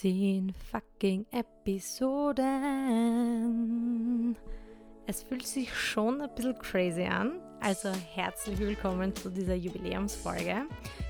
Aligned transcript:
Zehn 0.00 0.52
fucking 0.72 1.24
Episoden. 1.30 2.44
Es 5.06 5.22
fühlt 5.22 5.46
sich 5.46 5.72
schon 5.72 6.20
ein 6.20 6.34
bisschen 6.34 6.58
crazy 6.58 7.04
an. 7.04 7.40
Also 7.60 7.92
herzlich 8.14 8.58
willkommen 8.58 9.14
zu 9.14 9.30
dieser 9.30 9.54
Jubiläumsfolge. 9.54 10.66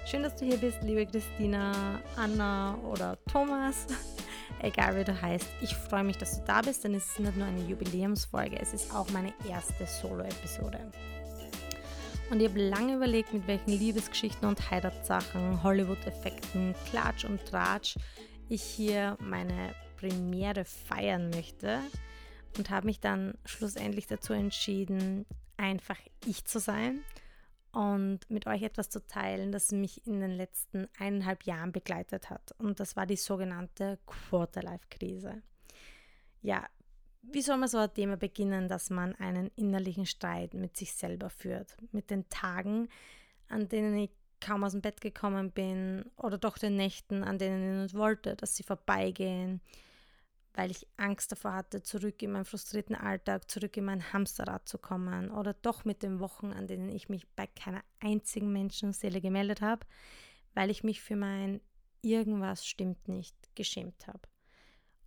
Schön, 0.06 0.22
dass 0.22 0.36
du 0.36 0.44
hier 0.44 0.58
bist, 0.58 0.82
liebe 0.82 1.06
Christina, 1.06 1.72
Anna 2.16 2.76
oder 2.84 3.16
Thomas. 3.32 3.86
Egal 4.60 4.98
wie 4.98 5.04
du 5.04 5.20
heißt. 5.20 5.46
Ich 5.62 5.74
freue 5.74 6.04
mich, 6.04 6.18
dass 6.18 6.38
du 6.40 6.44
da 6.46 6.60
bist, 6.60 6.84
denn 6.84 6.94
es 6.94 7.06
ist 7.06 7.20
nicht 7.20 7.36
nur 7.36 7.46
eine 7.46 7.62
Jubiläumsfolge, 7.62 8.60
es 8.60 8.74
ist 8.74 8.94
auch 8.94 9.10
meine 9.10 9.32
erste 9.48 9.86
Solo-Episode. 9.86 10.92
Und 12.30 12.40
ich 12.40 12.48
habe 12.48 12.60
lange 12.60 12.96
überlegt, 12.96 13.32
mit 13.32 13.46
welchen 13.46 13.70
Liebesgeschichten 13.70 14.48
und 14.48 14.70
Heiratssachen, 14.70 15.62
Hollywood-Effekten, 15.62 16.74
Klatsch 16.90 17.24
und 17.24 17.44
Tratsch 17.46 17.96
ich 18.54 18.62
hier 18.62 19.16
meine 19.20 19.74
Premiere 19.96 20.64
feiern 20.64 21.30
möchte 21.30 21.80
und 22.56 22.70
habe 22.70 22.86
mich 22.86 23.00
dann 23.00 23.34
schlussendlich 23.44 24.06
dazu 24.06 24.32
entschieden, 24.32 25.26
einfach 25.56 25.98
ich 26.24 26.44
zu 26.44 26.60
sein 26.60 27.02
und 27.72 28.20
mit 28.30 28.46
euch 28.46 28.62
etwas 28.62 28.88
zu 28.88 29.04
teilen, 29.06 29.50
das 29.50 29.72
mich 29.72 30.06
in 30.06 30.20
den 30.20 30.30
letzten 30.30 30.88
eineinhalb 30.98 31.44
Jahren 31.44 31.72
begleitet 31.72 32.30
hat. 32.30 32.54
Und 32.58 32.78
das 32.78 32.94
war 32.96 33.06
die 33.06 33.16
sogenannte 33.16 33.98
Quarterlife-Krise. 34.06 35.42
Ja, 36.40 36.64
wie 37.22 37.42
soll 37.42 37.56
man 37.56 37.68
so 37.68 37.78
ein 37.78 37.92
Thema 37.92 38.16
beginnen, 38.16 38.68
dass 38.68 38.90
man 38.90 39.14
einen 39.16 39.50
innerlichen 39.56 40.06
Streit 40.06 40.54
mit 40.54 40.76
sich 40.76 40.92
selber 40.92 41.30
führt? 41.30 41.76
Mit 41.90 42.10
den 42.10 42.28
Tagen, 42.28 42.88
an 43.48 43.68
denen 43.68 43.96
ich 43.96 44.10
kaum 44.44 44.64
aus 44.64 44.72
dem 44.72 44.82
Bett 44.82 45.00
gekommen 45.00 45.50
bin 45.50 46.04
oder 46.16 46.38
doch 46.38 46.58
den 46.58 46.76
Nächten, 46.76 47.24
an 47.24 47.38
denen 47.38 47.62
ich 47.62 47.82
nicht 47.82 47.94
wollte, 47.94 48.36
dass 48.36 48.56
sie 48.56 48.62
vorbeigehen, 48.62 49.60
weil 50.52 50.70
ich 50.70 50.86
Angst 50.96 51.32
davor 51.32 51.54
hatte, 51.54 51.82
zurück 51.82 52.22
in 52.22 52.32
meinen 52.32 52.44
frustrierten 52.44 52.94
Alltag, 52.94 53.50
zurück 53.50 53.76
in 53.76 53.86
mein 53.86 54.12
Hamsterrad 54.12 54.68
zu 54.68 54.78
kommen 54.78 55.30
oder 55.30 55.54
doch 55.54 55.84
mit 55.84 56.02
den 56.02 56.20
Wochen, 56.20 56.52
an 56.52 56.66
denen 56.66 56.90
ich 56.90 57.08
mich 57.08 57.26
bei 57.34 57.46
keiner 57.46 57.82
einzigen 58.00 58.52
Menschenseele 58.52 59.20
gemeldet 59.20 59.62
habe, 59.62 59.86
weil 60.52 60.70
ich 60.70 60.84
mich 60.84 61.00
für 61.00 61.16
mein 61.16 61.60
irgendwas 62.02 62.66
stimmt 62.66 63.08
nicht 63.08 63.34
geschämt 63.56 64.06
habe. 64.06 64.20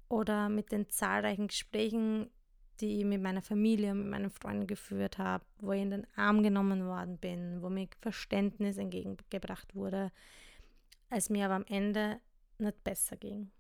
Oder 0.10 0.50
mit 0.50 0.72
den 0.72 0.90
zahlreichen 0.90 1.48
Gesprächen, 1.48 2.30
die 2.82 3.00
ich 3.00 3.06
mit 3.06 3.22
meiner 3.22 3.42
Familie 3.42 3.92
und 3.92 4.00
mit 4.00 4.08
meinen 4.08 4.30
Freunden 4.30 4.68
geführt 4.68 5.18
habe, 5.18 5.46
wo 5.60 5.72
ich 5.72 5.82
in 5.82 5.92
den 5.92 6.08
Arm 6.16 6.44
genommen 6.44 6.86
worden 6.86 7.18
bin, 7.18 7.62
wo 7.62 7.70
mir 7.70 7.88
Verständnis 8.02 8.78
entgegengebracht 8.78 9.76
wurde, 9.76 10.12
als 11.10 11.30
mir 11.30 11.46
aber 11.46 11.56
am 11.56 11.66
Ende 11.68 12.20
nicht 12.58 12.84
besser 12.84 13.18
ging. 13.18 13.52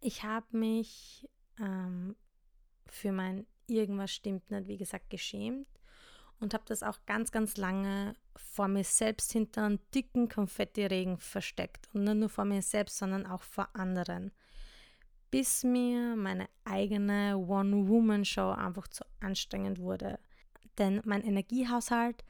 Ich 0.00 0.22
habe 0.22 0.56
mich 0.56 1.28
ähm, 1.58 2.16
für 2.86 3.12
mein 3.12 3.46
irgendwas 3.66 4.12
stimmt 4.12 4.50
nicht, 4.50 4.68
wie 4.68 4.76
gesagt, 4.76 5.10
geschämt 5.10 5.68
und 6.40 6.54
habe 6.54 6.64
das 6.66 6.82
auch 6.82 6.98
ganz, 7.06 7.32
ganz 7.32 7.56
lange 7.56 8.14
vor 8.36 8.68
mir 8.68 8.84
selbst 8.84 9.32
hinter 9.32 9.64
einem 9.64 9.78
dicken 9.94 10.28
Konfettiregen 10.28 11.18
versteckt. 11.18 11.88
Und 11.94 12.04
nicht 12.04 12.16
nur 12.16 12.28
vor 12.28 12.44
mir 12.44 12.62
selbst, 12.62 12.98
sondern 12.98 13.26
auch 13.26 13.42
vor 13.42 13.68
anderen 13.74 14.32
bis 15.34 15.64
mir 15.64 16.14
meine 16.14 16.48
eigene 16.64 17.36
One-Woman-Show 17.36 18.50
einfach 18.52 18.86
zu 18.86 19.04
anstrengend 19.18 19.80
wurde. 19.80 20.20
Denn 20.78 21.00
mein 21.04 21.24
Energiehaushalt 21.24 22.24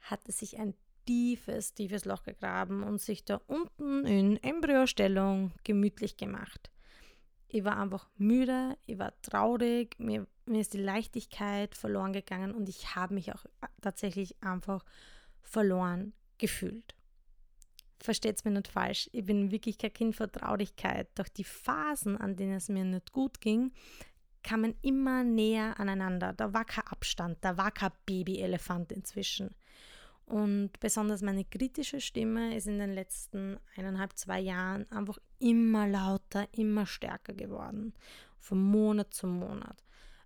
hatte 0.00 0.32
sich 0.32 0.58
ein 0.58 0.74
tiefes, 1.06 1.72
tiefes 1.72 2.04
Loch 2.04 2.24
gegraben 2.24 2.82
und 2.82 3.00
sich 3.00 3.24
da 3.24 3.40
unten 3.46 4.04
in 4.06 4.42
Embryostellung 4.42 5.52
gemütlich 5.62 6.16
gemacht. 6.16 6.72
Ich 7.46 7.62
war 7.62 7.78
einfach 7.78 8.10
müde, 8.16 8.76
ich 8.86 8.98
war 8.98 9.12
traurig, 9.22 9.94
mir, 10.00 10.26
mir 10.44 10.62
ist 10.62 10.74
die 10.74 10.82
Leichtigkeit 10.82 11.76
verloren 11.76 12.12
gegangen 12.12 12.56
und 12.56 12.68
ich 12.68 12.96
habe 12.96 13.14
mich 13.14 13.32
auch 13.32 13.46
tatsächlich 13.82 14.42
einfach 14.42 14.84
verloren 15.42 16.12
gefühlt 16.38 16.96
versteht 18.02 18.36
es 18.36 18.44
mir 18.44 18.50
nicht 18.50 18.68
falsch, 18.68 19.08
ich 19.12 19.24
bin 19.24 19.50
wirklich 19.50 19.78
kein 19.78 19.92
Kind 19.92 20.16
von 20.16 20.30
Traurigkeit, 20.30 21.08
doch 21.14 21.28
die 21.28 21.44
Phasen, 21.44 22.16
an 22.16 22.36
denen 22.36 22.54
es 22.54 22.68
mir 22.68 22.84
nicht 22.84 23.12
gut 23.12 23.40
ging, 23.40 23.72
kamen 24.42 24.74
immer 24.82 25.22
näher 25.24 25.78
aneinander. 25.78 26.32
Da 26.32 26.52
war 26.52 26.64
kein 26.64 26.86
Abstand, 26.86 27.38
da 27.42 27.56
war 27.56 27.70
kein 27.70 27.92
Babyelefant 28.06 28.92
inzwischen. 28.92 29.54
Und 30.26 30.78
besonders 30.80 31.22
meine 31.22 31.44
kritische 31.44 32.00
Stimme 32.00 32.56
ist 32.56 32.66
in 32.66 32.78
den 32.78 32.92
letzten 32.92 33.58
eineinhalb, 33.76 34.16
zwei 34.16 34.40
Jahren 34.40 34.90
einfach 34.90 35.18
immer 35.38 35.86
lauter, 35.86 36.48
immer 36.52 36.86
stärker 36.86 37.34
geworden. 37.34 37.92
Von 38.38 38.62
Monat 38.62 39.12
zu 39.14 39.26
Monat 39.26 39.82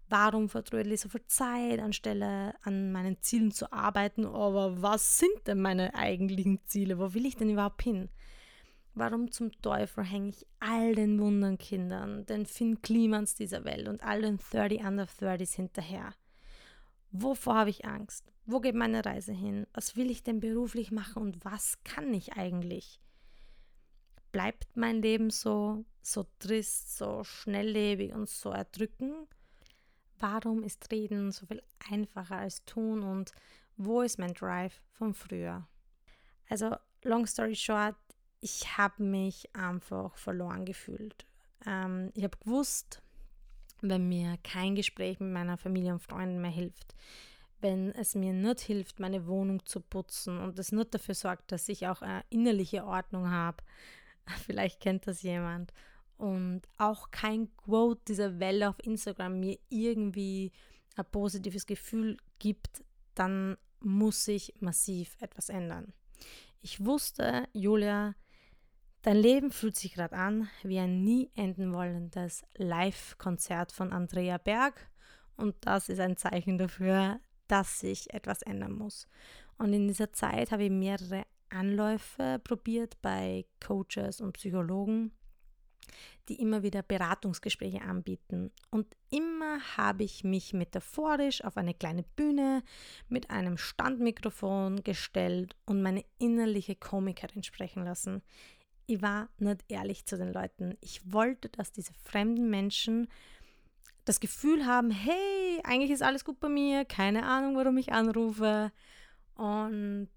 warum 0.08 0.48
vertrödel 0.48 0.92
ich 0.92 1.00
so 1.00 1.08
viel 1.08 1.24
Zeit, 1.26 1.80
anstelle 1.80 2.54
an 2.62 2.92
meinen 2.92 3.20
Zielen 3.20 3.50
zu 3.50 3.72
arbeiten? 3.72 4.26
Aber 4.26 4.80
was 4.82 5.18
sind 5.18 5.46
denn 5.46 5.60
meine 5.60 5.94
eigentlichen 5.94 6.60
Ziele? 6.66 6.98
Wo 6.98 7.14
will 7.14 7.26
ich 7.26 7.36
denn 7.36 7.50
überhaupt 7.50 7.82
hin? 7.82 8.08
Warum 8.94 9.30
zum 9.30 9.52
Teufel 9.60 10.04
hänge 10.04 10.30
ich 10.30 10.46
all 10.58 10.94
den 10.94 11.20
Wundernkindern, 11.20 12.24
den 12.24 12.46
Finn 12.46 12.80
Klimans 12.80 13.34
dieser 13.34 13.64
Welt 13.64 13.88
und 13.88 14.02
all 14.02 14.22
den 14.22 14.38
30 14.38 14.84
under 14.84 15.04
30s 15.04 15.54
hinterher? 15.54 16.14
Wovor 17.10 17.56
habe 17.56 17.70
ich 17.70 17.84
Angst? 17.84 18.32
Wo 18.46 18.60
geht 18.60 18.74
meine 18.74 19.04
Reise 19.04 19.32
hin? 19.32 19.66
Was 19.74 19.96
will 19.96 20.10
ich 20.10 20.22
denn 20.22 20.40
beruflich 20.40 20.92
machen 20.92 21.22
und 21.22 21.44
was 21.44 21.82
kann 21.84 22.14
ich 22.14 22.34
eigentlich? 22.34 23.00
Bleibt 24.32 24.76
mein 24.76 25.02
Leben 25.02 25.30
so, 25.30 25.84
so 26.00 26.24
trist, 26.38 26.96
so 26.96 27.22
schnelllebig 27.24 28.14
und 28.14 28.28
so 28.28 28.50
erdrückend? 28.50 29.28
Warum 30.18 30.62
ist 30.62 30.90
Reden 30.90 31.32
so 31.32 31.46
viel 31.46 31.62
einfacher 31.90 32.36
als 32.36 32.64
Tun 32.64 33.02
und 33.02 33.32
wo 33.76 34.00
ist 34.00 34.18
mein 34.18 34.34
Drive 34.34 34.80
von 34.92 35.12
früher? 35.14 35.66
Also, 36.48 36.76
long 37.02 37.26
story 37.26 37.54
short, 37.54 37.96
ich 38.40 38.78
habe 38.78 39.02
mich 39.02 39.54
einfach 39.54 40.16
verloren 40.16 40.64
gefühlt. 40.64 41.26
Ähm, 41.66 42.10
ich 42.14 42.24
habe 42.24 42.38
gewusst, 42.38 43.02
wenn 43.80 44.08
mir 44.08 44.38
kein 44.42 44.74
Gespräch 44.74 45.20
mit 45.20 45.32
meiner 45.32 45.58
Familie 45.58 45.92
und 45.92 46.02
Freunden 46.02 46.40
mehr 46.40 46.50
hilft, 46.50 46.94
wenn 47.60 47.92
es 47.92 48.14
mir 48.14 48.32
nicht 48.32 48.60
hilft, 48.60 49.00
meine 49.00 49.26
Wohnung 49.26 49.64
zu 49.66 49.80
putzen 49.80 50.38
und 50.38 50.58
es 50.58 50.72
nicht 50.72 50.94
dafür 50.94 51.14
sorgt, 51.14 51.52
dass 51.52 51.68
ich 51.68 51.86
auch 51.86 52.02
eine 52.02 52.24
innerliche 52.30 52.84
Ordnung 52.84 53.30
habe, 53.30 53.62
vielleicht 54.46 54.80
kennt 54.80 55.06
das 55.06 55.22
jemand, 55.22 55.72
und 56.16 56.62
auch 56.78 57.10
kein 57.10 57.54
Quote 57.56 58.00
dieser 58.08 58.38
Welle 58.38 58.68
auf 58.68 58.76
Instagram 58.82 59.40
mir 59.40 59.58
irgendwie 59.68 60.52
ein 60.96 61.04
positives 61.10 61.66
Gefühl 61.66 62.16
gibt, 62.38 62.84
dann 63.14 63.56
muss 63.80 64.24
sich 64.24 64.54
massiv 64.60 65.16
etwas 65.20 65.48
ändern. 65.48 65.92
Ich 66.60 66.84
wusste, 66.84 67.46
Julia, 67.52 68.14
dein 69.02 69.16
Leben 69.16 69.50
fühlt 69.52 69.76
sich 69.76 69.94
gerade 69.94 70.16
an 70.16 70.48
wie 70.62 70.78
ein 70.78 71.04
nie 71.04 71.30
enden 71.34 71.72
wollendes 71.72 72.44
Live-Konzert 72.56 73.72
von 73.72 73.92
Andrea 73.92 74.38
Berg 74.38 74.90
und 75.36 75.54
das 75.60 75.88
ist 75.88 76.00
ein 76.00 76.16
Zeichen 76.16 76.58
dafür, 76.58 77.20
dass 77.46 77.80
sich 77.80 78.12
etwas 78.12 78.42
ändern 78.42 78.72
muss. 78.72 79.06
Und 79.58 79.72
in 79.72 79.86
dieser 79.86 80.12
Zeit 80.12 80.50
habe 80.50 80.64
ich 80.64 80.70
mehrere 80.70 81.24
Anläufe 81.50 82.40
probiert 82.42 83.00
bei 83.02 83.46
Coaches 83.64 84.20
und 84.20 84.32
Psychologen 84.32 85.12
die 86.28 86.40
immer 86.40 86.62
wieder 86.62 86.82
Beratungsgespräche 86.82 87.82
anbieten. 87.82 88.50
Und 88.70 88.86
immer 89.10 89.60
habe 89.76 90.04
ich 90.04 90.24
mich 90.24 90.52
metaphorisch 90.52 91.44
auf 91.44 91.56
eine 91.56 91.74
kleine 91.74 92.02
Bühne 92.02 92.62
mit 93.08 93.30
einem 93.30 93.56
Standmikrofon 93.56 94.82
gestellt 94.82 95.56
und 95.66 95.82
meine 95.82 96.04
innerliche 96.18 96.74
Komikerin 96.74 97.42
sprechen 97.42 97.84
lassen. 97.84 98.22
Ich 98.86 99.02
war 99.02 99.28
nicht 99.38 99.64
ehrlich 99.68 100.06
zu 100.06 100.16
den 100.16 100.32
Leuten. 100.32 100.76
Ich 100.80 101.12
wollte, 101.12 101.48
dass 101.48 101.72
diese 101.72 101.92
fremden 102.04 102.50
Menschen 102.50 103.08
das 104.04 104.20
Gefühl 104.20 104.66
haben, 104.66 104.90
hey, 104.90 105.60
eigentlich 105.64 105.90
ist 105.90 106.02
alles 106.02 106.24
gut 106.24 106.38
bei 106.38 106.48
mir, 106.48 106.84
keine 106.84 107.24
Ahnung, 107.24 107.56
warum 107.56 107.76
ich 107.76 107.92
anrufe. 107.92 108.72
Und 109.34 110.08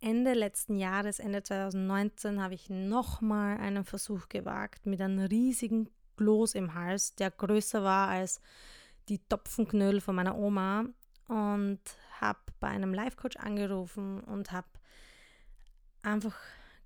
Ende 0.00 0.32
letzten 0.32 0.76
Jahres, 0.76 1.18
Ende 1.18 1.42
2019, 1.42 2.42
habe 2.42 2.54
ich 2.54 2.70
nochmal 2.70 3.58
einen 3.58 3.84
Versuch 3.84 4.28
gewagt 4.28 4.86
mit 4.86 5.00
einem 5.00 5.18
riesigen 5.18 5.90
Kloß 6.16 6.54
im 6.54 6.74
Hals, 6.74 7.14
der 7.14 7.30
größer 7.30 7.82
war 7.82 8.08
als 8.08 8.40
die 9.08 9.18
Topfenknödel 9.18 10.00
von 10.00 10.14
meiner 10.14 10.36
Oma 10.36 10.84
und 11.28 11.80
habe 12.20 12.40
bei 12.60 12.68
einem 12.68 12.94
Life-Coach 12.94 13.36
angerufen 13.36 14.20
und 14.24 14.52
habe 14.52 14.68
einfach 16.02 16.36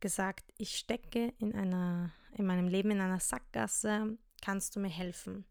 gesagt, 0.01 0.53
ich 0.59 0.77
stecke 0.77 1.33
in, 1.39 1.55
einer, 1.55 2.11
in 2.33 2.47
meinem 2.47 2.69
Leben 2.69 2.91
in 2.91 3.01
einer 3.01 3.21
Sackgasse, 3.21 4.19
kannst 4.43 4.77
du 4.77 4.81
mir 4.81 4.91
helfen? 4.91 5.45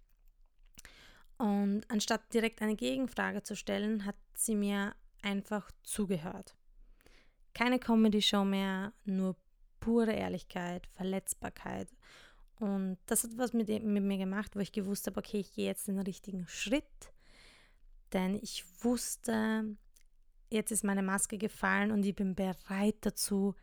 Und 1.38 1.84
anstatt 1.90 2.34
direkt 2.34 2.62
eine 2.62 2.76
Gegenfrage 2.76 3.44
zu 3.44 3.56
stellen, 3.56 4.06
hat 4.06 4.16
sie 4.36 4.56
mir 4.56 4.96
einfach 5.22 5.72
zugehört. 5.82 6.56
Keine 7.54 7.80
Comedy-Show 7.80 8.46
mehr, 8.46 8.94
nur 9.06 9.36
pure 9.80 10.14
Ehrlichkeit, 10.14 10.88
Verletzbarkeit 10.96 11.90
Und 12.60 12.98
das 13.06 13.24
hat 13.24 13.32
was 13.38 13.54
mit, 13.54 13.68
mit 13.68 14.04
mir 14.04 14.18
gemacht, 14.18 14.56
wo 14.56 14.60
ich 14.60 14.72
gewusst 14.72 15.08
habe, 15.08 15.20
okay, 15.20 15.40
ich 15.40 15.54
gehe 15.54 15.66
jetzt 15.66 15.88
den 15.88 16.00
richtigen 16.00 16.48
Schritt. 16.48 16.86
Denn 18.14 18.36
ich 18.42 18.64
wusste, 18.84 19.76
jetzt 20.50 20.72
ist 20.72 20.84
meine 20.84 21.04
Maske 21.04 21.38
gefallen 21.38 21.92
und 21.92 22.06
ich 22.06 22.16
bin 22.16 22.36
bereit 22.36 22.96
dazu, 23.02 23.56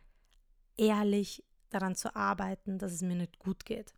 ehrlich 0.77 1.43
daran 1.69 1.95
zu 1.95 2.15
arbeiten, 2.15 2.77
dass 2.77 2.91
es 2.91 3.01
mir 3.01 3.15
nicht 3.15 3.39
gut 3.39 3.65
geht. 3.65 3.93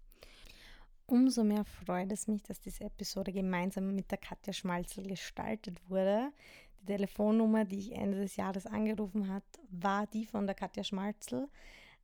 Umso 1.06 1.44
mehr 1.44 1.66
freut 1.66 2.12
es 2.12 2.28
mich, 2.28 2.44
dass 2.44 2.62
diese 2.62 2.86
Episode 2.86 3.34
gemeinsam 3.34 3.94
mit 3.94 4.10
der 4.10 4.18
Katja 4.18 4.54
Schmalzel 4.54 5.06
gestaltet 5.06 5.78
wurde. 5.90 6.32
Die 6.84 6.88
Telefonnummer, 6.88 7.64
die 7.64 7.80
ich 7.80 7.92
Ende 7.94 8.20
des 8.20 8.36
Jahres 8.36 8.66
angerufen 8.66 9.30
habe, 9.30 9.46
war 9.72 10.06
die 10.08 10.26
von 10.26 10.46
der 10.46 10.56
Katja 10.56 10.84
Schmalzel. 10.84 11.48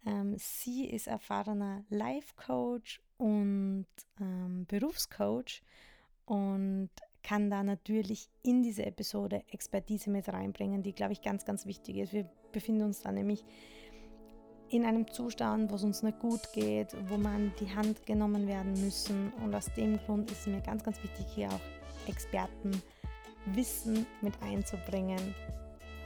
Ähm, 0.06 0.36
sie 0.38 0.86
ist 0.86 1.08
erfahrener 1.08 1.84
Life-Coach 1.90 3.02
und 3.18 3.88
ähm, 4.22 4.66
Berufscoach 4.68 5.62
und 6.26 6.90
kann 7.24 7.50
da 7.50 7.64
natürlich 7.64 8.30
in 8.42 8.64
diese 8.64 8.86
Episode 8.86 9.44
Expertise 9.50 10.10
mit 10.10 10.30
reinbringen, 10.30 10.81
die, 10.81 10.94
glaube 10.94 11.12
ich, 11.12 11.22
ganz, 11.22 11.44
ganz 11.44 11.66
wichtig 11.66 11.98
ist. 11.98 12.14
Wir 12.14 12.30
befinden 12.54 12.84
uns 12.84 13.02
da 13.02 13.12
nämlich 13.12 13.44
in 14.70 14.86
einem 14.86 15.12
Zustand, 15.12 15.70
wo 15.72 15.76
es 15.76 15.84
uns 15.84 16.04
nicht 16.04 16.20
gut 16.20 16.54
geht, 16.54 16.96
wo 17.10 17.18
man 17.18 17.52
die 17.60 17.76
Hand 17.76 18.06
genommen 18.06 18.48
werden 18.48 18.72
müssen. 18.74 19.34
Und 19.44 19.54
aus 19.54 19.74
dem 19.74 19.98
Grund 19.98 20.31
ist 20.31 20.42
es 20.42 20.48
mir 20.48 20.62
ganz, 20.62 20.84
ganz 20.84 21.02
wichtig, 21.04 21.26
hier 21.36 21.50
auch 21.50 22.08
Experten 22.08 22.72
Wissen 23.46 24.06
mit 24.22 24.34
einzubringen. 24.42 25.34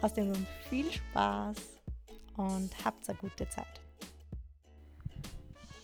Aus 0.02 0.14
dem 0.14 0.32
Grund 0.32 0.48
viel 0.70 0.92
Spaß 0.92 1.58
und 2.38 2.86
habt 2.86 3.08
eine 3.10 3.18
gute 3.18 3.48
Zeit. 3.50 3.82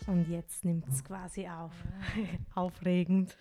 Und 0.08 0.28
jetzt 0.28 0.66
nimmt 0.66 0.88
es 0.88 1.04
quasi 1.04 1.48
auf. 1.48 1.72
Aufregend. 2.56 3.38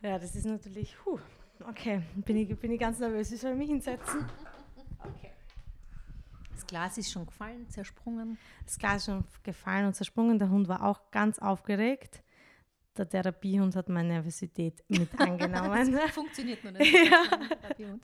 ja, 0.00 0.18
das 0.18 0.34
ist 0.34 0.46
natürlich. 0.46 0.96
Huh. 1.04 1.18
Okay, 1.68 2.02
bin 2.16 2.36
ich, 2.38 2.58
bin 2.58 2.72
ich 2.72 2.80
ganz 2.80 2.98
nervös. 2.98 3.30
Ich 3.30 3.40
soll 3.40 3.54
mich 3.54 3.68
hinsetzen. 3.68 4.26
Okay. 4.98 5.30
Das 6.54 6.66
Glas 6.66 6.96
ist 6.96 7.12
schon 7.12 7.26
gefallen, 7.26 7.68
zersprungen. 7.68 8.38
Das 8.64 8.78
Glas 8.78 8.96
ist 8.96 9.04
schon 9.06 9.24
gefallen 9.42 9.86
und 9.86 9.94
zersprungen. 9.94 10.38
Der 10.38 10.48
Hund 10.48 10.68
war 10.68 10.84
auch 10.84 11.10
ganz 11.10 11.38
aufgeregt. 11.38 12.22
Der 12.96 13.08
Therapiehund 13.08 13.74
hat 13.74 13.88
meine 13.88 14.08
Nervosität 14.08 14.84
mit 14.88 15.08
angenommen. 15.20 15.92
das 15.92 16.10
funktioniert 16.10 16.62
nur 16.62 16.72
nicht. 16.72 16.94
Ja. 17.78 17.96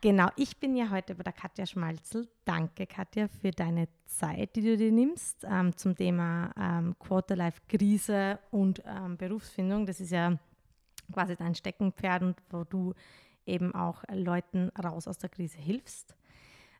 Genau, 0.00 0.28
ich 0.36 0.56
bin 0.58 0.76
ja 0.76 0.90
heute 0.90 1.14
bei 1.14 1.24
der 1.24 1.32
Katja 1.32 1.66
Schmalzel. 1.66 2.28
Danke, 2.44 2.86
Katja, 2.86 3.26
für 3.26 3.50
deine 3.50 3.88
Zeit, 4.06 4.54
die 4.54 4.62
du 4.62 4.76
dir 4.76 4.92
nimmst 4.92 5.44
ähm, 5.48 5.76
zum 5.76 5.96
Thema 5.96 6.52
ähm, 6.56 6.94
Quarterlife-Krise 7.00 8.38
und 8.50 8.80
ähm, 8.86 9.16
Berufsfindung. 9.16 9.86
Das 9.86 10.00
ist 10.00 10.12
ja 10.12 10.38
quasi 11.12 11.34
dein 11.34 11.54
Steckenpferd 11.54 12.22
und 12.22 12.36
wo 12.50 12.62
du 12.62 12.94
eben 13.44 13.74
auch 13.74 14.04
Leuten 14.12 14.70
raus 14.70 15.08
aus 15.08 15.18
der 15.18 15.30
Krise 15.30 15.58
hilfst. 15.58 16.14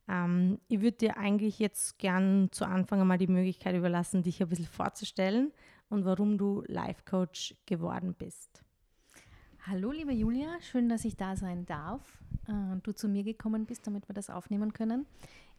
Ähm, 0.08 0.60
ich 0.68 0.80
würde 0.80 0.98
dir 0.98 1.16
eigentlich 1.16 1.58
jetzt 1.58 1.98
gern 1.98 2.48
zu 2.52 2.66
Anfang 2.66 3.00
einmal 3.00 3.18
die 3.18 3.26
Möglichkeit 3.26 3.74
überlassen, 3.74 4.22
dich 4.22 4.40
ein 4.40 4.48
bisschen 4.48 4.66
vorzustellen 4.66 5.52
und 5.88 6.04
warum 6.04 6.38
du 6.38 6.62
Life 6.66 7.02
Coach 7.04 7.54
geworden 7.66 8.14
bist. 8.18 8.62
Hallo, 9.66 9.90
liebe 9.90 10.12
Julia, 10.12 10.60
schön, 10.60 10.88
dass 10.88 11.04
ich 11.04 11.16
da 11.16 11.36
sein 11.36 11.66
darf 11.66 12.18
äh, 12.48 12.80
du 12.82 12.92
zu 12.92 13.08
mir 13.08 13.22
gekommen 13.22 13.66
bist, 13.66 13.86
damit 13.86 14.08
wir 14.08 14.14
das 14.14 14.30
aufnehmen 14.30 14.72
können. 14.72 15.06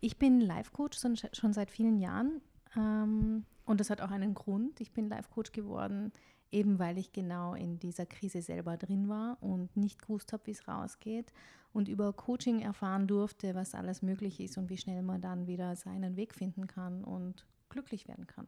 Ich 0.02 0.18
bin 0.18 0.42
Life 0.42 0.72
Coach 0.72 1.00
schon 1.34 1.54
seit 1.54 1.72
vielen 1.72 2.00
Jahren 2.00 2.42
ähm, 2.76 3.46
und 3.66 3.80
das 3.80 3.90
hat 3.90 4.02
auch 4.02 4.12
einen 4.12 4.34
Grund. 4.34 4.81
Ich 4.81 4.92
bin 4.92 5.10
Life 5.10 5.30
Coach 5.30 5.52
geworden, 5.52 6.12
eben 6.52 6.80
weil 6.80 6.98
ich 6.98 7.12
genau 7.12 7.54
in 7.54 7.80
dieser 7.80 8.06
Krise 8.06 8.42
selber 8.42 8.78
drin 8.78 9.08
war 9.10 9.38
und 9.42 9.76
nicht 9.78 10.02
gewusst 10.02 10.34
habe, 10.34 10.48
wie 10.48 10.52
es 10.52 10.68
rausgeht 10.68 11.31
und 11.74 11.88
über 11.88 12.12
Coaching 12.14 12.62
erfahren 12.62 13.08
durfte, 13.08 13.54
was 13.56 13.76
alles 13.76 14.02
möglich 14.02 14.40
ist 14.40 14.58
und 14.58 14.70
wie 14.70 14.78
schnell 14.78 15.04
man 15.04 15.22
dann 15.22 15.48
wieder 15.48 15.76
seinen 15.76 16.16
Weg 16.16 16.34
finden 16.34 16.68
kann 16.68 17.04
und 17.04 17.46
glücklich 17.70 18.08
werden 18.08 18.26
kann. 18.26 18.48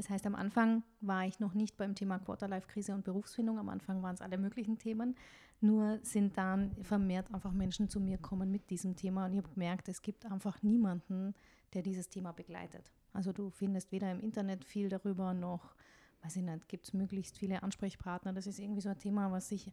Das 0.00 0.08
heißt, 0.08 0.24
am 0.24 0.34
Anfang 0.34 0.82
war 1.02 1.26
ich 1.26 1.40
noch 1.40 1.52
nicht 1.52 1.76
beim 1.76 1.94
Thema 1.94 2.18
Quarterlife-Krise 2.18 2.94
und 2.94 3.04
Berufsfindung. 3.04 3.58
Am 3.58 3.68
Anfang 3.68 4.02
waren 4.02 4.14
es 4.14 4.22
alle 4.22 4.38
möglichen 4.38 4.78
Themen. 4.78 5.14
Nur 5.60 5.98
sind 6.00 6.38
dann 6.38 6.74
vermehrt 6.82 7.30
einfach 7.34 7.52
Menschen 7.52 7.90
zu 7.90 8.00
mir 8.00 8.16
kommen 8.16 8.50
mit 8.50 8.70
diesem 8.70 8.96
Thema. 8.96 9.26
Und 9.26 9.34
ich 9.34 9.36
habe 9.42 9.50
gemerkt, 9.50 9.90
es 9.90 10.00
gibt 10.00 10.24
einfach 10.24 10.62
niemanden, 10.62 11.34
der 11.74 11.82
dieses 11.82 12.08
Thema 12.08 12.32
begleitet. 12.32 12.90
Also 13.12 13.34
du 13.34 13.50
findest 13.50 13.92
weder 13.92 14.10
im 14.10 14.20
Internet 14.20 14.64
viel 14.64 14.88
darüber 14.88 15.34
noch, 15.34 15.74
weiß 16.22 16.36
ich 16.36 16.44
nicht, 16.44 16.66
gibt 16.66 16.86
es 16.86 16.94
möglichst 16.94 17.36
viele 17.36 17.62
Ansprechpartner. 17.62 18.32
Das 18.32 18.46
ist 18.46 18.58
irgendwie 18.58 18.80
so 18.80 18.88
ein 18.88 18.98
Thema, 18.98 19.30
was 19.30 19.50
sich 19.50 19.70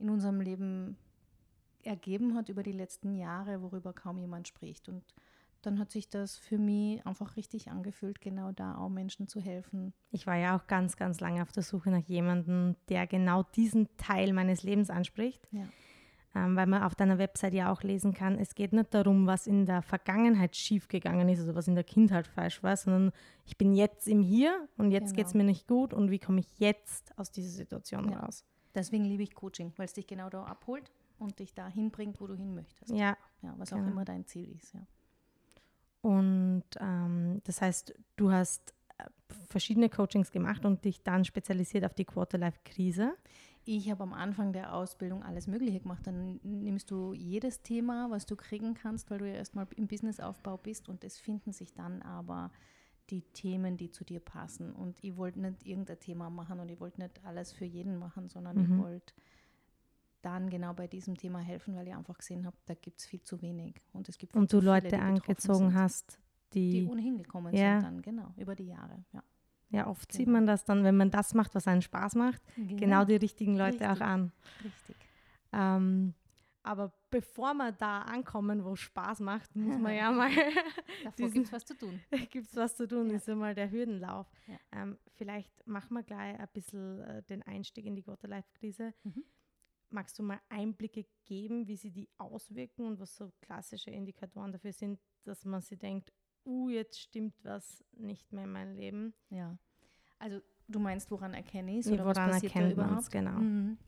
in 0.00 0.10
unserem 0.10 0.40
Leben 0.40 0.96
ergeben 1.84 2.34
hat 2.34 2.48
über 2.48 2.64
die 2.64 2.72
letzten 2.72 3.14
Jahre, 3.14 3.62
worüber 3.62 3.92
kaum 3.92 4.18
jemand 4.18 4.48
spricht. 4.48 4.88
Und 4.88 5.04
dann 5.62 5.78
hat 5.78 5.90
sich 5.90 6.08
das 6.08 6.36
für 6.36 6.58
mich 6.58 7.04
einfach 7.06 7.36
richtig 7.36 7.70
angefühlt, 7.70 8.20
genau 8.20 8.52
da 8.52 8.76
auch 8.76 8.88
Menschen 8.88 9.28
zu 9.28 9.40
helfen. 9.40 9.92
Ich 10.10 10.26
war 10.26 10.36
ja 10.36 10.56
auch 10.56 10.66
ganz, 10.66 10.96
ganz 10.96 11.20
lange 11.20 11.42
auf 11.42 11.52
der 11.52 11.62
Suche 11.62 11.90
nach 11.90 12.04
jemandem, 12.04 12.76
der 12.88 13.06
genau 13.06 13.42
diesen 13.42 13.88
Teil 13.96 14.32
meines 14.32 14.62
Lebens 14.62 14.90
anspricht. 14.90 15.46
Ja. 15.50 15.64
Ähm, 16.34 16.56
weil 16.56 16.66
man 16.66 16.82
auf 16.82 16.94
deiner 16.94 17.18
Website 17.18 17.54
ja 17.54 17.72
auch 17.72 17.82
lesen 17.82 18.12
kann, 18.12 18.38
es 18.38 18.54
geht 18.54 18.72
nicht 18.72 18.92
darum, 18.92 19.26
was 19.26 19.46
in 19.46 19.64
der 19.64 19.80
Vergangenheit 19.80 20.54
schiefgegangen 20.56 21.28
ist, 21.28 21.40
also 21.40 21.54
was 21.54 21.68
in 21.68 21.74
der 21.74 21.84
Kindheit 21.84 22.26
falsch 22.26 22.62
war, 22.62 22.76
sondern 22.76 23.12
ich 23.46 23.56
bin 23.56 23.72
jetzt 23.72 24.06
im 24.06 24.20
Hier 24.20 24.68
und 24.76 24.90
jetzt 24.90 25.06
genau. 25.06 25.16
geht 25.16 25.26
es 25.26 25.34
mir 25.34 25.44
nicht 25.44 25.66
gut 25.66 25.94
und 25.94 26.10
wie 26.10 26.18
komme 26.18 26.40
ich 26.40 26.58
jetzt 26.58 27.18
aus 27.18 27.32
dieser 27.32 27.50
Situation 27.50 28.10
ja. 28.10 28.20
raus. 28.20 28.44
Deswegen 28.74 29.04
liebe 29.04 29.22
ich 29.22 29.34
Coaching, 29.34 29.72
weil 29.76 29.86
es 29.86 29.94
dich 29.94 30.06
genau 30.06 30.28
da 30.28 30.44
abholt 30.44 30.92
und 31.18 31.38
dich 31.38 31.54
da 31.54 31.66
hinbringt, 31.66 32.20
wo 32.20 32.26
du 32.26 32.34
hin 32.34 32.54
möchtest. 32.54 32.90
Ja. 32.90 33.16
ja 33.40 33.54
was 33.56 33.70
genau. 33.70 33.84
auch 33.84 33.88
immer 33.88 34.04
dein 34.04 34.26
Ziel 34.26 34.52
ist. 34.52 34.74
Ja. 34.74 34.86
Und 36.00 36.64
ähm, 36.80 37.40
das 37.44 37.60
heißt, 37.60 37.94
du 38.16 38.30
hast 38.30 38.74
äh, 38.98 39.04
verschiedene 39.48 39.88
Coachings 39.88 40.30
gemacht 40.30 40.64
und 40.64 40.84
dich 40.84 41.02
dann 41.02 41.24
spezialisiert 41.24 41.84
auf 41.84 41.94
die 41.94 42.04
Quarterlife-Krise. 42.04 43.14
Ich 43.64 43.90
habe 43.90 44.02
am 44.02 44.14
Anfang 44.14 44.54
der 44.54 44.72
Ausbildung 44.74 45.22
alles 45.22 45.46
Mögliche 45.46 45.80
gemacht. 45.80 46.06
Dann 46.06 46.40
nimmst 46.42 46.90
du 46.90 47.12
jedes 47.12 47.60
Thema, 47.62 48.10
was 48.10 48.24
du 48.24 48.34
kriegen 48.34 48.72
kannst, 48.72 49.10
weil 49.10 49.18
du 49.18 49.28
ja 49.28 49.34
erstmal 49.34 49.66
im 49.76 49.88
Businessaufbau 49.88 50.56
bist 50.56 50.88
und 50.88 51.04
es 51.04 51.18
finden 51.18 51.52
sich 51.52 51.74
dann 51.74 52.00
aber 52.00 52.50
die 53.10 53.22
Themen, 53.22 53.76
die 53.76 53.90
zu 53.90 54.04
dir 54.04 54.20
passen. 54.20 54.72
Und 54.72 55.02
ich 55.02 55.16
wollte 55.16 55.40
nicht 55.40 55.66
irgendein 55.66 56.00
Thema 56.00 56.30
machen 56.30 56.60
und 56.60 56.70
ich 56.70 56.80
wollte 56.80 57.02
nicht 57.02 57.24
alles 57.24 57.52
für 57.52 57.64
jeden 57.64 57.98
machen, 57.98 58.28
sondern 58.28 58.56
mhm. 58.56 58.64
ich 58.64 58.78
wollte 58.78 59.14
dann 60.22 60.50
genau 60.50 60.74
bei 60.74 60.86
diesem 60.86 61.16
Thema 61.16 61.38
helfen, 61.38 61.76
weil 61.76 61.86
ich 61.86 61.94
einfach 61.94 62.18
gesehen 62.18 62.46
habe, 62.46 62.56
da 62.66 62.74
gibt 62.74 63.00
es 63.00 63.06
viel 63.06 63.22
zu 63.22 63.40
wenig. 63.40 63.80
Und 63.92 64.08
es 64.08 64.18
gibt 64.18 64.34
Und 64.34 64.52
du 64.52 64.60
Leute 64.60 64.90
viele, 64.90 65.02
angezogen 65.02 65.74
hast, 65.74 66.18
die, 66.52 66.70
die 66.70 66.86
ohnehin 66.86 67.18
gekommen 67.18 67.54
ja. 67.54 67.80
sind 67.80 67.84
dann, 67.84 68.02
genau, 68.02 68.34
über 68.36 68.54
die 68.54 68.66
Jahre, 68.66 69.04
ja. 69.12 69.22
Ja, 69.70 69.86
oft 69.86 70.08
genau. 70.08 70.16
sieht 70.16 70.28
man 70.28 70.46
das 70.46 70.64
dann, 70.64 70.82
wenn 70.82 70.96
man 70.96 71.10
das 71.10 71.34
macht, 71.34 71.54
was 71.54 71.68
einen 71.68 71.82
Spaß 71.82 72.14
macht, 72.14 72.42
genau, 72.56 72.76
genau 72.76 73.04
die 73.04 73.16
richtigen 73.16 73.54
Leute 73.56 73.80
Richtig. 73.80 73.88
auch 73.88 74.00
an. 74.00 74.32
Richtig. 74.64 74.96
Ähm, 75.52 76.14
aber 76.62 76.92
bevor 77.10 77.54
wir 77.54 77.72
da 77.72 78.02
ankommen, 78.02 78.64
wo 78.64 78.74
es 78.74 78.80
Spaß 78.80 79.20
macht, 79.20 79.54
muss 79.56 79.78
man 79.78 79.94
ja 79.94 80.10
mal. 80.12 80.30
Davor 81.04 81.30
gibt 81.32 81.46
es 81.46 81.52
was 81.52 81.64
zu 81.64 81.74
tun. 81.76 82.00
gibt 82.30 82.46
es 82.46 82.56
was 82.56 82.76
zu 82.76 82.86
tun, 82.86 83.08
ja. 83.08 83.16
ist 83.16 83.26
ja 83.26 83.34
mal 83.34 83.54
der 83.54 83.70
Hürdenlauf. 83.70 84.26
Ja. 84.46 84.58
Ähm, 84.72 84.98
vielleicht 85.14 85.66
machen 85.66 85.94
wir 85.94 86.02
gleich 86.02 86.38
ein 86.38 86.48
bisschen 86.52 87.00
äh, 87.00 87.22
den 87.22 87.42
Einstieg 87.42 87.86
in 87.86 87.94
die 87.94 88.02
Quarter-Life-Krise. 88.02 88.92
Mhm. 89.04 89.24
Magst 89.90 90.18
du 90.18 90.22
mal 90.22 90.40
Einblicke 90.48 91.06
geben, 91.24 91.66
wie 91.66 91.76
sie 91.76 91.90
die 91.90 92.08
auswirken 92.18 92.86
und 92.86 93.00
was 93.00 93.16
so 93.16 93.32
klassische 93.40 93.90
Indikatoren 93.90 94.52
dafür 94.52 94.72
sind, 94.72 95.00
dass 95.24 95.44
man 95.44 95.60
sich 95.60 95.78
denkt, 95.78 96.12
uh, 96.44 96.68
jetzt 96.68 97.00
stimmt 97.00 97.34
was 97.42 97.84
nicht 97.92 98.32
mehr 98.32 98.44
in 98.44 98.52
meinem 98.52 98.74
Leben? 98.74 99.14
Ja. 99.30 99.56
Also 100.18 100.40
du 100.68 100.78
meinst, 100.78 101.10
woran 101.10 101.34
erkenne 101.34 101.72
ich 101.72 101.86
es? 101.86 101.92
Ja, 101.92 102.04
woran 102.04 102.30
erkennt 102.30 102.76
man 102.76 102.98
es, 102.98 103.10
genau. 103.10 103.38
Mhm. 103.38 103.78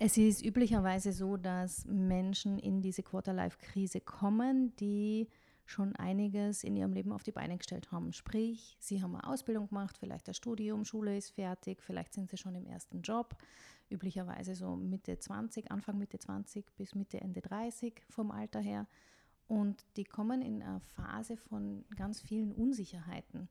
Es 0.00 0.16
ist 0.16 0.44
üblicherweise 0.44 1.12
so, 1.12 1.36
dass 1.36 1.84
Menschen 1.86 2.58
in 2.58 2.80
diese 2.82 3.02
Quarterlife-Krise 3.02 4.00
kommen, 4.00 4.76
die 4.76 5.28
schon 5.64 5.94
einiges 5.96 6.64
in 6.64 6.76
ihrem 6.76 6.92
Leben 6.92 7.12
auf 7.12 7.24
die 7.24 7.32
Beine 7.32 7.58
gestellt 7.58 7.90
haben. 7.90 8.12
Sprich, 8.12 8.76
sie 8.80 9.02
haben 9.02 9.16
eine 9.16 9.26
Ausbildung 9.26 9.68
gemacht, 9.68 9.98
vielleicht 9.98 10.28
das 10.28 10.36
Studium, 10.36 10.84
Schule 10.84 11.16
ist 11.16 11.30
fertig, 11.30 11.82
vielleicht 11.82 12.14
sind 12.14 12.30
sie 12.30 12.36
schon 12.36 12.54
im 12.54 12.66
ersten 12.66 13.02
Job, 13.02 13.36
üblicherweise 13.90 14.54
so 14.54 14.76
Mitte 14.76 15.18
20, 15.18 15.70
Anfang 15.70 15.98
Mitte 15.98 16.18
20 16.18 16.74
bis 16.76 16.94
Mitte, 16.94 17.20
Ende 17.20 17.40
30 17.40 18.02
vom 18.08 18.30
Alter 18.30 18.60
her. 18.60 18.86
Und 19.46 19.84
die 19.96 20.04
kommen 20.04 20.42
in 20.42 20.62
eine 20.62 20.80
Phase 20.80 21.36
von 21.36 21.84
ganz 21.96 22.20
vielen 22.20 22.52
Unsicherheiten. 22.52 23.48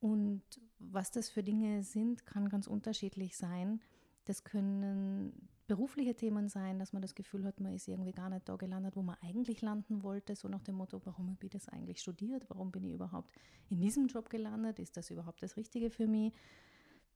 Und 0.00 0.42
was 0.78 1.10
das 1.10 1.28
für 1.28 1.42
Dinge 1.42 1.82
sind, 1.82 2.26
kann 2.26 2.48
ganz 2.48 2.66
unterschiedlich 2.66 3.36
sein. 3.36 3.80
Das 4.24 4.44
können 4.44 5.48
berufliche 5.66 6.14
Themen 6.14 6.48
sein, 6.48 6.78
dass 6.78 6.92
man 6.92 7.02
das 7.02 7.14
Gefühl 7.14 7.44
hat, 7.44 7.60
man 7.60 7.74
ist 7.74 7.88
irgendwie 7.88 8.12
gar 8.12 8.30
nicht 8.30 8.48
da 8.48 8.56
gelandet, 8.56 8.96
wo 8.96 9.02
man 9.02 9.16
eigentlich 9.20 9.62
landen 9.62 10.02
wollte, 10.02 10.36
so 10.36 10.48
nach 10.48 10.62
dem 10.62 10.76
Motto, 10.76 11.00
warum 11.04 11.30
habe 11.30 11.44
ich 11.46 11.50
das 11.50 11.68
eigentlich 11.68 12.00
studiert, 12.00 12.48
warum 12.48 12.70
bin 12.70 12.84
ich 12.84 12.92
überhaupt 12.92 13.32
in 13.68 13.80
diesem 13.80 14.06
Job 14.06 14.30
gelandet, 14.30 14.78
ist 14.78 14.96
das 14.96 15.10
überhaupt 15.10 15.42
das 15.42 15.56
Richtige 15.56 15.90
für 15.90 16.06
mich? 16.06 16.32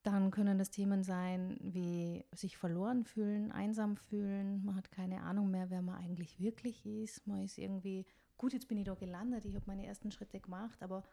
Dann 0.02 0.30
können 0.30 0.56
das 0.56 0.70
Themen 0.70 1.02
sein, 1.02 1.58
wie 1.60 2.24
sich 2.32 2.56
verloren 2.56 3.04
fühlen, 3.04 3.52
einsam 3.52 3.96
fühlen, 3.96 4.64
man 4.64 4.76
hat 4.76 4.90
keine 4.90 5.22
Ahnung 5.22 5.50
mehr, 5.50 5.68
wer 5.68 5.82
man 5.82 5.96
eigentlich 5.96 6.40
wirklich 6.40 6.86
ist, 6.86 7.26
man 7.26 7.42
ist 7.42 7.58
irgendwie, 7.58 8.06
gut, 8.38 8.54
jetzt 8.54 8.66
bin 8.66 8.78
ich 8.78 8.84
da 8.84 8.94
gelandet, 8.94 9.44
ich 9.44 9.54
habe 9.54 9.66
meine 9.66 9.84
ersten 9.84 10.10
Schritte 10.10 10.40
gemacht, 10.40 10.82
aber 10.82 11.04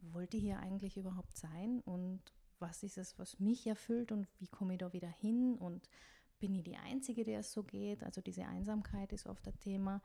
wollte 0.00 0.38
ich 0.38 0.42
hier 0.42 0.58
eigentlich 0.58 0.96
überhaupt 0.96 1.36
sein 1.36 1.80
und 1.80 2.20
was 2.58 2.82
ist 2.82 2.98
es, 2.98 3.18
was 3.18 3.40
mich 3.40 3.66
erfüllt 3.66 4.12
und 4.12 4.26
wie 4.38 4.48
komme 4.48 4.74
ich 4.74 4.78
da 4.78 4.92
wieder 4.92 5.08
hin 5.08 5.56
und 5.56 5.88
bin 6.38 6.54
ich 6.54 6.64
die 6.64 6.76
Einzige, 6.76 7.24
der 7.24 7.40
es 7.40 7.52
so 7.52 7.62
geht? 7.62 8.02
Also 8.02 8.20
diese 8.20 8.46
Einsamkeit 8.46 9.12
ist 9.12 9.26
oft 9.26 9.46
ein 9.46 9.58
Thema. 9.58 10.02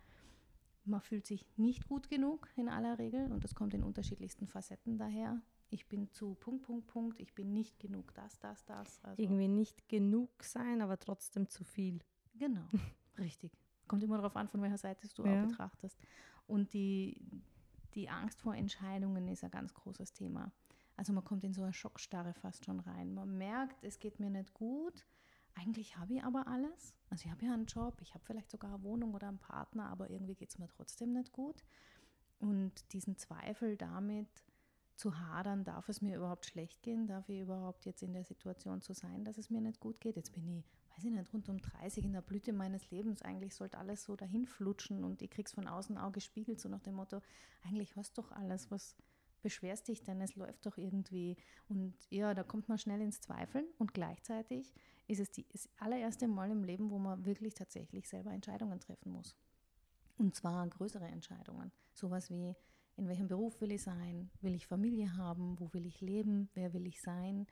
Man 0.83 1.01
fühlt 1.01 1.25
sich 1.25 1.45
nicht 1.57 1.87
gut 1.87 2.09
genug 2.09 2.49
in 2.55 2.69
aller 2.69 2.99
Regel 2.99 3.31
und 3.31 3.43
das 3.43 3.55
kommt 3.55 3.73
in 3.73 3.83
unterschiedlichsten 3.83 4.47
Facetten 4.47 4.97
daher. 4.97 5.41
Ich 5.75 5.89
bin 5.89 6.09
zu 6.09 6.35
Punkt, 6.35 6.63
Punkt, 6.63 6.87
Punkt, 6.87 7.19
ich 7.19 7.35
bin 7.35 7.51
nicht 7.51 7.79
genug 7.79 8.13
das, 8.13 8.39
das, 8.39 8.63
das. 8.63 9.03
Also 9.03 9.21
Irgendwie 9.21 9.49
nicht 9.49 9.89
genug 9.89 10.41
sein, 10.41 10.81
aber 10.81 10.97
trotzdem 10.97 11.49
zu 11.49 11.65
viel. 11.65 11.99
Genau, 12.33 12.65
richtig. 13.17 13.51
Kommt 13.85 14.01
immer 14.01 14.15
darauf 14.15 14.37
an, 14.37 14.47
von 14.47 14.61
welcher 14.61 14.77
Seite 14.77 15.05
du 15.13 15.25
ja. 15.25 15.33
auch 15.43 15.47
betrachtest. 15.47 15.99
Und 16.47 16.71
die, 16.71 17.19
die 17.93 18.07
Angst 18.07 18.41
vor 18.41 18.55
Entscheidungen 18.55 19.27
ist 19.27 19.43
ein 19.43 19.51
ganz 19.51 19.73
großes 19.73 20.13
Thema. 20.13 20.53
Also 20.95 21.11
man 21.11 21.25
kommt 21.25 21.43
in 21.43 21.53
so 21.53 21.63
eine 21.63 21.73
Schockstarre 21.73 22.33
fast 22.33 22.63
schon 22.63 22.79
rein. 22.79 23.13
Man 23.13 23.37
merkt, 23.37 23.83
es 23.83 23.99
geht 23.99 24.21
mir 24.21 24.29
nicht 24.29 24.53
gut, 24.53 25.05
eigentlich 25.55 25.97
habe 25.97 26.13
ich 26.13 26.23
aber 26.23 26.47
alles. 26.47 26.95
Also 27.09 27.25
ich 27.25 27.31
habe 27.31 27.45
ja 27.45 27.53
einen 27.53 27.65
Job, 27.65 27.99
ich 28.01 28.13
habe 28.13 28.23
vielleicht 28.23 28.49
sogar 28.49 28.75
eine 28.75 28.83
Wohnung 28.83 29.13
oder 29.13 29.27
einen 29.27 29.39
Partner, 29.39 29.89
aber 29.89 30.09
irgendwie 30.09 30.35
geht 30.35 30.51
es 30.51 30.57
mir 30.57 30.69
trotzdem 30.69 31.11
nicht 31.11 31.33
gut. 31.33 31.65
Und 32.39 32.93
diesen 32.93 33.17
Zweifel 33.17 33.75
damit 33.75 34.44
zu 34.95 35.19
hadern, 35.19 35.63
darf 35.63 35.89
es 35.89 36.01
mir 36.01 36.15
überhaupt 36.15 36.45
schlecht 36.45 36.81
gehen? 36.83 37.07
Darf 37.07 37.27
ich 37.29 37.39
überhaupt 37.39 37.85
jetzt 37.85 38.03
in 38.03 38.13
der 38.13 38.23
Situation 38.23 38.81
zu 38.81 38.93
sein, 38.93 39.23
dass 39.23 39.37
es 39.37 39.49
mir 39.49 39.61
nicht 39.61 39.79
gut 39.79 39.99
geht? 39.99 40.15
Jetzt 40.15 40.33
bin 40.33 40.47
ich, 40.47 40.65
weiß 40.95 41.05
ich 41.05 41.11
nicht, 41.11 41.33
rund 41.33 41.49
um 41.49 41.59
30 41.59 42.05
in 42.05 42.13
der 42.13 42.21
Blüte 42.21 42.53
meines 42.53 42.89
Lebens. 42.91 43.21
Eigentlich 43.21 43.55
sollte 43.55 43.77
alles 43.77 44.03
so 44.03 44.15
dahin 44.15 44.45
flutschen 44.45 45.03
und 45.03 45.21
ich 45.21 45.29
krieg's 45.29 45.53
von 45.53 45.67
außen 45.67 45.97
auch 45.97 46.11
gespiegelt, 46.11 46.59
so 46.59 46.69
nach 46.69 46.81
dem 46.81 46.95
Motto, 46.95 47.21
eigentlich 47.63 47.95
hast 47.95 48.17
du 48.17 48.21
doch 48.21 48.31
alles, 48.31 48.71
was, 48.71 48.95
beschwerst 49.45 49.87
dich 49.89 50.01
denn, 50.01 50.19
es 50.21 50.35
läuft 50.35 50.65
doch 50.65 50.75
irgendwie. 50.75 51.37
Und 51.69 51.93
ja, 52.09 52.33
da 52.33 52.41
kommt 52.41 52.67
man 52.67 52.79
schnell 52.79 52.99
ins 52.99 53.21
Zweifeln 53.21 53.67
und 53.77 53.93
gleichzeitig 53.93 54.73
ist 55.07 55.19
es 55.19 55.29
die, 55.29 55.45
das 55.49 55.69
allererste 55.77 56.27
Mal 56.27 56.49
im 56.49 56.63
Leben, 56.63 56.89
wo 56.89 56.97
man 56.97 57.25
wirklich 57.27 57.53
tatsächlich 57.53 58.09
selber 58.09 58.31
Entscheidungen 58.31 58.79
treffen 58.79 59.11
muss. 59.11 59.35
Und 60.17 60.33
zwar 60.33 60.67
größere 60.67 61.05
Entscheidungen. 61.05 61.71
Sowas 61.93 62.31
wie, 62.31 62.55
in 62.97 63.07
welchem 63.07 63.27
Beruf 63.27 63.59
will 63.61 63.71
ich 63.71 63.83
sein? 63.83 64.29
Will 64.41 64.55
ich 64.55 64.67
Familie 64.67 65.17
haben? 65.17 65.59
Wo 65.59 65.73
will 65.73 65.85
ich 65.85 66.01
leben? 66.01 66.49
Wer 66.53 66.73
will 66.73 66.87
ich 66.87 67.01
sein? 67.01 67.47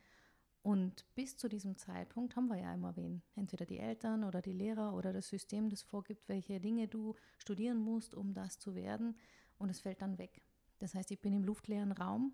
Und 0.62 1.06
bis 1.14 1.36
zu 1.36 1.50
diesem 1.50 1.76
Zeitpunkt 1.76 2.38
haben 2.38 2.48
wir 2.48 2.58
ja 2.58 2.74
immer 2.74 2.96
wen. 2.96 3.22
Entweder 3.36 3.66
die 3.66 3.80
Eltern 3.80 4.24
oder 4.24 4.42
die 4.42 4.54
Lehrer 4.54 4.94
oder 4.94 5.12
das 5.12 5.28
System, 5.28 5.70
das 5.70 5.82
vorgibt, 5.82 6.30
welche 6.30 6.62
Dinge 6.62 6.88
du 6.88 7.16
studieren 7.38 7.80
musst, 7.80 8.16
um 8.16 8.34
das 8.34 8.60
zu 8.60 8.74
werden. 8.74 9.18
Und 9.58 9.70
es 9.70 9.82
fällt 9.82 10.02
dann 10.02 10.18
weg. 10.18 10.42
Das 10.80 10.96
heißt, 10.96 11.12
ich 11.12 11.22
bin 11.22 11.34
im 11.34 11.44
luftleeren 11.44 11.92
Raum, 11.92 12.34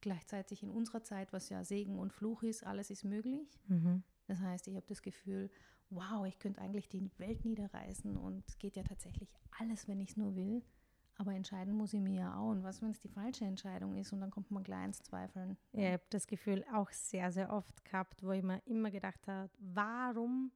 gleichzeitig 0.00 0.62
in 0.62 0.70
unserer 0.70 1.02
Zeit, 1.02 1.32
was 1.32 1.48
ja 1.48 1.64
Segen 1.64 1.98
und 1.98 2.12
Fluch 2.12 2.44
ist, 2.44 2.64
alles 2.64 2.90
ist 2.90 3.04
möglich. 3.04 3.58
Mhm. 3.66 4.04
Das 4.26 4.38
heißt, 4.38 4.68
ich 4.68 4.76
habe 4.76 4.86
das 4.86 5.02
Gefühl, 5.02 5.50
wow, 5.90 6.24
ich 6.26 6.38
könnte 6.38 6.60
eigentlich 6.60 6.88
die 6.88 7.10
Welt 7.18 7.44
niederreißen 7.44 8.16
und 8.16 8.48
es 8.48 8.58
geht 8.58 8.76
ja 8.76 8.84
tatsächlich 8.84 9.32
alles, 9.58 9.88
wenn 9.88 10.00
ich 10.00 10.10
es 10.10 10.16
nur 10.16 10.36
will. 10.36 10.62
Aber 11.16 11.32
entscheiden 11.32 11.74
muss 11.74 11.92
ich 11.92 12.00
mir 12.00 12.20
ja 12.20 12.36
auch. 12.36 12.50
Und 12.50 12.64
was, 12.64 12.82
wenn 12.82 12.90
es 12.90 13.00
die 13.00 13.08
falsche 13.08 13.44
Entscheidung 13.44 13.94
ist 13.96 14.12
und 14.12 14.20
dann 14.20 14.30
kommt 14.30 14.50
man 14.50 14.64
gleich 14.64 14.84
ins 14.84 15.02
Zweifeln. 15.02 15.56
Ja, 15.72 15.86
ich 15.86 15.92
habe 15.92 16.02
das 16.10 16.26
Gefühl 16.26 16.64
auch 16.72 16.90
sehr, 16.90 17.30
sehr 17.30 17.52
oft 17.52 17.84
gehabt, 17.84 18.22
wo 18.24 18.32
ich 18.32 18.42
mir 18.42 18.60
immer 18.66 18.90
gedacht 18.90 19.26
habe, 19.28 19.50
warum 19.58 20.50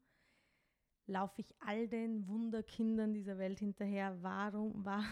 laufe 1.07 1.41
ich 1.41 1.55
all 1.61 1.89
den 1.89 2.27
Wunderkindern 2.27 3.13
dieser 3.13 3.39
Welt 3.39 3.61
hinterher? 3.61 4.17
Warum, 4.21 4.85
war, 4.85 5.05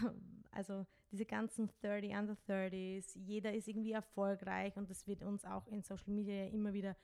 also 0.51 0.85
diese 1.11 1.25
ganzen 1.25 1.69
30 1.81 2.11
under 2.11 2.37
30s, 2.47 3.17
jeder 3.17 3.53
ist 3.53 3.67
irgendwie 3.67 3.93
erfolgreich 3.93 4.75
und 4.75 4.89
das 4.89 5.07
wird 5.07 5.23
uns 5.23 5.45
auch 5.45 5.67
in 5.67 5.81
Social 5.81 6.13
Media 6.13 6.43
ja 6.45 6.49
immer 6.49 6.73
wieder 6.73 6.95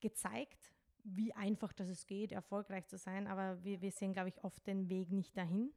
gezeigt, 0.00 0.74
wie 1.02 1.32
einfach 1.34 1.72
das 1.72 1.88
es 1.88 2.06
geht, 2.06 2.32
erfolgreich 2.32 2.86
zu 2.86 2.98
sein, 2.98 3.26
aber 3.26 3.62
wir, 3.64 3.80
wir 3.80 3.90
sehen, 3.90 4.12
glaube 4.12 4.28
ich, 4.28 4.44
oft 4.44 4.66
den 4.66 4.88
Weg 4.88 5.10
nicht 5.10 5.36
dahin, 5.36 5.72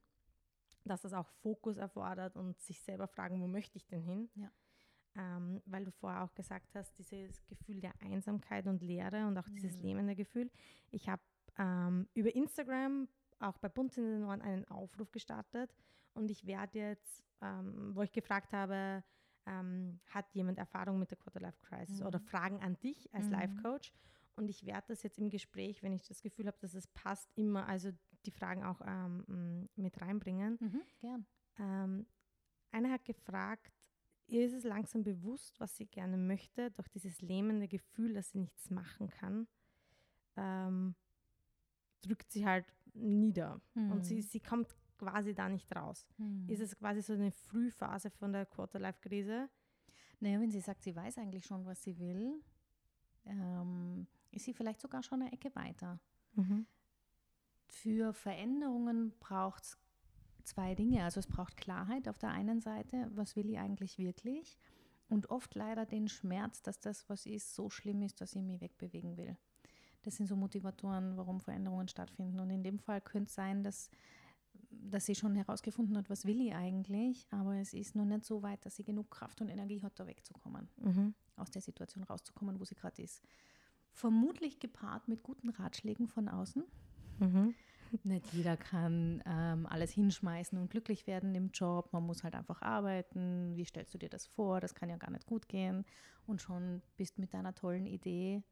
dass 0.87 1.01
das 1.01 1.13
auch 1.13 1.27
Fokus 1.27 1.77
erfordert 1.77 2.35
und 2.35 2.59
sich 2.59 2.81
selber 2.81 3.07
fragen, 3.07 3.41
wo 3.41 3.47
möchte 3.47 3.77
ich 3.77 3.87
denn 3.87 4.01
hin? 4.01 4.29
Ja. 4.35 4.51
Ähm, 5.15 5.61
weil 5.65 5.83
du 5.83 5.91
vorher 5.91 6.23
auch 6.23 6.35
gesagt 6.35 6.75
hast, 6.75 6.97
dieses 6.99 7.45
Gefühl 7.47 7.79
der 7.79 7.93
Einsamkeit 8.01 8.67
und 8.67 8.81
Leere 8.81 9.25
und 9.27 9.37
auch 9.37 9.49
dieses 9.49 9.77
mhm. 9.77 9.83
lähmende 9.83 10.15
Gefühl. 10.15 10.51
Ich 10.91 11.09
habe 11.09 11.21
ähm, 11.57 12.07
über 12.13 12.35
Instagram 12.35 13.07
auch 13.39 13.57
bei 13.57 13.69
Bund 13.69 13.97
in 13.97 14.03
den 14.03 14.23
Ohren 14.23 14.41
einen 14.41 14.65
Aufruf 14.65 15.11
gestartet 15.11 15.73
und 16.13 16.29
ich 16.29 16.45
werde 16.45 16.79
jetzt, 16.79 17.23
ähm, 17.41 17.95
wo 17.95 18.01
ich 18.03 18.11
gefragt 18.11 18.53
habe, 18.53 19.03
ähm, 19.47 19.99
hat 20.07 20.31
jemand 20.33 20.59
Erfahrung 20.59 20.99
mit 20.99 21.09
der 21.09 21.17
Quarter-Life 21.17 21.59
Crisis 21.61 21.99
mhm. 22.01 22.07
oder 22.07 22.19
Fragen 22.19 22.61
an 22.61 22.79
dich 22.79 23.11
als 23.13 23.25
mhm. 23.25 23.31
Life-Coach 23.31 23.91
und 24.37 24.49
ich 24.49 24.65
werde 24.65 24.89
das 24.89 25.01
jetzt 25.01 25.17
im 25.17 25.29
Gespräch, 25.29 25.81
wenn 25.81 25.93
ich 25.93 26.07
das 26.07 26.21
Gefühl 26.21 26.45
habe, 26.45 26.57
dass 26.59 26.75
es 26.75 26.85
passt, 26.87 27.27
immer 27.35 27.67
also 27.67 27.91
die 28.25 28.31
Fragen 28.31 28.63
auch 28.63 28.81
ähm, 28.85 29.69
mit 29.75 30.01
reinbringen. 30.01 30.57
Mhm, 30.59 30.81
gern. 30.99 31.25
Ähm, 31.59 32.05
einer 32.71 32.91
hat 32.91 33.05
gefragt, 33.05 33.71
ihr 34.27 34.45
ist 34.45 34.53
es 34.53 34.63
langsam 34.63 35.03
bewusst, 35.03 35.59
was 35.59 35.75
sie 35.75 35.85
gerne 35.85 36.17
möchte, 36.17 36.71
doch 36.71 36.87
dieses 36.87 37.21
lähmende 37.21 37.67
Gefühl, 37.67 38.13
dass 38.13 38.31
sie 38.31 38.39
nichts 38.39 38.69
machen 38.69 39.09
kann. 39.09 39.47
Ähm, 40.35 40.95
drückt 42.01 42.31
sie 42.31 42.45
halt 42.45 42.65
nieder 42.93 43.61
mhm. 43.73 43.91
und 43.91 44.05
sie, 44.05 44.21
sie 44.21 44.39
kommt 44.39 44.75
quasi 44.97 45.33
da 45.33 45.49
nicht 45.49 45.73
raus. 45.75 46.07
Mhm. 46.17 46.49
Ist 46.49 46.61
es 46.61 46.75
quasi 46.77 47.01
so 47.01 47.13
eine 47.13 47.31
Frühphase 47.31 48.09
von 48.09 48.33
der 48.33 48.45
Quarter-Life-Krise? 48.45 49.49
Naja, 50.19 50.39
wenn 50.39 50.51
sie 50.51 50.61
sagt, 50.61 50.83
sie 50.83 50.95
weiß 50.95 51.17
eigentlich 51.19 51.45
schon, 51.45 51.65
was 51.65 51.83
sie 51.83 51.97
will, 51.99 52.41
ähm, 53.25 54.07
ist 54.31 54.45
sie 54.45 54.53
vielleicht 54.53 54.81
sogar 54.81 55.03
schon 55.03 55.21
eine 55.21 55.31
Ecke 55.31 55.53
weiter. 55.55 55.99
Mhm. 56.33 56.65
Für 57.67 58.13
Veränderungen 58.13 59.13
braucht 59.19 59.63
es 59.63 59.77
zwei 60.43 60.75
Dinge. 60.75 61.03
Also 61.03 61.19
es 61.19 61.27
braucht 61.27 61.57
Klarheit 61.57 62.07
auf 62.07 62.17
der 62.17 62.29
einen 62.29 62.61
Seite, 62.61 63.09
was 63.13 63.35
will 63.35 63.49
ich 63.49 63.59
eigentlich 63.59 63.97
wirklich? 63.97 64.57
Und 65.09 65.29
oft 65.29 65.55
leider 65.55 65.85
den 65.85 66.07
Schmerz, 66.07 66.61
dass 66.61 66.79
das, 66.79 67.07
was 67.09 67.25
ist, 67.25 67.55
so 67.55 67.69
schlimm 67.69 68.01
ist, 68.01 68.19
dass 68.19 68.35
ich 68.35 68.43
mich 68.43 68.59
wegbewegen 68.61 69.17
will. 69.17 69.37
Das 70.01 70.15
sind 70.15 70.27
so 70.27 70.35
Motivatoren, 70.35 71.17
warum 71.17 71.39
Veränderungen 71.39 71.87
stattfinden. 71.87 72.39
Und 72.39 72.49
in 72.49 72.63
dem 72.63 72.79
Fall 72.79 73.01
könnte 73.01 73.27
es 73.27 73.35
sein, 73.35 73.63
dass, 73.63 73.89
dass 74.69 75.05
sie 75.05 75.15
schon 75.15 75.35
herausgefunden 75.35 75.97
hat, 75.97 76.09
was 76.09 76.25
will 76.25 76.41
ich 76.41 76.53
eigentlich, 76.53 77.27
aber 77.31 77.55
es 77.55 77.73
ist 77.73 77.95
noch 77.95 78.05
nicht 78.05 78.25
so 78.25 78.41
weit, 78.41 78.65
dass 78.65 78.75
sie 78.75 78.83
genug 78.83 79.11
Kraft 79.11 79.41
und 79.41 79.49
Energie 79.49 79.81
hat, 79.81 79.99
da 79.99 80.07
wegzukommen, 80.07 80.69
mhm. 80.77 81.13
aus 81.35 81.51
der 81.51 81.61
Situation 81.61 82.03
rauszukommen, 82.03 82.59
wo 82.59 82.65
sie 82.65 82.75
gerade 82.75 83.01
ist. 83.01 83.21
Vermutlich 83.91 84.59
gepaart 84.59 85.07
mit 85.07 85.23
guten 85.23 85.49
Ratschlägen 85.49 86.07
von 86.07 86.27
außen. 86.27 86.63
Mhm. 87.19 87.53
Nicht 88.03 88.33
jeder 88.33 88.57
kann 88.57 89.23
ähm, 89.25 89.65
alles 89.65 89.91
hinschmeißen 89.91 90.57
und 90.59 90.69
glücklich 90.69 91.07
werden 91.07 91.33
im 91.35 91.51
Job. 91.51 91.93
Man 91.93 92.03
muss 92.03 92.23
halt 92.23 92.35
einfach 92.35 92.61
arbeiten. 92.61 93.55
Wie 93.55 93.63
stellst 93.63 93.93
du 93.93 93.97
dir 93.97 94.09
das 94.09 94.27
vor? 94.27 94.59
Das 94.59 94.75
kann 94.75 94.89
ja 94.89 94.97
gar 94.97 95.09
nicht 95.09 95.25
gut 95.25 95.47
gehen. 95.47 95.85
Und 96.25 96.41
schon 96.41 96.81
bist 96.97 97.17
mit 97.17 97.33
deiner 97.33 97.55
tollen 97.55 97.85
Idee 97.85 98.43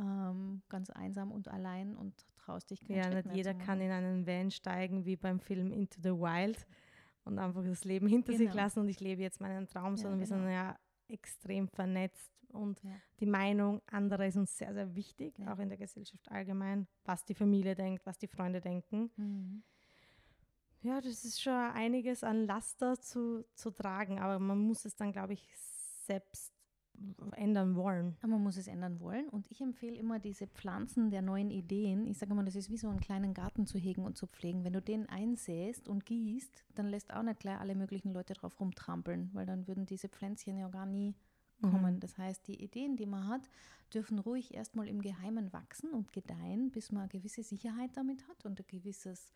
ähm, 0.00 0.62
ganz 0.68 0.90
einsam 0.90 1.32
und 1.32 1.48
allein 1.48 1.96
und 1.96 2.14
traust 2.38 2.70
dich 2.70 2.84
keinen 2.84 2.98
Ja, 2.98 3.04
Schritt 3.04 3.26
nicht 3.26 3.36
jeder 3.36 3.54
kann 3.54 3.80
in 3.80 3.90
einen 3.90 4.26
Van 4.26 4.50
steigen 4.50 5.04
wie 5.04 5.16
beim 5.16 5.40
Film 5.40 5.72
Into 5.72 6.00
the 6.02 6.10
Wild 6.10 6.66
und 7.24 7.38
einfach 7.38 7.64
das 7.64 7.84
Leben 7.84 8.06
hinter 8.06 8.32
genau. 8.32 8.44
sich 8.44 8.54
lassen 8.54 8.80
und 8.80 8.88
ich 8.88 9.00
lebe 9.00 9.22
jetzt 9.22 9.40
meinen 9.40 9.66
Traum, 9.66 9.96
ja, 9.96 10.02
sondern 10.02 10.20
genau. 10.20 10.30
wir 10.30 10.42
sind 10.42 10.50
ja 10.50 10.78
extrem 11.08 11.68
vernetzt 11.68 12.32
und 12.52 12.82
ja. 12.82 12.90
die 13.20 13.26
Meinung 13.26 13.80
anderer 13.86 14.26
ist 14.26 14.36
uns 14.36 14.56
sehr, 14.56 14.72
sehr 14.74 14.94
wichtig, 14.94 15.38
ja. 15.38 15.52
auch 15.52 15.58
in 15.58 15.68
der 15.68 15.78
Gesellschaft 15.78 16.30
allgemein, 16.30 16.86
was 17.04 17.24
die 17.24 17.34
Familie 17.34 17.74
denkt, 17.74 18.04
was 18.06 18.18
die 18.18 18.28
Freunde 18.28 18.60
denken. 18.60 19.10
Mhm. 19.16 19.62
Ja, 20.82 21.00
das 21.00 21.24
ist 21.24 21.42
schon 21.42 21.52
einiges 21.52 22.24
an 22.24 22.46
Laster 22.46 22.98
zu, 22.98 23.44
zu 23.54 23.70
tragen, 23.70 24.18
aber 24.18 24.38
man 24.38 24.58
muss 24.58 24.86
es 24.86 24.96
dann, 24.96 25.12
glaube 25.12 25.34
ich, 25.34 25.46
selbst 26.06 26.54
ändern 27.36 27.74
wollen. 27.76 28.16
Man 28.22 28.42
muss 28.42 28.56
es 28.56 28.66
ändern 28.66 29.00
wollen. 29.00 29.28
Und 29.28 29.50
ich 29.50 29.60
empfehle 29.60 29.96
immer 29.96 30.18
diese 30.18 30.46
Pflanzen 30.46 31.10
der 31.10 31.22
neuen 31.22 31.50
Ideen. 31.50 32.06
Ich 32.06 32.18
sage 32.18 32.32
immer, 32.32 32.44
das 32.44 32.56
ist 32.56 32.70
wie 32.70 32.76
so 32.76 32.88
einen 32.88 33.00
kleinen 33.00 33.34
Garten 33.34 33.66
zu 33.66 33.78
hegen 33.78 34.04
und 34.04 34.16
zu 34.16 34.26
pflegen. 34.26 34.64
Wenn 34.64 34.72
du 34.72 34.82
den 34.82 35.08
einsäst 35.08 35.88
und 35.88 36.04
gießt, 36.04 36.64
dann 36.74 36.88
lässt 36.88 37.12
auch 37.12 37.22
nicht 37.22 37.40
gleich 37.40 37.58
alle 37.58 37.74
möglichen 37.74 38.12
Leute 38.12 38.34
drauf 38.34 38.58
rumtrampeln, 38.60 39.30
weil 39.32 39.46
dann 39.46 39.66
würden 39.66 39.86
diese 39.86 40.08
Pflänzchen 40.08 40.58
ja 40.58 40.68
gar 40.68 40.86
nie 40.86 41.14
kommen. 41.60 41.96
Mhm. 41.96 42.00
Das 42.00 42.18
heißt, 42.18 42.46
die 42.46 42.62
Ideen, 42.62 42.96
die 42.96 43.06
man 43.06 43.28
hat, 43.28 43.48
dürfen 43.92 44.18
ruhig 44.18 44.54
erstmal 44.54 44.88
im 44.88 45.00
Geheimen 45.02 45.52
wachsen 45.52 45.90
und 45.90 46.12
gedeihen, 46.12 46.70
bis 46.70 46.92
man 46.92 47.02
eine 47.02 47.08
gewisse 47.08 47.42
Sicherheit 47.42 47.90
damit 47.96 48.26
hat 48.28 48.44
und 48.44 48.60
ein 48.60 48.66
gewisses 48.68 49.32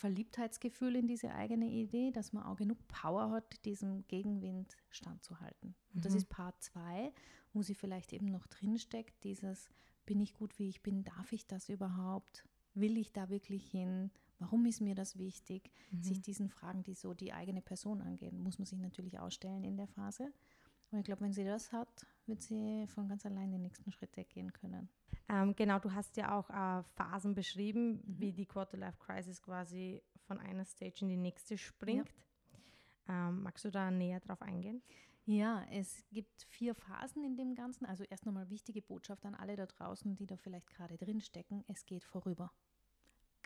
Verliebtheitsgefühl 0.00 0.96
in 0.96 1.06
diese 1.06 1.34
eigene 1.34 1.68
Idee, 1.68 2.10
dass 2.10 2.32
man 2.32 2.44
auch 2.44 2.56
genug 2.56 2.78
Power 2.88 3.30
hat, 3.30 3.64
diesem 3.64 4.06
Gegenwind 4.08 4.76
standzuhalten. 4.88 5.74
Und 5.94 6.04
das 6.04 6.12
mhm. 6.12 6.18
ist 6.18 6.28
Part 6.30 6.62
2, 6.62 7.12
wo 7.52 7.62
sie 7.62 7.74
vielleicht 7.74 8.12
eben 8.12 8.26
noch 8.26 8.46
drinsteckt, 8.46 9.22
dieses, 9.24 9.68
bin 10.06 10.20
ich 10.20 10.34
gut, 10.34 10.58
wie 10.58 10.68
ich 10.68 10.82
bin, 10.82 11.04
darf 11.04 11.32
ich 11.32 11.46
das 11.46 11.68
überhaupt? 11.68 12.44
Will 12.74 12.96
ich 12.96 13.12
da 13.12 13.28
wirklich 13.28 13.70
hin? 13.70 14.10
Warum 14.38 14.64
ist 14.64 14.80
mir 14.80 14.94
das 14.94 15.18
wichtig? 15.18 15.70
Mhm. 15.90 16.02
Sich 16.02 16.22
diesen 16.22 16.48
Fragen, 16.48 16.82
die 16.82 16.94
so 16.94 17.12
die 17.12 17.32
eigene 17.32 17.60
Person 17.60 18.00
angehen, 18.00 18.38
muss 18.38 18.58
man 18.58 18.66
sich 18.66 18.78
natürlich 18.78 19.18
ausstellen 19.18 19.64
in 19.64 19.76
der 19.76 19.88
Phase. 19.88 20.32
Und 20.90 20.98
ich 20.98 21.04
glaube, 21.04 21.22
wenn 21.22 21.32
sie 21.32 21.44
das 21.44 21.72
hat, 21.72 22.06
wird 22.26 22.42
sie 22.42 22.86
von 22.88 23.08
ganz 23.08 23.24
allein 23.24 23.50
die 23.50 23.58
nächsten 23.58 23.92
Schritte 23.92 24.24
gehen 24.24 24.52
können. 24.52 24.88
Ähm, 25.28 25.54
genau, 25.54 25.78
du 25.78 25.92
hast 25.92 26.16
ja 26.16 26.36
auch 26.36 26.50
äh, 26.50 26.82
Phasen 26.94 27.34
beschrieben, 27.34 27.92
mhm. 27.92 28.02
wie 28.04 28.32
die 28.32 28.46
Quarter-Life-Crisis 28.46 29.42
quasi 29.42 30.02
von 30.26 30.38
einer 30.38 30.64
Stage 30.64 31.02
in 31.02 31.08
die 31.08 31.16
nächste 31.16 31.56
springt. 31.58 32.12
Ja. 33.06 33.28
Ähm, 33.28 33.42
magst 33.42 33.64
du 33.64 33.70
da 33.70 33.90
näher 33.90 34.20
drauf 34.20 34.42
eingehen? 34.42 34.82
Ja, 35.26 35.64
es 35.70 36.04
gibt 36.10 36.42
vier 36.48 36.74
Phasen 36.74 37.22
in 37.22 37.36
dem 37.36 37.54
Ganzen. 37.54 37.86
Also 37.86 38.04
erst 38.04 38.26
nochmal 38.26 38.50
wichtige 38.50 38.82
Botschaft 38.82 39.24
an 39.24 39.34
alle 39.34 39.54
da 39.54 39.66
draußen, 39.66 40.16
die 40.16 40.26
da 40.26 40.36
vielleicht 40.36 40.66
gerade 40.68 40.96
drin 40.96 41.20
stecken. 41.20 41.64
Es 41.68 41.86
geht 41.86 42.04
vorüber. 42.04 42.52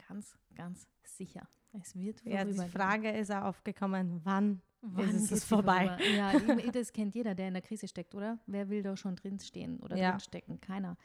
Ganz, 0.08 0.38
ganz 0.54 0.88
sicher. 1.02 1.48
Es 1.81 1.95
wird 1.97 2.21
vorüber. 2.21 2.37
Ja, 2.37 2.45
die 2.45 2.71
Frage 2.71 3.11
ist 3.11 3.31
auch 3.31 3.45
aufgekommen, 3.45 4.21
wann, 4.25 4.61
wann 4.81 5.09
ist 5.11 5.33
es 5.33 5.45
vorbei? 5.45 5.97
Vorüber? 5.99 6.62
Ja, 6.62 6.71
das 6.73 6.93
kennt 6.93 7.14
jeder, 7.14 7.35
der 7.35 7.49
in 7.49 7.54
der 7.54 7.62
Krise 7.62 7.88
steckt, 7.88 8.14
oder? 8.14 8.38
Wer 8.47 8.69
will 8.69 8.83
da 8.83 8.97
schon 8.97 9.16
drinstehen 9.16 9.81
oder 9.81 9.97
ja. 9.97 10.11
drinstecken? 10.11 10.61
Keiner. 10.61 10.97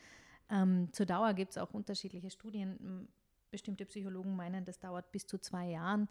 Ähm, 0.49 0.89
zur 0.91 1.05
Dauer 1.05 1.33
gibt 1.33 1.51
es 1.51 1.57
auch 1.57 1.73
unterschiedliche 1.73 2.29
Studien. 2.29 3.07
Bestimmte 3.51 3.85
Psychologen 3.85 4.35
meinen, 4.35 4.65
das 4.65 4.79
dauert 4.79 5.11
bis 5.11 5.25
zu 5.25 5.39
zwei 5.39 5.69
Jahren. 5.69 6.07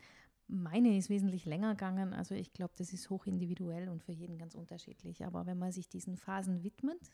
Meine 0.48 0.96
ist 0.96 1.10
wesentlich 1.10 1.44
länger 1.44 1.72
gegangen. 1.72 2.14
Also 2.14 2.34
ich 2.34 2.52
glaube, 2.52 2.72
das 2.76 2.92
ist 2.92 3.10
hoch 3.10 3.26
individuell 3.26 3.88
und 3.88 4.02
für 4.02 4.12
jeden 4.12 4.38
ganz 4.38 4.54
unterschiedlich. 4.54 5.24
Aber 5.24 5.46
wenn 5.46 5.58
man 5.58 5.72
sich 5.72 5.88
diesen 5.88 6.16
Phasen 6.16 6.64
widmet, 6.64 7.12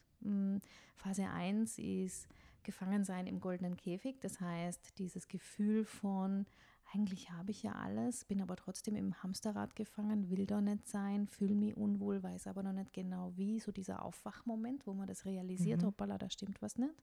Phase 0.96 1.28
1 1.28 1.78
ist 1.78 2.28
Gefangensein 2.62 3.26
im 3.26 3.40
goldenen 3.40 3.76
Käfig. 3.76 4.20
Das 4.20 4.40
heißt, 4.40 4.98
dieses 4.98 5.28
Gefühl 5.28 5.84
von, 5.84 6.46
eigentlich 6.94 7.30
habe 7.30 7.50
ich 7.50 7.62
ja 7.62 7.72
alles, 7.72 8.24
bin 8.24 8.40
aber 8.40 8.56
trotzdem 8.56 8.94
im 8.94 9.22
Hamsterrad 9.22 9.74
gefangen, 9.74 10.30
will 10.30 10.46
da 10.46 10.60
nicht 10.60 10.86
sein, 10.88 11.26
fühle 11.26 11.54
mich 11.54 11.76
unwohl, 11.76 12.22
weiß 12.22 12.46
aber 12.46 12.62
noch 12.62 12.72
nicht 12.72 12.92
genau 12.92 13.32
wie. 13.36 13.58
So 13.58 13.72
dieser 13.72 14.04
Aufwachmoment, 14.04 14.86
wo 14.86 14.94
man 14.94 15.08
das 15.08 15.24
realisiert, 15.24 15.82
mhm. 15.82 15.86
hoppala, 15.86 16.18
da 16.18 16.30
stimmt 16.30 16.62
was 16.62 16.78
nicht. 16.78 16.94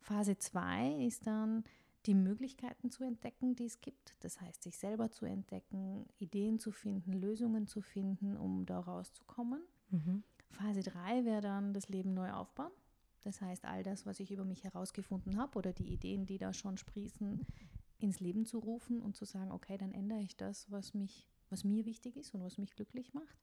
Phase 0.00 0.36
2 0.36 1.04
ist 1.04 1.26
dann 1.26 1.64
die 2.06 2.14
Möglichkeiten 2.14 2.90
zu 2.90 3.04
entdecken, 3.04 3.54
die 3.56 3.66
es 3.66 3.80
gibt. 3.80 4.14
Das 4.20 4.40
heißt, 4.40 4.62
sich 4.62 4.76
selber 4.78 5.10
zu 5.10 5.26
entdecken, 5.26 6.06
Ideen 6.18 6.58
zu 6.58 6.72
finden, 6.72 7.12
Lösungen 7.12 7.66
zu 7.66 7.80
finden, 7.82 8.36
um 8.36 8.66
da 8.66 8.80
rauszukommen. 8.80 9.62
Mhm. 9.90 10.22
Phase 10.50 10.82
3 10.82 11.24
wäre 11.24 11.40
dann 11.40 11.72
das 11.74 11.88
Leben 11.88 12.14
neu 12.14 12.32
aufbauen. 12.32 12.72
Das 13.22 13.40
heißt, 13.40 13.66
all 13.66 13.82
das, 13.82 14.06
was 14.06 14.18
ich 14.20 14.30
über 14.30 14.44
mich 14.44 14.64
herausgefunden 14.64 15.36
habe 15.36 15.58
oder 15.58 15.72
die 15.72 15.92
Ideen, 15.92 16.24
die 16.24 16.38
da 16.38 16.54
schon 16.54 16.78
sprießen, 16.78 17.46
ins 18.00 18.20
Leben 18.20 18.46
zu 18.46 18.58
rufen 18.58 19.00
und 19.00 19.16
zu 19.16 19.24
sagen, 19.24 19.52
okay, 19.52 19.76
dann 19.78 19.92
ändere 19.92 20.20
ich 20.20 20.36
das, 20.36 20.70
was 20.70 20.94
mich, 20.94 21.28
was 21.48 21.64
mir 21.64 21.84
wichtig 21.84 22.16
ist 22.16 22.34
und 22.34 22.42
was 22.42 22.58
mich 22.58 22.74
glücklich 22.74 23.14
macht. 23.14 23.38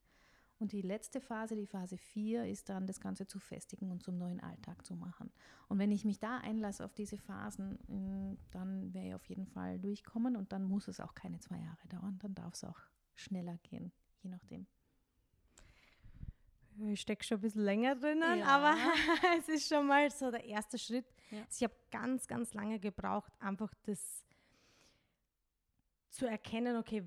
Und 0.58 0.72
die 0.72 0.82
letzte 0.82 1.20
Phase, 1.20 1.54
die 1.54 1.66
Phase 1.66 1.96
4, 1.96 2.46
ist 2.46 2.68
dann 2.68 2.86
das 2.86 3.00
Ganze 3.00 3.26
zu 3.26 3.38
festigen 3.38 3.92
und 3.92 4.02
zum 4.02 4.18
neuen 4.18 4.40
Alltag 4.40 4.84
zu 4.84 4.96
machen. 4.96 5.30
Und 5.68 5.78
wenn 5.78 5.92
ich 5.92 6.04
mich 6.04 6.18
da 6.18 6.38
einlasse 6.38 6.84
auf 6.84 6.94
diese 6.94 7.16
Phasen, 7.16 7.78
mm, 7.86 8.38
dann 8.50 8.92
werde 8.92 9.08
ich 9.08 9.14
auf 9.14 9.24
jeden 9.26 9.46
Fall 9.46 9.78
durchkommen 9.78 10.36
und 10.36 10.52
dann 10.52 10.64
muss 10.64 10.88
es 10.88 10.98
auch 10.98 11.14
keine 11.14 11.38
zwei 11.38 11.58
Jahre 11.58 11.86
dauern, 11.88 12.18
dann 12.20 12.34
darf 12.34 12.54
es 12.54 12.64
auch 12.64 12.80
schneller 13.14 13.58
gehen, 13.62 13.92
je 14.22 14.30
nachdem. 14.30 14.66
Ich 16.86 17.00
stecke 17.00 17.24
schon 17.24 17.38
ein 17.38 17.40
bisschen 17.40 17.64
länger 17.64 17.96
drinnen, 17.96 18.40
ja. 18.40 18.46
aber 18.46 18.76
es 19.38 19.48
ist 19.48 19.68
schon 19.68 19.86
mal 19.86 20.10
so 20.10 20.30
der 20.30 20.44
erste 20.44 20.78
Schritt. 20.78 21.06
Ja. 21.30 21.38
Also 21.38 21.50
ich 21.56 21.62
habe 21.64 21.74
ganz, 21.90 22.26
ganz 22.26 22.54
lange 22.54 22.78
gebraucht, 22.78 23.32
einfach 23.40 23.72
das 23.82 24.24
zu 26.10 26.26
erkennen, 26.26 26.76
okay, 26.76 27.04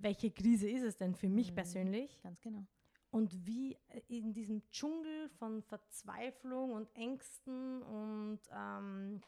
welche 0.00 0.30
Krise 0.30 0.68
ist 0.68 0.82
es 0.82 0.96
denn 0.96 1.14
für 1.14 1.28
mich 1.28 1.50
mhm. 1.50 1.54
persönlich? 1.56 2.20
Ganz 2.22 2.40
genau. 2.40 2.66
Und 3.10 3.46
wie 3.46 3.74
äh, 3.88 4.02
in 4.08 4.32
diesem 4.32 4.68
Dschungel 4.70 5.28
von 5.38 5.62
Verzweiflung 5.62 6.72
und 6.72 6.94
Ängsten 6.94 7.82
und 7.82 8.40
ähm, 8.52 9.20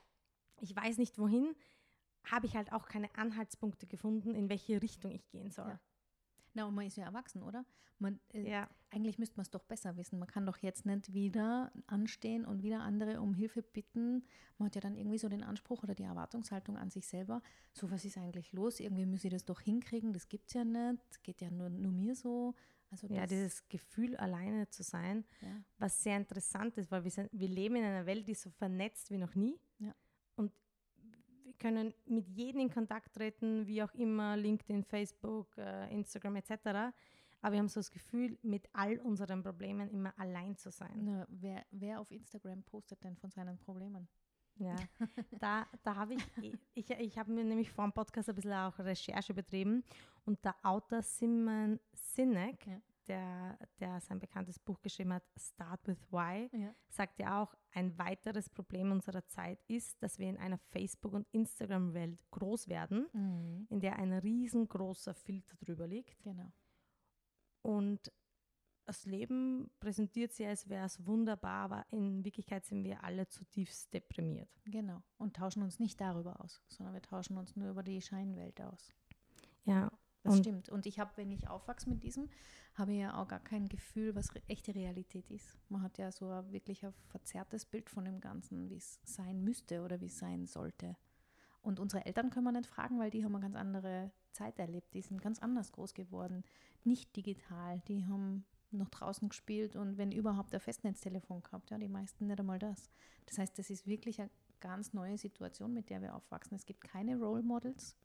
ich 0.60 0.74
weiß 0.74 0.98
nicht 0.98 1.18
wohin, 1.18 1.54
habe 2.24 2.46
ich 2.46 2.56
halt 2.56 2.72
auch 2.72 2.86
keine 2.86 3.08
Anhaltspunkte 3.16 3.86
gefunden, 3.86 4.34
in 4.34 4.48
welche 4.48 4.82
Richtung 4.82 5.12
ich 5.12 5.28
gehen 5.30 5.50
soll. 5.50 5.68
Ja. 5.68 5.80
Na, 6.58 6.66
und 6.66 6.74
man 6.74 6.86
ist 6.86 6.96
ja 6.96 7.04
erwachsen, 7.04 7.44
oder? 7.44 7.64
Man, 8.00 8.18
äh, 8.32 8.50
ja. 8.50 8.68
Eigentlich 8.90 9.16
müsste 9.16 9.36
man 9.36 9.42
es 9.42 9.50
doch 9.50 9.62
besser 9.62 9.96
wissen. 9.96 10.18
Man 10.18 10.26
kann 10.26 10.44
doch 10.44 10.58
jetzt 10.58 10.86
nicht 10.86 11.12
wieder 11.12 11.70
anstehen 11.86 12.44
und 12.44 12.64
wieder 12.64 12.80
andere 12.80 13.20
um 13.20 13.32
Hilfe 13.32 13.62
bitten. 13.62 14.24
Man 14.56 14.66
hat 14.66 14.74
ja 14.74 14.80
dann 14.80 14.96
irgendwie 14.96 15.18
so 15.18 15.28
den 15.28 15.44
Anspruch 15.44 15.84
oder 15.84 15.94
die 15.94 16.02
Erwartungshaltung 16.02 16.76
an 16.76 16.90
sich 16.90 17.06
selber, 17.06 17.42
so 17.72 17.92
was 17.92 18.04
ist 18.04 18.18
eigentlich 18.18 18.52
los? 18.52 18.80
Irgendwie 18.80 19.06
muss 19.06 19.22
ich 19.22 19.30
das 19.30 19.44
doch 19.44 19.60
hinkriegen, 19.60 20.12
das 20.12 20.28
gibt 20.28 20.48
es 20.48 20.54
ja 20.54 20.64
nicht, 20.64 21.22
geht 21.22 21.40
ja 21.40 21.50
nur, 21.50 21.70
nur 21.70 21.92
mir 21.92 22.16
so. 22.16 22.56
Also 22.90 23.06
ja, 23.06 23.26
dieses 23.26 23.68
Gefühl, 23.68 24.16
alleine 24.16 24.68
zu 24.68 24.82
sein, 24.82 25.24
ja. 25.42 25.62
was 25.78 26.02
sehr 26.02 26.16
interessant 26.16 26.76
ist, 26.76 26.90
weil 26.90 27.04
wir, 27.04 27.10
sind, 27.12 27.28
wir 27.30 27.48
leben 27.48 27.76
in 27.76 27.84
einer 27.84 28.06
Welt, 28.06 28.26
die 28.26 28.34
so 28.34 28.50
vernetzt 28.50 29.10
wie 29.10 29.18
noch 29.18 29.36
nie. 29.36 29.60
Ja. 29.78 29.94
Können 31.58 31.94
mit 32.06 32.28
jedem 32.28 32.62
in 32.62 32.70
Kontakt 32.70 33.14
treten, 33.14 33.66
wie 33.66 33.82
auch 33.82 33.92
immer, 33.94 34.36
LinkedIn, 34.36 34.84
Facebook, 34.84 35.56
äh, 35.58 35.92
Instagram 35.92 36.36
etc. 36.36 36.94
Aber 37.40 37.52
wir 37.52 37.58
haben 37.58 37.68
so 37.68 37.80
das 37.80 37.90
Gefühl, 37.90 38.38
mit 38.42 38.68
all 38.72 38.98
unseren 38.98 39.42
Problemen 39.42 39.90
immer 39.90 40.12
allein 40.18 40.56
zu 40.56 40.70
sein. 40.70 41.04
Na, 41.04 41.26
wer, 41.28 41.64
wer 41.70 42.00
auf 42.00 42.10
Instagram 42.10 42.62
postet 42.62 43.02
denn 43.04 43.16
von 43.16 43.30
seinen 43.30 43.58
Problemen? 43.58 44.08
Ja, 44.56 44.74
da, 45.38 45.66
da 45.84 45.94
habe 45.94 46.14
ich, 46.14 46.58
ich, 46.74 46.90
ich 46.90 47.18
habe 47.18 47.30
mir 47.30 47.44
nämlich 47.44 47.70
vor 47.70 47.84
dem 47.84 47.92
Podcast 47.92 48.28
ein 48.28 48.34
bisschen 48.34 48.52
auch 48.52 48.76
Recherche 48.78 49.32
betrieben 49.32 49.84
und 50.24 50.44
der 50.44 50.56
Autor 50.64 51.02
Simon 51.02 51.78
Sinek, 51.92 52.66
ja 52.66 52.80
der, 53.08 53.58
der 53.80 54.00
sein 54.00 54.18
bekanntes 54.18 54.58
Buch 54.58 54.80
geschrieben 54.80 55.12
hat, 55.12 55.24
Start 55.36 55.86
with 55.86 55.98
Why, 56.10 56.48
ja. 56.52 56.74
sagt 56.88 57.18
ja 57.18 57.42
auch, 57.42 57.54
ein 57.72 57.96
weiteres 57.98 58.48
Problem 58.48 58.92
unserer 58.92 59.26
Zeit 59.26 59.58
ist, 59.68 60.02
dass 60.02 60.18
wir 60.18 60.28
in 60.28 60.36
einer 60.36 60.58
Facebook- 60.58 61.14
und 61.14 61.26
Instagram-Welt 61.32 62.18
groß 62.30 62.68
werden, 62.68 63.06
mhm. 63.12 63.66
in 63.70 63.80
der 63.80 63.96
ein 63.96 64.12
riesengroßer 64.12 65.14
Filter 65.14 65.56
drüber 65.56 65.86
liegt. 65.86 66.22
Genau. 66.22 66.52
Und 67.62 68.12
das 68.88 69.04
Leben 69.04 69.70
präsentiert 69.80 70.32
sich, 70.32 70.46
als 70.46 70.68
wäre 70.68 70.86
es 70.86 71.04
wunderbar, 71.04 71.64
aber 71.64 71.86
in 71.90 72.24
Wirklichkeit 72.24 72.64
sind 72.64 72.84
wir 72.84 73.04
alle 73.04 73.28
zutiefst 73.28 73.92
deprimiert. 73.92 74.48
Genau. 74.64 75.02
Und 75.18 75.36
tauschen 75.36 75.62
uns 75.62 75.78
nicht 75.78 76.00
darüber 76.00 76.40
aus, 76.42 76.62
sondern 76.68 76.94
wir 76.94 77.02
tauschen 77.02 77.36
uns 77.36 77.54
nur 77.54 77.68
über 77.68 77.82
die 77.82 78.00
Scheinwelt 78.00 78.60
aus. 78.62 78.94
Ja, 79.64 79.92
das 80.28 80.36
und 80.36 80.44
stimmt. 80.44 80.68
Und 80.68 80.86
ich 80.86 80.98
habe, 80.98 81.10
wenn 81.16 81.30
ich 81.30 81.48
aufwachse 81.48 81.88
mit 81.88 82.02
diesem, 82.02 82.28
habe 82.74 82.92
ich 82.92 82.98
ja 82.98 83.20
auch 83.20 83.28
gar 83.28 83.40
kein 83.40 83.68
Gefühl, 83.68 84.14
was 84.14 84.28
echte 84.46 84.74
Realität 84.74 85.30
ist. 85.30 85.58
Man 85.68 85.82
hat 85.82 85.98
ja 85.98 86.12
so 86.12 86.30
ein 86.30 86.52
wirklich 86.52 86.84
ein 86.84 86.94
verzerrtes 87.08 87.66
Bild 87.66 87.90
von 87.90 88.04
dem 88.04 88.20
Ganzen, 88.20 88.70
wie 88.70 88.76
es 88.76 89.00
sein 89.04 89.42
müsste 89.42 89.82
oder 89.82 90.00
wie 90.00 90.06
es 90.06 90.18
sein 90.18 90.46
sollte. 90.46 90.96
Und 91.60 91.80
unsere 91.80 92.06
Eltern 92.06 92.30
können 92.30 92.44
wir 92.44 92.52
nicht 92.52 92.68
fragen, 92.68 92.98
weil 92.98 93.10
die 93.10 93.24
haben 93.24 93.34
eine 93.34 93.42
ganz 93.42 93.56
andere 93.56 94.12
Zeit 94.32 94.58
erlebt. 94.58 94.94
Die 94.94 95.02
sind 95.02 95.20
ganz 95.20 95.40
anders 95.40 95.72
groß 95.72 95.94
geworden. 95.94 96.44
Nicht 96.84 97.16
digital. 97.16 97.82
Die 97.88 98.06
haben 98.06 98.46
noch 98.70 98.88
draußen 98.90 99.28
gespielt 99.28 99.76
und 99.76 99.96
wenn 99.96 100.12
überhaupt 100.12 100.54
ein 100.54 100.60
Festnetztelefon 100.60 101.42
gehabt. 101.42 101.70
Ja, 101.70 101.78
die 101.78 101.88
meisten 101.88 102.26
nicht 102.26 102.38
einmal 102.38 102.58
das. 102.58 102.90
Das 103.26 103.38
heißt, 103.38 103.58
das 103.58 103.70
ist 103.70 103.86
wirklich 103.86 104.20
eine 104.20 104.30
ganz 104.60 104.92
neue 104.92 105.18
Situation, 105.18 105.72
mit 105.72 105.90
der 105.90 106.02
wir 106.02 106.14
aufwachsen. 106.14 106.54
Es 106.54 106.66
gibt 106.66 106.82
keine 106.82 107.18
Role 107.18 107.42
Models 107.42 107.96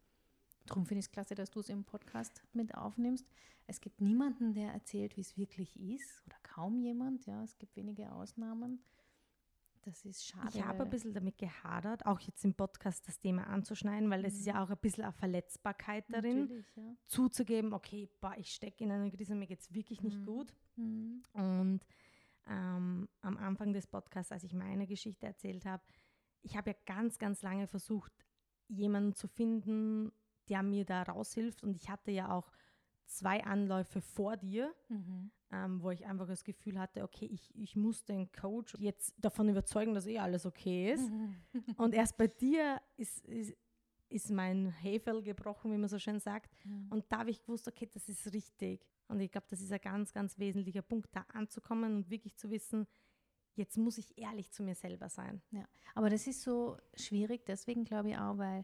Darum 0.66 0.86
finde 0.86 1.00
ich 1.00 1.06
es 1.06 1.12
klasse, 1.12 1.36
dass 1.36 1.52
du 1.52 1.60
es 1.60 1.70
im 1.70 1.84
Podcast 1.84 2.42
mit 2.54 2.76
aufnimmst. 2.76 3.28
Es 3.68 3.82
gibt 3.82 4.02
niemanden, 4.02 4.54
der 4.54 4.72
erzählt, 4.72 5.18
wie 5.18 5.22
es 5.22 5.38
wirklich 5.38 5.80
ist, 5.80 6.24
oder 6.26 6.38
kaum 6.44 6.80
jemand. 6.80 7.26
Ja, 7.26 7.44
es 7.44 7.58
gibt 7.58 7.76
wenige 7.76 8.12
Ausnahmen. 8.12 8.84
Das 9.84 10.06
ist 10.06 10.26
schade. 10.26 10.50
Ich 10.54 10.64
habe 10.64 10.84
ein 10.84 10.90
bisschen 10.90 11.14
damit 11.14 11.38
gehadert, 11.38 12.06
auch 12.06 12.20
jetzt 12.22 12.46
im 12.46 12.54
Podcast 12.54 13.06
das 13.06 13.20
Thema 13.20 13.48
anzuschneiden, 13.48 14.10
weil 14.10 14.24
es 14.24 14.34
mhm. 14.34 14.40
ist 14.40 14.46
ja 14.46 14.54
mhm. 14.54 14.60
auch 14.62 14.70
ein 14.70 14.78
bisschen 14.78 15.04
eine 15.04 15.14
Verletzbarkeit 15.14 16.06
darin, 16.08 16.64
ja. 16.78 16.96
zuzugeben, 17.06 17.74
okay, 17.74 18.10
boah, 18.22 18.34
ich 18.38 18.54
stecke 18.54 18.86
in 18.86 18.92
einer 18.92 19.12
Krise, 19.12 19.36
mir 19.36 19.48
geht 19.48 19.60
es 19.60 19.74
wirklich 19.74 20.02
nicht 20.02 20.20
mhm. 20.20 20.26
gut. 20.26 20.54
Mhm. 20.78 21.24
Und 21.34 21.82
ähm, 22.48 23.10
am 23.22 23.38
Anfang 23.38 23.74
des 23.74 23.88
Podcasts, 23.88 24.32
als 24.32 24.46
ich 24.46 24.54
meine 24.54 24.88
Geschichte 24.88 25.26
erzählt 25.26 25.66
habe, 25.66 25.84
ich 26.44 26.56
habe 26.56 26.72
ja 26.72 26.78
ganz, 26.86 27.18
ganz 27.18 27.42
lange 27.42 27.68
versucht, 27.68 28.14
jemanden 28.70 29.14
zu 29.14 29.28
finden, 29.28 30.14
der 30.50 30.64
mir 30.64 30.86
da 30.86 31.04
raushilft. 31.04 31.64
Und 31.64 31.76
ich 31.76 31.90
hatte 31.90 32.12
ja 32.12 32.32
auch 32.32 32.52
zwei 33.06 33.44
Anläufe 33.44 34.02
vor 34.02 34.38
dir, 34.38 34.74
Mhm. 34.90 35.32
ähm, 35.52 35.82
wo 35.84 35.92
ich 35.92 36.06
einfach 36.06 36.26
das 36.28 36.44
Gefühl 36.44 36.80
hatte, 36.80 37.04
okay, 37.04 37.26
ich, 37.26 37.54
ich 37.56 37.76
muss 37.76 38.04
den 38.06 38.32
Coach 38.32 38.76
jetzt 38.80 39.14
davon 39.18 39.50
überzeugen, 39.50 39.94
dass 39.94 40.08
eh 40.08 40.20
alles 40.20 40.46
okay 40.46 40.94
ist. 40.94 41.12
Und 41.78 41.94
erst 41.94 42.18
bei 42.18 42.28
dir 42.28 42.82
ist, 42.98 43.26
ist, 43.28 43.56
ist 44.10 44.30
mein 44.32 44.70
Hefel 44.72 45.22
gebrochen, 45.22 45.72
wie 45.72 45.78
man 45.78 45.90
so 45.90 46.00
schön 46.00 46.20
sagt. 46.20 46.50
Und 46.90 47.06
da 47.10 47.20
habe 47.20 47.30
ich 47.32 47.42
gewusst, 47.44 47.68
okay, 47.68 47.90
das 47.92 48.08
ist 48.10 48.32
richtig. 48.34 48.86
Und 49.08 49.20
ich 49.20 49.32
glaube, 49.32 49.48
das 49.50 49.62
ist 49.62 49.72
ein 49.72 49.82
ganz, 49.82 50.14
ganz 50.14 50.40
wesentlicher 50.40 50.82
Punkt, 50.82 51.10
da 51.16 51.26
anzukommen 51.34 51.96
und 51.98 52.10
wirklich 52.10 52.36
zu 52.36 52.50
wissen, 52.50 52.88
jetzt 53.56 53.78
muss 53.78 53.98
ich 54.00 54.18
ehrlich 54.18 54.50
zu 54.52 54.64
mir 54.64 54.74
selber 54.76 55.10
sein. 55.10 55.42
Ja, 55.52 55.66
aber 55.94 56.10
das 56.10 56.26
ist 56.26 56.42
so 56.42 56.78
schwierig, 56.96 57.46
deswegen 57.46 57.84
glaube 57.86 58.10
ich 58.10 58.18
auch, 58.18 58.38
weil 58.38 58.64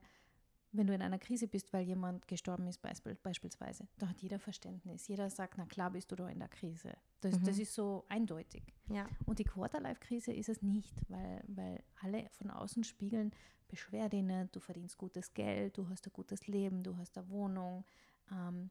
wenn 0.72 0.86
du 0.88 0.94
in 0.94 1.02
einer 1.02 1.18
Krise 1.20 1.48
bist, 1.48 1.74
weil 1.74 1.84
jemand 1.84 2.28
gestorben 2.28 2.68
ist 2.68 2.84
beisp- 2.86 3.18
beispielsweise, 3.24 3.88
da 3.98 4.08
hat 4.10 4.22
jeder 4.22 4.38
Verständnis. 4.40 5.08
Jeder 5.08 5.30
sagt, 5.30 5.58
na 5.58 5.66
klar 5.66 5.90
bist 5.92 6.12
du 6.12 6.16
da 6.16 6.28
in 6.30 6.40
der 6.40 6.48
Krise. 6.48 6.94
Das, 7.22 7.42
das 7.42 7.58
ist 7.58 7.74
so 7.74 8.06
eindeutig. 8.08 8.64
Ja. 8.88 9.08
Und 9.26 9.40
die 9.40 9.44
Quarterlife-Krise 9.46 10.32
ist 10.32 10.48
es 10.50 10.62
nicht, 10.62 11.02
weil, 11.10 11.44
weil 11.48 11.84
alle 12.02 12.30
von 12.30 12.52
außen 12.52 12.84
spiegeln, 12.84 13.32
beschwer 13.68 14.10
dich 14.10 14.24
nicht, 14.24 14.56
du 14.56 14.60
verdienst 14.60 14.98
gutes 14.98 15.34
Geld, 15.34 15.78
du 15.78 15.88
hast 15.90 16.06
ein 16.08 16.14
gutes 16.14 16.48
Leben, 16.48 16.84
du 16.84 16.96
hast 16.98 17.18
eine 17.18 17.30
Wohnung. 17.30 17.84
Ähm, 18.32 18.70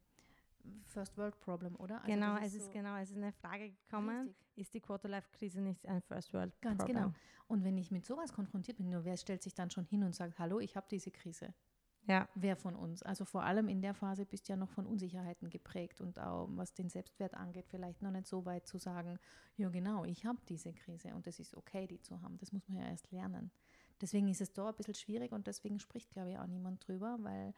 First 0.85 1.17
World 1.17 1.39
Problem, 1.41 1.77
oder? 1.77 1.97
Also 2.03 2.13
genau, 2.13 2.37
es 2.37 2.55
ist 2.55 2.67
so- 2.67 2.73
genau, 2.73 2.97
es 2.97 3.11
ist 3.11 3.17
eine 3.17 3.33
Frage 3.33 3.71
gekommen, 3.71 4.27
Richtig. 4.29 4.57
ist 4.57 4.75
die 4.75 4.81
Quarterlife-Krise 4.81 5.61
nicht 5.61 5.87
ein 5.87 6.03
First 6.03 6.33
World 6.35 6.53
Ganz 6.61 6.79
Problem? 6.79 6.97
genau. 6.97 7.13
Und 7.47 7.65
wenn 7.65 7.79
ich 7.79 7.91
mit 7.91 8.05
sowas 8.05 8.33
konfrontiert 8.33 8.77
bin, 8.77 8.91
nur 8.91 9.05
wer 9.05 9.17
stellt 9.17 9.43
sich 9.43 9.55
dann 9.55 9.71
schon 9.71 9.87
hin 9.87 10.03
und 10.05 10.15
sagt, 10.15 10.39
hallo, 10.39 10.61
ich 10.61 10.77
habe 10.77 10.87
diese 10.91 11.11
Krise? 11.11 11.55
Ja, 12.07 12.29
Wer 12.35 12.57
von 12.57 12.75
uns? 12.75 13.03
Also 13.03 13.25
vor 13.27 13.43
allem 13.43 13.69
in 13.69 13.83
der 13.83 13.93
Phase 13.93 14.25
bist 14.25 14.49
du 14.49 14.53
ja 14.53 14.57
noch 14.57 14.71
von 14.71 14.87
Unsicherheiten 14.87 15.51
geprägt 15.51 16.01
und 16.01 16.19
auch 16.19 16.49
was 16.53 16.73
den 16.73 16.89
Selbstwert 16.89 17.35
angeht, 17.35 17.67
vielleicht 17.69 18.01
noch 18.01 18.11
nicht 18.11 18.27
so 18.27 18.47
weit 18.47 18.67
zu 18.67 18.79
sagen, 18.79 19.19
ja 19.57 19.69
genau, 19.69 20.05
ich 20.05 20.25
habe 20.25 20.39
diese 20.49 20.73
Krise 20.73 21.15
und 21.15 21.27
es 21.27 21.39
ist 21.39 21.55
okay, 21.55 21.87
die 21.87 22.01
zu 22.01 22.23
haben. 22.23 22.39
Das 22.39 22.51
muss 22.53 22.67
man 22.69 22.79
ja 22.79 22.89
erst 22.89 23.11
lernen. 23.11 23.51
Deswegen 24.01 24.29
ist 24.29 24.41
es 24.41 24.53
da 24.53 24.69
ein 24.69 24.75
bisschen 24.77 24.95
schwierig 24.95 25.33
und 25.33 25.47
deswegen 25.47 25.79
spricht, 25.81 26.11
glaube 26.11 26.31
ich, 26.31 26.39
auch 26.39 26.47
niemand 26.47 26.87
drüber, 26.87 27.19
weil, 27.21 27.53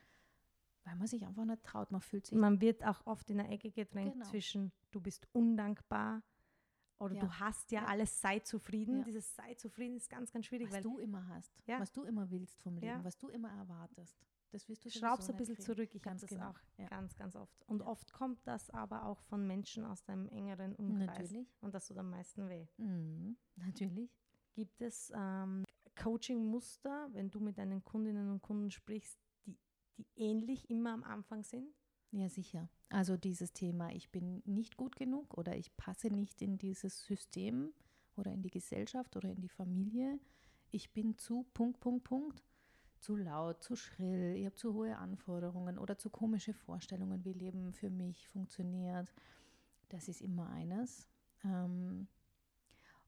weil 0.85 0.96
man 0.96 1.07
sich 1.07 1.24
einfach 1.24 1.44
nicht 1.44 1.62
traut. 1.62 1.92
Man 1.92 2.00
fühlt 2.00 2.26
sich 2.26 2.37
man 2.37 2.61
wird 2.61 2.85
auch 2.85 3.07
oft 3.07 3.31
in 3.31 3.38
eine 3.40 3.50
Ecke 3.50 3.70
gedrängt 3.70 4.14
Genau. 4.14 4.24
zwischen 4.26 4.72
du 4.90 5.00
bist 5.00 5.29
undankbar 5.33 6.22
oder 7.00 7.14
Ja. 7.14 7.20
du 7.22 7.32
hast 7.40 7.70
ja, 7.72 7.82
Ja. 7.82 7.86
alles, 7.88 8.20
sei 8.20 8.38
zufrieden. 8.40 8.98
Ja. 8.98 9.04
Dieses 9.04 9.34
sei 9.34 9.54
zufrieden 9.54 9.96
ist 9.96 10.08
ganz, 10.08 10.30
ganz 10.32 10.46
schwierig, 10.46 10.70
was 10.70 10.82
du 10.82 10.98
immer 10.98 11.26
hast, 11.28 11.52
was 11.66 11.92
du 11.92 12.04
immer 12.04 12.30
willst 12.30 12.60
vom 12.60 12.76
Leben, 12.76 13.02
was 13.04 13.18
du 13.18 13.28
immer 13.28 13.50
erwartest. 13.50 14.16
Das 14.52 14.68
wirst 14.68 14.84
du 14.84 14.90
schraubst 14.90 15.30
ein 15.30 15.36
bisschen 15.36 15.54
kriegen. 15.54 15.64
zurück. 15.66 15.94
Ich 15.94 16.04
habe 16.04 16.18
das 16.18 16.28
genau. 16.28 16.50
auch 16.50 16.58
ganz, 16.88 17.14
ganz 17.14 17.36
oft. 17.36 17.62
Und 17.68 17.82
oft 17.82 18.12
kommt 18.12 18.44
das 18.48 18.68
aber 18.70 19.06
auch 19.06 19.20
von 19.22 19.46
Menschen 19.46 19.84
aus 19.84 20.02
deinem 20.02 20.28
engeren 20.28 20.74
Umkreis. 20.74 21.06
Natürlich. 21.06 21.48
Und 21.60 21.72
das 21.72 21.86
tut 21.86 21.98
am 21.98 22.10
meisten 22.10 22.48
weh. 22.48 22.66
Mhm. 22.78 23.36
Natürlich. 23.56 24.10
Gibt 24.54 24.80
es 24.82 25.12
ähm, 25.14 25.64
Coaching-Muster, 25.94 27.08
wenn 27.12 27.30
du 27.30 27.38
mit 27.40 27.58
deinen 27.58 27.84
Kundinnen 27.84 28.28
und 28.30 28.42
Kunden 28.42 28.70
sprichst, 28.72 29.18
die, 29.46 29.56
die 29.96 30.06
ähnlich 30.16 30.68
immer 30.68 30.92
am 30.94 31.04
Anfang 31.04 31.44
sind? 31.44 31.72
Ja, 32.12 32.29
sicher. 32.29 32.68
Also 32.88 33.16
dieses 33.16 33.53
Thema, 33.53 33.92
ich 33.92 34.11
bin 34.11 34.42
nicht 34.44 34.77
gut 34.77 34.96
genug 34.96 35.37
oder 35.38 35.57
ich 35.57 35.77
passe 35.77 36.09
nicht 36.09 36.42
in 36.42 36.59
dieses 36.59 37.05
System 37.05 37.73
oder 38.16 38.33
in 38.33 38.42
die 38.42 38.51
Gesellschaft 38.51 39.16
oder 39.16 39.31
in 39.31 39.40
die 39.40 39.49
Familie. 39.49 40.18
Ich 40.73 40.92
bin 40.92 41.16
zu 41.16 41.46
Punkt, 41.55 41.81
Punkt, 41.81 42.05
Punkt. 42.05 42.42
Zu 42.99 43.16
laut, 43.16 43.62
zu 43.62 43.77
schrill, 43.77 44.35
ich 44.37 44.44
habe 44.44 44.57
zu 44.57 44.75
hohe 44.75 44.99
Anforderungen 44.99 45.79
oder 45.79 45.96
zu 45.96 46.11
komische 46.11 46.53
Vorstellungen, 46.53 47.25
wie 47.25 47.33
Leben 47.33 47.73
für 47.73 47.88
mich 47.88 48.29
funktioniert. 48.29 49.11
Das 49.88 50.07
ist 50.07 50.20
immer 50.20 50.51
eines. 50.51 51.09
Ähm, 51.42 52.09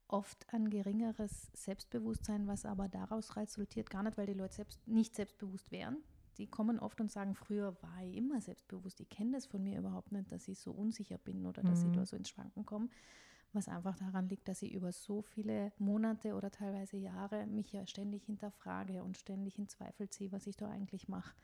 oft 0.07 0.51
ein 0.51 0.69
geringeres 0.69 1.51
Selbstbewusstsein, 1.53 2.47
was 2.47 2.65
aber 2.65 2.87
daraus 2.87 3.35
resultiert, 3.35 3.91
gar 3.91 4.01
nicht, 4.01 4.17
weil 4.17 4.25
die 4.25 4.33
Leute 4.33 4.55
selbst 4.55 4.87
nicht 4.87 5.13
selbstbewusst 5.13 5.71
wären. 5.71 5.97
Die 6.37 6.47
kommen 6.47 6.79
oft 6.79 6.99
und 6.99 7.11
sagen, 7.11 7.35
früher 7.35 7.75
war 7.81 8.03
ich 8.03 8.15
immer 8.15 8.41
selbstbewusst. 8.41 8.99
Ich 8.99 9.09
kenne 9.09 9.33
das 9.33 9.45
von 9.45 9.63
mir 9.63 9.79
überhaupt 9.79 10.11
nicht, 10.11 10.31
dass 10.31 10.47
ich 10.47 10.59
so 10.59 10.71
unsicher 10.71 11.17
bin 11.17 11.45
oder 11.45 11.61
dass 11.63 11.83
ich 11.83 11.91
da 11.91 12.05
so 12.05 12.15
ins 12.15 12.29
Schwanken 12.29 12.65
komme. 12.65 12.89
Was 13.53 13.67
einfach 13.67 13.95
daran 13.95 14.29
liegt, 14.29 14.47
dass 14.47 14.63
ich 14.63 14.73
über 14.73 14.91
so 14.91 15.21
viele 15.21 15.71
Monate 15.77 16.33
oder 16.33 16.49
teilweise 16.49 16.97
Jahre 16.97 17.45
mich 17.45 17.71
ja 17.71 17.85
ständig 17.85 18.25
hinterfrage 18.25 19.03
und 19.03 19.15
ständig 19.15 19.59
in 19.59 19.67
Zweifel 19.67 20.09
ziehe, 20.09 20.31
was 20.31 20.47
ich 20.47 20.57
da 20.57 20.69
eigentlich 20.69 21.07
mache. 21.07 21.35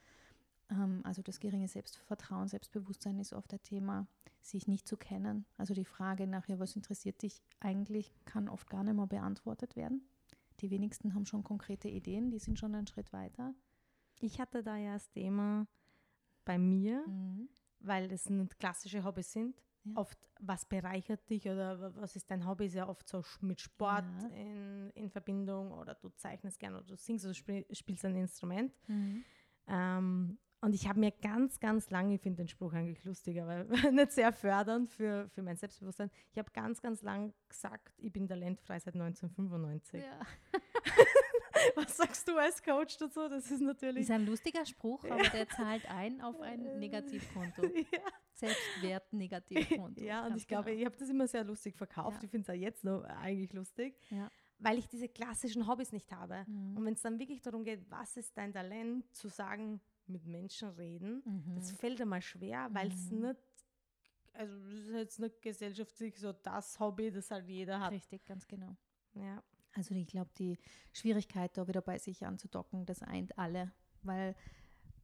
Ähm, 0.72 1.02
also 1.04 1.22
das 1.22 1.40
geringe 1.40 1.68
Selbstvertrauen, 1.68 2.48
Selbstbewusstsein 2.48 3.20
ist 3.20 3.34
oft 3.34 3.54
ein 3.54 3.62
Thema, 3.62 4.08
sich 4.42 4.68
nicht 4.68 4.88
zu 4.88 4.98
kennen. 4.98 5.46
Also 5.58 5.76
die 5.76 5.86
Frage 5.86 6.26
nach, 6.26 6.48
ja, 6.48 6.58
was 6.58 6.76
interessiert 6.76 7.22
dich 7.22 7.44
eigentlich, 7.60 8.12
kann 8.26 8.50
oft 8.50 8.70
gar 8.70 8.84
nicht 8.84 8.96
mehr 8.96 9.08
beantwortet 9.08 9.76
werden. 9.76 10.02
Die 10.62 10.72
wenigsten 10.72 11.14
haben 11.14 11.26
schon 11.26 11.44
konkrete 11.44 11.88
Ideen, 11.88 12.32
die 12.32 12.40
sind 12.40 12.60
schon 12.60 12.76
einen 12.76 12.88
Schritt 12.88 13.14
weiter. 13.14 13.54
Ich 14.20 14.40
hatte 14.40 14.64
da 14.64 14.76
ja 14.78 14.94
das 14.94 15.10
Thema 15.12 15.68
bei 16.46 16.58
mir, 16.58 17.06
weil 17.80 18.12
es 18.12 18.30
klassische 18.60 19.04
Hobbys 19.04 19.32
sind. 19.32 19.62
Ja. 19.86 19.94
Oft, 19.96 20.20
was 20.42 20.66
bereichert 20.66 21.30
dich 21.30 21.46
oder 21.48 21.80
wa- 21.80 21.94
was 21.96 22.16
ist 22.18 22.30
dein 22.30 22.46
Hobby, 22.46 22.66
ist 22.66 22.74
ja 22.76 22.88
oft 22.90 23.08
so 23.08 23.24
mit 23.42 23.62
Sport 23.62 24.04
Ja. 24.24 24.28
in, 24.36 24.90
in 24.90 25.10
Verbindung 25.10 25.72
oder 25.72 25.96
du 25.96 26.10
zeichnest 26.10 26.60
gerne 26.60 26.78
oder 26.80 26.86
du 26.88 26.96
singst 26.98 27.24
oder 27.24 27.34
spiel, 27.34 27.66
spielst 27.72 28.04
ein 28.04 28.16
Instrument. 28.18 28.74
Mhm. 28.88 29.24
Ähm, 29.68 30.38
und 30.62 30.76
ich 30.76 30.90
habe 30.90 31.00
mir 31.00 31.12
ganz, 31.12 31.62
ganz 31.62 31.90
lange, 31.92 32.16
ich 32.16 32.22
finde 32.22 32.44
den 32.44 32.50
Spruch 32.50 32.74
eigentlich 32.74 33.06
lustig, 33.06 33.42
aber 33.42 33.64
nicht 33.94 34.12
sehr 34.12 34.34
fördernd 34.34 34.90
für, 34.92 35.30
für 35.30 35.42
mein 35.42 35.56
Selbstbewusstsein. 35.56 36.12
Ich 36.34 36.38
habe 36.38 36.52
ganz, 36.52 36.82
ganz 36.82 37.02
lang 37.02 37.34
gesagt, 37.48 37.94
ich 37.98 38.12
bin 38.12 38.28
talentfrei 38.28 38.80
seit 38.80 38.96
1995. 38.96 40.04
Ja. 40.04 40.20
Was 41.76 41.98
sagst 41.98 42.28
du 42.28 42.38
als 42.38 42.62
Coach 42.64 42.98
dazu? 42.98 43.28
Das 43.30 43.50
ist 43.52 43.62
natürlich. 43.62 44.04
Ist 44.04 44.12
ein 44.12 44.26
lustiger 44.26 44.66
Spruch, 44.66 45.04
aber 45.06 45.24
der 45.30 45.48
zahlt 45.50 45.90
ein 45.90 46.22
auf 46.22 46.40
ein 46.42 46.80
Negativkonto. 46.80 47.64
ja. 47.92 48.00
Selbstwert-Negativkonto. 48.34 50.02
ja, 50.04 50.26
und 50.26 50.38
ich 50.38 50.48
glaube, 50.48 50.70
genau. 50.70 50.80
ich 50.80 50.86
habe 50.86 50.98
das 50.98 51.10
immer 51.10 51.28
sehr 51.28 51.44
lustig 51.44 51.76
verkauft. 51.76 52.18
Ja. 52.18 52.24
Ich 52.24 52.32
finde 52.32 52.52
es 52.52 52.58
auch 52.58 52.62
jetzt 52.62 52.84
noch 52.84 53.04
eigentlich 53.04 53.54
lustig, 53.54 53.96
Ja. 54.10 54.30
weil 54.60 54.78
ich 54.78 54.88
diese 54.88 55.10
klassischen 55.10 55.68
Hobbys 55.68 55.92
nicht 55.92 56.12
habe. 56.12 56.46
Mhm. 56.48 56.78
Und 56.78 56.86
wenn 56.86 56.94
es 56.94 57.02
dann 57.02 57.20
wirklich 57.20 57.42
darum 57.42 57.64
geht, 57.64 57.90
was 57.90 58.18
ist 58.18 58.38
dein 58.38 58.54
Talent, 58.54 59.14
zu 59.16 59.28
sagen, 59.28 59.82
mit 60.08 60.26
Menschen 60.26 60.70
reden, 60.70 61.22
Mhm. 61.26 61.56
das 61.56 61.72
fällt 61.74 62.02
einmal 62.02 62.22
schwer, 62.22 62.70
weil 62.72 62.88
es 62.92 63.12
nicht, 63.12 63.38
also 64.34 64.56
es 64.56 64.86
ist 64.88 64.94
jetzt 64.96 65.20
nicht 65.20 65.42
gesellschaftlich 65.42 66.18
so 66.18 66.32
das 66.32 66.80
Hobby, 66.80 67.12
das 67.12 67.30
halt 67.30 67.48
jeder 67.48 67.80
hat. 67.80 67.92
Richtig, 67.92 68.26
ganz 68.26 68.48
genau. 68.48 68.76
Ja. 69.14 69.44
Also 69.74 69.96
ich 69.96 70.08
glaube, 70.08 70.32
die 70.38 70.58
Schwierigkeit, 70.94 71.56
da 71.58 71.68
wieder 71.68 71.82
bei 71.82 71.98
sich 71.98 72.26
anzudocken, 72.26 72.86
das 72.86 73.02
eint 73.02 73.38
alle, 73.38 73.72
weil 74.02 74.36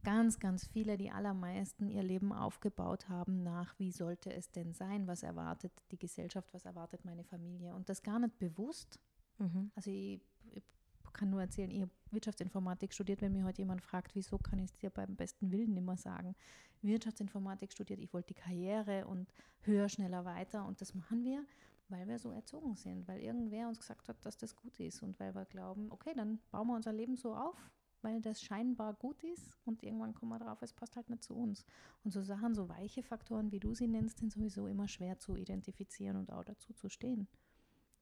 ganz, 0.03 0.39
ganz 0.39 0.65
viele, 0.65 0.97
die 0.97 1.11
allermeisten 1.11 1.89
ihr 1.89 2.03
Leben 2.03 2.31
aufgebaut 2.31 3.09
haben 3.09 3.43
nach, 3.43 3.77
wie 3.79 3.91
sollte 3.91 4.31
es 4.31 4.51
denn 4.51 4.73
sein, 4.73 5.07
was 5.07 5.23
erwartet 5.23 5.71
die 5.91 5.97
Gesellschaft, 5.97 6.53
was 6.53 6.65
erwartet 6.65 7.03
meine 7.03 7.23
Familie? 7.23 7.73
Und 7.73 7.89
das 7.89 8.03
gar 8.03 8.19
nicht 8.19 8.37
bewusst. 8.37 8.99
Mhm. 9.39 9.71
Also 9.75 9.91
ich, 9.91 10.21
ich 10.51 10.63
kann 11.11 11.29
nur 11.29 11.41
erzählen, 11.41 11.71
ich 11.71 11.81
habe 11.81 11.91
Wirtschaftsinformatik 12.11 12.93
studiert, 12.93 13.21
wenn 13.21 13.31
mir 13.31 13.45
heute 13.45 13.61
jemand 13.61 13.81
fragt, 13.81 14.15
wieso 14.15 14.37
kann 14.37 14.59
ich 14.59 14.65
es 14.65 14.77
dir 14.77 14.89
beim 14.89 15.15
besten 15.15 15.51
Willen 15.51 15.73
nicht 15.73 15.85
mehr 15.85 15.97
sagen. 15.97 16.35
Wirtschaftsinformatik 16.81 17.71
studiert, 17.71 17.99
ich 17.99 18.13
wollte 18.13 18.33
die 18.33 18.39
Karriere 18.39 19.07
und 19.07 19.27
höher, 19.61 19.89
schneller, 19.89 20.23
weiter. 20.23 20.65
Und 20.65 20.81
das 20.81 20.93
machen 20.93 21.23
wir, 21.23 21.43
weil 21.89 22.07
wir 22.07 22.19
so 22.19 22.31
erzogen 22.31 22.75
sind, 22.75 23.07
weil 23.07 23.21
irgendwer 23.21 23.67
uns 23.67 23.79
gesagt 23.79 24.07
hat, 24.09 24.23
dass 24.25 24.37
das 24.37 24.55
gut 24.55 24.79
ist 24.79 25.01
und 25.03 25.19
weil 25.19 25.33
wir 25.35 25.45
glauben, 25.45 25.91
okay, 25.91 26.13
dann 26.15 26.39
bauen 26.51 26.67
wir 26.67 26.75
unser 26.75 26.93
Leben 26.93 27.15
so 27.15 27.35
auf, 27.35 27.57
weil 28.01 28.21
das 28.21 28.41
scheinbar 28.41 28.93
gut 28.93 29.23
ist 29.23 29.57
und 29.65 29.81
irgendwann 29.83 30.13
kommen 30.13 30.31
wir 30.31 30.39
drauf, 30.39 30.61
es 30.61 30.73
passt 30.73 30.95
halt 30.95 31.09
nicht 31.09 31.23
zu 31.23 31.35
uns. 31.35 31.65
Und 32.03 32.11
so 32.11 32.21
Sachen, 32.21 32.53
so 32.53 32.69
weiche 32.69 33.01
Faktoren, 33.03 33.51
wie 33.51 33.59
du 33.59 33.73
sie 33.73 33.87
nennst, 33.87 34.19
sind 34.19 34.31
sowieso 34.31 34.67
immer 34.67 34.87
schwer 34.87 35.17
zu 35.19 35.35
identifizieren 35.35 36.17
und 36.17 36.31
auch 36.31 36.43
dazu 36.43 36.73
zu 36.73 36.89
stehen. 36.89 37.27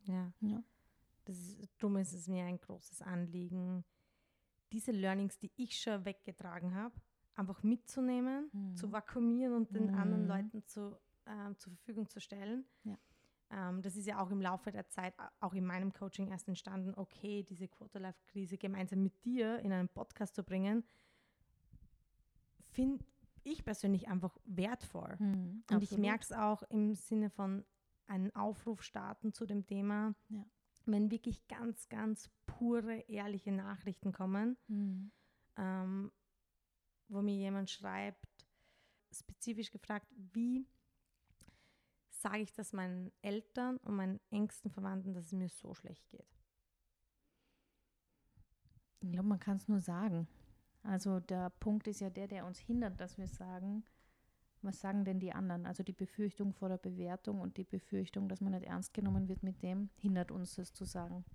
ja. 0.06 0.32
Ja. 0.42 0.64
Das 1.26 1.38
ist, 1.38 1.70
darum 1.80 1.96
ist 1.98 2.12
es 2.12 2.28
mir 2.28 2.44
ein 2.44 2.60
großes 2.60 3.02
Anliegen, 3.02 3.86
diese 4.74 4.92
Learnings, 4.92 5.38
die 5.40 5.52
ich 5.56 5.80
schon 5.80 6.04
weggetragen 6.04 6.76
habe, 6.76 6.96
einfach 7.36 7.64
mitzunehmen, 7.64 8.50
Mhm. 8.52 8.76
zu 8.76 8.92
vakuumieren 8.92 9.54
und 9.54 9.74
den 9.74 9.86
Mhm. 9.88 9.96
anderen 9.96 10.28
Leuten 10.28 10.66
zu, 10.68 10.98
ähm, 11.26 11.58
zur 11.58 11.72
Verfügung 11.74 12.10
zu 12.10 12.20
stellen. 12.20 12.66
Ja. 12.84 12.98
Ähm, 13.56 13.82
das 13.84 13.96
ist 13.96 14.08
ja 14.08 14.20
auch 14.20 14.32
im 14.32 14.42
Laufe 14.42 14.72
der 14.72 14.88
Zeit, 14.90 15.14
auch 15.40 15.54
in 15.54 15.64
meinem 15.66 15.94
Coaching 15.94 16.28
erst 16.30 16.48
entstanden, 16.48 16.94
okay, 16.96 17.44
diese 17.44 17.68
Quarterlife-Krise 17.68 18.58
gemeinsam 18.58 19.04
mit 19.04 19.24
dir 19.24 19.60
in 19.60 19.72
einen 19.72 19.90
Podcast 19.90 20.34
zu 20.34 20.44
bringen, 20.44 20.84
finde 22.72 23.06
ich 23.44 23.64
persönlich 23.64 24.08
einfach 24.08 24.36
wertvoll. 24.46 25.16
Mhm, 25.20 25.64
Und 25.70 25.84
ich 25.84 25.90
absolut. 25.92 26.00
merke 26.02 26.24
es 26.24 26.32
auch 26.32 26.64
im 26.64 26.96
Sinne 26.96 27.30
von 27.30 27.64
einen 28.08 28.36
Aufruf 28.36 28.82
starten 28.82 29.34
zu 29.34 29.46
dem 29.46 29.66
Thema, 29.66 30.16
Ja. 30.30 30.44
wenn 30.86 31.12
wirklich 31.12 31.48
ganz, 31.48 31.88
ganz 31.90 32.30
pure, 32.46 33.00
ehrliche 33.08 33.52
Nachrichten 33.52 34.12
kommen, 34.12 34.58
Mhm. 34.68 35.12
ähm, 35.58 36.12
wo 37.08 37.22
mir 37.22 37.36
jemand 37.36 37.70
schreibt, 37.70 38.26
spezifisch 39.12 39.70
gefragt, 39.72 40.08
wie 40.16 40.66
sage 42.24 42.40
ich 42.40 42.54
das 42.54 42.72
meinen 42.72 43.12
Eltern 43.22 43.78
und 43.78 43.96
meinen 43.96 44.20
engsten 44.32 44.72
Verwandten, 44.72 45.14
dass 45.14 45.26
es 45.26 45.34
mir 45.34 45.50
so 45.50 45.74
schlecht 45.74 46.10
geht? 46.10 46.26
Ich 49.02 49.12
glaube, 49.12 49.28
man 49.28 49.40
kann 49.40 49.58
es 49.58 49.68
nur 49.68 49.82
sagen. 49.82 50.28
Also 50.84 51.20
der 51.20 51.50
Punkt 51.50 51.88
ist 51.88 52.00
ja 52.00 52.10
der, 52.10 52.28
der 52.28 52.46
uns 52.46 52.60
hindert, 52.60 53.00
dass 53.00 53.18
wir 53.18 53.28
sagen, 53.28 53.84
was 54.62 54.80
sagen 54.80 55.04
denn 55.04 55.20
die 55.20 55.34
anderen? 55.34 55.66
Also 55.66 55.84
die 55.84 55.94
Befürchtung 55.94 56.54
vor 56.54 56.70
der 56.70 56.78
Bewertung 56.78 57.42
und 57.42 57.58
die 57.58 57.66
Befürchtung, 57.66 58.30
dass 58.30 58.40
man 58.40 58.54
nicht 58.54 58.66
ernst 58.66 58.94
genommen 58.94 59.28
wird 59.28 59.44
mit 59.44 59.62
dem, 59.62 59.90
hindert 59.98 60.32
uns, 60.32 60.56
das 60.56 60.74
zu 60.74 60.86
sagen. 60.86 61.26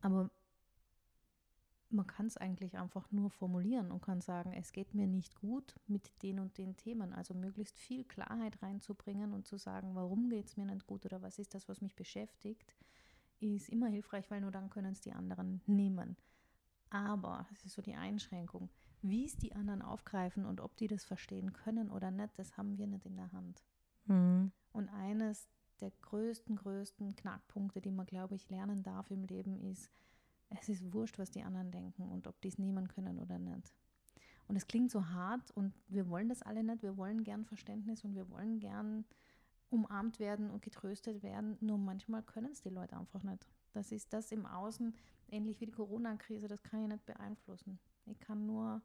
Aber 0.00 0.30
man 1.94 2.06
kann 2.06 2.26
es 2.26 2.36
eigentlich 2.36 2.76
einfach 2.76 3.10
nur 3.10 3.30
formulieren 3.30 3.90
und 3.90 4.02
kann 4.02 4.20
sagen, 4.20 4.52
es 4.52 4.72
geht 4.72 4.94
mir 4.94 5.06
nicht 5.06 5.36
gut 5.36 5.74
mit 5.86 6.10
den 6.22 6.40
und 6.40 6.58
den 6.58 6.76
Themen. 6.76 7.12
Also 7.12 7.34
möglichst 7.34 7.78
viel 7.78 8.04
Klarheit 8.04 8.60
reinzubringen 8.62 9.32
und 9.32 9.46
zu 9.46 9.56
sagen, 9.56 9.94
warum 9.94 10.28
geht 10.28 10.46
es 10.46 10.56
mir 10.56 10.66
nicht 10.66 10.86
gut 10.86 11.06
oder 11.06 11.22
was 11.22 11.38
ist 11.38 11.54
das, 11.54 11.68
was 11.68 11.80
mich 11.80 11.94
beschäftigt, 11.94 12.74
ist 13.40 13.68
immer 13.68 13.88
hilfreich, 13.88 14.30
weil 14.30 14.40
nur 14.40 14.50
dann 14.50 14.70
können 14.70 14.92
es 14.92 15.00
die 15.00 15.12
anderen 15.12 15.60
nehmen. 15.66 16.16
Aber, 16.90 17.46
das 17.50 17.64
ist 17.64 17.74
so 17.74 17.82
die 17.82 17.94
Einschränkung, 17.94 18.68
wie 19.02 19.24
es 19.24 19.36
die 19.36 19.54
anderen 19.54 19.82
aufgreifen 19.82 20.46
und 20.46 20.60
ob 20.60 20.76
die 20.76 20.86
das 20.86 21.04
verstehen 21.04 21.52
können 21.52 21.90
oder 21.90 22.10
nicht, 22.10 22.38
das 22.38 22.56
haben 22.56 22.78
wir 22.78 22.86
nicht 22.86 23.06
in 23.06 23.16
der 23.16 23.32
Hand. 23.32 23.64
Mhm. 24.06 24.52
Und 24.72 24.88
eines 24.88 25.48
der 25.80 25.90
größten, 25.90 26.56
größten 26.56 27.16
Knackpunkte, 27.16 27.80
die 27.80 27.90
man, 27.90 28.06
glaube 28.06 28.34
ich, 28.34 28.48
lernen 28.48 28.82
darf 28.82 29.10
im 29.10 29.24
Leben, 29.24 29.58
ist, 29.58 29.90
es 30.60 30.68
ist 30.68 30.92
wurscht, 30.92 31.18
was 31.18 31.30
die 31.30 31.42
anderen 31.42 31.70
denken 31.70 32.08
und 32.10 32.26
ob 32.26 32.40
die 32.40 32.48
es 32.48 32.58
nehmen 32.58 32.88
können 32.88 33.18
oder 33.18 33.38
nicht. 33.38 33.72
Und 34.46 34.56
es 34.56 34.66
klingt 34.66 34.90
so 34.90 35.08
hart 35.08 35.50
und 35.52 35.72
wir 35.88 36.08
wollen 36.08 36.28
das 36.28 36.42
alle 36.42 36.62
nicht. 36.62 36.82
Wir 36.82 36.96
wollen 36.96 37.24
gern 37.24 37.44
Verständnis 37.44 38.04
und 38.04 38.14
wir 38.14 38.28
wollen 38.28 38.60
gern 38.60 39.04
umarmt 39.70 40.18
werden 40.18 40.50
und 40.50 40.62
getröstet 40.62 41.22
werden. 41.22 41.56
Nur 41.60 41.78
manchmal 41.78 42.22
können 42.22 42.52
es 42.52 42.60
die 42.60 42.68
Leute 42.68 42.96
einfach 42.96 43.22
nicht. 43.22 43.48
Das 43.72 43.90
ist 43.90 44.12
das 44.12 44.30
im 44.32 44.46
Außen, 44.46 44.94
ähnlich 45.30 45.60
wie 45.60 45.66
die 45.66 45.72
Corona-Krise, 45.72 46.46
das 46.46 46.62
kann 46.62 46.82
ich 46.82 46.88
nicht 46.88 47.06
beeinflussen. 47.06 47.78
Ich 48.06 48.20
kann 48.20 48.46
nur 48.46 48.82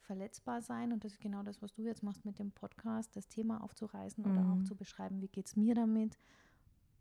verletzbar 0.00 0.62
sein 0.62 0.92
und 0.92 1.04
das 1.04 1.12
ist 1.12 1.20
genau 1.20 1.42
das, 1.42 1.60
was 1.62 1.72
du 1.72 1.82
jetzt 1.82 2.02
machst 2.02 2.24
mit 2.24 2.38
dem 2.38 2.52
Podcast, 2.52 3.16
das 3.16 3.28
Thema 3.28 3.62
aufzureißen 3.62 4.24
mhm. 4.24 4.30
oder 4.30 4.52
auch 4.52 4.62
zu 4.64 4.76
beschreiben, 4.76 5.20
wie 5.20 5.28
geht 5.28 5.46
es 5.46 5.56
mir 5.56 5.74
damit 5.74 6.18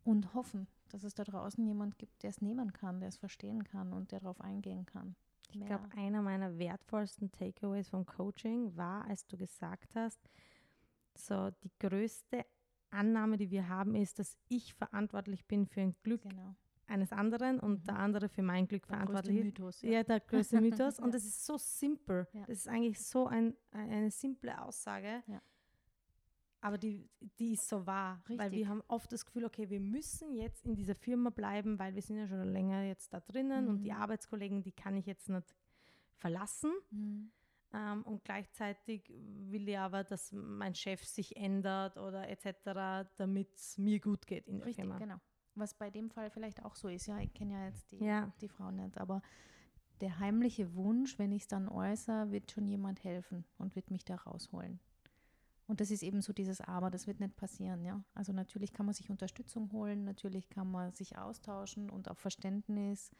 und 0.03 0.33
hoffen, 0.33 0.67
dass 0.89 1.03
es 1.03 1.13
da 1.13 1.23
draußen 1.23 1.65
jemand 1.65 1.97
gibt, 1.97 2.23
der 2.23 2.29
es 2.29 2.41
nehmen 2.41 2.73
kann, 2.73 2.99
der 2.99 3.09
es 3.09 3.17
verstehen 3.17 3.63
kann 3.63 3.93
und 3.93 4.11
der 4.11 4.19
darauf 4.19 4.41
eingehen 4.41 4.85
kann. 4.85 5.15
Ich 5.51 5.65
glaube, 5.65 5.89
einer 5.95 6.21
meiner 6.21 6.59
wertvollsten 6.59 7.31
Takeaways 7.31 7.89
vom 7.89 8.05
Coaching 8.05 8.75
war, 8.75 9.05
als 9.05 9.25
du 9.25 9.35
gesagt 9.35 9.95
hast, 9.95 10.19
so 11.15 11.49
die 11.63 11.71
größte 11.79 12.45
Annahme, 12.91 13.37
die 13.37 13.49
wir 13.49 13.67
haben, 13.67 13.95
ist, 13.95 14.19
dass 14.19 14.37
ich 14.47 14.73
verantwortlich 14.73 15.45
bin 15.45 15.65
für 15.65 15.81
ein 15.81 15.95
Glück 16.03 16.21
genau. 16.21 16.55
eines 16.87 17.11
anderen 17.11 17.59
und 17.59 17.81
mhm. 17.81 17.83
der 17.83 17.97
andere 17.97 18.29
für 18.29 18.43
mein 18.43 18.67
Glück 18.67 18.85
der 18.87 18.97
verantwortlich 18.97 19.37
ist. 19.37 19.43
Mythos, 19.43 19.81
ja. 19.81 19.89
ja. 19.91 20.03
der 20.03 20.19
größte 20.19 20.61
Mythos. 20.61 20.99
Und 20.99 21.13
das 21.13 21.25
ist 21.25 21.45
so 21.45 21.57
simpel. 21.57 22.27
Ja. 22.33 22.45
Das 22.45 22.59
ist 22.59 22.67
eigentlich 22.67 22.99
so 22.99 23.27
ein, 23.27 23.55
eine 23.71 24.11
simple 24.11 24.61
Aussage. 24.61 25.23
Ja. 25.27 25.41
Aber 26.61 26.77
die, 26.77 27.09
die 27.39 27.53
ist 27.53 27.69
so 27.69 27.85
wahr, 27.85 28.17
Richtig. 28.27 28.37
weil 28.37 28.51
wir 28.51 28.67
haben 28.67 28.83
oft 28.89 29.11
das 29.13 29.25
Gefühl, 29.25 29.45
okay, 29.45 29.69
wir 29.69 29.79
müssen 29.79 30.33
jetzt 30.33 30.65
in 30.65 30.75
dieser 30.75 30.95
Firma 30.95 31.29
bleiben, 31.29 31.79
weil 31.79 31.95
wir 31.95 32.01
sind 32.01 32.17
ja 32.17 32.27
schon 32.27 32.51
länger 32.51 32.83
jetzt 32.83 33.13
da 33.13 33.21
drinnen 33.21 33.65
mhm. 33.65 33.69
und 33.69 33.81
die 33.81 33.91
mhm. 33.91 33.97
Arbeitskollegen, 33.97 34.61
die 34.61 34.73
kann 34.73 34.97
ich 34.97 35.05
jetzt 35.05 35.29
nicht 35.29 35.55
verlassen. 36.17 36.71
Mhm. 36.91 37.31
Ähm, 37.71 38.03
und 38.03 38.23
gleichzeitig 38.25 39.09
will 39.09 39.69
ich 39.69 39.77
aber, 39.77 40.03
dass 40.03 40.31
mein 40.33 40.75
Chef 40.75 41.03
sich 41.05 41.37
ändert 41.37 41.97
oder 41.97 42.27
etc., 42.27 43.07
damit 43.15 43.55
es 43.55 43.77
mir 43.77 43.99
gut 43.99 44.25
geht 44.27 44.47
in 44.47 44.57
der 44.57 44.67
Richtig, 44.67 44.83
Firma. 44.83 44.97
genau. 44.97 45.17
Was 45.55 45.73
bei 45.73 45.89
dem 45.89 46.09
Fall 46.09 46.29
vielleicht 46.29 46.63
auch 46.65 46.75
so 46.75 46.87
ist, 46.89 47.07
ja, 47.07 47.19
ich 47.19 47.33
kenne 47.33 47.53
ja 47.53 47.65
jetzt 47.67 47.91
die, 47.91 48.03
ja. 48.03 48.33
die 48.41 48.47
Frau 48.49 48.71
nicht, 48.71 48.97
aber 48.97 49.21
der 50.01 50.19
heimliche 50.19 50.73
Wunsch, 50.75 51.19
wenn 51.19 51.31
ich 51.31 51.43
es 51.43 51.47
dann 51.47 51.67
äußere, 51.67 52.31
wird 52.31 52.51
schon 52.51 52.67
jemand 52.67 53.03
helfen 53.03 53.45
und 53.57 53.75
wird 53.75 53.91
mich 53.91 54.05
da 54.05 54.15
rausholen. 54.15 54.79
Und 55.69 55.81
das 55.81 55.91
ist 55.91 56.01
eben 56.01 56.21
so 56.21 56.33
dieses 56.33 56.61
Aber, 56.61 56.89
das 56.89 57.05
wird 57.05 57.19
nicht 57.19 57.35
passieren, 57.35 57.83
ja. 57.83 58.03
Also 58.15 58.33
natürlich 58.33 58.73
kann 58.73 58.87
man 58.87 58.95
sich 58.95 59.11
Unterstützung 59.11 59.71
holen, 59.71 60.03
natürlich 60.03 60.49
kann 60.49 60.71
man 60.71 60.95
sich 60.95 61.15
austauschen 61.15 61.91
und 61.91 62.09
auf 62.09 62.17
Verständnis 62.17 63.11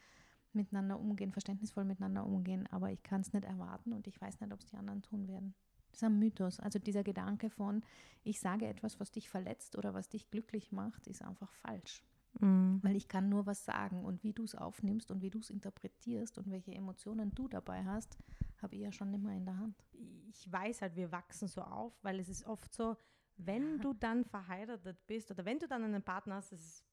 miteinander 0.51 0.99
umgehen, 0.99 1.31
verständnisvoll 1.31 1.85
miteinander 1.85 2.25
umgehen, 2.25 2.65
aber 2.71 2.91
ich 2.91 3.03
kann 3.03 3.21
es 3.21 3.33
nicht 3.33 3.45
erwarten 3.45 3.93
und 3.93 4.07
ich 4.07 4.19
weiß 4.19 4.41
nicht, 4.41 4.51
ob 4.51 4.61
es 4.61 4.65
die 4.65 4.77
anderen 4.77 5.03
tun 5.03 5.27
werden. 5.27 5.53
Das 5.91 5.99
ist 5.99 6.03
ein 6.03 6.17
Mythos. 6.17 6.59
Also 6.59 6.79
dieser 6.79 7.03
Gedanke 7.03 7.51
von, 7.51 7.83
ich 8.23 8.39
sage 8.39 8.65
etwas, 8.65 8.99
was 8.99 9.11
dich 9.11 9.29
verletzt 9.29 9.77
oder 9.77 9.93
was 9.93 10.09
dich 10.09 10.31
glücklich 10.31 10.71
macht, 10.71 11.05
ist 11.05 11.21
einfach 11.21 11.51
falsch. 11.51 12.03
Mhm. 12.39 12.79
Weil 12.81 12.95
ich 12.95 13.07
kann 13.07 13.29
nur 13.29 13.45
was 13.45 13.63
sagen 13.63 14.03
und 14.03 14.23
wie 14.23 14.33
du 14.33 14.43
es 14.43 14.55
aufnimmst 14.55 15.11
und 15.11 15.21
wie 15.21 15.29
du 15.29 15.37
es 15.37 15.51
interpretierst 15.51 16.39
und 16.39 16.49
welche 16.49 16.73
Emotionen 16.73 17.35
du 17.35 17.47
dabei 17.47 17.85
hast, 17.85 18.17
habe 18.61 18.75
ich 18.75 18.81
ja 18.81 18.91
schon 18.91 19.13
immer 19.13 19.33
in 19.33 19.45
der 19.45 19.57
Hand. 19.57 19.83
Ich 20.29 20.51
weiß 20.51 20.81
halt, 20.81 20.95
wir 20.95 21.11
wachsen 21.11 21.47
so 21.47 21.61
auf, 21.61 21.93
weil 22.03 22.19
es 22.19 22.29
ist 22.29 22.45
oft 22.45 22.73
so, 22.73 22.97
wenn 23.37 23.79
du 23.79 23.93
dann 23.93 24.25
verheiratet 24.25 24.97
bist 25.07 25.31
oder 25.31 25.45
wenn 25.45 25.59
du 25.59 25.67
dann 25.67 25.83
einen 25.83 26.03
Partner 26.03 26.35
hast, 26.35 26.51
das 26.51 26.59
ist 26.59 26.85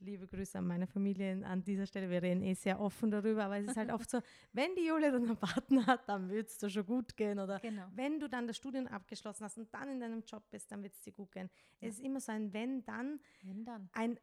liebe 0.00 0.26
Grüße 0.26 0.58
an 0.58 0.66
meine 0.66 0.86
Familie 0.86 1.44
an 1.44 1.62
dieser 1.64 1.86
Stelle. 1.86 2.08
Wir 2.10 2.22
reden 2.22 2.42
eh 2.42 2.54
sehr 2.54 2.80
offen 2.80 3.10
darüber, 3.10 3.44
aber 3.44 3.58
es 3.58 3.68
ist 3.68 3.76
halt 3.76 3.90
oft 3.90 4.08
so, 4.08 4.20
wenn 4.52 4.74
die 4.76 4.86
Julia 4.86 5.10
dann 5.10 5.24
einen 5.24 5.36
Partner 5.36 5.86
hat, 5.86 6.08
dann 6.08 6.28
wird 6.28 6.48
es 6.48 6.58
dir 6.58 6.70
schon 6.70 6.86
gut 6.86 7.16
gehen. 7.16 7.38
Oder 7.38 7.58
genau. 7.60 7.86
wenn 7.94 8.20
du 8.20 8.28
dann 8.28 8.46
das 8.46 8.56
Studium 8.56 8.86
abgeschlossen 8.86 9.44
hast 9.44 9.58
und 9.58 9.72
dann 9.72 9.88
in 9.88 10.00
deinem 10.00 10.22
Job 10.22 10.44
bist, 10.50 10.70
dann 10.70 10.82
wird 10.82 10.94
es 10.94 11.00
dir 11.00 11.12
gut 11.12 11.32
gehen. 11.32 11.50
Ja. 11.80 11.88
Es 11.88 11.94
ist 11.94 12.04
immer 12.04 12.20
so 12.20 12.32
ein 12.32 12.52
Wenn, 12.52 12.84
dann. 12.84 13.20
Wenn, 13.42 13.64
dann. 13.64 13.88
Ein, 13.92 14.18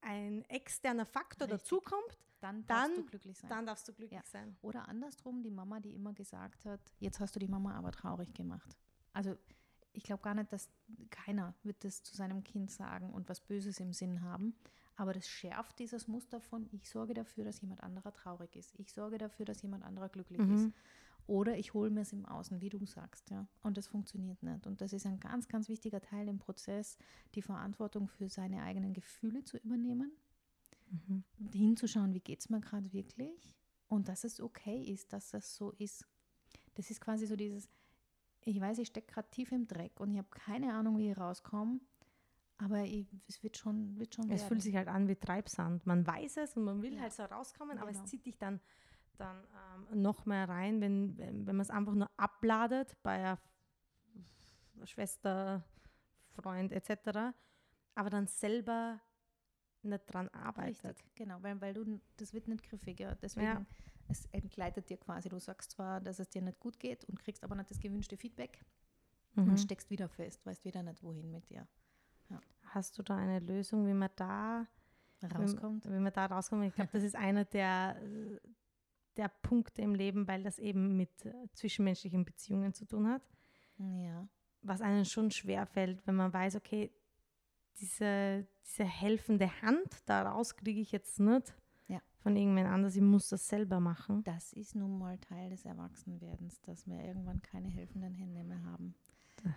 ein 0.00 0.42
externer 0.44 1.06
Faktor 1.06 1.48
dazukommt, 1.48 2.16
dann 2.46 2.66
darfst 2.66 2.90
dann, 2.90 2.96
du 2.96 3.04
glücklich 3.04 3.38
sein. 3.38 3.50
Dann 3.50 3.66
darfst 3.66 3.88
du 3.88 3.92
glücklich 3.92 4.20
ja. 4.20 4.30
sein. 4.30 4.56
Oder 4.62 4.88
andersrum, 4.88 5.42
die 5.42 5.50
Mama, 5.50 5.80
die 5.80 5.94
immer 5.94 6.12
gesagt 6.12 6.64
hat, 6.64 6.80
jetzt 7.00 7.20
hast 7.20 7.34
du 7.34 7.40
die 7.40 7.48
Mama 7.48 7.74
aber 7.74 7.90
traurig 7.90 8.32
gemacht. 8.34 8.76
Also 9.12 9.36
ich 9.92 10.04
glaube 10.04 10.22
gar 10.22 10.34
nicht, 10.34 10.52
dass 10.52 10.70
keiner 11.10 11.54
wird 11.62 11.82
das 11.82 12.02
zu 12.02 12.14
seinem 12.14 12.44
Kind 12.44 12.70
sagen 12.70 13.10
und 13.12 13.28
was 13.28 13.40
Böses 13.40 13.80
im 13.80 13.92
Sinn 13.92 14.22
haben. 14.22 14.54
Aber 14.94 15.12
das 15.12 15.28
schärft 15.28 15.78
dieses 15.78 16.08
Muster 16.08 16.40
von, 16.40 16.68
ich 16.70 16.88
sorge 16.88 17.14
dafür, 17.14 17.44
dass 17.44 17.60
jemand 17.60 17.82
anderer 17.82 18.12
traurig 18.12 18.56
ist. 18.56 18.74
Ich 18.78 18.92
sorge 18.92 19.18
dafür, 19.18 19.44
dass 19.44 19.60
jemand 19.62 19.84
anderer 19.84 20.08
glücklich 20.08 20.40
mhm. 20.40 20.54
ist. 20.54 20.72
Oder 21.26 21.58
ich 21.58 21.74
hole 21.74 21.90
mir 21.90 22.02
es 22.02 22.12
im 22.12 22.24
Außen, 22.24 22.60
wie 22.60 22.68
du 22.68 22.84
sagst, 22.86 23.30
ja. 23.30 23.48
Und 23.62 23.76
das 23.76 23.88
funktioniert 23.88 24.42
nicht. 24.42 24.66
Und 24.66 24.80
das 24.80 24.92
ist 24.92 25.06
ein 25.06 25.18
ganz, 25.18 25.48
ganz 25.48 25.68
wichtiger 25.68 26.00
Teil 26.00 26.28
im 26.28 26.38
Prozess, 26.38 26.96
die 27.34 27.42
Verantwortung 27.42 28.06
für 28.06 28.28
seine 28.28 28.62
eigenen 28.62 28.94
Gefühle 28.94 29.42
zu 29.42 29.58
übernehmen, 29.58 30.12
mhm. 30.90 31.24
hinzuschauen, 31.52 32.14
wie 32.14 32.20
geht 32.20 32.40
es 32.40 32.48
mir 32.48 32.60
gerade 32.60 32.92
wirklich 32.92 33.54
und 33.88 34.08
dass 34.08 34.24
es 34.24 34.40
okay 34.40 34.82
ist, 34.82 35.12
dass 35.12 35.30
das 35.30 35.54
so 35.54 35.72
ist. 35.72 36.04
Das 36.74 36.90
ist 36.90 37.00
quasi 37.00 37.26
so 37.26 37.36
dieses, 37.36 37.68
ich 38.42 38.60
weiß, 38.60 38.78
ich 38.78 38.88
stecke 38.88 39.12
gerade 39.12 39.30
tief 39.30 39.52
im 39.52 39.66
Dreck 39.66 39.98
und 40.00 40.10
ich 40.12 40.18
habe 40.18 40.28
keine 40.30 40.74
Ahnung, 40.74 40.98
wie 40.98 41.10
ich 41.10 41.18
rauskomme, 41.18 41.80
aber 42.58 42.82
ich, 42.82 43.06
es 43.28 43.42
wird 43.42 43.56
schon, 43.56 43.98
wird 43.98 44.14
schon 44.14 44.24
Es 44.24 44.40
werden. 44.40 44.48
fühlt 44.48 44.62
sich 44.62 44.76
halt 44.76 44.88
an 44.88 45.08
wie 45.08 45.16
Treibsand. 45.16 45.86
Man 45.86 46.06
weiß 46.06 46.38
es 46.38 46.56
und 46.56 46.64
man 46.64 46.82
will 46.82 46.94
ja. 46.94 47.02
halt 47.02 47.12
so 47.12 47.24
rauskommen, 47.24 47.72
genau. 47.72 47.82
aber 47.82 47.90
es 47.90 47.98
genau. 47.98 48.08
zieht 48.08 48.26
dich 48.26 48.38
dann 48.38 48.60
dann 49.18 49.44
ähm, 49.90 50.02
noch 50.02 50.26
mehr 50.26 50.48
rein, 50.48 50.80
wenn, 50.80 51.16
wenn, 51.16 51.46
wenn 51.46 51.56
man 51.56 51.62
es 51.62 51.70
einfach 51.70 51.94
nur 51.94 52.10
abladet 52.16 52.96
bei 53.02 53.12
einer 53.14 53.38
Schwester, 54.84 55.64
Freund 56.32 56.72
etc., 56.72 57.34
aber 57.94 58.10
dann 58.10 58.26
selber 58.26 59.00
nicht 59.86 60.04
dran 60.06 60.28
arbeitet. 60.28 60.84
Richtig, 60.84 61.14
genau, 61.14 61.42
weil, 61.42 61.60
weil 61.60 61.74
du, 61.74 62.00
das 62.16 62.32
wird 62.32 62.48
nicht 62.48 62.62
griffiger. 62.62 63.16
Deswegen, 63.16 63.46
ja. 63.46 63.66
es 64.08 64.26
entgleitet 64.32 64.88
dir 64.88 64.96
quasi. 64.96 65.28
Du 65.28 65.38
sagst 65.38 65.72
zwar, 65.72 66.00
dass 66.00 66.18
es 66.18 66.28
dir 66.28 66.42
nicht 66.42 66.60
gut 66.60 66.78
geht 66.78 67.04
und 67.04 67.18
kriegst 67.18 67.44
aber 67.44 67.54
nicht 67.54 67.70
das 67.70 67.80
gewünschte 67.80 68.16
Feedback 68.16 68.64
mhm. 69.34 69.50
und 69.50 69.60
steckst 69.60 69.90
wieder 69.90 70.08
fest, 70.08 70.44
weißt 70.44 70.64
wieder 70.64 70.82
nicht, 70.82 71.02
wohin 71.02 71.30
mit 71.30 71.48
dir. 71.48 71.66
Ja. 72.28 72.40
Hast 72.64 72.98
du 72.98 73.02
da 73.02 73.16
eine 73.16 73.38
Lösung, 73.40 73.86
wie 73.86 73.94
man 73.94 74.10
da 74.16 74.66
rauskommt? 75.34 75.86
Wie, 75.86 75.92
wie 75.92 76.00
man 76.00 76.12
da 76.12 76.26
rauskommt? 76.26 76.64
Ich 76.66 76.74
glaube, 76.74 76.90
das 76.92 77.02
ist 77.02 77.16
einer 77.16 77.44
der, 77.44 77.96
der 79.16 79.28
Punkte 79.28 79.82
im 79.82 79.94
Leben, 79.94 80.26
weil 80.26 80.42
das 80.42 80.58
eben 80.58 80.96
mit 80.96 81.10
zwischenmenschlichen 81.52 82.24
Beziehungen 82.24 82.74
zu 82.74 82.84
tun 82.84 83.08
hat. 83.08 83.22
Ja. 83.78 84.28
Was 84.62 84.80
einem 84.80 85.04
schon 85.04 85.30
schwer 85.30 85.66
fällt, 85.66 86.04
wenn 86.06 86.16
man 86.16 86.32
weiß, 86.32 86.56
okay, 86.56 86.90
diese, 87.78 88.46
diese 88.66 88.84
helfende 88.84 89.50
Hand 89.62 89.88
daraus 90.06 90.56
kriege 90.56 90.80
ich 90.80 90.92
jetzt 90.92 91.20
nicht 91.20 91.54
ja. 91.88 92.00
von 92.18 92.36
irgendjemand 92.36 92.74
anders, 92.74 92.96
ich 92.96 93.02
muss 93.02 93.28
das 93.28 93.48
selber 93.48 93.80
machen. 93.80 94.22
Das 94.24 94.52
ist 94.52 94.74
nun 94.74 94.98
mal 94.98 95.18
Teil 95.18 95.50
des 95.50 95.64
Erwachsenwerdens, 95.64 96.60
dass 96.62 96.86
wir 96.86 97.02
irgendwann 97.02 97.40
keine 97.42 97.68
helfenden 97.68 98.14
Hände 98.14 98.44
mehr 98.44 98.62
haben. 98.64 98.94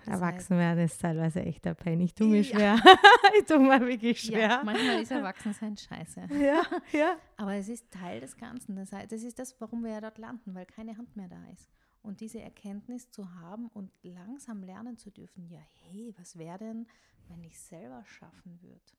Erwachsenwerden 0.05 0.83
ist 0.83 1.01
teilweise 1.01 1.41
echt 1.41 1.65
der 1.65 1.73
Pain. 1.73 1.99
Ich 2.01 2.13
tue 2.13 2.27
mir 2.27 2.43
schwer. 2.43 2.75
ich 3.39 3.45
tue 3.45 3.59
mir 3.59 3.79
wirklich 3.81 4.21
schwer. 4.21 4.49
Ja, 4.49 4.61
manchmal 4.63 5.01
ist 5.01 5.11
Erwachsensein 5.11 5.77
scheiße. 5.77 6.27
Ja, 6.39 6.61
ja. 6.91 7.17
Aber 7.37 7.55
es 7.55 7.69
ist 7.69 7.89
Teil 7.91 8.19
des 8.21 8.37
Ganzen. 8.37 8.75
Das, 8.75 8.91
heißt, 8.91 9.11
das 9.11 9.23
ist 9.23 9.39
das, 9.39 9.59
warum 9.59 9.83
wir 9.83 9.91
ja 9.91 10.01
dort 10.01 10.17
landen, 10.17 10.53
weil 10.53 10.65
keine 10.65 10.97
Hand 10.97 11.15
mehr 11.15 11.27
da 11.27 11.43
ist. 11.53 11.69
Und 12.01 12.21
diese 12.21 12.39
Erkenntnis 12.39 13.09
zu 13.09 13.33
haben 13.35 13.67
und 13.69 13.91
langsam 14.03 14.63
lernen 14.63 14.97
zu 14.97 15.11
dürfen, 15.11 15.47
ja, 15.49 15.59
hey, 15.81 16.13
was 16.17 16.37
wäre 16.37 16.57
denn, 16.57 16.87
wenn 17.27 17.43
ich 17.43 17.59
selber 17.59 18.03
schaffen 18.05 18.61
würde? 18.61 18.98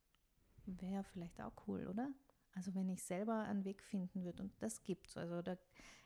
Wäre 0.78 1.04
vielleicht 1.04 1.40
auch 1.40 1.52
cool, 1.66 1.86
oder? 1.86 2.12
Also 2.54 2.74
wenn 2.74 2.88
ich 2.88 3.02
selber 3.02 3.42
einen 3.42 3.64
Weg 3.64 3.82
finden 3.82 4.24
würde 4.24 4.42
und 4.42 4.52
das 4.60 4.82
gibt 4.82 5.08
es. 5.08 5.16
Also 5.16 5.42
der 5.42 5.58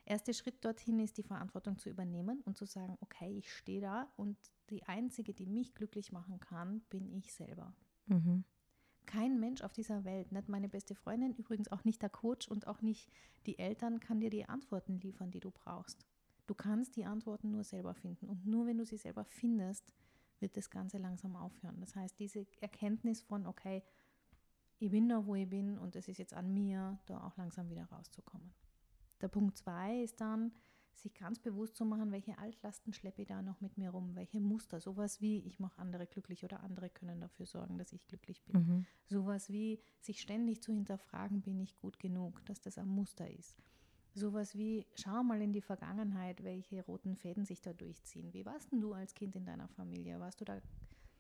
erste 0.05 0.35
Schritt 0.35 0.64
dorthin 0.64 1.00
ist, 1.00 1.16
die 1.16 1.22
Verantwortung 1.22 1.79
zu 1.79 1.88
übernehmen 1.88 2.40
und 2.42 2.57
zu 2.57 2.66
sagen, 2.66 2.96
okay, 3.00 3.38
ich 3.38 3.53
stehe 3.53 3.81
da 3.81 4.12
und 4.16 4.37
die 4.70 4.83
Einzige, 4.85 5.35
die 5.35 5.46
mich 5.46 5.74
glücklich 5.74 6.12
machen 6.12 6.40
kann, 6.40 6.81
bin 6.90 7.11
ich 7.12 7.33
selber. 7.33 7.74
Mhm. 8.07 8.44
Kein 9.07 9.38
Mensch 9.38 9.62
auf 9.62 9.72
dieser 9.72 10.05
Welt, 10.05 10.33
nicht 10.33 10.48
meine 10.48 10.68
beste 10.68 10.94
Freundin, 10.94 11.35
übrigens 11.35 11.70
auch 11.70 11.85
nicht 11.85 12.00
der 12.00 12.09
Coach 12.09 12.48
und 12.48 12.66
auch 12.66 12.81
nicht 12.81 13.11
die 13.46 13.59
Eltern, 13.59 14.00
kann 14.00 14.20
dir 14.20 14.31
die 14.31 14.48
Antworten 14.48 14.98
liefern, 14.98 15.31
die 15.31 15.40
du 15.40 15.50
brauchst. 15.50 16.07
Du 16.46 16.55
kannst 16.55 16.96
die 16.96 17.05
Antworten 17.05 17.50
nur 17.50 17.64
selber 17.64 17.94
finden 17.94 18.29
und 18.29 18.46
nur 18.46 18.66
wenn 18.66 18.79
du 18.79 18.85
sie 18.85 18.96
selber 18.96 19.24
findest, 19.24 19.92
wird 20.40 20.57
das 20.57 20.68
Ganze 20.70 20.98
langsam 20.98 21.37
aufhören. 21.37 21.81
Das 21.81 21.94
heißt, 21.94 22.18
diese 22.18 22.46
Erkenntnis 22.61 23.22
von, 23.22 23.46
okay, 23.46 23.83
ich 24.85 24.90
bin 24.90 25.09
da, 25.09 25.25
wo 25.25 25.35
ich 25.35 25.49
bin 25.49 25.79
und 25.79 25.97
es 25.97 26.09
ist 26.09 26.18
jetzt 26.18 26.35
an 26.35 26.53
mir, 26.53 26.99
da 27.07 27.25
auch 27.25 27.37
langsam 27.38 27.70
wieder 27.70 27.87
rauszukommen. 27.87 28.53
Der 29.23 29.29
Punkt 29.29 29.57
zwei 29.57 30.03
ist 30.03 30.20
dann, 30.20 30.53
sich 30.92 31.14
ganz 31.14 31.38
bewusst 31.38 31.77
zu 31.77 31.85
machen, 31.87 32.12
welche 32.12 32.38
Altlasten 32.38 32.92
schleppe 32.92 33.23
ich 33.23 33.29
da 33.29 33.40
noch 33.40 33.61
mit 33.61 33.79
mir 33.79 33.90
rum, 33.90 34.14
welche 34.14 34.40
Muster, 34.40 34.81
sowas 34.81 35.20
wie, 35.20 35.38
ich 35.38 35.59
mache 35.59 35.79
andere 35.79 36.07
glücklich 36.07 36.44
oder 36.44 36.62
andere 36.62 36.90
können 36.90 37.20
dafür 37.20 37.47
sorgen, 37.47 37.79
dass 37.79 37.92
ich 37.92 38.07
glücklich 38.07 38.42
bin. 38.44 38.57
Mhm. 38.57 38.87
Sowas 39.07 39.49
wie, 39.49 39.81
sich 40.01 40.20
ständig 40.20 40.62
zu 40.62 40.73
hinterfragen, 40.73 41.40
bin 41.40 41.61
ich 41.61 41.75
gut 41.77 41.99
genug, 41.99 42.44
dass 42.44 42.61
das 42.61 42.77
ein 42.77 42.88
Muster 42.88 43.29
ist. 43.31 43.57
Sowas 44.12 44.55
wie, 44.55 44.87
schau 44.94 45.25
mal 45.25 45.40
in 45.40 45.53
die 45.53 45.62
Vergangenheit, 45.62 46.44
welche 46.44 46.85
roten 46.85 47.16
Fäden 47.16 47.44
sich 47.47 47.62
da 47.62 47.73
durchziehen. 47.73 48.33
Wie 48.33 48.47
warst 48.47 48.70
denn 48.70 48.81
du 48.81 48.92
als 48.92 49.14
Kind 49.14 49.35
in 49.35 49.47
deiner 49.47 49.68
Familie? 49.68 50.20
Warst 50.20 50.40
du 50.40 50.44
da 50.44 50.61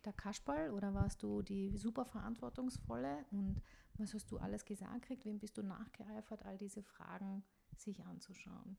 der 0.04 0.12
Kasperl 0.12 0.70
oder 0.70 0.94
warst 0.94 1.22
du 1.22 1.42
die 1.42 1.76
super 1.76 2.04
verantwortungsvolle 2.04 3.24
und 3.30 3.60
was 3.96 4.14
hast 4.14 4.30
du 4.30 4.38
alles 4.38 4.64
gesagt 4.64 5.02
gekriegt? 5.02 5.24
Wem 5.24 5.38
bist 5.38 5.56
du 5.56 5.62
nachgeeifert? 5.62 6.44
All 6.44 6.58
diese 6.58 6.82
Fragen 6.82 7.44
sich 7.76 8.04
anzuschauen. 8.04 8.76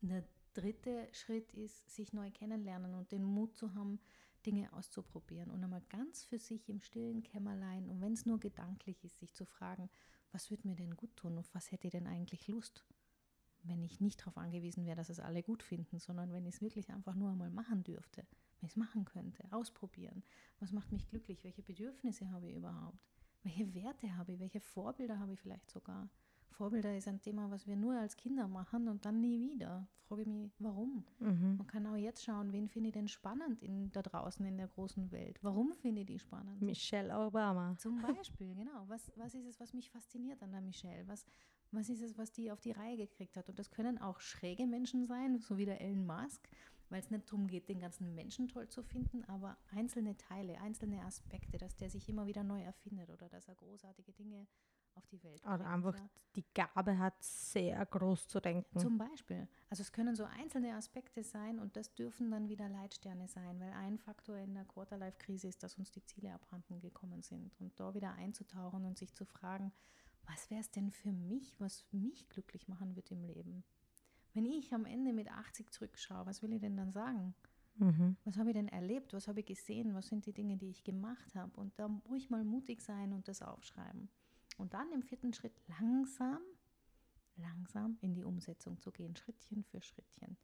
Der 0.00 0.24
dritte 0.54 1.08
Schritt 1.12 1.52
ist, 1.54 1.90
sich 1.90 2.12
neu 2.12 2.30
kennenlernen 2.30 2.94
und 2.94 3.10
den 3.12 3.24
Mut 3.24 3.56
zu 3.56 3.74
haben, 3.74 4.00
Dinge 4.46 4.72
auszuprobieren 4.72 5.50
und 5.50 5.62
einmal 5.62 5.82
ganz 5.88 6.24
für 6.24 6.38
sich 6.38 6.68
im 6.68 6.80
stillen 6.80 7.22
Kämmerlein 7.22 7.88
und 7.88 8.00
wenn 8.00 8.12
es 8.12 8.24
nur 8.24 8.38
gedanklich 8.38 9.02
ist, 9.04 9.18
sich 9.18 9.34
zu 9.34 9.44
fragen, 9.44 9.90
was 10.30 10.50
würde 10.50 10.68
mir 10.68 10.76
denn 10.76 10.96
gut 10.96 11.14
tun 11.16 11.36
und 11.36 11.54
was 11.54 11.72
hätte 11.72 11.88
ich 11.88 11.92
denn 11.92 12.06
eigentlich 12.06 12.46
Lust? 12.48 12.84
Wenn 13.64 13.82
ich 13.82 14.00
nicht 14.00 14.20
darauf 14.20 14.38
angewiesen 14.38 14.86
wäre, 14.86 14.96
dass 14.96 15.08
es 15.08 15.18
alle 15.18 15.42
gut 15.42 15.62
finden, 15.62 15.98
sondern 15.98 16.32
wenn 16.32 16.46
ich 16.46 16.54
es 16.54 16.60
wirklich 16.60 16.90
einfach 16.90 17.14
nur 17.14 17.30
einmal 17.30 17.50
machen 17.50 17.82
dürfte 17.82 18.24
wenn 18.60 18.66
ich 18.66 18.72
es 18.72 18.76
machen 18.76 19.04
könnte, 19.04 19.44
ausprobieren. 19.50 20.22
Was 20.60 20.72
macht 20.72 20.90
mich 20.92 21.08
glücklich? 21.08 21.42
Welche 21.44 21.62
Bedürfnisse 21.62 22.30
habe 22.30 22.48
ich 22.48 22.56
überhaupt? 22.56 22.98
Welche 23.42 23.72
Werte 23.74 24.16
habe 24.16 24.32
ich? 24.32 24.40
Welche 24.40 24.60
Vorbilder 24.60 25.18
habe 25.18 25.32
ich 25.32 25.40
vielleicht 25.40 25.70
sogar? 25.70 26.08
Vorbilder 26.50 26.96
ist 26.96 27.06
ein 27.06 27.20
Thema, 27.20 27.50
was 27.50 27.66
wir 27.68 27.76
nur 27.76 27.94
als 27.94 28.16
Kinder 28.16 28.48
machen 28.48 28.88
und 28.88 29.04
dann 29.04 29.20
nie 29.20 29.40
wieder. 29.40 29.86
Frage 30.08 30.22
ich 30.22 30.26
mich, 30.26 30.50
warum? 30.58 31.04
Mhm. 31.20 31.56
Man 31.58 31.66
kann 31.66 31.86
auch 31.86 31.94
jetzt 31.94 32.24
schauen, 32.24 32.52
wen 32.52 32.68
finde 32.68 32.88
ich 32.88 32.94
denn 32.94 33.06
spannend 33.06 33.62
in, 33.62 33.92
da 33.92 34.02
draußen 34.02 34.44
in 34.44 34.56
der 34.56 34.66
großen 34.66 35.12
Welt? 35.12 35.38
Warum 35.42 35.74
finde 35.74 36.00
ich 36.00 36.06
die 36.06 36.18
spannend? 36.18 36.60
Michelle 36.60 37.16
Obama. 37.16 37.76
Zum 37.78 38.00
Beispiel, 38.00 38.54
genau. 38.54 38.84
Was, 38.88 39.12
was 39.16 39.34
ist 39.34 39.46
es, 39.46 39.60
was 39.60 39.72
mich 39.72 39.90
fasziniert 39.90 40.42
an 40.42 40.50
der 40.50 40.62
Michelle? 40.62 41.06
Was, 41.06 41.26
was 41.70 41.90
ist 41.90 42.02
es, 42.02 42.18
was 42.18 42.32
die 42.32 42.50
auf 42.50 42.60
die 42.60 42.72
Reihe 42.72 42.96
gekriegt 42.96 43.36
hat? 43.36 43.48
Und 43.48 43.58
das 43.58 43.70
können 43.70 43.98
auch 43.98 44.18
schräge 44.18 44.66
Menschen 44.66 45.06
sein, 45.06 45.38
so 45.38 45.58
wie 45.58 45.66
der 45.66 45.80
Elon 45.80 46.06
Musk 46.06 46.48
weil 46.90 47.00
es 47.00 47.10
nicht 47.10 47.28
darum 47.28 47.46
geht, 47.46 47.68
den 47.68 47.80
ganzen 47.80 48.14
Menschen 48.14 48.48
toll 48.48 48.68
zu 48.68 48.82
finden, 48.82 49.24
aber 49.24 49.56
einzelne 49.70 50.16
Teile, 50.16 50.60
einzelne 50.60 51.04
Aspekte, 51.04 51.58
dass 51.58 51.76
der 51.76 51.90
sich 51.90 52.08
immer 52.08 52.26
wieder 52.26 52.44
neu 52.44 52.62
erfindet 52.62 53.10
oder 53.10 53.28
dass 53.28 53.48
er 53.48 53.54
großartige 53.54 54.12
Dinge 54.12 54.46
auf 54.94 55.06
die 55.06 55.22
Welt 55.22 55.42
bringt. 55.42 55.60
Oder 55.60 55.70
einfach 55.70 55.96
die 56.34 56.44
Gabe 56.54 56.98
hat, 56.98 57.22
sehr 57.22 57.84
groß 57.86 58.28
zu 58.28 58.40
denken. 58.40 58.78
Zum 58.78 58.98
Beispiel. 58.98 59.48
Also 59.70 59.82
es 59.82 59.92
können 59.92 60.14
so 60.14 60.24
einzelne 60.24 60.74
Aspekte 60.74 61.22
sein 61.22 61.58
und 61.58 61.76
das 61.76 61.94
dürfen 61.94 62.30
dann 62.30 62.48
wieder 62.48 62.68
Leitsterne 62.68 63.28
sein, 63.28 63.60
weil 63.60 63.72
ein 63.72 63.98
Faktor 63.98 64.36
in 64.36 64.54
der 64.54 64.64
Quarterlife-Krise 64.64 65.48
ist, 65.48 65.62
dass 65.62 65.78
uns 65.78 65.90
die 65.90 66.04
Ziele 66.04 66.32
abhanden 66.34 66.80
gekommen 66.80 67.22
sind. 67.22 67.58
Und 67.60 67.78
da 67.78 67.94
wieder 67.94 68.14
einzutauchen 68.14 68.84
und 68.84 68.98
sich 68.98 69.14
zu 69.14 69.24
fragen, 69.24 69.72
was 70.26 70.50
wäre 70.50 70.60
es 70.60 70.70
denn 70.70 70.90
für 70.90 71.12
mich, 71.12 71.58
was 71.58 71.86
mich 71.90 72.28
glücklich 72.28 72.68
machen 72.68 72.96
wird 72.96 73.10
im 73.10 73.24
Leben? 73.24 73.64
Wenn 74.38 74.46
ich 74.46 74.72
am 74.72 74.84
Ende 74.84 75.12
mit 75.12 75.28
80 75.28 75.72
zurückschaue, 75.72 76.24
was 76.24 76.44
will 76.44 76.52
ich 76.52 76.60
denn 76.60 76.76
dann 76.76 76.92
sagen? 76.92 77.34
Mhm. 77.74 78.16
Was 78.24 78.36
habe 78.36 78.50
ich 78.50 78.54
denn 78.54 78.68
erlebt? 78.68 79.12
Was 79.12 79.26
habe 79.26 79.40
ich 79.40 79.46
gesehen? 79.46 79.94
Was 79.94 80.06
sind 80.06 80.26
die 80.26 80.32
Dinge, 80.32 80.56
die 80.56 80.70
ich 80.70 80.84
gemacht 80.84 81.34
habe? 81.34 81.50
Und 81.56 81.76
da 81.76 81.90
ruhig 82.08 82.30
mal 82.30 82.44
mutig 82.44 82.80
sein 82.80 83.12
und 83.12 83.26
das 83.26 83.42
aufschreiben. 83.42 84.08
Und 84.56 84.74
dann 84.74 84.92
im 84.92 85.02
vierten 85.02 85.32
Schritt 85.32 85.60
langsam, 85.66 86.38
langsam 87.34 87.98
in 88.00 88.14
die 88.14 88.22
Umsetzung 88.22 88.80
zu 88.80 88.92
gehen, 88.92 89.16
Schrittchen 89.16 89.64
für 89.64 89.82
Schrittchen. 89.82 90.36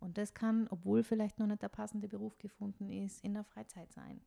Und 0.00 0.18
das 0.18 0.34
kann, 0.34 0.66
obwohl 0.66 1.04
vielleicht 1.04 1.38
noch 1.38 1.46
nicht 1.46 1.62
der 1.62 1.68
passende 1.68 2.08
Beruf 2.08 2.38
gefunden 2.38 2.90
ist, 2.90 3.22
in 3.22 3.34
der 3.34 3.44
Freizeit 3.44 3.92
sein. 3.92 4.20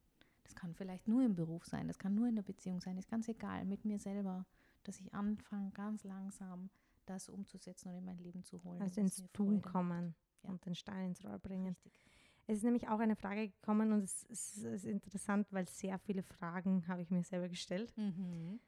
Das 0.43 0.55
kann 0.55 0.73
vielleicht 0.73 1.09
nur 1.09 1.23
im 1.23 1.35
Beruf 1.35 1.65
sein, 1.65 1.89
das 1.89 1.99
kann 1.99 2.15
nur 2.15 2.29
in 2.29 2.35
der 2.35 2.43
Beziehung 2.43 2.79
sein, 2.79 2.97
ist 2.97 3.09
ganz 3.09 3.27
egal, 3.27 3.65
mit 3.65 3.83
mir 3.83 3.99
selber, 3.99 4.45
dass 4.83 5.01
ich 5.01 5.13
anfange, 5.13 5.71
ganz 5.71 6.05
langsam 6.05 6.69
das 7.09 7.29
umzusetzen 7.29 7.89
und 7.89 7.95
in 7.95 8.05
mein 8.05 8.17
Leben 8.17 8.43
zu 8.43 8.63
holen. 8.63 8.81
Also 8.81 9.01
ins 9.01 9.23
Tun 9.33 9.61
kommen 9.61 10.15
ja. 10.43 10.49
und 10.49 10.65
den 10.65 10.75
Stein 10.75 11.07
ins 11.07 11.23
Rohr 11.23 11.39
bringen. 11.39 11.75
Richtig. 11.83 12.19
Es 12.47 12.57
ist 12.57 12.63
nämlich 12.63 12.87
auch 12.87 12.99
eine 12.99 13.15
Frage 13.15 13.49
gekommen 13.49 13.91
und 13.91 14.03
es, 14.03 14.25
es 14.29 14.57
ist 14.57 14.85
interessant, 14.85 15.47
weil 15.51 15.67
sehr 15.67 15.99
viele 15.99 16.23
Fragen 16.23 16.87
habe 16.87 17.01
ich 17.01 17.11
mir 17.11 17.21
selber 17.23 17.47
gestellt. 17.47 17.95
Mhm. 17.95 18.59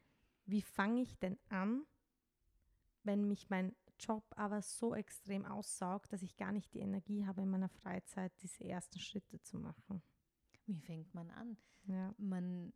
Wie 0.45 0.61
fange 0.61 1.01
ich 1.01 1.17
denn 1.17 1.39
an, 1.49 1.85
wenn 3.03 3.27
mich 3.27 3.49
mein 3.49 3.75
Job 3.99 4.23
aber 4.35 4.61
so 4.61 4.93
extrem 4.93 5.45
aussaugt, 5.45 6.13
dass 6.13 6.21
ich 6.21 6.37
gar 6.37 6.51
nicht 6.51 6.73
die 6.73 6.79
Energie 6.79 7.25
habe, 7.25 7.41
in 7.41 7.49
meiner 7.49 7.69
Freizeit 7.69 8.31
diese 8.41 8.63
ersten 8.63 8.99
Schritte 8.99 9.41
zu 9.41 9.57
machen? 9.57 10.03
Wie 10.65 10.79
fängt 10.79 11.13
man 11.15 11.31
an? 11.31 11.57
Ja. 11.85 12.13
Man 12.17 12.73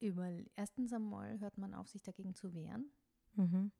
über, 0.00 0.28
erstens 0.56 0.92
einmal 0.92 1.38
hört 1.40 1.58
man 1.58 1.74
auf, 1.74 1.88
sich 1.88 2.02
dagegen 2.02 2.34
zu 2.34 2.54
wehren. 2.54 2.90
Mhm. 3.36 3.72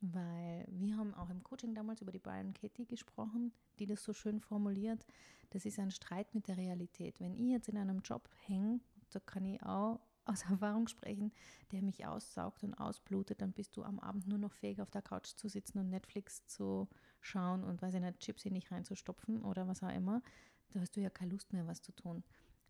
Weil 0.00 0.66
wir 0.68 0.96
haben 0.96 1.14
auch 1.14 1.30
im 1.30 1.42
Coaching 1.42 1.74
damals 1.74 2.02
über 2.02 2.12
die 2.12 2.18
Byron 2.18 2.52
Katie 2.52 2.86
gesprochen, 2.86 3.52
die 3.78 3.86
das 3.86 4.02
so 4.02 4.12
schön 4.12 4.40
formuliert. 4.40 5.06
Das 5.50 5.64
ist 5.64 5.78
ein 5.78 5.90
Streit 5.90 6.34
mit 6.34 6.48
der 6.48 6.58
Realität. 6.58 7.18
Wenn 7.20 7.34
ich 7.34 7.50
jetzt 7.50 7.68
in 7.68 7.78
einem 7.78 8.00
Job 8.00 8.28
hänge, 8.46 8.80
da 9.10 9.20
kann 9.20 9.44
ich 9.44 9.62
auch 9.62 10.00
aus 10.26 10.42
Erfahrung 10.50 10.88
sprechen, 10.88 11.32
der 11.72 11.82
mich 11.82 12.06
aussaugt 12.06 12.62
und 12.62 12.74
ausblutet, 12.74 13.40
dann 13.40 13.52
bist 13.52 13.76
du 13.76 13.84
am 13.84 13.98
Abend 13.98 14.26
nur 14.26 14.38
noch 14.38 14.52
fähig, 14.52 14.80
auf 14.82 14.90
der 14.90 15.02
Couch 15.02 15.28
zu 15.28 15.48
sitzen 15.48 15.78
und 15.78 15.88
Netflix 15.88 16.44
zu 16.46 16.88
schauen 17.20 17.64
und 17.64 17.80
weiß 17.80 17.94
ich 17.94 18.00
nicht, 18.00 18.20
Chips 18.20 18.44
in 18.44 18.54
dich 18.54 18.70
reinzustopfen 18.70 19.42
oder 19.42 19.66
was 19.66 19.82
auch 19.82 19.94
immer. 19.94 20.22
Da 20.70 20.80
hast 20.80 20.96
du 20.96 21.00
ja 21.00 21.10
keine 21.10 21.30
Lust 21.30 21.52
mehr, 21.52 21.66
was 21.66 21.80
zu 21.80 21.92
tun. 21.92 22.22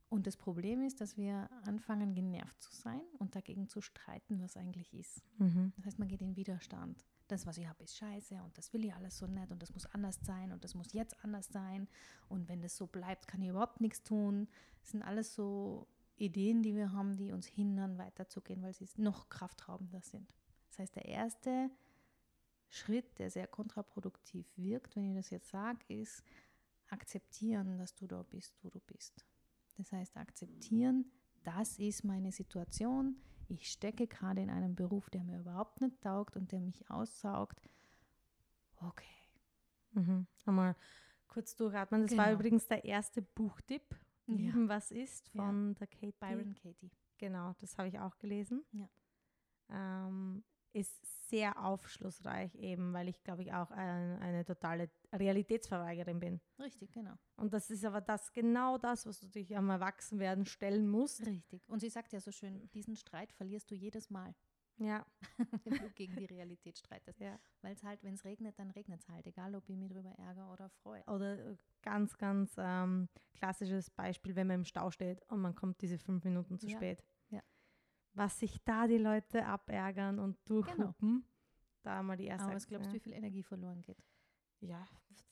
Und 0.09 0.27
das 0.27 0.37
Problem 0.37 0.83
ist, 0.83 1.01
dass 1.01 1.17
wir 1.17 1.51
anfangen, 1.65 2.15
genervt 2.15 2.62
zu 2.62 2.73
sein 2.73 3.01
und 3.19 3.35
dagegen 3.35 3.69
zu 3.69 3.81
streiten, 3.81 4.41
was 4.41 4.57
eigentlich 4.57 4.95
ist. 4.95 5.25
Mhm. 5.39 5.73
Das 5.77 5.87
heißt, 5.87 5.99
man 5.99 6.07
geht 6.07 6.23
in 6.23 6.37
Widerstand 6.37 7.05
das, 7.29 7.47
was 7.47 7.59
ich 7.59 7.67
habe, 7.67 7.83
ist 7.85 7.97
scheiße 7.97 8.43
und 8.43 8.57
das 8.57 8.73
will 8.73 8.85
ich 8.85 8.95
alles 8.95 9.19
so 9.19 9.27
nett 9.27 9.51
und 9.51 9.62
das 9.62 9.73
muss 9.73 9.87
anders 9.87 10.19
sein 10.23 10.53
und 10.53 10.65
das 10.65 10.75
muss 10.75 10.93
jetzt 10.93 11.23
anders 11.25 11.49
sein 11.49 11.89
und 12.29 12.49
wenn 12.49 12.61
das 12.61 12.77
so 12.77 12.87
bleibt, 12.87 13.29
kann 13.29 13.43
ich 13.43 13.49
überhaupt 13.49 13.81
nichts 13.81 14.03
tun. 14.03 14.49
Das 14.81 14.91
sind 14.91 15.03
alles 15.03 15.35
so 15.35 15.87
Ideen, 16.17 16.62
die 16.62 16.75
wir 16.75 16.93
haben, 16.93 17.17
die 17.17 17.33
uns 17.33 17.47
hindern, 17.47 17.99
weiterzugehen, 17.99 18.62
weil 18.62 18.73
sie 18.73 18.89
noch 18.97 19.29
kraftraubender 19.29 20.01
sind. 20.01 20.33
Das 20.71 20.79
heißt, 20.79 20.97
der 20.97 21.07
erste 21.07 21.71
Schritt, 22.69 23.19
der 23.19 23.31
sehr 23.31 23.47
kontraproduktiv 23.47 24.47
wirkt, 24.57 24.97
wenn 24.97 25.11
ich 25.11 25.17
das 25.17 25.31
jetzt 25.31 25.51
sage, 25.51 25.81
ist 25.89 26.23
akzeptieren, 26.89 27.79
dass 27.79 27.95
du 27.95 28.07
da 28.07 28.23
bist, 28.23 28.55
wo 28.62 28.71
du 28.71 28.81
bist. 28.81 29.25
Das 29.77 29.93
heißt, 29.93 30.17
akzeptieren, 30.17 31.11
das 31.45 31.79
ist 31.79 32.05
meine 32.05 32.33
Situation, 32.33 33.17
ich 33.49 33.71
stecke 33.71 34.07
gerade 34.07 34.43
in 34.43 34.51
einem 34.51 34.75
Beruf, 34.75 35.11
der 35.11 35.23
mir 35.25 35.39
überhaupt 35.39 35.81
nicht 35.81 36.01
taugt 36.01 36.37
und 36.37 36.53
der 36.53 36.61
mich 36.61 36.91
aussaugt. 36.91 37.61
Okay. 38.81 39.05
Mhm. 39.93 40.27
Einmal 40.45 40.77
kurz 41.29 41.57
durchatmen. 41.57 42.03
Das 42.03 42.11
genau. 42.11 42.25
war 42.25 42.33
übrigens 42.33 42.66
der 42.68 42.85
erste 42.85 43.23
Buchtipp. 43.23 43.97
Lieben, 44.27 44.64
ja. 44.64 44.68
was 44.68 44.91
ist 44.91 45.29
von 45.29 45.68
ja. 45.68 45.75
der 45.75 45.87
Katie. 45.87 46.14
Byron 46.18 46.55
Katie. 46.55 46.91
Genau, 47.18 47.55
das 47.61 47.79
habe 47.79 47.89
ich 47.89 47.99
auch 48.01 48.18
gelesen. 48.18 48.64
Ja. 48.73 48.89
Ähm, 49.70 50.43
ist 50.77 51.29
sehr 51.29 51.64
aufschlussreich 51.64 52.55
eben, 52.57 52.93
weil 52.93 53.09
ich 53.09 53.22
glaube 53.24 53.43
ich 53.43 53.53
auch 53.53 53.70
eine, 53.70 54.18
eine, 54.20 54.45
totale 54.45 54.91
Realitätsverweigerin 55.12 56.20
bin. 56.20 56.41
Richtig, 56.59 56.93
genau. 56.93 57.14
Und 57.37 57.53
das 57.53 57.70
ist 57.70 57.85
aber 57.85 58.01
das 58.01 58.33
genau 58.33 58.79
das, 58.79 59.07
was 59.07 59.20
du 59.20 59.29
dich 59.29 59.57
am 59.57 59.70
Erwachsenwerden 59.70 60.47
stellen 60.47 60.87
musst. 60.87 61.27
Richtig. 61.27 61.68
Und 61.68 61.81
sie 61.81 61.89
sagt 61.89 62.12
ja 62.12 62.20
so 62.20 62.31
schön, 62.31 62.70
diesen 62.74 62.95
Streit 62.95 63.33
verlierst 63.33 63.70
du 63.70 63.74
jedes 63.74 64.11
Mal. 64.11 64.35
Ja. 64.79 65.07
wenn 65.64 65.79
du 65.79 65.91
gegen 65.91 66.16
die 66.16 66.27
Realität 66.27 66.79
streitest. 66.79 67.18
ja. 67.20 67.39
Weil 67.62 67.72
es 67.72 67.83
halt, 67.83 68.03
wenn 68.03 68.14
es 68.14 68.24
regnet, 68.24 68.59
dann 68.59 68.70
regnet 68.70 69.01
es 69.01 69.09
halt, 69.09 69.27
egal 69.27 69.55
ob 69.55 69.68
ich 69.68 69.77
mich 69.77 69.91
drüber 69.91 70.11
ärgere 70.11 70.53
oder 70.53 70.68
freue. 70.68 71.03
Oder 71.07 71.39
äh, 71.39 71.57
ganz, 71.83 72.16
ganz 72.18 72.55
ähm, 72.59 73.09
klassisches 73.35 73.91
Beispiel, 73.91 74.37
wenn 74.37 74.47
man 74.47 74.57
im 74.57 74.64
Stau 74.64 74.91
steht 74.91 75.22
und 75.31 75.41
man 75.41 75.55
kommt 75.55 75.81
diese 75.81 75.99
fünf 75.99 76.24
Minuten 76.24 76.59
zu 76.59 76.68
Ja. 76.68 76.77
spät. 76.77 77.03
Was 78.17 78.39
sich 78.39 78.64
da 78.64 78.87
die 78.87 78.97
Leute 78.97 79.45
abärgern 79.45 80.19
und 80.19 80.39
durchhupen, 80.47 81.27
da 81.83 82.03
mal 82.03 82.17
die 82.17 82.25
erste. 82.25 82.47
Aber 82.47 82.55
was 82.55 82.67
glaubst 82.67 82.89
du, 82.89 82.95
wie 82.95 83.01
viel 83.01 83.12
Energie 83.12 83.43
verloren 83.43 83.83
geht? 83.83 84.03
Ja, 84.61 84.87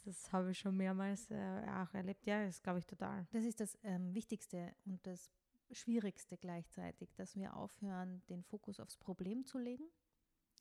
das 0.05 0.31
habe 0.33 0.51
ich 0.51 0.59
schon 0.59 0.77
mehrmals 0.77 1.31
äh, 1.31 1.63
auch 1.67 1.95
erlebt. 1.95 2.27
Ja, 2.27 2.45
das 2.45 2.63
glaube 2.63 2.81
ich 2.81 2.87
total. 2.87 3.27
Das 3.31 3.43
ist 3.45 3.59
das 3.59 3.79
ähm, 3.85 4.15
Wichtigste 4.15 4.75
und 4.85 5.07
das 5.07 5.31
Schwierigste 5.71 6.37
gleichzeitig, 6.37 7.15
dass 7.15 7.35
wir 7.37 7.57
aufhören, 7.57 8.23
den 8.29 8.43
Fokus 8.43 8.79
aufs 8.79 8.99
Problem 8.99 9.47
zu 9.47 9.59
legen 9.59 9.89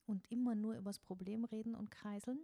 und 0.05 0.26
immer 0.32 0.55
nur 0.55 0.76
über 0.76 0.91
das 0.91 0.99
Problem 0.99 1.43
reden 1.43 1.76
und 1.76 1.91
kreiseln 1.91 2.39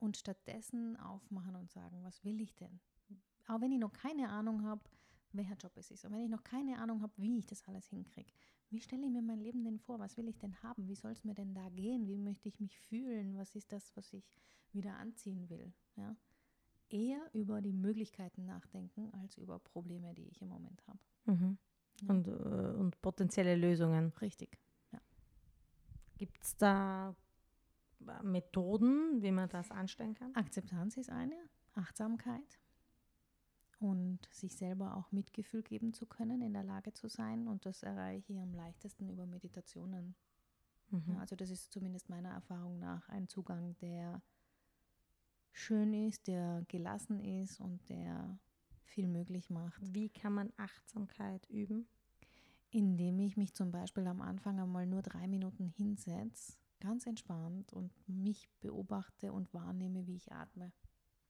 und 0.00 0.16
stattdessen 0.16 0.96
aufmachen 0.96 1.54
und 1.54 1.70
sagen, 1.70 2.02
was 2.02 2.24
will 2.24 2.40
ich 2.40 2.56
denn? 2.56 2.80
Auch 3.46 3.60
wenn 3.60 3.70
ich 3.70 3.78
noch 3.78 3.92
keine 3.92 4.30
Ahnung 4.30 4.64
habe, 4.64 4.82
welcher 5.36 5.56
Job 5.56 5.76
es 5.76 5.90
ist 5.90 6.04
und 6.04 6.12
wenn 6.12 6.22
ich 6.22 6.30
noch 6.30 6.44
keine 6.44 6.78
Ahnung 6.78 7.02
habe, 7.02 7.12
wie 7.16 7.38
ich 7.38 7.46
das 7.46 7.66
alles 7.68 7.86
hinkriege. 7.88 8.30
Wie 8.70 8.80
stelle 8.80 9.06
ich 9.06 9.12
mir 9.12 9.22
mein 9.22 9.40
Leben 9.40 9.64
denn 9.64 9.78
vor? 9.78 9.98
Was 9.98 10.16
will 10.16 10.28
ich 10.28 10.38
denn 10.38 10.60
haben? 10.62 10.88
Wie 10.88 10.94
soll 10.94 11.12
es 11.12 11.24
mir 11.24 11.34
denn 11.34 11.54
da 11.54 11.68
gehen? 11.68 12.08
Wie 12.08 12.18
möchte 12.18 12.48
ich 12.48 12.58
mich 12.60 12.78
fühlen? 12.78 13.36
Was 13.36 13.54
ist 13.54 13.72
das, 13.72 13.96
was 13.96 14.12
ich 14.12 14.24
wieder 14.72 14.96
anziehen 14.96 15.48
will? 15.48 15.72
Ja? 15.96 16.16
Eher 16.88 17.20
über 17.32 17.60
die 17.60 17.72
Möglichkeiten 17.72 18.46
nachdenken, 18.46 19.12
als 19.14 19.38
über 19.38 19.58
Probleme, 19.58 20.14
die 20.14 20.26
ich 20.28 20.40
im 20.42 20.48
Moment 20.48 20.82
habe. 20.86 20.98
Mhm. 21.26 21.58
Ja. 22.02 22.08
Und, 22.08 22.28
äh, 22.28 22.30
und 22.30 23.00
potenzielle 23.00 23.54
Lösungen. 23.54 24.12
Richtig. 24.20 24.58
Gibt 26.16 26.42
es 26.42 26.56
da 26.56 27.14
äh, 28.06 28.22
Methoden, 28.22 29.22
wie 29.22 29.32
man 29.32 29.48
das 29.48 29.70
anstellen 29.70 30.14
kann? 30.14 30.34
Akzeptanz 30.34 30.96
ist 30.96 31.10
eine, 31.10 31.36
Achtsamkeit 31.74 32.58
und 33.84 34.26
sich 34.32 34.56
selber 34.56 34.96
auch 34.96 35.12
Mitgefühl 35.12 35.62
geben 35.62 35.92
zu 35.92 36.06
können, 36.06 36.40
in 36.40 36.54
der 36.54 36.64
Lage 36.64 36.94
zu 36.94 37.06
sein. 37.08 37.46
Und 37.46 37.66
das 37.66 37.82
erreiche 37.82 38.32
ich 38.32 38.40
am 38.40 38.54
leichtesten 38.54 39.10
über 39.10 39.26
Meditationen. 39.26 40.14
Mhm. 40.90 41.04
Ja, 41.08 41.18
also 41.18 41.36
das 41.36 41.50
ist 41.50 41.70
zumindest 41.70 42.08
meiner 42.08 42.30
Erfahrung 42.30 42.78
nach 42.78 43.06
ein 43.10 43.28
Zugang, 43.28 43.76
der 43.82 44.22
schön 45.52 45.92
ist, 45.92 46.26
der 46.28 46.64
gelassen 46.68 47.20
ist 47.20 47.60
und 47.60 47.86
der 47.90 48.38
viel 48.84 49.06
möglich 49.06 49.50
macht. 49.50 49.82
Wie 49.94 50.08
kann 50.08 50.32
man 50.32 50.50
Achtsamkeit 50.56 51.46
üben? 51.50 51.86
Indem 52.70 53.18
ich 53.18 53.36
mich 53.36 53.52
zum 53.52 53.70
Beispiel 53.70 54.06
am 54.06 54.22
Anfang 54.22 54.58
einmal 54.60 54.86
nur 54.86 55.02
drei 55.02 55.26
Minuten 55.26 55.68
hinsetze, 55.68 56.54
ganz 56.80 57.06
entspannt 57.06 57.74
und 57.74 57.92
mich 58.08 58.48
beobachte 58.60 59.30
und 59.30 59.52
wahrnehme, 59.52 60.06
wie 60.06 60.16
ich 60.16 60.32
atme. 60.32 60.72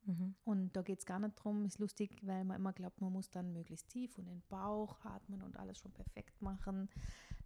Mhm. 0.06 0.34
Und 0.44 0.76
da 0.76 0.82
geht 0.82 0.98
es 0.98 1.06
gar 1.06 1.18
nicht 1.18 1.38
darum, 1.38 1.64
ist 1.64 1.78
lustig, 1.78 2.18
weil 2.22 2.44
man 2.44 2.56
immer 2.56 2.72
glaubt, 2.72 3.00
man 3.00 3.12
muss 3.12 3.30
dann 3.30 3.52
möglichst 3.52 3.88
tief 3.88 4.18
und 4.18 4.26
in 4.26 4.40
den 4.40 4.42
Bauch 4.48 5.02
atmen 5.04 5.42
und 5.42 5.56
alles 5.56 5.78
schon 5.78 5.92
perfekt 5.92 6.40
machen. 6.42 6.88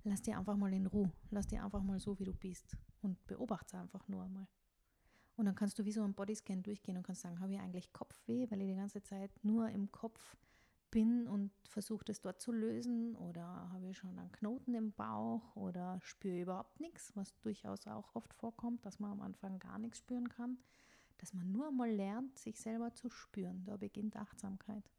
Lass 0.05 0.23
dir 0.23 0.39
einfach 0.39 0.57
mal 0.57 0.73
in 0.73 0.87
Ruhe. 0.87 1.13
Lass 1.31 1.47
dir 1.47 1.65
einfach 1.65 1.83
mal 1.83 2.01
so, 2.01 2.19
wie 2.19 2.25
du 2.25 2.33
bist. 2.33 2.77
Und 3.03 3.25
beobachte 3.27 3.67
es 3.69 3.75
einfach 3.75 4.07
nur 4.09 4.25
einmal. 4.25 4.47
Und 5.37 5.47
dann 5.47 5.55
kannst 5.55 5.79
du 5.79 5.85
wie 5.85 5.93
so 5.93 6.03
ein 6.03 6.15
Bodyscan 6.15 6.65
durchgehen 6.65 6.97
und 6.97 7.05
kannst 7.05 7.23
sagen, 7.23 7.39
habe 7.39 7.53
ich 7.53 7.61
eigentlich 7.61 7.93
Kopfweh, 7.93 8.51
weil 8.51 8.61
ich 8.61 8.69
die 8.69 8.75
ganze 8.75 9.03
Zeit 9.03 9.31
nur 9.45 9.69
im 9.69 9.93
Kopf 9.93 10.37
bin 10.91 11.29
und 11.29 11.53
versuche 11.69 12.05
das 12.05 12.21
dort 12.21 12.41
zu 12.41 12.51
lösen 12.51 13.15
oder 13.15 13.45
habe 13.71 13.87
ich 13.87 13.99
schon 13.99 14.19
einen 14.19 14.33
Knoten 14.33 14.75
im 14.75 14.93
Bauch 14.93 15.55
oder 15.55 16.01
spüre 16.03 16.41
überhaupt 16.41 16.81
nichts, 16.81 17.15
was 17.15 17.39
durchaus 17.41 17.87
auch 17.87 18.15
oft 18.17 18.33
vorkommt, 18.35 18.85
dass 18.87 18.99
man 18.99 19.13
am 19.13 19.21
Anfang 19.21 19.59
gar 19.59 19.79
nichts 19.79 19.99
spüren 19.99 20.29
kann 20.29 20.59
dass 21.19 21.35
man 21.35 21.51
nur 21.53 21.71
mal 21.71 21.91
lernt, 21.91 22.39
sich 22.39 22.59
selber 22.61 22.95
zu 22.95 23.11
spüren. 23.11 23.65
Da 23.65 23.77
beginnt 23.77 24.17
Achtsamkeit. 24.17 24.91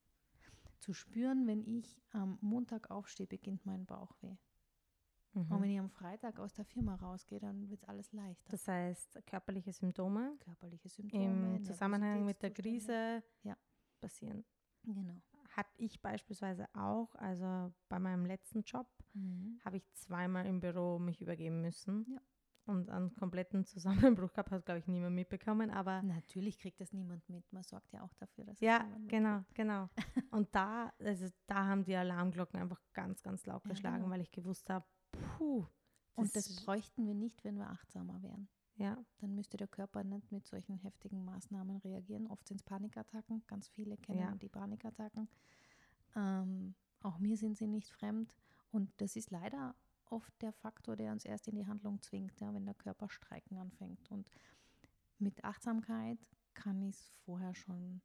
Zu 0.80 0.94
spüren, 0.94 1.48
wenn 1.48 1.64
ich 1.66 2.02
am 2.12 2.38
Montag 2.42 2.90
aufstehe, 2.92 3.28
beginnt 3.28 3.66
mein 3.66 3.86
Bauchweh. 3.86 4.38
Und 5.34 5.50
Mhm. 5.50 5.62
wenn 5.62 5.70
ich 5.72 5.80
am 5.80 5.90
Freitag 5.90 6.40
aus 6.40 6.54
der 6.54 6.66
Firma 6.66 6.96
rausgehe, 6.96 7.40
dann 7.40 7.70
wird 7.70 7.88
alles 7.88 8.12
leichter. 8.14 8.50
Das 8.52 8.68
heißt, 8.68 9.20
körperliche 9.28 9.72
Symptome 9.74 10.36
Körperliche 10.40 10.90
Symptome. 10.90 11.58
im 11.58 11.64
Zusammenhang 11.64 12.26
mit 12.26 12.42
der. 12.42 12.52
Krise 12.52 13.24
Ja. 13.44 13.56
passieren. 14.02 14.44
Genau. 14.84 15.22
Hatte 15.50 15.72
ich 15.78 16.02
beispielsweise 16.02 16.68
auch, 16.74 17.14
also 17.16 17.74
bei 17.90 18.00
meinem 18.00 18.26
letzten 18.26 18.62
Job, 18.64 18.88
habe 19.66 19.78
ich 19.78 19.92
zweimal 19.94 20.46
im 20.46 20.60
Büro 20.62 20.98
mich 21.00 21.22
übergeben 21.22 21.62
müssen. 21.62 22.06
Ja. 22.10 22.22
Und 22.70 22.90
einen 22.90 23.16
kompletten 23.16 23.66
Zusammenbruch 23.66 24.32
gehabt, 24.32 24.52
hat, 24.52 24.66
glaube 24.66 24.80
ich, 24.80 24.88
niemand 24.88 25.16
mitbekommen. 25.16 25.72
Aber 25.72 26.04
Natürlich 26.04 26.60
kriegt 26.60 26.80
das 26.80 26.94
niemand 26.94 27.28
mit. 27.30 27.52
Man 27.52 27.64
sorgt 27.64 27.92
ja 27.92 28.04
auch 28.04 28.14
dafür, 28.16 28.46
dass 28.46 28.60
ja, 28.60 28.84
niemand 28.84 29.10
genau, 29.10 29.44
genau. 29.54 29.90
Und 30.32 30.54
da, 30.54 30.94
also 31.00 31.28
da 31.48 31.66
haben 31.66 31.84
die 31.84 31.96
Alarmglocken 31.96 32.60
einfach 32.60 32.80
ganz, 32.94 33.24
ganz 33.24 33.46
laut 33.48 33.64
Ja, 33.66 33.72
geschlagen, 33.72 33.98
genau. 34.04 34.10
weil 34.12 34.22
ich 34.22 34.32
gewusst 34.32 34.70
habe, 34.70 34.86
puh. 35.38 35.66
Und 36.16 36.36
das 36.36 36.64
bräuchten 36.64 37.08
wir 37.08 37.16
nicht, 37.16 37.44
wenn 37.44 37.58
wir 37.58 37.70
achtsamer 37.70 38.22
wären. 38.22 38.50
ja, 38.76 38.98
Dann 39.20 39.34
müsste 39.34 39.58
der 39.58 39.68
Körper 39.68 40.04
nicht 40.04 40.32
mit 40.32 40.46
solchen 40.46 40.76
heftigen 40.76 41.24
Maßnahmen 41.26 41.78
reagieren. 41.78 42.28
Oft 42.28 42.48
sind 42.48 42.58
es 42.58 42.64
Panikattacken. 42.64 43.42
Ganz 43.48 43.68
viele 43.70 43.98
kennen 43.98 44.20
Ja. 44.20 44.36
die 44.36 44.50
Panikattacken. 44.50 45.28
Ähm, 46.16 46.76
auch 47.02 47.18
mir 47.20 47.38
sind 47.38 47.58
sie 47.58 47.68
nicht 47.68 47.90
fremd. 47.90 48.36
Und 48.72 48.92
das 49.02 49.16
ist 49.16 49.32
leider 49.32 49.76
oft 50.10 50.34
der 50.42 50.52
Faktor, 50.54 50.96
der 50.96 51.12
uns 51.12 51.26
erst 51.26 51.48
in 51.48 51.56
die 51.56 51.68
Handlung 51.68 52.02
zwingt, 52.02 52.40
ja, 52.40 52.54
wenn 52.54 52.66
der 52.66 52.76
Körper 52.76 53.10
streiken 53.10 53.58
anfängt. 53.58 54.10
Und 54.12 54.30
mit 55.18 55.44
Achtsamkeit 55.44 56.18
kann 56.54 56.82
ich 56.82 56.96
es 56.96 57.12
vorher 57.26 57.54
schon 57.56 58.02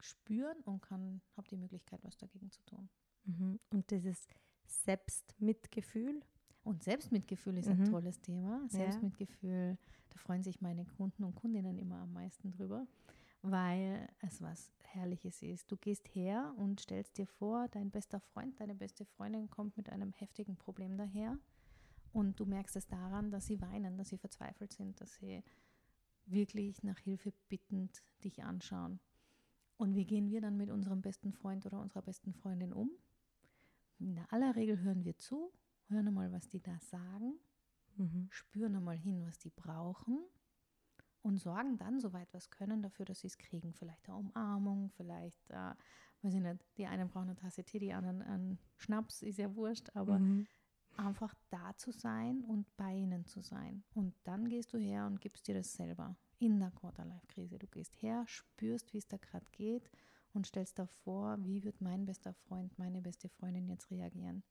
spüren 0.00 0.60
und 0.64 0.82
kann 0.82 1.22
habe 1.36 1.48
die 1.48 1.56
Möglichkeit, 1.56 2.02
was 2.04 2.16
dagegen 2.16 2.50
zu 2.50 2.62
tun. 2.64 2.88
Mhm. 3.24 3.58
Und 3.70 3.90
dieses 3.90 4.26
Selbstmitgefühl. 4.66 6.22
Und 6.62 6.82
Selbstmitgefühl 6.82 7.58
ist 7.58 7.68
ein 7.68 7.80
Mhm. 7.80 7.90
tolles 7.90 8.20
Thema. 8.20 8.66
Selbstmitgefühl, 8.68 9.76
da 10.10 10.18
freuen 10.18 10.42
sich 10.42 10.60
meine 10.60 10.84
Kunden 10.86 11.24
und 11.24 11.34
Kundinnen 11.34 11.78
immer 11.78 11.96
am 12.00 12.12
meisten 12.12 12.50
drüber, 12.50 12.86
weil 13.44 14.08
es 14.20 14.40
was 14.40 14.72
Herrliches 14.78 15.42
ist. 15.42 15.70
Du 15.70 15.76
gehst 15.76 16.08
her 16.14 16.54
und 16.56 16.80
stellst 16.80 17.18
dir 17.18 17.26
vor, 17.26 17.68
dein 17.68 17.90
bester 17.90 18.18
Freund, 18.18 18.58
deine 18.58 18.74
beste 18.74 19.04
Freundin 19.04 19.50
kommt 19.50 19.76
mit 19.76 19.90
einem 19.90 20.12
heftigen 20.12 20.56
Problem 20.56 20.96
daher 20.96 21.36
und 22.14 22.40
du 22.40 22.46
merkst 22.46 22.74
es 22.76 22.86
daran, 22.86 23.30
dass 23.30 23.46
sie 23.46 23.60
weinen, 23.60 23.98
dass 23.98 24.08
sie 24.08 24.16
verzweifelt 24.16 24.72
sind, 24.72 24.98
dass 24.98 25.16
sie 25.16 25.42
wirklich 26.24 26.82
nach 26.82 26.98
Hilfe 26.98 27.34
bittend 27.50 28.02
dich 28.24 28.42
anschauen. 28.42 28.98
Und 29.76 29.94
wie 29.94 30.06
gehen 30.06 30.30
wir 30.30 30.40
dann 30.40 30.56
mit 30.56 30.70
unserem 30.70 31.02
besten 31.02 31.32
Freund 31.32 31.66
oder 31.66 31.80
unserer 31.80 32.02
besten 32.02 32.32
Freundin 32.32 32.72
um? 32.72 32.90
In 33.98 34.18
aller 34.30 34.56
Regel 34.56 34.80
hören 34.80 35.04
wir 35.04 35.18
zu, 35.18 35.52
hören 35.88 36.08
einmal, 36.08 36.32
was 36.32 36.48
die 36.48 36.62
da 36.62 36.78
sagen, 36.80 37.34
Mhm. 37.96 38.26
spüren 38.30 38.74
einmal 38.74 38.96
hin, 38.96 39.24
was 39.24 39.38
die 39.38 39.50
brauchen 39.50 40.18
und 41.24 41.38
sorgen 41.38 41.78
dann, 41.78 42.00
soweit 42.00 42.32
wir 42.32 42.38
es 42.38 42.50
können, 42.50 42.82
dafür, 42.82 43.06
dass 43.06 43.20
sie 43.20 43.26
es 43.28 43.38
kriegen. 43.38 43.72
Vielleicht 43.72 44.08
eine 44.08 44.18
Umarmung, 44.18 44.90
vielleicht, 44.90 45.50
äh, 45.50 45.74
weiß 46.22 46.34
ich 46.34 46.40
nicht, 46.40 46.64
die 46.76 46.86
einen 46.86 47.08
brauchen 47.08 47.30
eine 47.30 47.36
Tasse 47.36 47.64
Tee, 47.64 47.78
die 47.78 47.92
anderen 47.92 48.22
einen 48.22 48.58
Schnaps, 48.76 49.22
ist 49.22 49.38
ja 49.38 49.54
wurscht, 49.56 49.90
aber 49.94 50.18
Mhm. 50.18 50.46
einfach 50.96 51.34
da 51.50 51.74
zu 51.76 51.90
sein 51.92 52.44
und 52.44 52.66
bei 52.76 52.94
ihnen 52.94 53.24
zu 53.26 53.40
sein. 53.42 53.82
Und 53.94 54.14
dann 54.24 54.48
gehst 54.48 54.72
du 54.72 54.78
her 54.78 55.06
und 55.06 55.20
gibst 55.20 55.48
dir 55.48 55.54
das 55.54 55.72
selber 55.72 56.16
in 56.38 56.60
der 56.60 56.70
Quarter-Life-Krise. 56.70 57.58
Du 57.58 57.66
gehst 57.66 58.00
her, 58.02 58.24
spürst, 58.26 58.92
wie 58.92 58.98
es 58.98 59.08
da 59.08 59.16
gerade 59.16 59.46
geht 59.52 59.90
und 60.34 60.46
stellst 60.46 60.78
dir 60.78 60.86
vor, 60.86 61.38
wie 61.44 61.64
wird 61.64 61.80
mein 61.80 62.04
bester 62.04 62.34
Freund, 62.34 62.78
meine 62.78 63.00
beste 63.00 63.28
Freundin 63.28 63.66
jetzt 63.68 63.90
reagieren. 63.90 64.42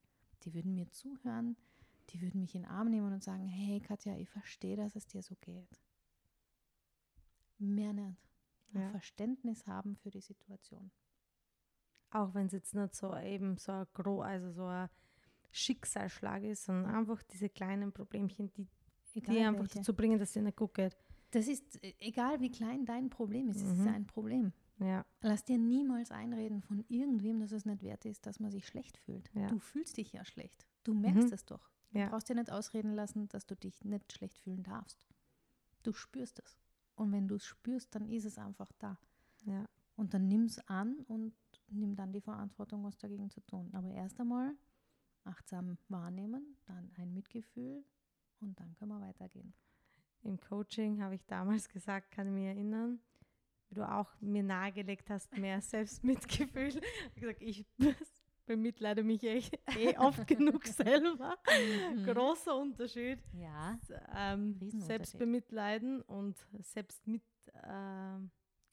Die 0.43 0.53
würden 0.53 0.74
mir 0.74 0.89
zuhören, 0.91 1.55
die 2.09 2.21
würden 2.21 2.41
mich 2.41 2.55
in 2.55 2.63
den 2.63 2.71
Arm 2.71 2.89
nehmen 2.89 3.13
und 3.13 3.24
sagen, 3.24 3.45
hey 3.47 3.80
Katja, 3.80 4.17
ich 4.17 4.30
verstehe, 4.30 4.76
dass 4.76 4.95
es 4.95 5.05
dir 5.07 5.21
so 5.21 5.36
geht. 5.39 5.80
Mehr 7.64 7.93
nicht. 7.93 8.18
Ein 8.74 8.82
Ja. 8.82 8.89
Verständnis 8.89 9.66
haben 9.68 9.95
für 9.95 10.09
die 10.09 10.22
Situation. 10.22 10.91
Auch 12.11 12.34
wenn 12.34 12.47
es 12.47 12.53
jetzt 12.53 12.76
nicht 12.76 12.95
so 12.95 13.16
eben 13.16 13.57
so 13.57 13.72
ein 13.72 13.88
gro, 13.93 14.22
also 14.22 14.51
so 14.51 14.66
ein 14.66 14.89
Schicksalsschlag 15.51 16.43
ist, 16.43 16.66
sondern 16.66 16.93
einfach 16.95 17.22
diese 17.24 17.49
kleinen 17.49 17.91
Problemchen, 17.91 18.51
die, 18.53 18.68
Egal 19.16 19.36
die 19.36 19.41
einfach 19.41 19.59
welche. 19.61 19.76
dazu 19.80 19.93
bringen, 19.95 20.20
dass 20.20 20.32
dir 20.34 20.41
nicht 20.41 20.57
gut 20.57 20.74
geht. 20.74 20.97
Das 21.32 21.47
ist, 21.47 21.84
äh, 21.84 21.93
egal 21.99 22.39
wie 22.41 22.51
klein 22.51 22.86
dein 22.86 23.09
Problem 23.09 23.49
ist, 23.49 23.57
es 23.61 23.72
ist 23.72 23.78
Mhm. 23.80 23.88
ein 23.88 24.07
Problem. 24.07 24.53
Ja, 24.80 25.05
Lass 25.22 25.45
dir 25.45 25.57
niemals 25.57 26.11
einreden 26.11 26.61
von 26.61 26.84
irgendwem, 26.89 27.39
dass 27.39 27.51
es 27.51 27.66
nicht 27.66 27.82
wert 27.84 28.05
ist, 28.05 28.26
dass 28.26 28.39
man 28.39 28.51
sich 28.51 28.66
schlecht 28.68 28.97
fühlt. 28.97 29.30
Ja. 29.34 29.47
Du 29.47 29.59
fühlst 29.59 29.97
dich 29.97 30.11
ja 30.14 30.26
schlecht. 30.26 30.68
Du 30.84 30.93
merkst 30.93 31.28
Mhm. 31.28 31.34
es 31.34 31.45
doch. 31.45 31.70
Du 31.91 31.99
Ja. 31.99 32.09
brauchst 32.09 32.28
dir 32.30 32.36
nicht 32.36 32.51
ausreden 32.51 32.93
lassen, 32.93 33.28
dass 33.30 33.45
du 33.45 33.55
dich 33.55 33.84
nicht 33.86 34.11
schlecht 34.11 34.38
fühlen 34.39 34.64
darfst. 34.64 35.07
Du 35.84 35.93
spürst 35.93 36.39
es. 36.39 36.57
Und 36.95 37.11
wenn 37.11 37.27
du 37.27 37.35
es 37.35 37.45
spürst, 37.45 37.93
dann 37.95 38.07
ist 38.09 38.25
es 38.25 38.37
einfach 38.37 38.71
da. 38.79 38.97
ja. 39.45 39.65
Und 39.95 40.13
dann 40.13 40.27
nimm 40.27 40.45
es 40.45 40.59
an 40.67 40.99
und 41.07 41.33
nimm 41.67 41.95
dann 41.95 42.11
die 42.11 42.21
Verantwortung, 42.21 42.83
was 42.83 42.97
dagegen 42.97 43.29
zu 43.29 43.41
tun. 43.41 43.69
Aber 43.73 43.89
erst 43.91 44.19
einmal 44.19 44.55
achtsam 45.23 45.77
wahrnehmen, 45.87 46.57
dann 46.65 46.91
ein 46.95 47.13
Mitgefühl 47.13 47.83
und 48.39 48.59
dann 48.59 48.75
können 48.75 48.91
wir 48.91 49.01
weitergehen. 49.01 49.53
Im 50.23 50.39
Coaching 50.39 51.01
habe 51.01 51.15
ich 51.15 51.25
damals 51.25 51.69
gesagt, 51.69 52.11
kann 52.11 52.27
ich 52.27 52.33
mich 52.33 52.45
erinnern, 52.45 52.99
wie 53.69 53.75
du 53.75 53.89
auch 53.89 54.09
mir 54.19 54.43
nahegelegt 54.43 55.09
hast, 55.09 55.37
mehr 55.37 55.61
Selbstmitgefühl. 55.61 56.69
Ich 56.69 57.23
habe 57.23 57.33
gesagt, 57.33 57.41
ich 57.41 57.65
bemitleide 58.45 59.03
mich 59.03 59.23
echt 59.23 59.59
eh 59.77 59.97
oft 59.97 60.27
genug 60.27 60.65
selber. 60.67 61.37
Mhm. 61.47 62.05
Großer 62.05 62.55
Unterschied. 62.55 63.19
Ja. 63.33 63.79
Ähm, 64.15 64.57
Selbstbemitleiden 64.69 66.01
und 66.01 66.37
Selbstmit. 66.59 67.23
Äh, 67.53 68.19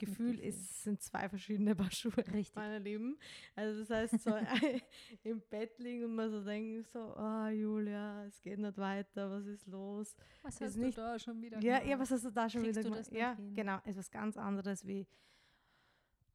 Gefühl 0.01 0.41
ist, 0.41 0.83
sind 0.83 1.03
zwei 1.03 1.29
verschiedene 1.29 1.77
Paar 1.77 1.91
Schuhe, 1.91 2.17
Richtig. 2.17 2.55
meine 2.55 2.79
Lieben. 2.79 3.19
Also 3.55 3.81
das 3.81 3.91
heißt, 3.91 4.25
so 4.25 4.35
im 5.23 5.43
Bett 5.51 5.79
liegen 5.79 6.05
und 6.05 6.15
man 6.15 6.31
so 6.31 6.43
denkt, 6.43 6.89
so, 6.89 7.15
oh 7.17 7.49
Julia, 7.49 8.25
es 8.25 8.41
geht 8.41 8.59
nicht 8.59 8.79
weiter, 8.79 9.31
was 9.31 9.47
ist 9.47 9.67
los? 9.67 10.17
Was 10.43 10.55
ist 10.55 10.61
hast 10.63 10.77
nicht, 10.77 10.97
du 10.97 11.03
da 11.03 11.19
schon 11.19 11.41
wieder 11.43 11.61
ja, 11.61 11.75
gemacht? 11.75 11.91
Ja, 11.91 11.99
was 11.99 12.11
hast 12.11 12.25
du 12.25 12.31
da 12.31 12.49
schon 12.49 12.63
Kriegst 12.63 12.81
wieder 12.81 12.91
gemacht? 12.91 13.13
Ja, 13.13 13.37
hin? 13.37 13.55
genau, 13.55 13.79
ist 13.85 13.99
was 13.99 14.11
ganz 14.11 14.39
anderes 14.39 14.87
wie, 14.87 15.07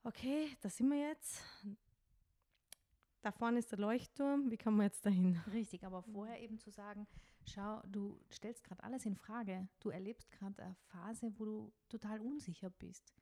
okay, 0.03 0.47
da 0.61 0.69
sind 0.69 0.89
wir 0.89 0.99
jetzt, 0.99 1.41
da 3.25 3.31
vorne 3.31 3.59
ist 3.59 3.71
der 3.71 3.79
Leuchtturm, 3.79 4.51
wie 4.51 4.57
kommen 4.57 4.77
wir 4.77 4.83
jetzt 4.83 5.05
dahin? 5.05 5.37
Richtig, 5.51 5.83
aber 5.83 6.03
vorher 6.03 6.39
eben 6.41 6.59
zu 6.59 6.69
sagen, 6.69 7.07
schau, 7.45 7.81
du 7.87 8.19
stellst 8.31 8.63
gerade 8.63 8.83
alles 8.83 9.05
in 9.05 9.15
Frage. 9.15 9.67
Du 9.79 9.89
erlebst 9.89 10.29
gerade 10.31 10.61
eine 10.61 10.75
Phase, 10.75 11.33
wo 11.37 11.45
du 11.45 11.73
total 11.89 12.21
unsicher 12.21 12.69
bist 12.69 13.13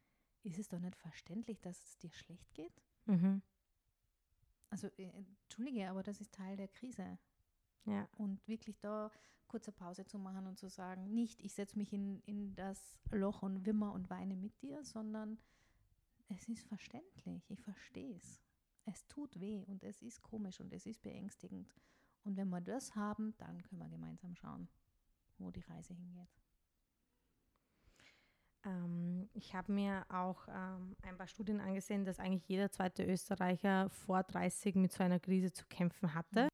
ist 0.43 0.59
es 0.59 0.67
doch 0.67 0.79
nicht 0.79 0.95
verständlich, 0.95 1.59
dass 1.61 1.81
es 1.83 1.97
dir 1.97 2.11
schlecht 2.11 2.53
geht? 2.53 2.81
Mhm. 3.05 3.41
Also, 4.69 4.87
äh, 4.97 5.09
entschuldige, 5.09 5.89
aber 5.89 6.03
das 6.03 6.21
ist 6.21 6.33
Teil 6.33 6.57
der 6.57 6.67
Krise. 6.67 7.17
Ja. 7.85 8.07
Und 8.17 8.45
wirklich 8.47 8.79
da 8.79 9.11
kurze 9.47 9.71
Pause 9.71 10.05
zu 10.05 10.17
machen 10.17 10.47
und 10.47 10.57
zu 10.57 10.69
sagen, 10.69 11.13
nicht 11.13 11.41
ich 11.41 11.53
setze 11.53 11.77
mich 11.77 11.93
in, 11.93 12.21
in 12.21 12.55
das 12.55 12.97
Loch 13.11 13.43
und 13.43 13.65
wimmer 13.65 13.93
und 13.93 14.09
weine 14.09 14.35
mit 14.35 14.61
dir, 14.61 14.83
sondern 14.83 15.37
es 16.29 16.47
ist 16.49 16.65
verständlich, 16.67 17.49
ich 17.49 17.61
verstehe 17.61 18.15
es. 18.15 18.41
Es 18.85 19.07
tut 19.07 19.39
weh 19.39 19.63
und 19.65 19.83
es 19.83 20.01
ist 20.01 20.21
komisch 20.21 20.59
und 20.59 20.73
es 20.73 20.85
ist 20.85 21.01
beängstigend. 21.01 21.73
Und 22.23 22.37
wenn 22.37 22.49
wir 22.49 22.61
das 22.61 22.95
haben, 22.95 23.33
dann 23.37 23.61
können 23.63 23.81
wir 23.81 23.89
gemeinsam 23.89 24.35
schauen, 24.35 24.67
wo 25.37 25.51
die 25.51 25.61
Reise 25.61 25.93
hingeht. 25.93 26.29
Ähm, 28.65 29.29
ich 29.33 29.53
habe 29.53 29.71
mir 29.71 30.05
auch 30.09 30.47
ähm, 30.47 30.95
ein 31.01 31.17
paar 31.17 31.27
Studien 31.27 31.59
angesehen, 31.59 32.05
dass 32.05 32.19
eigentlich 32.19 32.47
jeder 32.47 32.71
zweite 32.71 33.03
Österreicher 33.03 33.89
vor 33.89 34.23
30 34.23 34.75
mit 34.75 34.91
so 34.91 35.03
einer 35.03 35.19
Krise 35.19 35.51
zu 35.51 35.65
kämpfen 35.67 36.13
hatte. 36.13 36.43
Mhm. 36.43 36.49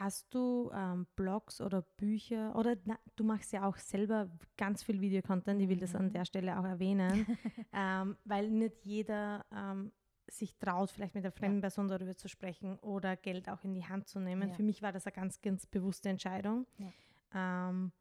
Hast 0.00 0.32
du 0.34 0.70
ähm, 0.74 1.06
Blogs 1.14 1.60
oder 1.60 1.82
Bücher 1.82 2.54
oder 2.56 2.76
na, 2.84 2.98
du 3.14 3.24
machst 3.24 3.52
ja 3.52 3.66
auch 3.66 3.76
selber 3.76 4.28
ganz 4.56 4.82
viel 4.82 5.00
Videocontent, 5.00 5.60
ich 5.60 5.68
will 5.68 5.78
das 5.78 5.94
an 5.94 6.06
mhm. 6.06 6.12
der 6.12 6.24
Stelle 6.24 6.58
auch 6.58 6.64
erwähnen, 6.64 7.26
ähm, 7.72 8.16
weil 8.24 8.50
nicht 8.50 8.84
jeder 8.84 9.44
ähm, 9.52 9.92
sich 10.30 10.56
traut, 10.58 10.90
vielleicht 10.90 11.14
mit 11.14 11.24
einer 11.24 11.32
fremden 11.32 11.58
ja. 11.58 11.62
Person 11.62 11.88
darüber 11.88 12.16
zu 12.16 12.28
sprechen 12.28 12.78
oder 12.80 13.16
Geld 13.16 13.48
auch 13.48 13.64
in 13.64 13.74
die 13.74 13.84
Hand 13.84 14.08
zu 14.08 14.20
nehmen. 14.20 14.50
Ja. 14.50 14.54
Für 14.54 14.62
mich 14.62 14.82
war 14.82 14.92
das 14.92 15.06
eine 15.06 15.14
ganz, 15.14 15.40
ganz 15.40 15.66
bewusste 15.66 16.08
Entscheidung, 16.08 16.66
ja. 16.78 17.70
ähm, 17.70 17.92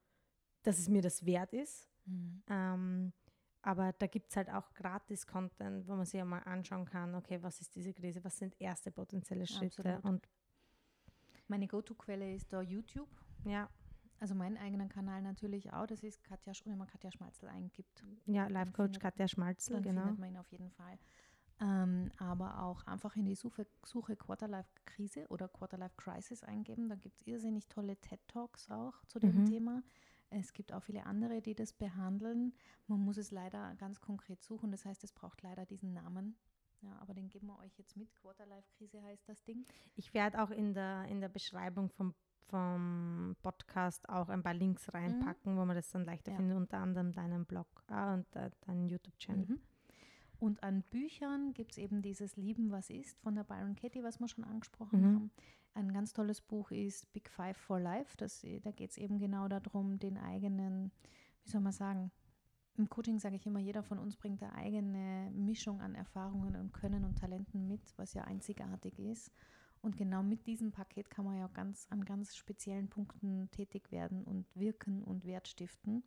dass 0.64 0.80
es 0.80 0.90
mir 0.90 1.02
das 1.02 1.26
wert 1.26 1.54
ist. 1.54 1.90
Mhm. 2.06 2.44
Ähm, 2.50 3.14
aber 3.62 3.92
da 3.94 4.08
gibt 4.08 4.30
es 4.30 4.38
halt 4.38 4.50
auch 4.50 4.74
Gratis-Content, 4.74 5.88
wo 5.88 5.96
man 5.96 6.06
sich 6.06 6.22
einmal 6.22 6.44
anschauen 6.46 6.86
kann, 6.86 7.16
okay, 7.16 7.42
was 7.42 7.60
ist 7.60 7.76
diese 7.76 7.94
Krise, 7.94 8.24
was 8.24 8.38
sind 8.38 8.56
erste 8.62 8.92
potenzielle 8.92 9.46
Schritte. 9.46 9.96
Absolut. 9.96 10.06
Und 10.06 10.30
Meine 11.48 11.68
Go-To-Quelle 11.68 12.34
ist 12.34 12.52
da 12.54 12.62
YouTube. 12.62 13.10
Ja. 13.44 13.70
Also 14.20 14.34
meinen 14.34 14.58
eigenen 14.58 14.90
Kanal 14.90 15.22
natürlich 15.22 15.72
auch. 15.74 15.86
Das 15.86 16.02
ist 16.02 16.24
Katja, 16.24 16.54
wenn 16.66 16.78
man 16.78 16.88
Katja 16.88 17.12
Schmalzel 17.12 17.50
eingibt. 17.50 18.04
Ja, 18.26 18.48
Life 18.48 18.72
Coach 18.72 19.00
Katja 19.00 19.28
Schmalzel, 19.28 19.76
dann 19.76 19.84
genau. 19.84 20.02
findet 20.02 20.20
man 20.20 20.30
ihn 20.30 20.38
auf 20.38 20.52
jeden 20.52 20.72
Fall. 20.72 20.98
Ähm, 21.60 22.12
aber 22.18 22.62
auch 22.62 22.86
einfach 22.86 23.16
in 23.16 23.26
die 23.26 23.36
Suche, 23.36 23.66
Suche 23.84 24.16
Quarterlife-Krise 24.16 25.28
oder 25.30 25.48
Quarterlife-Crisis 25.48 26.44
eingeben. 26.44 26.88
Da 26.88 26.96
gibt 26.96 27.20
es 27.20 27.26
irrsinnig 27.26 27.68
tolle 27.68 27.98
TED-Talks 27.98 28.70
auch 28.70 29.04
zu 29.06 29.20
dem 29.20 29.42
mhm. 29.42 29.46
Thema. 29.48 29.84
Es 30.30 30.54
gibt 30.54 30.74
auch 30.74 30.84
viele 30.84 31.06
andere, 31.06 31.42
die 31.42 31.56
das 31.56 31.74
behandeln. 31.74 32.54
Man 32.88 33.00
muss 33.00 33.18
es 33.18 33.32
leider 33.32 33.76
ganz 33.76 34.00
konkret 34.02 34.44
suchen. 34.44 34.72
Das 34.72 34.86
heißt, 34.86 35.04
es 35.04 35.14
braucht 35.14 35.42
leider 35.42 35.66
diesen 35.66 35.94
Namen. 35.94 36.38
Ja, 36.82 36.96
aber 37.00 37.16
den 37.16 37.30
geben 37.30 37.48
wir 37.48 37.58
euch 37.60 37.76
jetzt 37.78 37.98
mit. 37.98 38.14
Quarterlife-Krise 38.16 39.02
heißt 39.02 39.28
das 39.28 39.44
Ding. 39.44 39.66
Ich 39.96 40.14
werde 40.14 40.44
auch 40.44 40.52
in 40.52 40.74
der, 40.74 41.06
in 41.06 41.22
der 41.22 41.30
Beschreibung 41.30 41.90
vom, 41.90 42.14
vom 42.50 43.36
Podcast 43.42 44.08
auch 44.10 44.30
ein 44.30 44.44
paar 44.44 44.54
Links 44.54 44.94
reinpacken, 44.94 45.56
mhm. 45.56 45.58
wo 45.58 45.66
man 45.66 45.76
das 45.76 45.90
dann 45.90 46.06
leichter 46.06 46.32
ja. 46.32 46.38
findet, 46.38 46.58
unter 46.58 46.78
anderem 46.78 47.14
deinen 47.14 47.46
Blog 47.46 47.68
äh, 47.88 48.14
und 48.14 48.36
äh, 48.36 48.52
deinen 48.62 48.88
YouTube-Channel. 48.90 49.48
Mhm. 49.48 49.60
Und 50.40 50.62
an 50.64 50.84
Büchern 50.84 51.54
gibt 51.54 51.72
es 51.74 51.78
eben 51.78 52.02
dieses 52.02 52.36
Lieben, 52.38 52.72
was 52.72 52.90
ist 52.90 53.20
von 53.20 53.36
der 53.36 53.44
Byron 53.44 53.76
Katie, 53.76 54.04
was 54.04 54.20
wir 54.20 54.28
schon 54.28 54.44
angesprochen 54.44 55.02
mhm. 55.02 55.16
haben. 55.16 55.32
Ein 55.74 55.94
ganz 55.94 56.14
tolles 56.14 56.42
Buch 56.42 56.72
ist 56.72 57.12
Big 57.14 57.30
Five 57.30 57.58
for 57.58 57.80
Life. 57.80 58.16
Das, 58.18 58.46
da 58.64 58.72
geht 58.72 58.92
es 58.92 58.98
eben 58.98 59.20
genau 59.20 59.48
darum, 59.48 60.00
den 60.00 60.18
eigenen, 60.18 60.92
wie 61.44 61.50
soll 61.50 61.62
man 61.62 61.72
sagen, 61.72 62.12
im 62.78 62.90
Coaching 62.90 63.20
sage 63.20 63.36
ich 63.36 63.46
immer, 63.48 63.60
jeder 63.60 63.82
von 63.82 63.98
uns 63.98 64.16
bringt 64.16 64.42
eine 64.44 64.54
eigene 64.54 65.32
Mischung 65.34 65.82
an 65.82 65.96
Erfahrungen 65.96 66.56
und 66.56 66.74
Können 66.74 67.06
und 67.06 67.18
Talenten 67.18 67.68
mit, 67.68 67.82
was 67.98 68.14
ja 68.14 68.24
einzigartig 68.24 69.00
ist. 69.00 69.32
Und 69.82 69.98
genau 69.98 70.22
mit 70.22 70.46
diesem 70.46 70.72
Paket 70.72 71.10
kann 71.10 71.26
man 71.26 71.38
ja 71.38 71.48
ganz 71.48 71.88
an 71.90 72.06
ganz 72.06 72.36
speziellen 72.36 72.88
Punkten 72.88 73.50
tätig 73.52 73.92
werden 73.92 74.24
und 74.24 74.46
wirken 74.56 75.04
und 75.04 75.26
Wert 75.26 75.48
stiften 75.48 76.04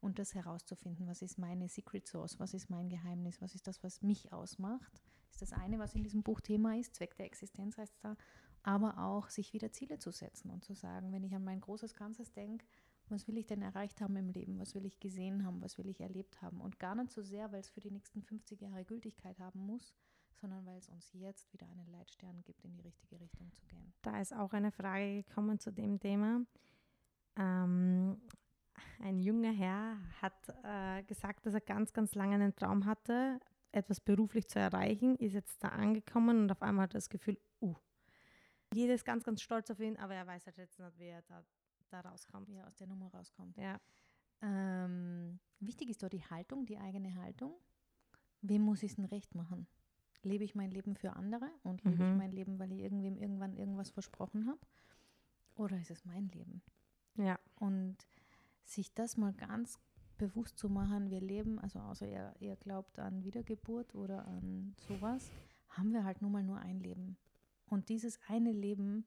und 0.00 0.18
das 0.18 0.34
herauszufinden, 0.34 1.06
was 1.06 1.22
ist 1.22 1.38
meine 1.38 1.68
Secret 1.68 2.06
Source, 2.06 2.38
was 2.38 2.54
ist 2.54 2.70
mein 2.70 2.88
Geheimnis, 2.88 3.40
was 3.40 3.54
ist 3.54 3.66
das, 3.66 3.82
was 3.82 4.02
mich 4.02 4.32
ausmacht, 4.32 5.00
ist 5.30 5.42
das 5.42 5.52
eine, 5.52 5.78
was 5.78 5.94
in 5.94 6.02
diesem 6.02 6.22
Buch 6.22 6.40
Thema 6.40 6.76
ist, 6.76 6.94
Zweck 6.94 7.16
der 7.16 7.26
Existenz 7.26 7.76
heißt 7.76 7.94
es 7.94 8.00
da, 8.00 8.16
aber 8.62 8.98
auch 8.98 9.28
sich 9.28 9.52
wieder 9.52 9.72
Ziele 9.72 9.98
zu 9.98 10.10
setzen 10.10 10.50
und 10.50 10.64
zu 10.64 10.74
sagen, 10.74 11.12
wenn 11.12 11.24
ich 11.24 11.34
an 11.34 11.44
mein 11.44 11.60
großes 11.60 11.94
Ganzes 11.94 12.32
denke, 12.32 12.66
was 13.08 13.26
will 13.26 13.38
ich 13.38 13.46
denn 13.46 13.62
erreicht 13.62 14.00
haben 14.00 14.16
im 14.16 14.30
Leben, 14.30 14.58
was 14.58 14.74
will 14.74 14.84
ich 14.84 15.00
gesehen 15.00 15.44
haben, 15.44 15.60
was 15.62 15.78
will 15.78 15.88
ich 15.88 16.00
erlebt 16.00 16.40
haben 16.42 16.60
und 16.60 16.78
gar 16.78 16.94
nicht 16.94 17.10
so 17.10 17.22
sehr, 17.22 17.50
weil 17.52 17.60
es 17.60 17.70
für 17.70 17.80
die 17.80 17.90
nächsten 17.90 18.22
50 18.22 18.60
Jahre 18.60 18.84
Gültigkeit 18.84 19.38
haben 19.40 19.66
muss, 19.66 19.94
sondern 20.40 20.64
weil 20.64 20.78
es 20.78 20.88
uns 20.88 21.12
jetzt 21.12 21.52
wieder 21.52 21.66
einen 21.66 21.90
Leitstern 21.90 22.42
gibt, 22.44 22.64
in 22.64 22.72
die 22.72 22.80
richtige 22.80 23.20
Richtung 23.20 23.52
zu 23.52 23.64
gehen. 23.66 23.92
Da 24.02 24.20
ist 24.20 24.32
auch 24.32 24.52
eine 24.52 24.70
Frage 24.70 25.22
gekommen 25.22 25.58
zu 25.58 25.72
dem 25.72 25.98
Thema. 25.98 26.42
Ähm, 27.36 28.20
ein 29.00 29.20
junger 29.20 29.52
Herr 29.52 29.96
hat 30.20 30.48
äh, 30.62 31.02
gesagt, 31.04 31.46
dass 31.46 31.54
er 31.54 31.60
ganz, 31.60 31.92
ganz 31.92 32.14
lange 32.14 32.34
einen 32.34 32.54
Traum 32.54 32.86
hatte, 32.86 33.40
etwas 33.72 34.00
beruflich 34.00 34.48
zu 34.48 34.58
erreichen, 34.58 35.16
ist 35.16 35.34
jetzt 35.34 35.62
da 35.62 35.68
angekommen 35.68 36.42
und 36.42 36.52
auf 36.52 36.62
einmal 36.62 36.84
hat 36.84 36.94
er 36.94 36.98
das 36.98 37.08
Gefühl, 37.08 37.38
uh, 37.60 37.76
jeder 38.72 38.94
ist 38.94 39.04
ganz, 39.04 39.24
ganz 39.24 39.42
stolz 39.42 39.70
auf 39.70 39.80
ihn, 39.80 39.96
aber 39.96 40.14
er 40.14 40.26
weiß 40.26 40.46
halt 40.46 40.58
jetzt 40.58 40.78
nicht, 40.78 40.98
wie 40.98 41.06
er 41.06 41.22
da, 41.22 41.44
da 41.90 42.00
rauskommt. 42.00 42.48
Wie 42.48 42.56
er 42.56 42.66
aus 42.66 42.76
der 42.76 42.86
Nummer 42.86 43.08
rauskommt. 43.12 43.56
Ja. 43.56 43.80
Ähm, 44.42 45.40
wichtig 45.58 45.90
ist 45.90 46.02
dort 46.02 46.12
die 46.12 46.24
Haltung, 46.24 46.66
die 46.66 46.78
eigene 46.78 47.14
Haltung. 47.16 47.54
Wem 48.42 48.62
muss 48.62 48.82
ich 48.82 48.92
es 48.92 48.96
denn 48.96 49.06
recht 49.06 49.34
machen? 49.34 49.66
Lebe 50.22 50.44
ich 50.44 50.54
mein 50.54 50.70
Leben 50.70 50.94
für 50.94 51.14
andere 51.14 51.50
und 51.62 51.82
lebe 51.84 52.04
mhm. 52.04 52.10
ich 52.12 52.16
mein 52.16 52.32
Leben, 52.32 52.58
weil 52.58 52.72
ich 52.72 52.80
irgendwem 52.80 53.16
irgendwann 53.16 53.54
irgendwas 53.54 53.90
versprochen 53.90 54.46
habe? 54.46 54.60
Oder 55.56 55.78
ist 55.78 55.90
es 55.90 56.04
mein 56.04 56.28
Leben? 56.28 56.62
Ja. 57.16 57.38
Und 57.56 57.96
sich 58.64 58.94
das 58.94 59.16
mal 59.16 59.32
ganz 59.32 59.78
bewusst 60.18 60.58
zu 60.58 60.68
machen, 60.68 61.10
wir 61.10 61.20
leben, 61.20 61.58
also 61.58 61.78
außer 61.78 62.06
ihr, 62.06 62.34
ihr 62.40 62.56
glaubt 62.56 62.98
an 62.98 63.24
Wiedergeburt 63.24 63.94
oder 63.94 64.26
an 64.26 64.74
sowas, 64.86 65.30
haben 65.70 65.92
wir 65.92 66.04
halt 66.04 66.20
nun 66.20 66.32
mal 66.32 66.42
nur 66.42 66.58
ein 66.58 66.80
Leben. 66.80 67.16
Und 67.66 67.88
dieses 67.88 68.18
eine 68.28 68.52
Leben 68.52 69.06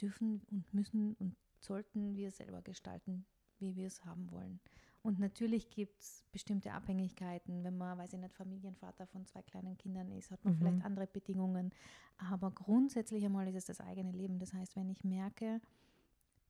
dürfen 0.00 0.42
und 0.50 0.72
müssen 0.74 1.14
und 1.14 1.36
sollten 1.60 2.16
wir 2.16 2.30
selber 2.30 2.62
gestalten, 2.62 3.24
wie 3.58 3.76
wir 3.76 3.86
es 3.86 4.04
haben 4.04 4.30
wollen. 4.30 4.60
Und 5.02 5.18
natürlich 5.18 5.70
gibt 5.70 5.98
es 6.02 6.24
bestimmte 6.30 6.72
Abhängigkeiten. 6.72 7.64
Wenn 7.64 7.78
man, 7.78 7.96
weiß 7.96 8.12
ich 8.12 8.18
nicht, 8.18 8.34
Familienvater 8.34 9.06
von 9.06 9.24
zwei 9.24 9.40
kleinen 9.42 9.78
Kindern 9.78 10.10
ist, 10.12 10.30
hat 10.30 10.44
man 10.44 10.54
mhm. 10.54 10.58
vielleicht 10.58 10.84
andere 10.84 11.06
Bedingungen. 11.06 11.72
Aber 12.18 12.50
grundsätzlich 12.50 13.24
einmal 13.24 13.48
ist 13.48 13.54
es 13.56 13.64
das 13.64 13.80
eigene 13.80 14.12
Leben. 14.12 14.38
Das 14.38 14.52
heißt, 14.52 14.76
wenn 14.76 14.90
ich 14.90 15.02
merke, 15.04 15.60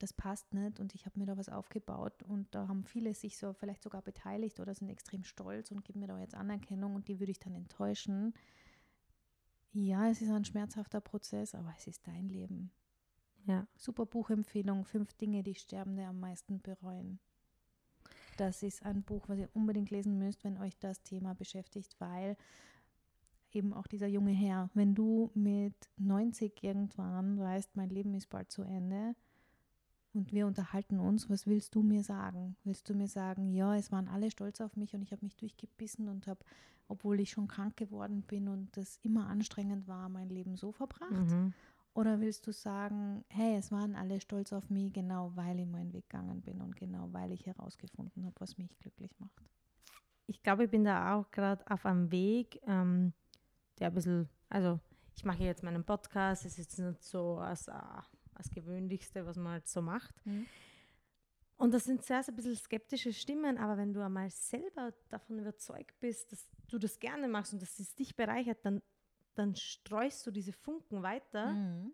das 0.03 0.12
passt 0.12 0.55
nicht 0.55 0.80
und 0.80 0.94
ich 0.94 1.05
habe 1.05 1.18
mir 1.18 1.26
da 1.26 1.36
was 1.36 1.48
aufgebaut 1.48 2.22
und 2.22 2.55
da 2.55 2.68
haben 2.68 2.84
viele 2.84 3.14
sich 3.14 3.36
so 3.36 3.53
vielleicht 3.53 3.82
sogar 3.82 4.03
beteiligt 4.03 4.59
oder 4.59 4.74
sind 4.74 4.88
extrem 4.88 5.24
stolz 5.24 5.70
und 5.70 5.84
geben 5.84 6.01
mir 6.01 6.07
da 6.07 6.18
jetzt 6.18 6.34
Anerkennung 6.34 6.94
und 6.94 7.09
die 7.09 7.20
würde 7.20 7.32
ich 7.32 7.38
dann 7.38 7.55
enttäuschen. 7.55 8.32
Ja, 9.72 10.09
es 10.09 10.22
ist 10.22 10.30
ein 10.30 10.44
schmerzhafter 10.44 11.01
Prozess, 11.01 11.55
aber 11.55 11.72
es 11.76 11.86
ist 11.86 12.07
dein 12.07 12.28
Leben. 12.28 12.72
Ja. 13.44 13.66
Super 13.76 14.07
Buchempfehlung, 14.07 14.84
fünf 14.84 15.12
Dinge, 15.14 15.42
die 15.42 15.55
Sterbende 15.55 16.07
am 16.07 16.18
meisten 16.18 16.61
bereuen. 16.61 17.20
Das 18.38 18.62
ist 18.62 18.84
ein 18.84 19.03
Buch, 19.03 19.28
was 19.28 19.38
ihr 19.38 19.51
unbedingt 19.53 19.90
lesen 19.90 20.16
müsst, 20.18 20.44
wenn 20.44 20.57
euch 20.59 20.78
das 20.78 21.03
Thema 21.03 21.34
beschäftigt, 21.34 21.94
weil 21.98 22.36
eben 23.53 23.74
auch 23.74 23.86
dieser 23.86 24.07
junge 24.07 24.32
Herr, 24.32 24.70
wenn 24.72 24.94
du 24.94 25.30
mit 25.34 25.90
90 25.98 26.62
irgendwann 26.62 27.38
weißt, 27.38 27.76
mein 27.76 27.90
Leben 27.90 28.14
ist 28.14 28.30
bald 28.30 28.51
zu 28.51 28.62
Ende 28.62 29.14
und 30.12 30.32
wir 30.32 30.46
unterhalten 30.46 30.98
uns, 30.98 31.30
was 31.30 31.46
willst 31.46 31.74
du 31.74 31.82
mir 31.82 32.02
sagen? 32.02 32.56
Willst 32.64 32.88
du 32.88 32.94
mir 32.94 33.08
sagen, 33.08 33.52
ja, 33.52 33.76
es 33.76 33.92
waren 33.92 34.08
alle 34.08 34.30
stolz 34.30 34.61
auf 34.61 34.76
mich 34.76 34.94
und 34.94 35.02
ich 35.02 35.12
habe 35.12 35.24
mich 35.24 35.36
durchgebissen 35.36 36.08
und 36.08 36.26
habe, 36.26 36.44
obwohl 36.88 37.20
ich 37.20 37.30
schon 37.30 37.48
krank 37.48 37.76
geworden 37.76 38.22
bin 38.22 38.48
und 38.48 38.76
das 38.76 38.98
immer 39.02 39.28
anstrengend 39.28 39.86
war, 39.86 40.08
mein 40.08 40.28
Leben 40.28 40.56
so 40.56 40.72
verbracht? 40.72 41.11
Mhm. 41.12 41.54
Oder 41.94 42.20
willst 42.20 42.46
du 42.46 42.52
sagen, 42.52 43.24
hey, 43.28 43.56
es 43.56 43.72
waren 43.72 43.96
alle 43.96 44.20
stolz 44.20 44.52
auf 44.52 44.70
mich, 44.70 44.92
genau 44.92 45.32
weil 45.34 45.58
ich 45.61 45.66
meinen 45.66 45.92
Weg 45.92 46.08
gegangen 46.08 46.40
bin 46.40 46.61
und 46.61 46.76
genau 46.76 47.12
weil 47.12 47.32
ich 47.32 47.46
herausgefunden 47.46 48.24
habe, 48.24 48.34
was 48.38 48.58
mich 48.58 48.76
glücklich 48.78 49.12
macht? 49.18 49.42
Ich 50.26 50.42
glaube, 50.42 50.64
ich 50.64 50.70
bin 50.70 50.84
da 50.84 51.14
auch 51.14 51.30
gerade 51.30 51.68
auf 51.68 51.84
einem 51.86 52.11
Weg, 52.12 52.61
ähm, 52.66 53.12
der 53.78 53.88
ein 53.88 53.94
bisschen, 53.94 54.28
also 54.48 54.78
ich 55.16 55.24
mache 55.24 55.42
jetzt 55.42 55.64
meinen 55.64 55.84
Podcast, 55.84 56.44
es 56.44 56.52
ist 56.52 56.58
jetzt 56.58 56.78
nicht 56.78 57.02
so 57.02 57.38
als, 57.38 57.66
äh, 57.66 57.72
als 58.41 58.51
Gewöhnlichste, 58.51 59.24
was 59.26 59.36
man 59.36 59.53
halt 59.53 59.68
so 59.68 59.80
macht. 59.82 60.14
Mhm. 60.26 60.47
Und 61.57 61.74
das 61.74 61.84
sind 61.84 62.03
zuerst 62.03 62.30
ein 62.30 62.36
bisschen 62.36 62.57
skeptische 62.57 63.12
Stimmen, 63.12 63.59
aber 63.59 63.76
wenn 63.76 63.93
du 63.93 64.03
einmal 64.03 64.30
selber 64.30 64.95
davon 65.11 65.38
überzeugt 65.38 66.01
bist, 66.01 66.32
dass 66.32 66.49
du 66.68 66.78
das 66.78 66.99
gerne 66.99 67.28
machst 67.28 67.53
und 67.53 67.61
dass 67.61 67.78
es 67.78 67.95
dich 67.95 68.16
bereichert, 68.16 68.64
dann, 68.64 68.80
dann 69.34 69.55
streust 69.55 70.26
du 70.26 70.30
diese 70.30 70.53
Funken 70.53 71.03
weiter 71.03 71.53
Mhm. 71.53 71.93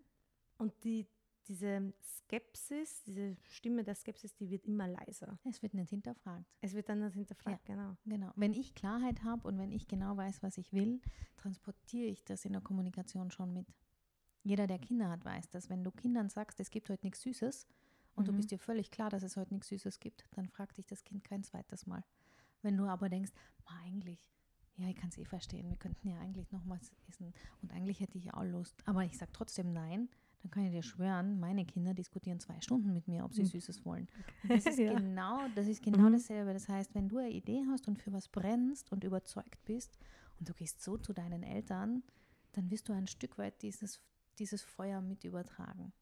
und 0.57 0.73
die, 0.85 1.05
diese 1.49 1.93
Skepsis, 2.01 3.03
diese 3.03 3.35
Stimme 3.43 3.83
der 3.83 3.95
Skepsis, 3.95 4.33
die 4.35 4.49
wird 4.49 4.65
immer 4.65 4.87
leiser. 4.87 5.37
Es 5.43 5.61
wird 5.61 5.73
nicht 5.73 5.89
hinterfragt. 5.89 6.45
Es 6.61 6.73
wird 6.73 6.87
dann 6.87 6.99
nicht 7.03 7.15
hinterfragt, 7.15 7.65
genau. 7.65 7.95
Genau. 8.05 8.31
Wenn 8.37 8.53
ich 8.53 8.73
Klarheit 8.73 9.23
habe 9.23 9.45
und 9.47 9.57
wenn 9.57 9.71
ich 9.73 9.87
genau 9.87 10.15
weiß, 10.15 10.43
was 10.43 10.57
ich 10.57 10.71
will, 10.71 11.01
transportiere 11.35 12.07
ich 12.07 12.23
das 12.23 12.45
in 12.45 12.53
der 12.53 12.61
Kommunikation 12.61 13.31
schon 13.31 13.53
mit. 13.53 13.67
Jeder, 14.47 14.65
der 14.65 14.79
Kinder 14.79 15.09
hat, 15.09 15.25
weiß 15.25 15.49
das. 15.49 15.69
Wenn 15.69 15.83
du 15.83 15.91
Kindern 15.91 16.29
sagst, 16.29 16.59
es 16.61 16.69
gibt 16.69 16.89
heute 16.89 17.05
nichts 17.05 17.21
Süßes 17.21 17.67
und 18.15 18.29
du 18.29 18.31
Mhm. 18.31 18.37
bist 18.37 18.51
dir 18.51 18.57
völlig 18.59 18.91
klar, 18.91 19.09
dass 19.09 19.21
es 19.23 19.35
heute 19.35 19.53
nichts 19.53 19.67
Süßes 19.67 19.99
gibt, 19.99 20.23
dann 20.31 20.47
fragt 20.47 20.77
dich 20.77 20.85
das 20.85 21.03
Kind 21.03 21.25
kein 21.25 21.43
zweites 21.43 21.85
Mal. 21.85 22.01
Wenn 22.61 22.77
du 22.77 22.85
aber 22.85 23.09
denkst, 23.09 23.31
"Ma, 23.65 23.71
eigentlich, 23.83 24.31
ja, 24.77 24.87
ich 24.87 24.95
kann 24.95 25.09
es 25.09 25.17
eh 25.17 25.25
verstehen, 25.25 25.69
wir 25.69 25.75
könnten 25.75 26.07
ja 26.07 26.17
eigentlich 26.19 26.49
noch 26.53 26.61
was 26.65 26.93
essen 27.09 27.33
und 27.61 27.73
eigentlich 27.73 27.99
hätte 27.99 28.17
ich 28.17 28.33
auch 28.33 28.43
Lust, 28.45 28.81
aber 28.87 29.03
ich 29.03 29.17
sage 29.17 29.31
trotzdem 29.33 29.73
nein, 29.73 30.07
dann 30.41 30.51
kann 30.51 30.63
ich 30.63 30.71
dir 30.71 30.81
schwören, 30.83 31.41
meine 31.41 31.65
Kinder 31.65 31.93
diskutieren 31.93 32.39
zwei 32.39 32.61
Stunden 32.61 32.93
mit 32.93 33.05
mir, 33.09 33.25
ob 33.25 33.33
sie 33.33 33.43
Mhm. 33.43 33.47
Süßes 33.47 33.83
wollen. 33.83 34.07
Und 34.43 34.53
das 34.53 34.65
ist 34.65 34.77
Ja. 34.79 34.93
genau, 34.93 35.47
das 35.49 35.67
ist 35.67 35.83
genau 35.83 36.07
Mhm. 36.07 36.13
dasselbe. 36.13 36.53
Das 36.53 36.69
heißt, 36.69 36.95
wenn 36.95 37.09
du 37.09 37.17
eine 37.17 37.31
Idee 37.31 37.65
hast 37.69 37.89
und 37.89 37.99
für 37.99 38.13
was 38.13 38.29
brennst 38.29 38.91
und 38.93 39.03
überzeugt 39.03 39.65
bist 39.65 39.97
und 40.39 40.47
du 40.47 40.53
gehst 40.53 40.81
so 40.81 40.97
zu 40.97 41.11
deinen 41.11 41.43
Eltern, 41.43 42.01
dann 42.53 42.69
wirst 42.71 42.87
du 42.87 42.93
ein 42.93 43.07
Stück 43.07 43.37
weit 43.37 43.61
dieses, 43.61 43.99
dieses 44.39 44.61
Feuer 44.63 45.01
mit 45.01 45.23
übertragen. 45.23 45.93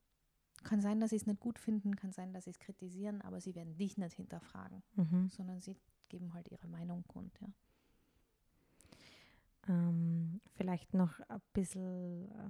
Kann 0.63 0.81
sein, 0.81 0.99
dass 0.99 1.11
sie 1.11 1.17
es 1.17 1.27
nicht 1.27 1.39
gut 1.39 1.59
finden, 1.59 1.95
kann 1.95 2.11
sein, 2.11 2.33
dass 2.33 2.45
sie 2.45 2.49
es 2.51 2.59
kritisieren, 2.59 3.21
aber 3.21 3.39
sie 3.41 3.53
werden 3.55 3.77
dich 3.77 3.97
nicht 3.97 4.13
hinterfragen, 4.15 4.81
Mhm. 4.95 5.29
sondern 5.29 5.61
sie 5.61 5.77
geben 6.09 6.33
halt 6.33 6.49
ihre 6.49 6.67
Meinung 6.67 7.03
kund. 7.07 7.37
Ja. 7.41 7.47
Ähm, 9.67 10.41
vielleicht 10.55 10.93
noch 10.93 11.19
ein 11.21 11.41
bisschen 11.53 12.29
äh, 12.31 12.49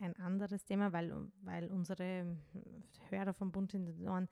ein 0.00 0.16
anderes 0.16 0.64
Thema, 0.64 0.92
weil, 0.92 1.30
weil 1.42 1.70
unsere 1.70 2.36
Hörer 3.08 3.32
vom 3.32 3.50
Bund 3.52 3.72
in 3.74 3.86
den 3.86 4.06
Ohren 4.08 4.28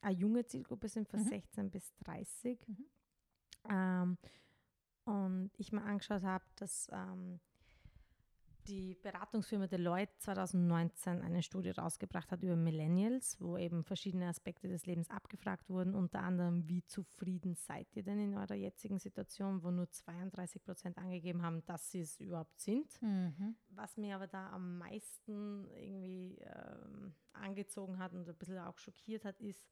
eine 0.00 0.14
junge 0.16 0.44
Zielgruppe 0.46 0.88
sind 0.88 1.08
von 1.08 1.20
Mhm. 1.20 1.28
16 1.28 1.70
bis 1.70 1.92
30. 2.04 2.68
Mhm. 2.68 2.84
Ähm, 3.70 4.18
und 5.04 5.50
ich 5.56 5.72
mir 5.72 5.82
angeschaut 5.82 6.22
habe, 6.22 6.44
dass 6.56 6.88
ähm, 6.92 7.40
die 8.68 8.94
Beratungsfirma 9.02 9.66
Deloitte 9.66 10.12
2019 10.18 11.22
eine 11.22 11.42
Studie 11.42 11.70
rausgebracht 11.70 12.30
hat 12.30 12.42
über 12.42 12.54
Millennials, 12.54 13.40
wo 13.40 13.56
eben 13.56 13.82
verschiedene 13.82 14.28
Aspekte 14.28 14.68
des 14.68 14.84
Lebens 14.86 15.10
abgefragt 15.10 15.68
wurden, 15.70 15.94
unter 15.94 16.20
anderem, 16.20 16.68
wie 16.68 16.84
zufrieden 16.84 17.54
seid 17.54 17.86
ihr 17.96 18.02
denn 18.02 18.20
in 18.20 18.34
eurer 18.34 18.54
jetzigen 18.54 18.98
Situation, 18.98 19.62
wo 19.62 19.70
nur 19.70 19.90
32 19.90 20.62
Prozent 20.62 20.98
angegeben 20.98 21.42
haben, 21.42 21.64
dass 21.64 21.90
sie 21.90 22.00
es 22.00 22.20
überhaupt 22.20 22.60
sind. 22.60 23.00
Mhm. 23.00 23.56
Was 23.70 23.96
mir 23.96 24.16
aber 24.16 24.26
da 24.26 24.50
am 24.50 24.78
meisten 24.78 25.68
irgendwie 25.70 26.38
ähm, 26.40 27.14
angezogen 27.32 27.98
hat 27.98 28.12
und 28.12 28.28
ein 28.28 28.36
bisschen 28.36 28.58
auch 28.58 28.78
schockiert 28.78 29.24
hat, 29.24 29.40
ist, 29.40 29.66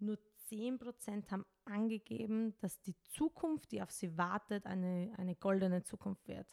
nur 0.00 0.18
10 0.48 0.78
Prozent 0.78 1.30
haben 1.30 1.44
angegeben, 1.64 2.54
dass 2.60 2.80
die 2.80 2.96
Zukunft, 3.02 3.72
die 3.72 3.80
auf 3.80 3.90
sie 3.90 4.16
wartet, 4.18 4.66
eine, 4.66 5.12
eine 5.16 5.36
goldene 5.36 5.82
Zukunft 5.82 6.26
wird. 6.28 6.46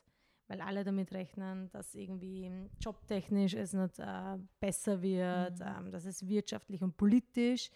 Weil 0.51 0.59
alle 0.59 0.83
damit 0.83 1.13
rechnen, 1.13 1.69
dass 1.69 1.95
irgendwie 1.95 2.51
jobtechnisch 2.81 3.53
es 3.53 3.71
nicht 3.71 3.99
äh, 3.99 4.37
besser 4.59 5.01
wird, 5.01 5.59
Mhm. 5.59 5.65
ähm, 5.85 5.91
dass 5.91 6.03
es 6.03 6.27
wirtschaftlich 6.27 6.81
und 6.83 6.97
politisch 6.97 7.71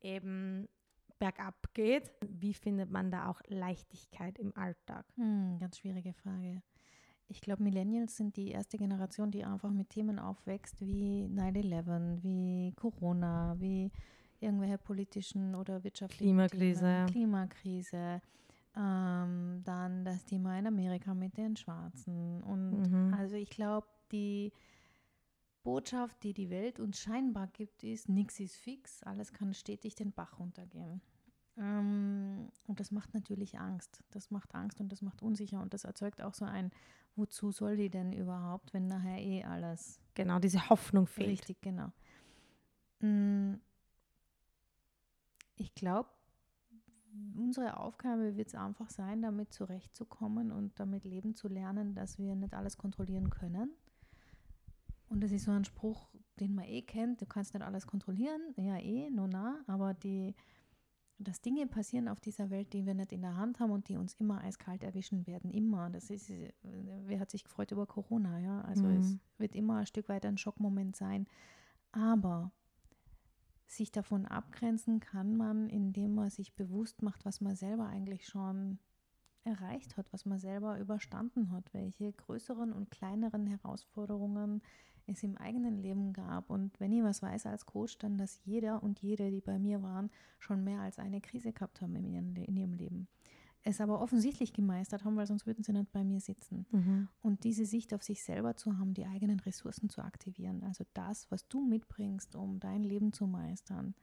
eben 0.00 0.66
bergab 1.18 1.74
geht. 1.74 2.10
Wie 2.26 2.54
findet 2.54 2.90
man 2.90 3.10
da 3.10 3.28
auch 3.28 3.42
Leichtigkeit 3.48 4.38
im 4.38 4.56
Alltag? 4.56 5.04
Hm, 5.16 5.58
ganz 5.60 5.76
schwierige 5.78 6.14
Frage. 6.14 6.62
Ich 7.28 7.42
glaube, 7.42 7.62
Millennials 7.62 8.16
sind 8.16 8.36
die 8.38 8.52
erste 8.52 8.78
Generation, 8.78 9.30
die 9.30 9.44
einfach 9.44 9.70
mit 9.70 9.90
Themen 9.90 10.18
aufwächst 10.18 10.80
wie 10.80 11.28
9-11, 11.28 12.22
wie 12.22 12.72
Corona, 12.74 13.54
wie 13.58 13.90
irgendwelche 14.40 14.78
politischen 14.78 15.54
oder 15.54 15.84
wirtschaftlichen 15.84 16.24
Klimakrise. 16.24 16.80
Themen, 16.80 17.06
Klimakrise, 17.06 18.22
ähm, 18.76 19.62
dann 19.64 20.04
das 20.04 20.24
Thema 20.24 20.58
in 20.58 20.66
Amerika 20.66 21.14
mit 21.14 21.36
den 21.36 21.56
Schwarzen. 21.56 22.42
Und 22.42 22.82
Mhm. 22.88 23.12
also 23.12 23.36
ich 23.36 23.50
glaube, 23.50 23.86
die 24.12 24.52
Botschaft, 25.62 26.22
die 26.22 26.34
die 26.34 26.50
Welt 26.50 26.78
uns 26.78 26.98
scheinbar 26.98 27.46
gibt, 27.48 27.82
ist, 27.84 28.08
nichts 28.08 28.38
ist 28.40 28.56
fix, 28.56 29.02
alles 29.02 29.32
kann 29.32 29.54
stetig 29.54 29.94
den 29.94 30.12
Bach 30.12 30.38
runtergehen. 30.38 31.00
Ähm, 31.56 32.50
und 32.66 32.80
das 32.80 32.90
macht 32.90 33.14
natürlich 33.14 33.58
Angst. 33.58 34.02
Das 34.10 34.30
macht 34.30 34.54
Angst 34.54 34.80
und 34.80 34.90
das 34.90 35.02
macht 35.02 35.22
unsicher 35.22 35.60
und 35.60 35.72
das 35.72 35.84
erzeugt 35.84 36.20
auch 36.20 36.34
so 36.34 36.44
ein, 36.44 36.70
wozu 37.16 37.50
soll 37.52 37.76
die 37.76 37.90
denn 37.90 38.12
überhaupt, 38.12 38.74
wenn 38.74 38.88
nachher 38.88 39.18
eh 39.18 39.44
alles 39.44 40.00
Genau, 40.14 40.38
diese 40.38 40.68
Hoffnung 40.68 41.06
fehlt. 41.06 41.28
richtig, 41.28 41.60
genau. 41.62 41.92
Mm, 43.00 43.54
Ich 45.56 45.74
glaube, 45.74 46.08
unsere 47.36 47.78
Aufgabe 47.78 48.36
wird 48.36 48.48
es 48.48 48.54
einfach 48.54 48.90
sein, 48.90 49.22
damit 49.22 49.52
zurechtzukommen 49.52 50.50
und 50.52 50.78
damit 50.78 51.04
leben 51.04 51.34
zu 51.34 51.48
lernen, 51.48 51.94
dass 51.94 52.18
wir 52.18 52.34
nicht 52.34 52.54
alles 52.54 52.76
kontrollieren 52.76 53.30
können. 53.30 53.70
Und 55.08 55.22
das 55.22 55.30
ist 55.32 55.44
so 55.44 55.50
ein 55.52 55.64
Spruch, 55.64 56.08
den 56.40 56.54
man 56.54 56.64
eh 56.64 56.82
kennt, 56.82 57.20
du 57.20 57.26
kannst 57.26 57.54
nicht 57.54 57.62
alles 57.62 57.86
kontrollieren, 57.86 58.40
ja 58.56 58.78
eh, 58.78 59.10
no 59.10 59.26
na, 59.28 59.62
aber 59.66 59.94
die, 59.94 60.34
dass 61.18 61.40
Dinge 61.40 61.66
passieren 61.66 62.08
auf 62.08 62.20
dieser 62.20 62.50
Welt, 62.50 62.72
die 62.72 62.84
wir 62.84 62.94
nicht 62.94 63.12
in 63.12 63.22
der 63.22 63.36
Hand 63.36 63.60
haben 63.60 63.70
und 63.70 63.88
die 63.88 63.96
uns 63.96 64.14
immer 64.14 64.40
eiskalt 64.42 64.82
erwischen 64.82 65.26
werden, 65.26 65.50
immer. 65.50 65.90
Das 65.90 66.10
ist, 66.10 66.32
wer 66.62 67.20
hat 67.20 67.30
sich 67.30 67.44
gefreut 67.44 67.70
über 67.70 67.86
Corona, 67.86 68.40
ja? 68.40 68.62
Also 68.62 68.86
Mhm. 68.86 68.96
es 68.96 69.18
wird 69.38 69.54
immer 69.54 69.76
ein 69.76 69.86
Stück 69.86 70.08
weit 70.08 70.26
ein 70.26 70.38
Schockmoment 70.38 70.96
sein. 70.96 71.26
Aber 71.92 72.50
sich 73.76 73.92
davon 73.92 74.26
abgrenzen 74.26 75.00
kann 75.00 75.36
man, 75.36 75.68
indem 75.68 76.14
man 76.14 76.30
sich 76.30 76.54
bewusst 76.54 77.02
macht, 77.02 77.24
was 77.24 77.40
man 77.40 77.56
selber 77.56 77.86
eigentlich 77.86 78.26
schon 78.26 78.78
erreicht 79.44 79.96
hat, 79.96 80.12
was 80.12 80.24
man 80.24 80.38
selber 80.38 80.78
überstanden 80.78 81.50
hat, 81.50 81.72
welche 81.74 82.12
größeren 82.12 82.72
und 82.72 82.90
kleineren 82.90 83.46
Herausforderungen 83.46 84.62
es 85.06 85.22
im 85.22 85.36
eigenen 85.36 85.78
Leben 85.78 86.12
gab. 86.12 86.50
Und 86.50 86.78
wenn 86.80 86.92
ich 86.92 87.02
was 87.02 87.22
weiß 87.22 87.46
als 87.46 87.66
Coach, 87.66 87.98
dann, 87.98 88.16
dass 88.16 88.40
jeder 88.44 88.82
und 88.82 89.00
jede, 89.00 89.30
die 89.30 89.42
bei 89.42 89.58
mir 89.58 89.82
waren, 89.82 90.10
schon 90.38 90.64
mehr 90.64 90.80
als 90.80 90.98
eine 90.98 91.20
Krise 91.20 91.52
gehabt 91.52 91.80
haben 91.82 91.94
in 91.96 92.06
ihrem, 92.06 92.34
in 92.36 92.56
ihrem 92.56 92.72
Leben. 92.72 93.08
Es 93.66 93.80
aber 93.80 94.00
offensichtlich 94.00 94.52
gemeistert 94.52 95.04
haben, 95.04 95.16
weil 95.16 95.26
sonst 95.26 95.46
würden 95.46 95.64
sie 95.64 95.72
nicht 95.72 95.90
bei 95.90 96.04
mir 96.04 96.20
sitzen. 96.20 96.66
Mhm. 96.70 97.08
Und 97.22 97.44
diese 97.44 97.64
Sicht 97.64 97.94
auf 97.94 98.02
sich 98.02 98.22
selber 98.22 98.56
zu 98.56 98.78
haben, 98.78 98.92
die 98.92 99.06
eigenen 99.06 99.40
Ressourcen 99.40 99.88
zu 99.88 100.02
aktivieren, 100.02 100.62
also 100.64 100.84
das, 100.92 101.30
was 101.30 101.48
du 101.48 101.64
mitbringst, 101.64 102.36
um 102.36 102.60
dein 102.60 102.82
Leben 102.82 103.12
zu 103.14 103.26
meistern. 103.26 103.94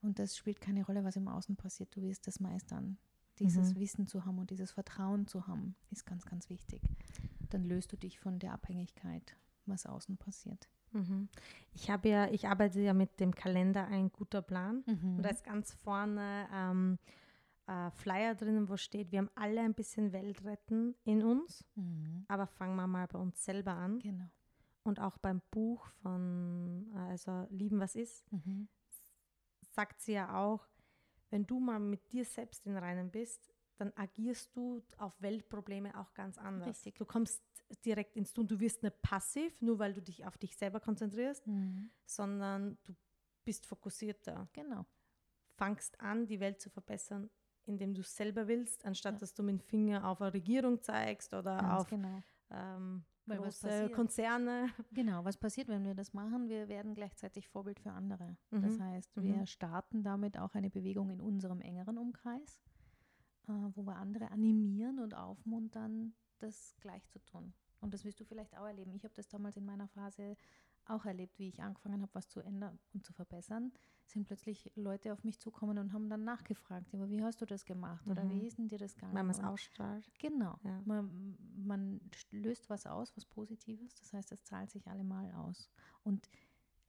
Und 0.00 0.18
das 0.18 0.36
spielt 0.36 0.60
keine 0.62 0.84
Rolle, 0.84 1.04
was 1.04 1.16
im 1.16 1.28
Außen 1.28 1.56
passiert, 1.56 1.94
du 1.94 2.00
wirst 2.02 2.26
das 2.26 2.40
meistern. 2.40 2.96
Dieses 3.38 3.74
Mhm. 3.74 3.80
Wissen 3.80 4.06
zu 4.06 4.24
haben 4.24 4.38
und 4.38 4.48
dieses 4.48 4.70
Vertrauen 4.72 5.26
zu 5.26 5.46
haben, 5.46 5.74
ist 5.90 6.06
ganz, 6.06 6.24
ganz 6.24 6.48
wichtig. 6.48 6.80
Dann 7.50 7.64
löst 7.64 7.92
du 7.92 7.96
dich 7.98 8.18
von 8.18 8.38
der 8.38 8.52
Abhängigkeit, 8.54 9.36
was 9.66 9.84
außen 9.84 10.16
passiert. 10.16 10.68
Mhm. 10.92 11.28
Ich 11.74 11.90
habe 11.90 12.08
ja, 12.08 12.30
ich 12.30 12.48
arbeite 12.48 12.80
ja 12.80 12.94
mit 12.94 13.20
dem 13.20 13.34
Kalender 13.34 13.86
ein 13.88 14.10
guter 14.10 14.40
Plan. 14.40 14.84
Mhm. 14.86 15.16
Und 15.16 15.22
da 15.22 15.28
ist 15.28 15.44
ganz 15.44 15.74
vorne 15.74 16.46
ähm, 16.50 16.98
äh, 17.66 17.90
Flyer 17.90 18.34
drinnen, 18.34 18.68
wo 18.68 18.76
steht, 18.76 19.10
wir 19.12 19.18
haben 19.18 19.30
alle 19.34 19.60
ein 19.60 19.74
bisschen 19.74 20.12
Welt 20.12 20.44
retten 20.44 20.94
in 21.04 21.22
uns, 21.22 21.64
Mhm. 21.74 22.24
aber 22.28 22.46
fangen 22.46 22.76
wir 22.76 22.86
mal 22.86 23.06
bei 23.08 23.18
uns 23.18 23.44
selber 23.44 23.72
an. 23.74 23.98
Genau. 23.98 24.26
Und 24.84 25.00
auch 25.00 25.18
beim 25.18 25.40
Buch 25.50 25.84
von 26.02 26.90
äh, 26.94 26.98
also 27.10 27.46
Lieben, 27.50 27.80
was 27.80 27.96
ist, 27.96 28.30
Mhm. 28.32 28.68
sagt 29.72 30.00
sie 30.00 30.12
ja 30.12 30.36
auch, 30.38 30.66
wenn 31.30 31.44
du 31.46 31.58
mal 31.58 31.80
mit 31.80 32.12
dir 32.12 32.24
selbst 32.24 32.66
in 32.66 32.76
Reinen 32.76 33.10
bist, 33.10 33.52
dann 33.78 33.92
agierst 33.96 34.56
du 34.56 34.82
auf 34.96 35.20
Weltprobleme 35.20 35.98
auch 35.98 36.14
ganz 36.14 36.38
anders. 36.38 36.68
Richtig. 36.68 36.94
Du 36.96 37.04
kommst 37.04 37.42
direkt 37.84 38.16
ins 38.16 38.32
Tun. 38.32 38.46
Du 38.46 38.58
wirst 38.60 38.82
nicht 38.84 39.02
passiv, 39.02 39.60
nur 39.60 39.78
weil 39.78 39.92
du 39.92 40.00
dich 40.00 40.24
auf 40.24 40.38
dich 40.38 40.56
selber 40.56 40.80
konzentrierst, 40.80 41.46
Mhm. 41.46 41.90
sondern 42.06 42.78
du 42.84 42.94
bist 43.44 43.66
fokussierter. 43.66 44.48
Genau. 44.52 44.86
Fangst 45.56 46.00
an, 46.00 46.26
die 46.26 46.38
Welt 46.40 46.60
zu 46.60 46.70
verbessern, 46.70 47.28
indem 47.66 47.94
du 47.94 48.00
es 48.00 48.14
selber 48.16 48.48
willst, 48.48 48.84
anstatt 48.84 49.14
Ja. 49.14 49.18
dass 49.20 49.34
du 49.34 49.42
mit 49.42 49.54
dem 49.54 49.60
Finger 49.60 50.06
auf 50.08 50.20
eine 50.20 50.32
Regierung 50.32 50.80
zeigst 50.82 51.32
oder 51.34 51.56
Ganz 51.56 51.80
auf 51.82 51.88
genau. 51.88 52.20
ähm, 52.50 53.04
große? 53.28 53.90
Konzerne. 53.90 54.68
Genau, 54.92 55.24
was 55.24 55.36
passiert, 55.36 55.68
wenn 55.68 55.84
wir 55.84 55.94
das 55.94 56.12
machen? 56.12 56.48
Wir 56.48 56.68
werden 56.68 56.94
gleichzeitig 56.94 57.48
Vorbild 57.48 57.80
für 57.80 57.90
andere. 57.90 58.36
Mhm. 58.50 58.62
Das 58.62 58.78
heißt, 58.80 59.16
wir 59.16 59.36
Mhm. 59.38 59.46
starten 59.46 60.02
damit 60.02 60.38
auch 60.38 60.54
eine 60.54 60.70
Bewegung 60.70 61.10
in 61.10 61.20
unserem 61.20 61.60
engeren 61.60 61.98
Umkreis, 61.98 62.60
äh, 63.48 63.52
wo 63.74 63.82
wir 63.82 63.96
andere 63.96 64.30
animieren 64.30 64.98
und 65.00 65.14
aufmuntern, 65.14 66.14
das 66.38 66.76
gleich 66.80 67.06
zu 67.08 67.18
tun. 67.24 67.52
Und 67.80 67.92
das 67.94 68.04
wirst 68.04 68.20
du 68.20 68.24
vielleicht 68.24 68.56
auch 68.56 68.66
erleben. 68.66 68.94
Ich 68.94 69.04
habe 69.04 69.14
das 69.14 69.28
damals 69.28 69.56
in 69.56 69.64
meiner 69.64 69.88
Phase 69.88 70.36
auch 70.86 71.04
erlebt, 71.04 71.38
wie 71.38 71.48
ich 71.48 71.62
angefangen 71.62 72.00
habe, 72.02 72.14
was 72.14 72.28
zu 72.28 72.40
ändern 72.40 72.78
und 72.94 73.04
zu 73.04 73.12
verbessern, 73.12 73.72
sind 74.08 74.24
plötzlich 74.26 74.70
Leute 74.76 75.12
auf 75.12 75.24
mich 75.24 75.38
zukommen 75.38 75.78
und 75.78 75.92
haben 75.92 76.08
dann 76.08 76.24
nachgefragt, 76.24 76.92
aber 76.94 77.08
wie 77.10 77.22
hast 77.22 77.40
du 77.40 77.46
das 77.46 77.64
gemacht 77.64 78.06
oder 78.08 78.24
Mhm. 78.24 78.30
wie 78.30 78.46
ist 78.46 78.58
denn 78.58 78.68
dir 78.68 78.78
das 78.78 78.94
gegangen? 78.94 79.14
Wenn 79.14 79.26
man 79.26 79.34
es 79.34 79.42
ausstrahlt. 79.42 80.10
Genau. 80.18 80.58
Ja. 80.64 80.80
Man, 80.84 81.36
man 81.56 82.00
löst 82.30 82.70
was 82.70 82.86
aus, 82.86 83.16
was 83.16 83.24
Positives. 83.24 83.94
Das 83.96 84.12
heißt, 84.12 84.32
es 84.32 84.44
zahlt 84.44 84.70
sich 84.70 84.86
allemal 84.88 85.32
aus. 85.32 85.70
Und 86.04 86.28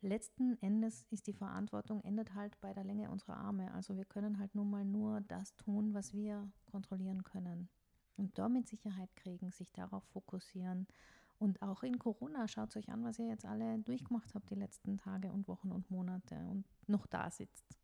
letzten 0.02 0.62
Endes 0.62 1.06
ist 1.10 1.28
die 1.28 1.34
Verantwortung 1.34 2.02
endet 2.04 2.34
halt 2.36 2.60
bei 2.62 2.74
der 2.74 2.84
Länge 2.84 3.10
unserer 3.10 3.38
Arme. 3.38 3.74
Also 3.74 3.98
wir 3.98 4.06
können 4.06 4.38
halt 4.40 4.54
nun 4.56 4.70
mal 4.70 4.86
nur 4.86 5.22
das 5.22 5.56
tun, 5.56 5.94
was 5.94 6.14
wir 6.14 6.50
kontrollieren 6.66 7.24
können. 7.24 7.70
Und 8.16 8.38
damit 8.38 8.68
Sicherheit 8.68 9.16
kriegen, 9.16 9.52
sich 9.52 9.72
darauf 9.72 10.04
fokussieren. 10.06 10.88
Und 11.40 11.62
auch 11.62 11.84
in 11.84 12.00
Corona, 12.00 12.48
schaut 12.48 12.76
euch 12.76 12.90
an, 12.90 13.04
was 13.04 13.20
ihr 13.20 13.28
jetzt 13.28 13.46
alle 13.46 13.78
durchgemacht 13.80 14.34
habt 14.34 14.50
die 14.50 14.56
letzten 14.56 14.98
Tage 14.98 15.32
und 15.32 15.48
Wochen 15.48 15.72
und 15.72 15.90
Monate 15.92 16.36
und 16.50 16.66
noch 16.88 17.06
da 17.06 17.30
sitzt. 17.30 17.78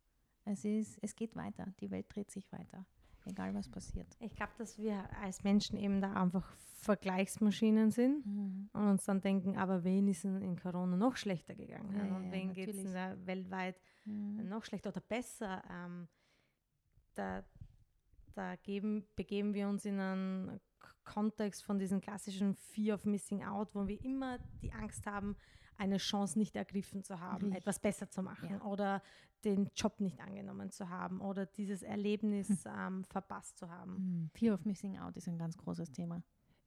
Es, 0.44 0.64
ist, 0.64 0.98
es 1.02 1.14
geht 1.14 1.36
weiter, 1.36 1.72
die 1.80 1.90
Welt 1.90 2.06
dreht 2.14 2.30
sich 2.30 2.50
weiter, 2.52 2.84
egal 3.24 3.54
was 3.54 3.68
passiert. 3.68 4.14
Ich 4.20 4.34
glaube, 4.34 4.52
dass 4.58 4.76
wir 4.76 5.08
als 5.22 5.42
Menschen 5.44 5.78
eben 5.78 6.00
da 6.00 6.12
einfach 6.14 6.52
Vergleichsmaschinen 6.74 7.90
sind 7.92 8.26
Mhm. 8.26 8.68
und 8.72 8.88
uns 8.88 9.04
dann 9.04 9.20
denken, 9.20 9.56
aber 9.56 9.84
wen 9.84 10.08
ist 10.08 10.24
denn 10.24 10.42
in 10.42 10.58
Corona 10.58 10.96
noch 10.96 11.16
schlechter 11.16 11.54
gegangen? 11.54 11.94
Ja, 11.96 12.16
und 12.16 12.24
ja, 12.24 12.32
wen 12.32 12.52
geht 12.52 12.68
es 12.74 12.92
weltweit 13.26 13.80
Mhm. 14.04 14.48
noch 14.48 14.64
schlechter 14.64 14.90
oder 14.90 15.00
besser? 15.00 15.62
Ähm, 15.70 16.08
da 17.14 17.44
da 18.34 18.56
geben, 18.56 19.06
begeben 19.14 19.54
wir 19.54 19.68
uns 19.68 19.84
in 19.84 19.98
einen 20.00 20.60
Kontext 21.04 21.64
von 21.64 21.78
diesem 21.78 22.00
klassischen 22.00 22.54
Fear 22.54 22.94
of 22.96 23.04
Missing 23.04 23.44
Out, 23.44 23.74
wo 23.74 23.86
wir 23.86 24.02
immer 24.04 24.38
die 24.62 24.72
Angst 24.72 25.06
haben, 25.06 25.36
eine 25.76 25.96
Chance 25.96 26.38
nicht 26.38 26.54
ergriffen 26.56 27.02
zu 27.02 27.18
haben, 27.20 27.46
Richtig. 27.46 27.56
etwas 27.58 27.80
besser 27.80 28.08
zu 28.08 28.22
machen 28.22 28.48
Ja. 28.50 28.62
oder 28.62 29.02
den 29.44 29.70
Job 29.74 30.00
nicht 30.00 30.20
angenommen 30.20 30.70
zu 30.70 30.88
haben 30.88 31.20
oder 31.20 31.46
dieses 31.46 31.82
Erlebnis 31.82 32.64
ähm, 32.66 33.04
verpasst 33.04 33.58
zu 33.58 33.68
haben. 33.68 33.92
Mhm. 33.94 34.30
Fear 34.34 34.54
of 34.54 34.64
Missing 34.64 34.98
Out 34.98 35.16
ist 35.16 35.28
ein 35.28 35.36
ganz 35.38 35.56
großes 35.58 35.90
Thema. 35.92 36.22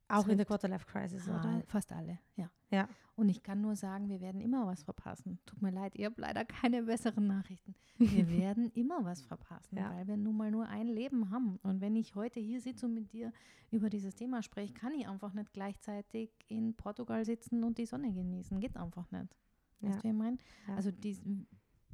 Auch 0.09 0.27
in 0.27 0.37
der 0.37 0.45
trifft- 0.45 0.47
Quarter-Life-Crisis, 0.61 1.27
Ah, 1.29 1.39
oder? 1.39 1.63
fast 1.67 1.91
alle, 1.91 2.19
ja. 2.35 2.49
Ja. 2.69 2.87
Und 3.15 3.29
ich 3.29 3.43
kann 3.43 3.61
nur 3.61 3.75
sagen, 3.75 4.09
wir 4.09 4.21
werden 4.21 4.41
immer 4.41 4.65
was 4.67 4.83
verpassen. 4.83 5.39
Tut 5.45 5.61
mir 5.61 5.71
leid, 5.71 5.95
ihr 5.95 6.05
habt 6.07 6.17
leider 6.17 6.45
keine 6.45 6.83
besseren 6.83 7.27
Nachrichten. 7.27 7.75
Wir 7.97 8.27
werden 8.29 8.71
immer 8.73 9.03
was 9.03 9.21
verpassen, 9.23 9.77
Ja. 9.77 9.91
weil 9.93 10.07
wir 10.07 10.17
nun 10.17 10.37
mal 10.37 10.51
nur 10.51 10.67
ein 10.67 10.87
Leben 10.87 11.29
haben. 11.29 11.57
Und 11.63 11.81
wenn 11.81 11.95
ich 11.95 12.15
heute 12.15 12.39
hier 12.39 12.61
sitze 12.61 12.85
und 12.85 12.93
mit 12.93 13.11
dir 13.11 13.31
über 13.71 13.89
dieses 13.89 14.15
Thema 14.15 14.41
spreche, 14.43 14.73
kann 14.73 14.93
ich 14.93 15.07
einfach 15.07 15.33
nicht 15.33 15.51
gleichzeitig 15.53 16.31
in 16.47 16.73
Portugal 16.75 17.25
sitzen 17.25 17.63
und 17.63 17.77
die 17.77 17.85
Sonne 17.85 18.13
genießen. 18.13 18.59
Geht 18.59 18.77
einfach 18.77 19.09
nicht. 19.11 19.35
Ja. 19.81 19.89
Weißt 19.89 19.99
du, 19.99 20.03
wie 20.03 20.07
ich 20.09 20.13
meine? 20.17 20.37
Ja. 20.67 20.75
Also 20.75 20.91
dies, 20.91 21.21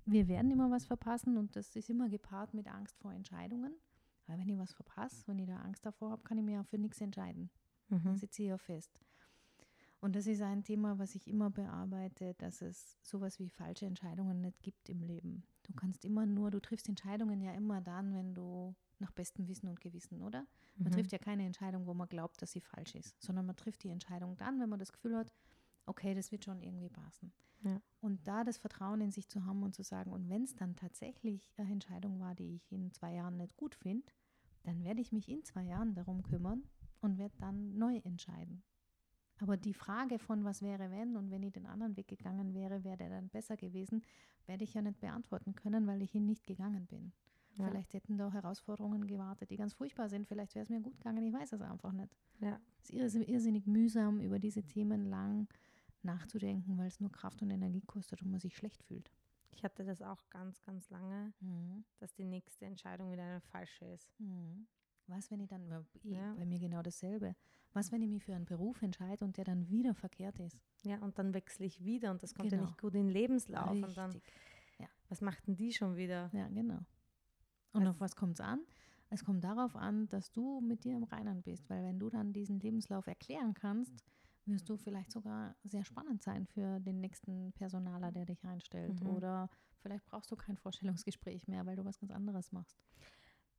wir 0.06 0.28
werden 0.28 0.52
immer 0.52 0.70
was 0.70 0.86
verpassen 0.86 1.38
und 1.38 1.56
das 1.56 1.76
ist 1.76 1.90
immer 1.90 2.10
gepaart 2.10 2.54
mit 2.54 2.68
Angst 2.68 2.98
vor 3.00 3.14
Entscheidungen. 3.14 3.74
Weil 4.28 4.38
wenn 4.40 4.50
ich 4.50 4.58
was 4.58 4.74
verpasse, 4.74 5.24
wenn 5.28 5.40
ich 5.40 5.48
da 5.48 5.58
Angst 5.58 5.86
davor 5.86 6.12
habe, 6.12 6.24
kann 6.24 6.38
ich 6.38 6.44
mir 6.44 6.54
ja 6.54 6.64
für 6.64 6.78
nichts 6.78 7.00
entscheiden. 7.02 7.50
Mhm. 7.94 8.16
sitze 8.16 8.44
ich 8.44 8.50
ja 8.50 8.58
fest. 8.58 9.00
Und 10.02 10.16
das 10.18 10.28
ist 10.28 10.42
ein 10.42 10.64
Thema, 10.64 11.00
was 11.00 11.16
ich 11.16 11.30
immer 11.30 11.50
bearbeite, 11.50 12.34
dass 12.34 12.62
es 12.62 12.98
sowas 13.02 13.40
wie 13.40 13.50
falsche 13.50 13.86
Entscheidungen 13.86 14.42
nicht 14.42 14.62
gibt 14.62 14.90
im 14.90 15.02
Leben. 15.02 15.44
Du 15.64 15.72
kannst 15.74 16.04
immer 16.04 16.26
nur, 16.26 16.52
du 16.52 16.60
triffst 16.60 16.90
Entscheidungen 16.90 17.40
ja 17.42 17.54
immer 17.54 17.80
dann, 17.80 18.14
wenn 18.14 18.34
du 18.36 18.76
nach 19.00 19.12
bestem 19.12 19.48
Wissen 19.48 19.70
und 19.70 19.80
Gewissen, 19.80 20.22
oder? 20.22 20.46
Man 20.84 20.92
Mhm. 20.92 20.92
trifft 20.92 21.12
ja 21.14 21.20
keine 21.20 21.46
Entscheidung, 21.46 21.86
wo 21.88 21.94
man 21.94 22.10
glaubt, 22.10 22.42
dass 22.42 22.52
sie 22.52 22.60
falsch 22.60 22.96
ist, 22.96 23.22
sondern 23.22 23.46
man 23.46 23.56
trifft 23.56 23.84
die 23.84 23.90
Entscheidung 23.90 24.36
dann, 24.36 24.60
wenn 24.60 24.70
man 24.70 24.80
das 24.80 24.92
Gefühl 24.92 25.16
hat, 25.16 25.32
okay, 25.86 26.14
das 26.14 26.32
wird 26.34 26.44
schon 26.44 26.62
irgendwie 26.62 26.90
passen. 26.90 27.32
Ja. 27.62 27.82
Und 28.02 28.28
da 28.28 28.44
das 28.44 28.58
Vertrauen 28.58 29.00
in 29.00 29.12
sich 29.12 29.30
zu 29.30 29.46
haben 29.46 29.64
und 29.64 29.74
zu 29.74 29.84
sagen, 29.84 30.12
und 30.12 30.28
wenn 30.30 30.44
es 30.44 30.56
dann 30.56 30.76
tatsächlich 30.76 31.54
eine 31.56 31.72
Entscheidung 31.72 32.20
war, 32.20 32.36
die 32.36 32.56
ich 32.56 32.72
in 32.74 32.92
zwei 32.92 33.14
Jahren 33.14 33.38
nicht 33.38 33.56
gut 33.56 33.74
finde, 33.76 34.12
dann 34.64 34.84
werde 34.84 35.00
ich 35.00 35.14
mich 35.14 35.30
in 35.30 35.44
zwei 35.46 35.64
Jahren 35.64 35.96
darum 35.96 36.24
kümmern 36.24 36.64
und 37.04 37.18
werde 37.18 37.36
dann 37.40 37.78
neu 37.78 37.98
entscheiden. 37.98 38.64
Aber 39.40 39.58
die 39.58 39.74
Frage 39.74 40.20
von 40.20 40.44
was 40.44 40.62
wäre, 40.62 40.92
wenn 40.92 41.18
und 41.18 41.32
wenn 41.32 41.44
ich 41.44 41.54
den 41.54 41.66
anderen 41.66 41.98
Weg 41.98 42.08
gegangen 42.08 42.54
wäre, 42.54 42.84
wäre 42.84 42.98
der 42.98 43.10
dann 43.10 43.30
besser 43.30 43.58
gewesen, 43.58 44.02
werde 44.46 44.64
ich 44.64 44.74
ja 44.74 44.82
nicht 44.82 45.00
beantworten 45.00 45.56
können, 45.56 45.88
weil 45.88 46.02
ich 46.02 46.14
ihn 46.16 46.26
nicht 46.26 46.46
gegangen 46.46 46.86
bin. 46.86 47.12
Ja. 47.56 47.68
Vielleicht 47.68 47.94
hätten 47.94 48.18
da 48.18 48.32
Herausforderungen 48.32 49.06
gewartet, 49.06 49.50
die 49.52 49.58
ganz 49.58 49.74
furchtbar 49.74 50.10
sind. 50.10 50.28
Vielleicht 50.28 50.56
wäre 50.56 50.64
es 50.64 50.70
mir 50.70 50.82
gut 50.82 50.98
gegangen, 50.98 51.24
ich 51.24 51.34
weiß 51.34 51.54
es 51.54 51.62
einfach 51.62 51.92
nicht. 51.92 52.16
Ja. 52.40 52.60
Es 52.82 52.90
ist 52.90 52.96
irrs- 52.96 53.28
irrsinnig 53.28 53.68
mühsam, 53.68 54.20
über 54.22 54.40
diese 54.40 54.64
Themen 54.64 55.06
lang 55.06 55.48
nachzudenken, 56.04 56.78
weil 56.78 56.88
es 56.88 57.00
nur 57.00 57.12
Kraft 57.12 57.42
und 57.42 57.52
Energie 57.52 57.82
kostet 57.82 58.22
und 58.22 58.32
man 58.32 58.40
sich 58.40 58.56
schlecht 58.56 58.84
fühlt. 58.84 59.12
Ich 59.52 59.64
hatte 59.64 59.84
das 59.84 60.02
auch 60.02 60.30
ganz, 60.30 60.62
ganz 60.64 60.90
lange, 60.90 61.34
dass 62.00 62.14
die 62.16 62.26
nächste 62.26 62.66
Entscheidung 62.66 63.12
wieder 63.12 63.24
eine 63.24 63.42
falsche 63.42 63.86
ist. 63.86 64.12
Mhm. 64.20 64.68
Was, 65.08 65.30
wenn 65.32 65.40
ich 65.42 65.50
dann, 65.50 65.70
Ja. 66.04 66.34
bei 66.36 66.46
mir 66.46 66.60
genau 66.60 66.82
dasselbe, 66.82 67.36
was, 67.74 67.92
wenn 67.92 68.02
ich 68.02 68.10
mich 68.10 68.24
für 68.24 68.36
einen 68.36 68.46
Beruf 68.46 68.82
entscheide 68.82 69.26
und 69.26 69.38
der 69.38 69.44
dann 69.46 69.68
wieder 69.70 69.94
verkehrt 69.94 70.40
ist? 70.40 70.58
Ja, 70.84 70.98
und 71.00 71.18
dann 71.18 71.34
wechsle 71.34 71.66
ich 71.66 71.84
wieder 71.84 72.12
und 72.12 72.22
das 72.24 72.34
kommt 72.36 72.52
ja 72.52 72.58
Genau. 72.58 72.70
nicht 72.70 72.80
gut 72.80 72.94
in 72.96 73.08
den 73.08 73.10
Lebenslauf. 73.10 73.70
Und 73.72 73.98
dann, 73.98 74.12
Richtig. 74.12 74.34
was 75.10 75.22
macht 75.22 75.48
denn 75.48 75.56
die 75.56 75.74
schon 75.74 75.96
wieder? 75.96 76.30
Ja, 76.34 76.48
genau. 76.48 76.80
Und 77.74 77.82
Also- 77.82 77.90
auf 77.92 78.00
was 78.00 78.16
kommt 78.16 78.40
es 78.40 78.46
an? 78.46 78.62
Es 79.10 79.24
kommt 79.24 79.44
darauf 79.44 79.76
an, 79.76 80.08
dass 80.10 80.32
du 80.32 80.60
mit 80.62 80.84
dir 80.86 80.96
im 80.96 81.04
Reinen 81.04 81.42
bist, 81.44 81.70
weil 81.70 81.84
wenn 81.84 82.00
du 82.00 82.10
dann 82.10 82.34
diesen 82.34 82.60
Lebenslauf 82.60 83.06
erklären 83.08 83.54
kannst, 83.54 84.04
wirst 84.46 84.68
du 84.70 84.76
vielleicht 84.78 85.12
sogar 85.12 85.56
sehr 85.64 85.84
spannend 85.86 86.22
sein 86.24 86.46
für 86.48 86.80
den 86.80 87.00
nächsten 87.00 87.54
Personaler, 87.54 88.12
der 88.12 88.26
dich 88.26 88.44
einstellt. 88.44 89.02
Mhm. 89.02 89.10
Oder 89.10 89.50
vielleicht 89.82 90.06
brauchst 90.06 90.32
du 90.32 90.36
kein 90.36 90.58
Vorstellungsgespräch 90.58 91.48
mehr, 91.48 91.66
weil 91.66 91.76
du 91.76 91.86
was 91.86 92.00
ganz 92.00 92.12
anderes 92.12 92.52
machst. 92.52 92.78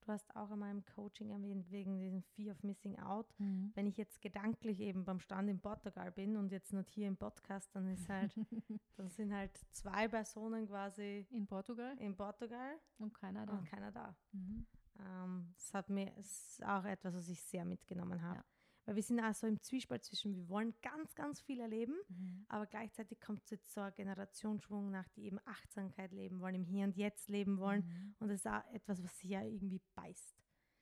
Du 0.05 0.13
hast 0.13 0.37
auch 0.37 0.51
einmal 0.51 0.71
im 0.71 0.85
Coaching 0.85 1.31
erwähnt, 1.31 1.71
wegen 1.71 1.99
diesem 1.99 2.23
Fear 2.23 2.55
of 2.55 2.63
Missing 2.63 2.99
Out. 2.99 3.27
Wenn 3.75 3.87
ich 3.87 3.97
jetzt 3.97 4.21
gedanklich 4.21 4.81
eben 4.81 5.05
beim 5.05 5.19
Stand 5.19 5.49
in 5.49 5.61
Portugal 5.61 6.13
bin 6.13 6.37
und 6.37 6.53
jetzt 6.53 6.73
nicht 6.75 6.91
hier 6.91 7.09
im 7.09 7.17
Podcast, 7.17 7.75
dann 7.75 7.89
ist 7.89 8.09
halt, 8.09 8.35
dann 8.97 9.09
sind 9.09 9.33
halt 9.33 9.57
zwei 9.71 10.07
Personen 10.09 10.67
quasi 10.67 11.27
In 11.31 11.47
Portugal 11.47 11.97
in 11.99 12.15
Portugal 12.15 12.79
und 12.99 13.15
keiner 13.15 13.47
da. 13.47 13.53
und 13.53 13.65
keiner 13.65 13.91
da. 13.93 14.15
Mhm. 14.33 14.67
Ähm, 15.01 15.55
das 15.57 15.75
hat 15.75 15.89
mir 15.89 16.15
ist 16.19 16.63
auch 16.65 16.85
etwas, 16.85 17.15
was 17.15 17.29
ich 17.29 17.43
sehr 17.43 17.65
mitgenommen 17.65 18.21
habe. 18.23 18.39
Ja. 18.39 18.45
Weil 18.87 18.97
wir 18.97 19.03
sind 19.03 19.19
auch 19.21 19.33
so 19.35 19.47
im 19.47 19.61
Zwiespalt 19.63 20.05
zwischen, 20.05 20.35
wir 20.35 20.49
wollen 20.49 20.75
ganz, 20.83 21.15
ganz 21.15 21.41
viel 21.41 21.61
erleben, 21.61 21.95
Mhm. 22.09 22.45
aber 22.49 22.67
gleichzeitig 22.67 23.19
kommt 23.21 23.51
jetzt 23.51 23.73
so 23.73 23.81
ein 23.81 23.95
Generationsschwung 23.95 24.91
nach, 24.91 25.09
die 25.11 25.25
eben 25.25 25.39
Achtsamkeit 25.47 26.13
leben 26.13 26.41
wollen, 26.41 26.55
im 26.57 26.65
Hier 26.65 26.85
und 26.85 26.97
Jetzt 26.97 27.29
leben 27.31 27.59
wollen. 27.59 27.85
Mhm. 27.87 28.15
Und 28.19 28.29
das 28.29 28.41
ist 28.41 28.47
auch 28.47 28.65
etwas, 28.73 29.03
was 29.03 29.19
sich 29.19 29.31
ja 29.31 29.43
irgendwie 29.43 29.81
beißt. 29.95 30.37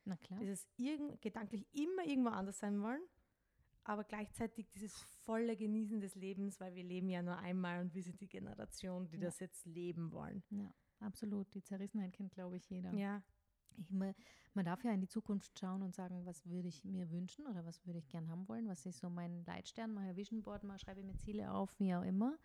Na 0.05 0.17
klar. 0.17 0.41
Dieses 0.41 0.69
irgend, 0.77 1.23
gedanklich 1.23 1.65
immer 1.73 2.05
irgendwo 2.05 2.31
anders 2.31 2.59
sein 2.59 2.83
wollen, 2.83 3.03
aber 3.85 4.03
gleichzeitig 4.05 4.69
dieses 4.71 5.01
volle 5.25 5.57
Genießen 5.57 6.01
des 6.01 6.17
Lebens, 6.17 6.59
weil 6.59 6.75
wir 6.75 6.83
leben 6.83 7.09
ja 7.09 7.23
nur 7.23 7.37
einmal 7.39 7.81
und 7.81 7.95
wir 7.95 8.03
sind 8.03 8.21
die 8.21 8.29
Generation, 8.29 9.09
die 9.09 9.17
Ja. 9.17 9.23
das 9.27 9.39
jetzt 9.39 9.65
leben 9.65 10.11
wollen. 10.11 10.43
Ja, 10.51 10.75
absolut. 10.99 11.55
Die 11.55 11.63
Zerrissenheit 11.63 12.13
kennt, 12.13 12.33
glaube 12.33 12.57
ich, 12.57 12.69
jeder. 12.69 12.93
Ja, 12.95 13.23
Ich, 13.79 13.91
man, 13.91 14.15
man 14.55 14.65
darf 14.65 14.83
ja 14.85 14.93
in 14.93 15.01
die 15.01 15.09
Zukunft 15.09 15.59
schauen 15.59 15.83
und 15.83 15.95
sagen, 15.95 16.25
was 16.27 16.45
würde 16.47 16.69
ich 16.69 16.85
mir 16.85 17.11
wünschen 17.11 17.47
oder 17.47 17.65
was 17.65 17.85
würde 17.87 17.99
ich 17.99 18.09
gern 18.09 18.29
haben 18.29 18.47
wollen, 18.49 18.69
was 18.69 18.87
ist 18.87 18.99
so 18.99 19.09
mein 19.11 19.45
Leitstern, 19.45 19.93
mein 19.93 20.15
Vision 20.17 20.43
Board, 20.43 20.65
mal 20.65 20.79
schreibe 20.79 21.01
ich 21.01 21.07
mir 21.07 21.17
Ziele 21.17 21.51
auf, 21.53 21.73
wie 21.79 21.95
auch 21.95 22.03
immer. 22.05 22.37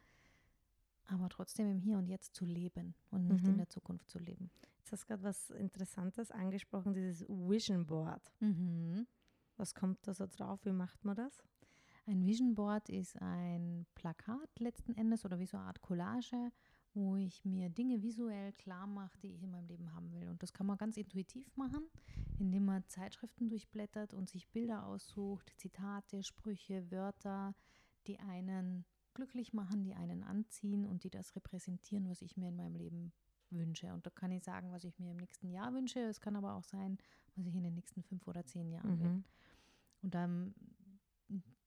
Aber 1.09 1.29
trotzdem 1.29 1.69
im 1.71 1.79
Hier 1.79 1.97
und 1.97 2.07
Jetzt 2.07 2.35
zu 2.35 2.43
leben 2.45 2.93
und 3.11 3.27
nicht 3.27 3.43
Mhm. 3.43 3.51
in 3.51 3.57
der 3.57 3.69
Zukunft 3.69 4.09
zu 4.09 4.19
leben. 4.19 4.49
jetzt 4.79 4.91
hast 4.91 5.03
du 5.03 5.07
gerade 5.07 5.23
was 5.23 5.49
Interessantes 5.51 6.31
angesprochen, 6.31 6.93
dieses 6.93 7.21
Vision 7.29 7.85
Board. 7.85 8.31
Mhm. 8.39 9.05
Was 9.57 9.73
kommt 9.73 10.05
da 10.07 10.13
so 10.13 10.27
drauf? 10.27 10.63
Wie 10.65 10.71
macht 10.71 11.03
man 11.03 11.15
das? 11.15 11.43
Ein 12.05 12.25
Vision 12.25 12.55
Board 12.55 12.87
ist 12.89 13.21
ein 13.21 13.85
Plakat 13.95 14.59
letzten 14.59 14.93
Endes 14.95 15.25
oder 15.25 15.39
wie 15.39 15.45
so 15.45 15.57
eine 15.57 15.65
Art 15.67 15.81
Collage, 15.81 16.51
wo 16.97 17.15
ich 17.15 17.45
mir 17.45 17.69
Dinge 17.69 18.01
visuell 18.01 18.53
klar 18.53 18.87
mache, 18.87 19.19
die 19.19 19.33
ich 19.33 19.43
in 19.43 19.51
meinem 19.51 19.67
Leben 19.67 19.93
haben 19.93 20.11
will. 20.11 20.27
Und 20.29 20.41
das 20.41 20.51
kann 20.51 20.65
man 20.65 20.77
ganz 20.77 20.97
intuitiv 20.97 21.55
machen, 21.55 21.83
indem 22.39 22.65
man 22.65 22.83
Zeitschriften 22.87 23.49
durchblättert 23.49 24.15
und 24.15 24.27
sich 24.27 24.47
Bilder 24.49 24.85
aussucht, 24.87 25.53
Zitate, 25.57 26.23
Sprüche, 26.23 26.89
Wörter, 26.89 27.53
die 28.07 28.19
einen 28.19 28.83
glücklich 29.13 29.53
machen, 29.53 29.83
die 29.83 29.93
einen 29.93 30.23
anziehen 30.23 30.87
und 30.87 31.03
die 31.03 31.11
das 31.11 31.35
repräsentieren, 31.35 32.09
was 32.09 32.23
ich 32.23 32.35
mir 32.35 32.49
in 32.49 32.55
meinem 32.55 32.75
Leben 32.75 33.13
wünsche. 33.51 33.93
Und 33.93 34.05
da 34.05 34.09
kann 34.09 34.31
ich 34.31 34.43
sagen, 34.43 34.71
was 34.71 34.83
ich 34.83 34.97
mir 34.97 35.11
im 35.11 35.17
nächsten 35.17 35.51
Jahr 35.51 35.73
wünsche. 35.73 35.99
Es 35.99 36.19
kann 36.19 36.35
aber 36.35 36.55
auch 36.55 36.63
sein, 36.63 36.97
was 37.35 37.45
ich 37.45 37.55
in 37.55 37.63
den 37.63 37.75
nächsten 37.75 38.01
fünf 38.01 38.27
oder 38.27 38.43
zehn 38.43 38.71
Jahren 38.71 38.99
will. 38.99 39.09
Mhm. 39.09 39.23
Und 40.01 40.15
dann 40.15 40.55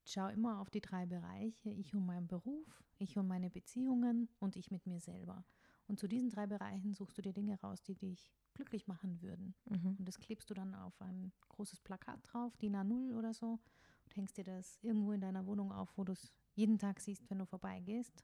schau 0.05 0.27
immer 0.27 0.59
auf 0.59 0.69
die 0.69 0.81
drei 0.81 1.05
Bereiche. 1.05 1.69
Ich 1.69 1.93
und 1.93 2.05
meinen 2.05 2.27
Beruf, 2.27 2.83
ich 2.97 3.17
und 3.17 3.27
meine 3.27 3.49
Beziehungen 3.49 4.29
und 4.39 4.55
ich 4.55 4.71
mit 4.71 4.85
mir 4.85 4.99
selber. 4.99 5.45
Und 5.87 5.99
zu 5.99 6.07
diesen 6.07 6.29
drei 6.29 6.47
Bereichen 6.47 6.93
suchst 6.93 7.17
du 7.17 7.21
dir 7.21 7.33
Dinge 7.33 7.59
raus, 7.59 7.81
die 7.83 7.95
dich 7.95 8.31
glücklich 8.53 8.87
machen 8.87 9.21
würden. 9.21 9.55
Mhm. 9.65 9.95
Und 9.99 10.07
das 10.07 10.19
klebst 10.19 10.49
du 10.49 10.53
dann 10.53 10.73
auf 10.73 11.01
ein 11.01 11.33
großes 11.49 11.81
Plakat 11.81 12.19
drauf, 12.23 12.55
DIN 12.57 12.75
A0 12.75 13.17
oder 13.17 13.33
so, 13.33 13.59
und 14.05 14.15
hängst 14.15 14.37
dir 14.37 14.43
das 14.43 14.77
irgendwo 14.81 15.11
in 15.11 15.21
deiner 15.21 15.45
Wohnung 15.45 15.71
auf, 15.71 15.91
wo 15.97 16.03
du 16.03 16.13
es 16.13 16.31
jeden 16.53 16.77
Tag 16.79 16.99
siehst, 16.99 17.29
wenn 17.29 17.39
du 17.39 17.45
vorbeigehst, 17.45 18.23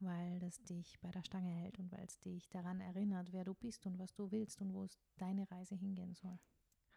weil 0.00 0.38
das 0.38 0.62
dich 0.64 0.98
bei 1.00 1.10
der 1.10 1.24
Stange 1.24 1.50
hält 1.50 1.78
und 1.78 1.90
weil 1.92 2.04
es 2.04 2.18
dich 2.20 2.48
daran 2.48 2.80
erinnert, 2.80 3.32
wer 3.32 3.44
du 3.44 3.54
bist 3.54 3.86
und 3.86 3.98
was 3.98 4.14
du 4.14 4.30
willst 4.30 4.60
und 4.60 4.72
wo 4.74 4.84
es 4.84 4.98
deine 5.16 5.50
Reise 5.50 5.74
hingehen 5.74 6.14
soll. 6.14 6.38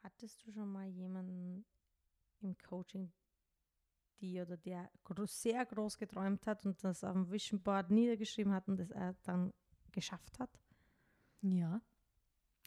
Hattest 0.04 0.46
du 0.46 0.52
schon 0.52 0.72
mal 0.72 0.88
jemanden 0.88 1.66
im 2.40 2.58
Coaching, 2.58 3.12
die 4.22 4.42
oder 4.42 4.58
der 4.58 4.90
sehr 5.26 5.66
groß 5.66 5.98
geträumt 5.98 6.46
hat 6.48 6.66
und 6.66 6.84
das 6.84 7.04
auf 7.04 7.14
dem 7.14 7.32
Vision 7.32 7.62
Board 7.62 7.90
niedergeschrieben 7.92 8.54
hat 8.54 8.68
und 8.68 8.78
das 8.80 8.92
er 8.92 9.16
dann 9.24 9.54
geschafft 9.92 10.40
hat? 10.40 10.50
Ja. 11.42 11.82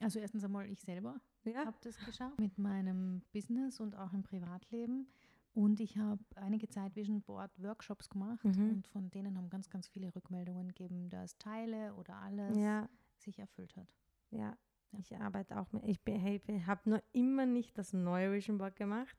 Also 0.00 0.18
erstens 0.18 0.44
einmal 0.44 0.68
ich 0.68 0.80
selber 0.80 1.20
Ja. 1.44 1.64
habe 1.64 1.76
das 1.82 1.98
geschafft 2.04 2.38
mit 2.38 2.58
meinem 2.58 3.22
Business 3.32 3.80
und 3.80 3.94
auch 3.96 4.12
im 4.12 4.22
Privatleben. 4.22 5.08
Und 5.52 5.78
ich 5.78 5.96
habe 5.98 6.20
einige 6.34 6.68
Zeit 6.68 6.96
Vision 6.96 7.22
Board 7.22 7.52
Workshops 7.62 8.08
gemacht 8.10 8.44
Mhm. 8.44 8.70
und 8.70 8.86
von 8.88 9.10
denen 9.12 9.36
haben 9.38 9.48
ganz, 9.50 9.70
ganz 9.70 9.86
viele 9.86 10.12
Rückmeldungen 10.14 10.68
gegeben, 10.68 11.08
dass 11.10 11.38
Teile 11.38 11.94
oder 11.94 12.16
alles 12.16 12.56
Ja, 12.58 12.88
sich 13.18 13.38
erfüllt 13.38 13.76
hat. 13.76 13.88
ja. 14.30 14.56
Ich 14.98 15.16
arbeite 15.16 15.58
auch 15.60 15.72
mit, 15.72 15.82
ich, 15.84 15.98
ich 16.06 16.66
habe 16.66 16.88
nur 16.88 17.02
immer 17.12 17.46
nicht 17.46 17.76
das 17.76 17.92
neue 17.92 18.32
Vision 18.32 18.58
Board 18.58 18.76
gemacht, 18.76 19.16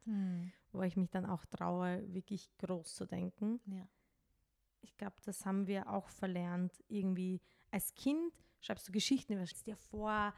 wo 0.75 0.81
ich 0.83 0.95
mich 0.95 1.09
dann 1.09 1.25
auch 1.25 1.45
traue, 1.45 2.03
wirklich 2.13 2.49
groß 2.57 2.95
zu 2.95 3.05
denken. 3.05 3.59
Ja. 3.65 3.87
Ich 4.81 4.95
glaube, 4.97 5.15
das 5.23 5.45
haben 5.45 5.67
wir 5.67 5.89
auch 5.89 6.09
verlernt. 6.09 6.83
Irgendwie 6.87 7.41
als 7.71 7.93
Kind 7.95 8.31
schreibst 8.59 8.87
du 8.87 8.91
Geschichten, 8.91 9.33
du 9.33 9.45
stellst 9.45 9.67
dir 9.67 9.77
vor, 9.77 10.33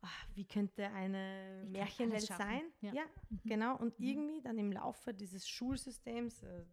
ah, 0.00 0.08
wie 0.34 0.44
könnte 0.44 0.88
eine 0.90 1.62
Ich 1.64 1.70
Märchenwelt 1.70 2.22
sein. 2.22 2.62
Ja. 2.80 2.92
Mhm. 3.28 3.40
genau. 3.44 3.76
Und 3.76 3.98
irgendwie 3.98 4.40
dann 4.40 4.58
im 4.58 4.72
Laufe 4.72 5.12
dieses 5.12 5.48
Schulsystems, 5.48 6.42
äh, 6.42 6.64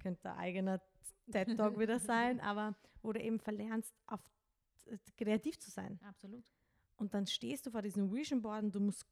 könnte 0.00 0.32
ein 0.32 0.38
eigener 0.38 0.80
TED-Talk 1.30 1.78
wieder 1.78 1.98
sein, 2.00 2.40
aber 2.40 2.76
wo 3.02 3.12
du 3.12 3.20
eben 3.20 3.38
verlernst, 3.38 3.94
auf, 4.06 4.20
äh, 4.86 4.98
kreativ 5.16 5.58
zu 5.58 5.70
sein. 5.70 6.00
Absolut. 6.04 6.44
Und 6.96 7.14
dann 7.14 7.26
stehst 7.26 7.66
du 7.66 7.70
vor 7.70 7.82
diesem 7.82 8.12
Vision 8.12 8.42
Board 8.42 8.62
und 8.62 8.74
du 8.74 8.80
musst 8.80 9.06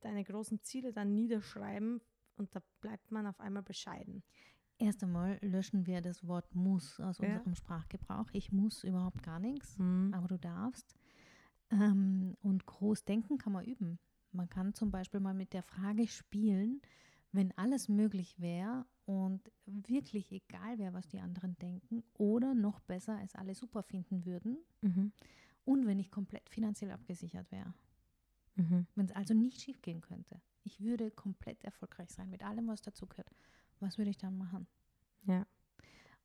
deine 0.00 0.24
großen 0.24 0.60
Ziele 0.62 0.92
dann 0.92 1.14
niederschreiben 1.14 2.00
und 2.38 2.54
da 2.54 2.60
bleibt 2.80 3.10
man 3.10 3.26
auf 3.26 3.40
einmal 3.40 3.62
bescheiden. 3.62 4.22
Erst 4.78 5.02
einmal 5.02 5.38
löschen 5.40 5.86
wir 5.86 6.00
das 6.02 6.26
Wort 6.26 6.54
muss 6.54 7.00
aus 7.00 7.18
Ja. 7.18 7.28
unserem 7.36 7.54
Sprachgebrauch. 7.54 8.28
Ich 8.32 8.52
muss 8.52 8.84
überhaupt 8.84 9.22
gar 9.22 9.38
nichts, 9.38 9.78
Mhm. 9.78 10.12
aber 10.14 10.28
du 10.28 10.38
darfst. 10.38 10.94
Ähm, 11.70 12.36
und 12.42 12.66
groß 12.66 13.04
denken 13.04 13.38
kann 13.38 13.52
man 13.52 13.64
üben. 13.64 13.98
Man 14.32 14.48
kann 14.48 14.74
zum 14.74 14.90
Beispiel 14.90 15.20
mal 15.20 15.34
mit 15.34 15.52
der 15.52 15.62
Frage 15.62 16.06
spielen, 16.06 16.82
wenn 17.32 17.52
alles 17.58 17.88
möglich 17.88 18.38
wäre 18.38 18.86
und 19.06 19.50
wirklich 19.64 20.30
egal 20.30 20.78
wäre, 20.78 20.92
was 20.92 21.08
die 21.08 21.20
anderen 21.20 21.56
denken, 21.58 22.02
oder 22.14 22.54
noch 22.54 22.80
besser, 22.80 23.18
es 23.24 23.34
alle 23.34 23.54
super 23.54 23.82
finden 23.82 24.24
würden 24.26 24.58
Mhm. 24.82 25.12
und 25.64 25.86
wenn 25.86 25.98
ich 25.98 26.10
komplett 26.10 26.48
finanziell 26.50 26.90
abgesichert 26.92 27.50
wäre. 27.50 27.72
Mhm. 28.56 28.86
Wenn 28.94 29.06
es 29.06 29.12
also 29.12 29.34
nicht 29.34 29.60
schief 29.60 29.80
gehen 29.82 30.00
könnte. 30.02 30.40
Ich 30.66 30.80
würde 30.80 31.12
komplett 31.12 31.62
erfolgreich 31.64 32.10
sein 32.10 32.28
mit 32.28 32.42
allem, 32.42 32.66
was 32.66 32.82
dazugehört. 32.82 33.30
Was 33.78 33.98
würde 33.98 34.10
ich 34.10 34.18
dann 34.18 34.36
machen? 34.36 34.66
Ja. 35.26 35.46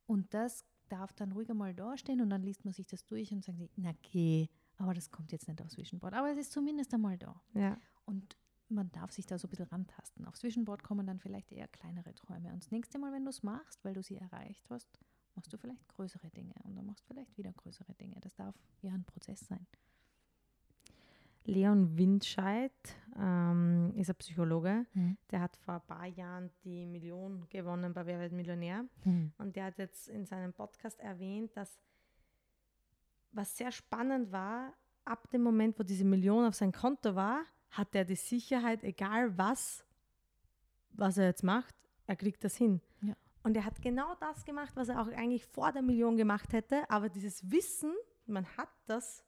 Und 0.06 0.34
das 0.34 0.64
darf 0.88 1.12
dann 1.12 1.32
ruhig 1.32 1.48
einmal 1.48 1.74
dastehen 1.74 2.20
und 2.20 2.28
dann 2.28 2.42
liest 2.42 2.64
man 2.64 2.74
sich 2.74 2.86
das 2.86 3.04
durch 3.06 3.32
und 3.32 3.44
sagt 3.44 3.58
sich, 3.58 3.70
na 3.76 3.92
geh, 4.02 4.48
aber 4.78 4.94
das 4.94 5.10
kommt 5.10 5.30
jetzt 5.30 5.46
nicht 5.46 5.62
aufs 5.62 5.76
Vision 5.76 6.00
Board. 6.00 6.14
Aber 6.14 6.30
es 6.30 6.38
ist 6.38 6.52
zumindest 6.52 6.92
einmal 6.92 7.16
da. 7.18 7.40
Ja. 7.54 7.78
Und 8.04 8.36
man 8.68 8.90
darf 8.90 9.12
sich 9.12 9.26
da 9.26 9.38
so 9.38 9.46
ein 9.46 9.50
bisschen 9.50 9.68
rantasten. 9.68 10.24
Aufs 10.26 10.42
Vision 10.42 10.64
Board 10.64 10.82
kommen 10.82 11.06
dann 11.06 11.20
vielleicht 11.20 11.52
eher 11.52 11.68
kleinere 11.68 12.12
Träume. 12.14 12.52
Und 12.52 12.64
das 12.64 12.72
nächste 12.72 12.98
Mal, 12.98 13.12
wenn 13.12 13.24
du 13.24 13.30
es 13.30 13.44
machst, 13.44 13.84
weil 13.84 13.94
du 13.94 14.02
sie 14.02 14.16
erreicht 14.16 14.68
hast, 14.70 14.98
machst 15.36 15.52
du 15.52 15.56
vielleicht 15.56 15.86
größere 15.88 16.30
Dinge 16.30 16.54
und 16.64 16.74
dann 16.74 16.84
machst 16.84 17.04
du 17.04 17.14
vielleicht 17.14 17.38
wieder 17.38 17.52
größere 17.52 17.94
Dinge. 17.94 18.16
Das 18.20 18.34
darf 18.34 18.56
ja 18.80 18.92
ein 18.92 19.04
Prozess 19.04 19.40
sein. 19.46 19.66
Leon 21.44 21.96
Windscheid 21.96 22.72
ähm, 23.18 23.92
ist 23.96 24.10
ein 24.10 24.16
Psychologe. 24.16 24.86
Mhm. 24.94 25.16
Der 25.30 25.40
hat 25.40 25.56
vor 25.56 25.74
ein 25.74 25.86
paar 25.86 26.06
Jahren 26.06 26.50
die 26.64 26.86
Million 26.86 27.46
gewonnen 27.48 27.92
bei 27.92 28.06
Wer 28.06 28.20
wird 28.20 28.32
Millionär. 28.32 28.84
Mhm. 29.04 29.32
Und 29.38 29.56
der 29.56 29.66
hat 29.66 29.78
jetzt 29.78 30.08
in 30.08 30.24
seinem 30.24 30.52
Podcast 30.52 31.00
erwähnt, 31.00 31.56
dass 31.56 31.80
was 33.32 33.56
sehr 33.56 33.72
spannend 33.72 34.30
war, 34.30 34.74
ab 35.04 35.30
dem 35.30 35.42
Moment, 35.42 35.78
wo 35.78 35.82
diese 35.82 36.04
Million 36.04 36.44
auf 36.44 36.54
sein 36.54 36.72
Konto 36.72 37.14
war, 37.14 37.44
hat 37.70 37.94
er 37.94 38.04
die 38.04 38.16
Sicherheit, 38.16 38.84
egal 38.84 39.36
was, 39.36 39.84
was 40.92 41.16
er 41.16 41.26
jetzt 41.26 41.42
macht, 41.42 41.74
er 42.06 42.16
kriegt 42.16 42.44
das 42.44 42.56
hin. 42.56 42.80
Ja. 43.00 43.14
Und 43.42 43.56
er 43.56 43.64
hat 43.64 43.80
genau 43.80 44.14
das 44.20 44.44
gemacht, 44.44 44.72
was 44.76 44.88
er 44.88 45.00
auch 45.00 45.08
eigentlich 45.08 45.46
vor 45.46 45.72
der 45.72 45.82
Million 45.82 46.16
gemacht 46.16 46.52
hätte, 46.52 46.88
aber 46.90 47.08
dieses 47.08 47.50
Wissen, 47.50 47.92
man 48.26 48.46
hat 48.56 48.68
das 48.86 49.24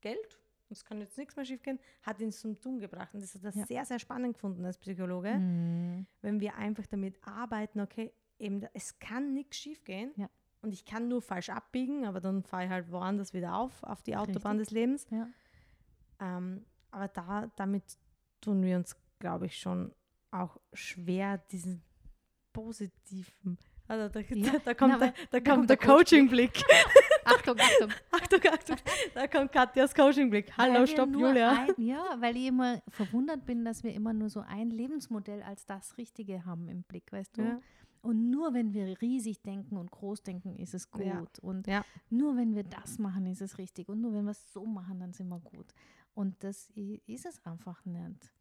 Geld, 0.00 0.40
es 0.70 0.84
kann 0.84 1.00
jetzt 1.00 1.16
nichts 1.18 1.36
mehr 1.36 1.44
schiefgehen, 1.44 1.78
hat 2.02 2.20
ihn 2.20 2.32
zum 2.32 2.60
Tun 2.60 2.78
gebracht. 2.78 3.14
Und 3.14 3.22
das 3.22 3.34
hat 3.34 3.44
er 3.44 3.52
Ja. 3.52 3.66
sehr, 3.66 3.84
sehr 3.84 3.98
spannend 3.98 4.34
gefunden 4.34 4.64
als 4.64 4.78
Psychologe 4.78 5.34
Mhm. 5.38 6.06
wenn 6.22 6.40
wir 6.40 6.56
einfach 6.56 6.86
damit 6.86 7.16
arbeiten, 7.26 7.80
okay, 7.80 8.12
eben, 8.38 8.60
da- 8.60 8.70
es 8.74 8.98
kann 8.98 9.32
nichts 9.32 9.56
schiefgehen 9.56 10.12
Ja. 10.16 10.28
und 10.62 10.72
ich 10.72 10.84
kann 10.84 11.08
nur 11.08 11.22
falsch 11.22 11.50
abbiegen, 11.50 12.04
aber 12.04 12.20
dann 12.20 12.42
fahre 12.42 12.64
ich 12.64 12.70
halt 12.70 12.90
woanders 12.90 13.32
wieder 13.32 13.54
auf, 13.56 13.82
auf 13.84 14.02
die 14.02 14.16
Autobahn 14.16 14.58
Richtig. 14.58 14.68
des 14.68 14.70
Lebens. 14.74 15.06
Ja. 15.10 15.28
Ähm, 16.20 16.64
aber 16.90 17.08
da, 17.08 17.50
damit 17.56 17.84
tun 18.40 18.62
wir 18.62 18.76
uns, 18.76 18.96
glaube 19.18 19.46
ich, 19.46 19.58
schon 19.58 19.94
auch 20.30 20.58
schwer, 20.72 21.38
diesen 21.38 21.82
positiven, 22.52 23.58
also 23.88 24.08
da, 24.12 24.20
Ja, 24.20 24.52
da, 24.52 24.58
da 24.64 24.74
kommt, 24.74 24.92
na, 24.92 24.98
der, 24.98 25.14
da 25.30 25.40
da 25.40 25.40
kommt 25.40 25.70
der 25.70 25.76
der 25.76 25.86
Coach- 25.86 26.10
Coaching-Blick. 26.10 26.62
Achtung, 27.24 27.56
Achtung. 27.58 27.90
Achtung, 28.10 28.40
Achtung, 28.52 28.76
da 29.14 29.26
kommt 29.26 29.52
Katjas 29.52 29.94
Coaching-Blick. 29.94 30.56
Hallo, 30.56 30.74
Weil 30.74 30.86
stopp, 30.86 31.10
Julia. 31.12 31.50
Ein, 31.52 31.68
ja, 31.78 32.16
weil 32.20 32.36
ich 32.36 32.46
immer 32.46 32.82
verwundert 32.88 33.44
bin, 33.46 33.64
dass 33.64 33.82
wir 33.84 33.92
immer 33.94 34.12
nur 34.12 34.30
so 34.30 34.40
ein 34.40 34.70
Lebensmodell 34.70 35.42
als 35.42 35.66
das 35.66 35.96
Richtige 35.98 36.44
haben 36.44 36.68
im 36.68 36.82
Blick, 36.82 37.10
weißt 37.12 37.36
du? 37.36 37.42
Ja. 37.42 37.60
Und 38.02 38.30
nur 38.30 38.54
wenn 38.54 38.72
wir 38.72 39.00
riesig 39.00 39.42
denken 39.42 39.76
und 39.76 39.90
groß 39.90 40.22
denken, 40.22 40.54
ist 40.56 40.74
es 40.74 40.90
gut. 40.92 41.04
Ja. 41.04 41.24
Und 41.42 41.66
nur 42.08 42.36
wenn 42.36 42.54
wir 42.54 42.62
das 42.62 42.98
machen, 43.00 43.26
ist 43.26 43.40
es 43.42 43.58
richtig. 43.58 43.88
Und 43.88 44.00
nur 44.00 44.14
wenn 44.14 44.24
wir 44.24 44.30
es 44.30 44.52
so 44.52 44.64
machen, 44.64 45.00
dann 45.00 45.12
sind 45.12 45.28
wir 45.28 45.40
gut. 45.40 45.74
Und 46.14 46.36
das 46.44 46.70
ist 47.06 47.26
es 47.26 47.44
einfach 47.44 47.84
nicht. 47.84 48.32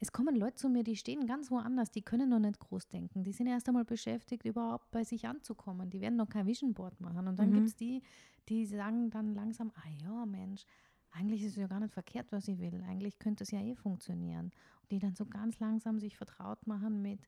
Es 0.00 0.12
kommen 0.12 0.36
Leute 0.36 0.56
zu 0.56 0.68
mir, 0.68 0.82
die 0.84 0.96
stehen 0.96 1.26
ganz 1.26 1.50
woanders, 1.50 1.90
die 1.90 2.02
können 2.02 2.28
noch 2.28 2.38
nicht 2.40 2.58
groß 2.58 2.88
denken. 2.88 3.22
Die 3.24 3.32
sind 3.32 3.46
erst 3.46 3.68
einmal 3.68 3.84
beschäftigt, 3.84 4.44
überhaupt 4.44 4.90
bei 4.90 5.04
sich 5.04 5.26
anzukommen. 5.26 5.88
Die 5.90 6.00
werden 6.00 6.16
noch 6.16 6.28
kein 6.28 6.46
Vision 6.46 6.74
Board 6.74 7.00
machen. 7.00 7.26
Und 7.28 7.38
dann 7.38 7.50
Mhm. 7.50 7.54
gibt 7.54 7.68
es 7.68 7.76
die, 7.76 8.02
die 8.48 8.66
sagen 8.66 9.10
dann 9.10 9.34
langsam, 9.34 9.72
ah 9.76 9.88
ja, 10.02 10.26
Mensch, 10.26 10.64
eigentlich 11.12 11.42
ist 11.42 11.50
es 11.52 11.56
ja 11.56 11.68
gar 11.68 11.80
nicht 11.80 11.92
verkehrt, 11.92 12.32
was 12.32 12.48
ich 12.48 12.58
will. 12.58 12.82
Eigentlich 12.86 13.18
könnte 13.18 13.44
es 13.44 13.50
ja 13.50 13.60
eh 13.60 13.74
funktionieren. 13.76 14.46
Und 14.82 14.90
die 14.92 14.98
dann 14.98 15.14
so 15.14 15.26
ganz 15.26 15.58
langsam 15.60 15.98
sich 16.00 16.16
vertraut 16.16 16.66
machen 16.66 17.00
mit 17.00 17.20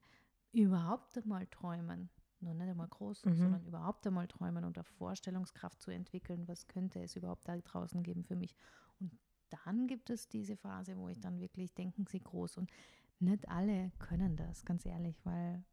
überhaupt 0.51 1.17
einmal 1.17 1.47
träumen. 1.47 2.09
Nur 2.39 2.53
nicht 2.53 2.69
einmal 2.69 2.87
groß, 2.89 3.25
Mhm. 3.25 3.35
sondern 3.35 3.65
überhaupt 3.65 4.05
einmal 4.05 4.27
träumen 4.27 4.63
und 4.65 4.77
eine 4.77 4.83
Vorstellungskraft 4.83 5.81
zu 5.81 5.89
entwickeln, 5.89 6.47
was 6.47 6.67
könnte 6.67 6.99
es 7.01 7.15
überhaupt 7.15 7.47
da 7.47 7.57
draußen 7.57 8.03
geben 8.03 8.23
für 8.23 8.35
mich. 8.35 8.55
Dann 9.49 9.87
gibt 9.87 10.09
es 10.09 10.27
diese 10.27 10.55
Phase, 10.55 10.97
wo 10.97 11.09
ich 11.09 11.19
dann 11.19 11.39
wirklich 11.39 11.73
denken 11.73 12.05
sie 12.07 12.19
groß. 12.19 12.57
Und 12.57 12.69
nicht 13.19 13.47
alle 13.49 13.91
können 13.99 14.35
das, 14.35 14.65
ganz 14.65 14.85
ehrlich, 14.85 15.19
weil, 15.25 15.63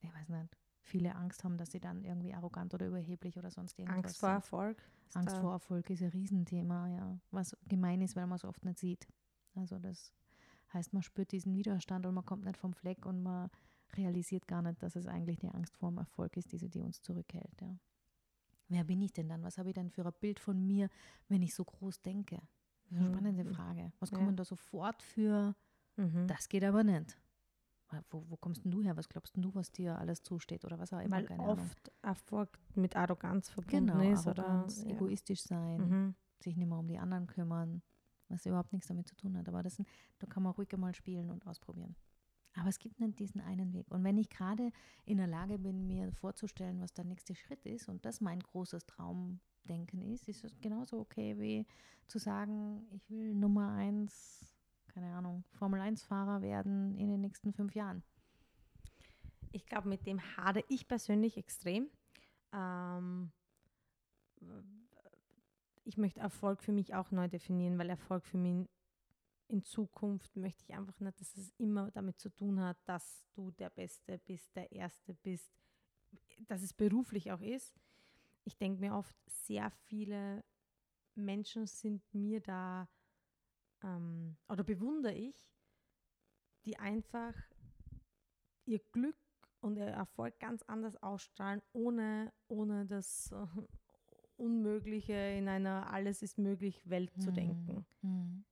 ich 0.00 0.12
weiß 0.12 0.28
nicht, 0.28 0.56
viele 0.80 1.14
Angst 1.16 1.44
haben, 1.44 1.58
dass 1.58 1.72
sie 1.72 1.80
dann 1.80 2.04
irgendwie 2.04 2.32
arrogant 2.32 2.72
oder 2.72 2.86
überheblich 2.86 3.38
oder 3.38 3.50
sonst 3.50 3.78
irgendwas 3.78 4.04
Angst 4.04 4.18
vor 4.18 4.28
sind. 4.28 4.36
Erfolg. 4.36 4.82
Angst 5.14 5.36
vor 5.38 5.52
Erfolg 5.52 5.90
ist 5.90 6.02
ein 6.02 6.10
Riesenthema, 6.10 6.88
ja. 6.88 7.18
Was 7.30 7.56
gemein 7.68 8.00
ist, 8.00 8.16
weil 8.16 8.26
man 8.26 8.36
es 8.36 8.44
oft 8.44 8.64
nicht 8.64 8.78
sieht. 8.78 9.06
Also 9.54 9.78
das 9.78 10.12
heißt, 10.72 10.92
man 10.92 11.02
spürt 11.02 11.32
diesen 11.32 11.54
Widerstand 11.54 12.06
und 12.06 12.14
man 12.14 12.24
kommt 12.24 12.44
nicht 12.44 12.56
vom 12.56 12.74
Fleck 12.74 13.06
und 13.06 13.22
man 13.22 13.50
realisiert 13.94 14.46
gar 14.46 14.62
nicht, 14.62 14.82
dass 14.82 14.96
es 14.96 15.06
eigentlich 15.06 15.38
die 15.38 15.48
Angst 15.48 15.76
vor 15.76 15.90
dem 15.90 15.98
Erfolg 15.98 16.36
ist, 16.36 16.52
diese, 16.52 16.68
die 16.68 16.80
uns 16.80 17.00
zurückhält, 17.00 17.60
ja. 17.60 17.76
wer 18.68 18.84
bin 18.84 19.00
ich 19.00 19.12
denn 19.12 19.28
dann? 19.28 19.42
Was 19.42 19.58
habe 19.58 19.70
ich 19.70 19.74
denn 19.74 19.90
für 19.90 20.04
ein 20.04 20.12
Bild 20.20 20.40
von 20.40 20.66
mir, 20.66 20.88
wenn 21.28 21.42
ich 21.42 21.54
so 21.54 21.64
groß 21.64 22.02
denke? 22.02 22.40
Das 22.88 22.92
ist 22.92 22.98
eine 22.98 23.08
Mhm. 23.08 23.12
spannende 23.14 23.44
Frage. 23.44 23.92
Was 24.00 24.10
Ja. 24.10 24.16
kommen 24.18 24.36
da 24.36 24.44
sofort 24.44 25.02
für, 25.02 25.54
Mhm. 25.96 26.26
das 26.28 26.48
geht 26.48 26.64
aber 26.64 26.84
nicht. 26.84 27.18
Wo, 28.10 28.24
wo 28.28 28.36
kommst 28.36 28.64
denn 28.64 28.72
du 28.72 28.82
her? 28.82 28.96
Was 28.96 29.08
glaubst 29.08 29.36
denn 29.36 29.42
du, 29.42 29.54
was 29.54 29.70
dir 29.70 29.96
alles 29.98 30.22
zusteht? 30.22 30.64
Oder 30.64 30.78
was 30.78 30.92
auch 30.92 30.98
immer? 31.00 31.16
Weil 31.16 31.26
Keine 31.26 31.42
Ahnung. 31.44 31.58
oft 31.60 31.92
Erfolg 32.02 32.58
mit 32.74 32.96
Arroganz 32.96 33.48
verbunden 33.48 33.86
Genau, 33.86 34.00
ist. 34.12 34.26
Arroganz, 34.26 34.78
oder, 34.80 34.88
ja. 34.88 34.96
egoistisch 34.96 35.42
sein, 35.44 35.88
Mhm. 35.88 36.14
sich 36.40 36.56
nicht 36.56 36.66
mehr 36.68 36.78
um 36.78 36.88
die 36.88 36.98
anderen 36.98 37.26
kümmern, 37.28 37.82
was 38.28 38.44
überhaupt 38.44 38.72
nichts 38.72 38.88
damit 38.88 39.06
zu 39.06 39.14
tun 39.14 39.36
hat. 39.38 39.48
Aber 39.48 39.62
das 39.62 39.76
sind, 39.76 39.88
da 40.18 40.26
kann 40.26 40.42
man 40.42 40.52
ruhig 40.52 40.68
mal 40.76 40.94
spielen 40.96 41.30
und 41.30 41.46
ausprobieren. 41.46 41.94
Aber 42.54 42.68
es 42.68 42.78
gibt 42.80 42.98
nicht 42.98 43.18
diesen 43.20 43.40
einen 43.40 43.72
Weg. 43.72 43.88
Und 43.90 44.02
wenn 44.02 44.18
ich 44.18 44.30
gerade 44.30 44.70
in 45.04 45.18
der 45.18 45.26
Lage 45.28 45.58
bin, 45.58 45.86
mir 45.86 46.10
vorzustellen, 46.12 46.80
was 46.80 46.92
der 46.92 47.04
nächste 47.04 47.34
Schritt 47.36 47.64
ist 47.66 47.88
und 47.88 48.04
das 48.04 48.20
mein 48.20 48.40
großes 48.40 48.84
Traumdenken 49.66 50.02
ist, 50.12 50.28
ist 50.28 50.44
es 50.44 50.60
genauso 50.60 51.00
okay 51.00 51.38
wie 51.38 51.66
zu 52.06 52.18
sagen, 52.18 52.86
ich 52.92 53.10
will 53.10 53.34
Nummer 53.34 53.72
eins, 53.72 54.56
keine 54.86 55.12
Ahnung, 55.14 55.44
Formel-1-Fahrer 55.58 56.40
werden 56.40 56.96
in 56.96 57.08
den 57.08 57.20
nächsten 57.20 57.52
fünf 57.52 57.74
Jahren. 57.74 58.02
Ich 59.52 59.66
glaube, 59.66 59.88
mit 59.88 60.06
dem 60.06 60.20
hadere 60.36 60.64
ich 60.68 60.86
persönlich 60.86 61.36
extrem. 61.36 61.88
Ähm, 62.52 63.32
ich 65.84 65.96
möchte 65.96 66.20
Erfolg 66.20 66.62
für 66.62 66.72
mich 66.72 66.94
auch 66.94 67.10
neu 67.10 67.28
definieren, 67.28 67.78
weil 67.78 67.90
Erfolg 67.90 68.24
für 68.26 68.38
mich 68.38 68.68
in 69.48 69.62
Zukunft 69.62 70.36
möchte 70.36 70.64
ich 70.64 70.74
einfach 70.74 70.98
nicht, 71.00 71.20
dass 71.20 71.36
es 71.36 71.52
immer 71.58 71.90
damit 71.92 72.18
zu 72.18 72.30
tun 72.30 72.60
hat, 72.60 72.76
dass 72.84 73.24
du 73.34 73.50
der 73.52 73.70
Beste 73.70 74.18
bist, 74.18 74.54
der 74.56 74.70
Erste 74.72 75.14
bist, 75.14 75.52
dass 76.46 76.62
es 76.62 76.72
beruflich 76.72 77.30
auch 77.32 77.40
ist. 77.40 77.74
Ich 78.46 78.56
denke 78.56 78.80
mir 78.80 78.94
oft, 78.94 79.16
sehr 79.28 79.70
viele 79.70 80.44
Menschen 81.16 81.66
sind 81.66 82.02
mir 82.14 82.40
da 82.40 82.88
ähm, 83.82 84.36
oder 84.48 84.62
bewundere 84.62 85.14
ich, 85.14 85.50
die 86.64 86.78
einfach 86.78 87.34
ihr 88.64 88.78
Glück 88.92 89.16
und 89.60 89.76
ihr 89.76 89.86
Erfolg 89.86 90.38
ganz 90.38 90.62
anders 90.62 90.96
ausstrahlen, 91.02 91.60
ohne, 91.72 92.32
ohne 92.46 92.86
das 92.86 93.32
äh, 93.32 93.46
Unmögliche 94.36 95.14
in 95.14 95.48
einer 95.48 95.90
Alles 95.92 96.22
ist 96.22 96.38
möglich 96.38 96.88
Welt 96.88 97.10
zu 97.20 97.30
Hm. 97.30 97.34
denken. 97.34 97.86
Hm. 98.02 98.44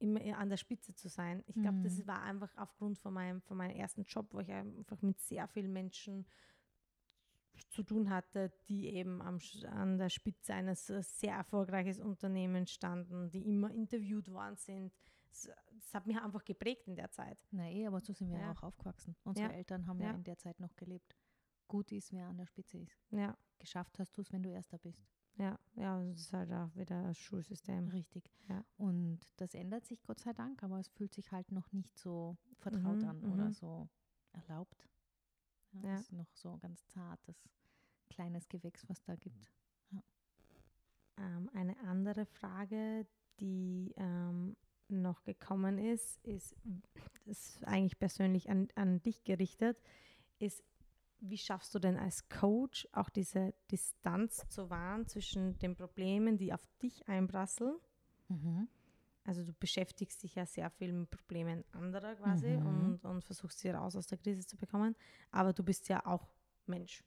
Immer 0.00 0.38
an 0.38 0.48
der 0.50 0.56
Spitze 0.58 0.94
zu 0.94 1.08
sein. 1.08 1.42
Ich 1.46 1.54
glaube, 1.56 1.78
das 1.82 1.96
Mhm. 1.98 2.06
war 2.06 2.22
einfach 2.22 2.54
aufgrund 2.56 2.98
von 2.98 3.14
meinem, 3.14 3.40
von 3.40 3.56
meinem 3.56 3.74
ersten 3.76 4.04
Job, 4.04 4.32
wo 4.32 4.40
ich 4.40 4.50
einfach 4.50 5.00
mit 5.02 5.18
sehr 5.20 5.48
vielen 5.48 5.72
Menschen 5.72 6.26
zu 7.70 7.82
tun 7.82 8.10
hatte, 8.10 8.50
die 8.68 8.88
eben 8.88 9.20
am, 9.22 9.38
an 9.70 9.98
der 9.98 10.08
Spitze 10.08 10.54
eines 10.54 10.90
äh, 10.90 11.02
sehr 11.02 11.34
erfolgreichen 11.34 12.02
Unternehmens 12.02 12.70
standen, 12.70 13.30
die 13.30 13.46
immer 13.48 13.70
interviewt 13.70 14.30
worden 14.30 14.56
sind. 14.56 14.92
Das, 15.30 15.48
das 15.74 15.94
hat 15.94 16.06
mich 16.06 16.16
einfach 16.18 16.44
geprägt 16.44 16.86
in 16.88 16.96
der 16.96 17.10
Zeit. 17.10 17.38
Na 17.50 17.68
eh, 17.70 17.86
aber 17.86 18.00
so 18.00 18.12
sind 18.12 18.30
wir 18.30 18.38
Ja. 18.40 18.52
auch 18.52 18.62
aufgewachsen. 18.62 19.14
Unsere 19.24 19.48
Ja. 19.48 19.54
Eltern 19.54 19.86
haben 19.86 20.00
ja. 20.00 20.08
Ja. 20.10 20.14
in 20.14 20.24
der 20.24 20.38
Zeit 20.38 20.58
noch 20.60 20.74
gelebt. 20.76 21.16
Gut 21.66 21.92
ist, 21.92 22.12
wer 22.12 22.26
an 22.28 22.38
der 22.38 22.46
Spitze 22.46 22.78
ist. 22.78 22.96
Ja, 23.10 23.36
Geschafft 23.58 23.98
hast 23.98 24.16
du 24.16 24.22
es, 24.22 24.32
wenn 24.32 24.42
du 24.42 24.50
Erster 24.50 24.78
bist. 24.78 25.04
ja, 25.36 25.58
ja, 25.74 26.02
das 26.02 26.18
ist 26.20 26.32
halt 26.32 26.50
auch 26.52 26.74
wieder 26.76 27.02
das 27.02 27.18
Schulsystem. 27.18 27.88
Richtig. 27.88 28.30
Ja. 28.48 28.64
Und 28.76 29.20
das 29.36 29.52
ändert 29.54 29.84
sich 29.84 30.02
Gott 30.02 30.18
sei 30.20 30.32
Dank, 30.32 30.62
aber 30.62 30.78
es 30.78 30.88
fühlt 30.88 31.12
sich 31.12 31.30
halt 31.32 31.50
noch 31.52 31.70
nicht 31.72 31.96
so 31.98 32.36
vertraut 32.58 32.98
Mhm, 33.02 33.08
an 33.08 33.24
oder 33.24 33.44
mhm. 33.46 33.52
so 33.52 33.88
erlaubt. 34.32 34.88
Ja, 35.72 35.82
Ja. 35.82 35.94
Es 35.94 36.00
ist 36.02 36.12
noch 36.12 36.30
so 36.34 36.56
ganz 36.58 36.86
zartes, 36.88 37.36
kleines 38.10 38.48
Gewächs, 38.48 38.88
was 38.88 39.02
da 39.02 39.14
gibt. 39.16 39.50
Ähm, 41.18 41.50
eine 41.52 41.78
andere 41.80 42.26
Frage, 42.26 43.06
die 43.40 43.92
ähm, 43.96 44.56
noch 44.88 45.24
gekommen 45.24 45.78
ist, 45.78 46.24
ist, 46.24 46.56
das 47.26 47.56
ist 47.56 47.64
eigentlich 47.64 47.98
persönlich 47.98 48.48
an, 48.48 48.68
an 48.74 49.02
dich 49.02 49.24
gerichtet, 49.24 49.78
ist, 50.38 50.62
wie 51.20 51.38
schaffst 51.38 51.74
du 51.74 51.78
denn 51.78 51.96
als 51.96 52.28
Coach 52.28 52.88
auch 52.92 53.10
diese 53.10 53.52
Distanz 53.70 54.46
zu 54.48 54.70
wahren 54.70 55.06
zwischen 55.06 55.58
den 55.58 55.74
Problemen, 55.74 56.38
die 56.38 56.52
auf 56.52 56.64
dich 56.80 57.08
einprasseln? 57.08 57.76
Mhm. 58.28 58.68
Also 59.28 59.44
du 59.44 59.52
beschäftigst 59.52 60.22
dich 60.22 60.36
ja 60.36 60.46
sehr 60.46 60.70
viel 60.70 60.90
mit 60.90 61.10
Problemen 61.10 61.62
anderer 61.72 62.14
quasi 62.14 62.48
Mhm. 62.56 62.66
und, 62.66 63.04
und 63.04 63.22
versuchst 63.24 63.58
sie 63.58 63.68
raus 63.68 63.94
aus 63.94 64.06
der 64.06 64.16
Krise 64.16 64.46
zu 64.46 64.56
bekommen, 64.56 64.96
aber 65.30 65.52
du 65.52 65.62
bist 65.62 65.86
ja 65.90 66.04
auch 66.06 66.26
Mensch. 66.66 67.04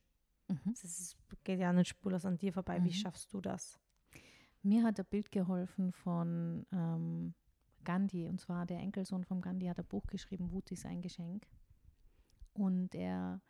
Mhm. 0.48 0.60
Das 0.66 0.84
ist, 0.84 1.18
geht 1.44 1.60
ja 1.60 1.74
nicht 1.74 1.88
spurlos 1.90 2.24
an 2.26 2.38
dir 2.38 2.54
vorbei. 2.54 2.78
Wie 2.84 2.90
Mhm. 2.90 2.94
schaffst 2.94 3.34
du 3.34 3.42
das? 3.42 3.80
Mir 4.62 4.84
hat 4.84 5.00
ein 5.00 5.06
Bild 5.08 5.32
geholfen 5.32 5.92
von 5.92 6.68
ähm, 6.72 7.34
Gandhi, 7.84 8.28
und 8.28 8.40
zwar 8.40 8.68
der 8.68 8.78
Enkelsohn 8.80 9.24
von 9.26 9.42
Gandhi 9.42 9.66
hat 9.66 9.80
ein 9.80 9.86
Buch 9.88 10.06
geschrieben, 10.06 10.52
Wut 10.52 10.70
ist 10.72 10.86
ein 10.86 11.02
Geschenk. 11.02 11.48
Und 12.54 12.94
er, 12.94 13.42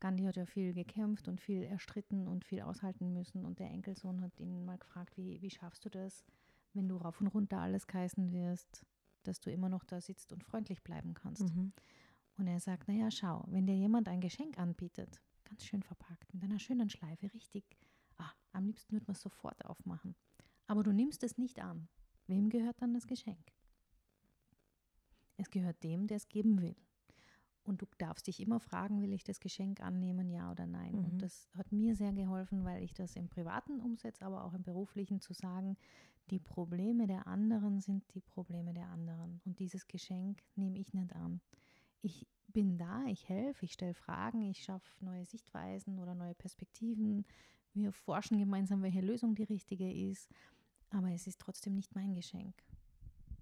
Gandhi 0.00 0.24
hat 0.24 0.36
ja 0.36 0.44
viel 0.44 0.74
gekämpft 0.74 1.26
und 1.28 1.40
viel 1.40 1.62
erstritten 1.62 2.28
und 2.28 2.44
viel 2.44 2.60
aushalten 2.60 3.14
müssen. 3.14 3.46
Und 3.46 3.58
der 3.60 3.70
Enkelsohn 3.70 4.20
hat 4.20 4.38
ihn 4.40 4.66
mal 4.66 4.76
gefragt, 4.76 5.16
wie, 5.16 5.40
wie 5.40 5.48
schaffst 5.50 5.86
du 5.86 5.88
das, 5.88 6.22
wenn 6.74 6.88
du 6.88 6.96
rauf 6.96 7.20
und 7.20 7.28
runter 7.28 7.58
alles 7.58 7.86
geheißen 7.86 8.32
wirst, 8.32 8.84
dass 9.22 9.40
du 9.40 9.50
immer 9.50 9.68
noch 9.68 9.84
da 9.84 10.00
sitzt 10.00 10.32
und 10.32 10.44
freundlich 10.44 10.82
bleiben 10.82 11.14
kannst. 11.14 11.54
Mhm. 11.54 11.72
Und 12.36 12.46
er 12.46 12.60
sagt, 12.60 12.88
naja, 12.88 13.10
schau, 13.10 13.44
wenn 13.48 13.66
dir 13.66 13.76
jemand 13.76 14.08
ein 14.08 14.20
Geschenk 14.20 14.58
anbietet, 14.58 15.20
ganz 15.44 15.64
schön 15.64 15.82
verpackt, 15.82 16.32
mit 16.34 16.42
einer 16.42 16.58
schönen 16.58 16.90
Schleife, 16.90 17.32
richtig, 17.32 17.64
ah, 18.18 18.32
am 18.52 18.66
liebsten 18.66 18.92
würde 18.92 19.06
man 19.06 19.14
es 19.14 19.22
sofort 19.22 19.64
aufmachen. 19.64 20.14
Aber 20.66 20.82
du 20.82 20.92
nimmst 20.92 21.22
es 21.22 21.38
nicht 21.38 21.60
an. 21.60 21.88
Wem 22.26 22.48
gehört 22.48 22.80
dann 22.80 22.94
das 22.94 23.06
Geschenk? 23.06 23.52
Es 25.36 25.50
gehört 25.50 25.82
dem, 25.82 26.06
der 26.06 26.16
es 26.16 26.28
geben 26.28 26.60
will. 26.62 26.76
Und 27.64 27.80
du 27.80 27.86
darfst 27.98 28.26
dich 28.26 28.40
immer 28.40 28.60
fragen, 28.60 29.00
will 29.00 29.12
ich 29.12 29.24
das 29.24 29.40
Geschenk 29.40 29.80
annehmen, 29.80 30.28
ja 30.28 30.50
oder 30.50 30.66
nein? 30.66 30.92
Mhm. 30.92 31.04
Und 31.04 31.22
das 31.22 31.48
hat 31.54 31.72
mir 31.72 31.96
sehr 31.96 32.12
geholfen, 32.12 32.64
weil 32.64 32.82
ich 32.82 32.92
das 32.92 33.16
im 33.16 33.28
Privaten 33.28 33.80
umsetze, 33.80 34.24
aber 34.24 34.44
auch 34.44 34.52
im 34.52 34.62
Beruflichen 34.62 35.20
zu 35.20 35.32
sagen, 35.32 35.76
die 36.30 36.38
Probleme 36.38 37.06
der 37.06 37.26
anderen 37.26 37.80
sind 37.80 38.02
die 38.14 38.20
Probleme 38.20 38.72
der 38.72 38.88
anderen. 38.88 39.40
Und 39.44 39.58
dieses 39.58 39.86
Geschenk 39.86 40.42
nehme 40.56 40.78
ich 40.78 40.92
nicht 40.94 41.14
an. 41.14 41.40
Ich 42.00 42.26
bin 42.48 42.78
da, 42.78 43.04
ich 43.06 43.28
helfe, 43.28 43.64
ich 43.64 43.72
stelle 43.72 43.94
Fragen, 43.94 44.42
ich 44.42 44.62
schaffe 44.62 45.04
neue 45.04 45.24
Sichtweisen 45.24 45.98
oder 45.98 46.14
neue 46.14 46.34
Perspektiven. 46.34 47.26
Wir 47.74 47.92
forschen 47.92 48.38
gemeinsam, 48.38 48.82
welche 48.82 49.00
Lösung 49.00 49.34
die 49.34 49.42
richtige 49.42 49.92
ist. 49.92 50.30
Aber 50.90 51.10
es 51.10 51.26
ist 51.26 51.40
trotzdem 51.40 51.74
nicht 51.74 51.94
mein 51.94 52.14
Geschenk. 52.14 52.54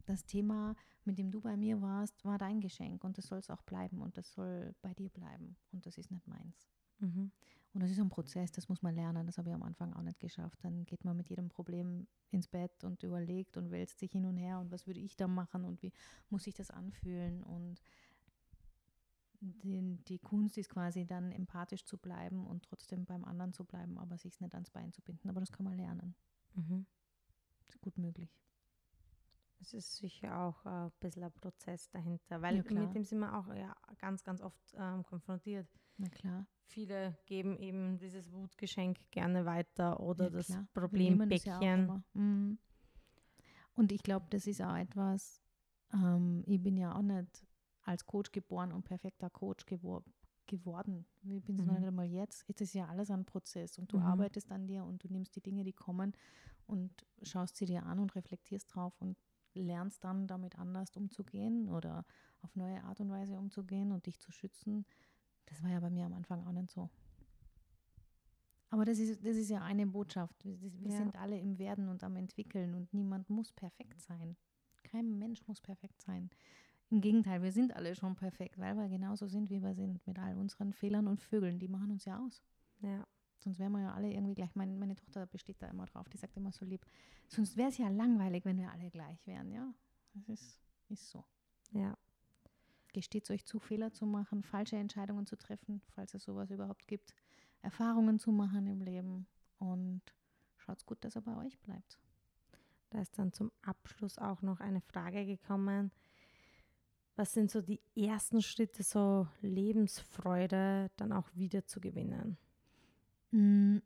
Das 0.07 0.25
Thema, 0.25 0.75
mit 1.05 1.19
dem 1.19 1.31
du 1.31 1.41
bei 1.41 1.57
mir 1.57 1.81
warst, 1.81 2.25
war 2.25 2.39
dein 2.39 2.61
Geschenk 2.61 3.05
und 3.05 3.19
das 3.19 3.27
soll 3.27 3.39
es 3.39 3.51
auch 3.51 3.63
bleiben 3.63 4.01
und 4.01 4.17
das 4.17 4.33
soll 4.33 4.75
bei 4.83 4.95
dir 4.95 5.11
bleiben 5.11 5.57
und 5.71 5.87
das 5.87 5.99
ist 5.99 6.11
nicht 6.11 6.27
meins. 6.27 6.69
Mhm. 6.99 7.31
Und 7.75 7.83
das 7.83 7.91
ist 7.91 7.99
ein 7.99 8.11
Prozess, 8.11 8.53
das 8.53 8.69
muss 8.69 8.83
man 8.83 8.95
lernen, 8.95 9.27
das 9.27 9.39
habe 9.39 9.49
ich 9.49 9.55
am 9.55 9.63
Anfang 9.63 9.95
auch 9.95 10.03
nicht 10.03 10.21
geschafft. 10.21 10.59
Dann 10.63 10.85
geht 10.85 11.05
man 11.05 11.17
mit 11.17 11.31
jedem 11.31 11.49
Problem 11.49 12.07
ins 12.31 12.47
Bett 12.47 12.85
und 12.85 13.03
überlegt 13.03 13.57
und 13.57 13.71
wälzt 13.71 13.99
sich 13.99 14.13
hin 14.13 14.27
und 14.27 14.37
her 14.37 14.59
und 14.59 14.71
was 14.71 14.87
würde 14.87 15.01
ich 15.01 15.17
da 15.17 15.27
machen 15.27 15.65
und 15.65 15.83
wie 15.83 15.93
muss 16.29 16.47
ich 16.47 16.55
das 16.55 16.71
anfühlen 16.71 17.43
und 17.43 17.81
die, 19.43 19.99
die 20.07 20.19
Kunst 20.19 20.57
ist 20.57 20.69
quasi 20.69 21.05
dann 21.05 21.33
empathisch 21.33 21.85
zu 21.85 21.99
bleiben 21.99 22.47
und 22.47 22.63
trotzdem 22.63 23.05
beim 23.05 23.25
anderen 23.25 23.53
zu 23.53 23.65
bleiben, 23.65 23.99
aber 23.99 24.17
sich 24.17 24.41
nicht 24.41 24.55
ans 24.55 24.71
Bein 24.71 24.93
zu 24.93 25.03
binden. 25.03 25.29
Aber 25.29 25.41
das 25.41 25.51
kann 25.51 25.65
man 25.65 25.77
lernen. 25.77 26.15
Mhm. 26.55 26.87
Ist 27.69 27.81
gut 27.81 27.99
möglich. 27.99 28.39
Es 29.63 29.73
ist 29.75 29.97
sicher 29.97 30.37
auch 30.41 30.67
äh, 30.67 30.69
ein 30.87 30.93
bisschen 30.99 31.23
ein 31.23 31.33
Prozess 31.33 31.89
dahinter, 31.91 32.43
weil 32.43 32.57
Ja, 32.57 32.63
mit 32.63 32.95
dem 32.95 33.05
sind 33.05 33.21
wir 33.21 33.33
auch 33.39 33.47
ja, 33.55 33.73
ganz, 33.99 34.25
ganz 34.25 34.41
oft 34.43 34.61
ähm, 34.77 35.05
konfrontiert. 35.05 35.69
Na 35.99 36.09
klar. 36.09 36.47
Viele 36.67 37.17
geben 37.27 37.57
eben 37.59 37.97
dieses 37.99 38.33
Wutgeschenk 38.33 38.99
gerne 39.13 39.45
weiter 39.47 40.01
oder 40.01 40.25
Ja, 40.31 40.31
das 40.39 40.59
Problembäckchen. 40.75 42.03
Mhm. 42.15 42.59
Und 43.75 43.93
ich 43.93 44.03
glaube, 44.03 44.27
das 44.31 44.47
ist 44.49 44.61
auch 44.63 44.77
etwas, 44.77 45.41
ähm, 45.93 46.43
ich 46.47 46.61
bin 46.61 46.77
ja 46.77 46.95
auch 46.97 47.03
nicht 47.03 47.47
als 47.83 48.05
Coach 48.05 48.33
geboren 48.33 48.73
und 48.73 48.83
perfekter 48.85 49.31
Coach 49.31 49.65
gewor 49.67 50.03
geworden. 50.47 51.07
Ich 51.23 51.45
bin 51.45 51.57
es 51.57 51.65
noch 51.65 51.73
Mhm. 51.73 51.79
nicht 51.81 51.89
einmal 51.89 52.07
jetzt. 52.07 52.45
Jetzt 52.49 52.61
ist 52.63 52.75
ja 52.75 52.87
alles 52.89 53.11
ein 53.11 53.25
Prozess 53.25 53.79
und 53.79 53.93
du 53.93 53.99
Mhm. 53.99 54.03
arbeitest 54.03 54.51
an 54.51 54.67
dir 54.67 54.85
und 54.85 55.05
du 55.05 55.09
nimmst 55.09 55.37
die 55.37 55.41
Dinge, 55.41 55.63
die 55.63 55.73
kommen 55.73 56.13
und 56.67 57.07
schaust 57.23 57.57
sie 57.57 57.67
dir 57.67 57.85
an 57.87 57.99
und 58.01 58.15
reflektierst 58.17 58.75
drauf 58.75 59.01
und 59.01 59.17
lernst 59.55 60.03
dann 60.05 60.27
damit 60.27 60.59
anders 60.59 60.97
umzugehen 60.97 61.69
oder 61.69 62.05
auf 62.41 62.57
neue 62.57 62.83
Art 62.85 63.01
und 63.01 63.11
Weise 63.11 63.39
umzugehen 63.39 63.93
und 63.93 64.07
dich 64.07 64.19
zu 64.21 64.33
schützen. 64.33 64.85
Das 65.47 65.63
war 65.63 65.71
ja 65.71 65.81
bei 65.81 65.91
mir 65.91 66.07
am 66.07 66.15
Anfang 66.15 66.47
auch 66.47 66.53
nicht 66.53 66.71
so. 66.71 66.89
Aber 68.71 68.87
das 68.87 68.99
ist, 68.99 69.25
das 69.25 69.37
ist 69.37 69.51
ja 69.51 69.61
eine 69.61 69.87
Botschaft. 69.87 70.43
Wir 70.45 70.91
Ja. 70.91 70.97
sind 70.97 71.17
alle 71.17 71.39
im 71.39 71.59
Werden 71.59 71.89
und 71.89 72.03
am 72.05 72.17
Entwickeln 72.17 72.75
und 72.75 72.93
niemand 72.95 73.29
muss 73.29 73.53
perfekt 73.53 74.01
sein. 74.01 74.37
Kein 74.83 75.19
Mensch 75.19 75.47
muss 75.47 75.61
perfekt 75.61 76.01
sein. 76.01 76.31
Im 76.89 77.01
Gegenteil, 77.01 77.43
wir 77.43 77.53
sind 77.53 77.75
alle 77.77 77.95
schon 77.95 78.17
perfekt, 78.17 78.59
weil 78.59 78.77
wir 78.77 78.89
genauso 78.89 79.27
sind, 79.27 79.51
wie 79.51 79.63
wir 79.63 79.75
sind, 79.75 80.07
mit 80.07 80.19
all 80.19 80.37
unseren 80.37 80.73
Fehlern 80.73 81.07
und 81.07 81.21
Vögeln. 81.21 81.59
Die 81.59 81.69
machen 81.69 81.91
uns 81.91 82.05
ja 82.05 82.19
aus. 82.19 82.43
Ja. 82.81 83.07
Sonst 83.43 83.59
wären 83.59 83.73
wir 83.73 83.81
ja 83.81 83.95
alle 83.95 84.13
irgendwie 84.13 84.35
gleich. 84.35 84.55
Meine, 84.55 84.77
meine 84.77 84.95
Tochter 84.95 85.27
besteht 85.27 85.61
da 85.61 85.67
immer 85.67 85.87
drauf, 85.87 86.09
die 86.09 86.17
sagt 86.17 86.37
immer 86.37 86.53
so 86.53 86.65
lieb. 86.65 86.87
Sonst 87.29 87.57
wäre 87.57 87.71
es 87.71 87.79
ja 87.79 87.89
langweilig, 87.89 88.45
wenn 88.45 88.59
wir 88.59 88.71
alle 88.71 88.91
gleich 88.91 89.27
wären, 89.27 89.51
ja. 89.51 89.73
Das 90.15 90.29
ist, 90.29 90.61
ist 90.89 91.11
so. 91.11 91.25
Ja. 91.73 91.97
Gesteht 92.93 93.31
euch 93.31 93.45
zu, 93.45 93.59
Fehler 93.59 93.93
zu 93.93 94.07
machen, 94.07 94.43
falsche 94.43 94.77
Entscheidungen 94.77 95.27
zu 95.27 95.37
treffen, 95.37 95.81
falls 95.89 96.15
es 96.15 96.25
sowas 96.25 96.51
überhaupt 96.51 96.87
gibt, 96.87 97.15
Erfahrungen 97.63 98.19
zu 98.19 98.31
machen 98.33 98.67
im 98.67 98.83
Leben 98.83 99.27
und 99.59 100.03
schaut 100.57 100.85
gut, 100.85 101.03
dass 101.05 101.17
er 101.17 101.23
bei 101.23 101.37
euch 101.39 101.59
bleibt. 101.61 101.99
Da 102.91 103.01
ist 103.01 103.19
dann 103.19 103.33
zum 103.33 103.51
Abschluss 103.63 104.19
auch 104.19 104.43
noch 104.43 104.61
eine 104.61 104.83
Frage 104.83 105.25
gekommen. 105.25 105.91
Was 107.17 107.33
sind 107.33 107.51
so 107.51 107.63
die 107.63 107.81
ersten 107.97 108.43
Schritte, 108.43 108.83
so 108.83 109.27
Lebensfreude 109.41 110.91
dann 110.97 111.13
auch 111.13 111.35
wieder 111.35 111.65
zu 111.65 111.81
gewinnen? 111.81 112.37
Mm. 113.33 113.79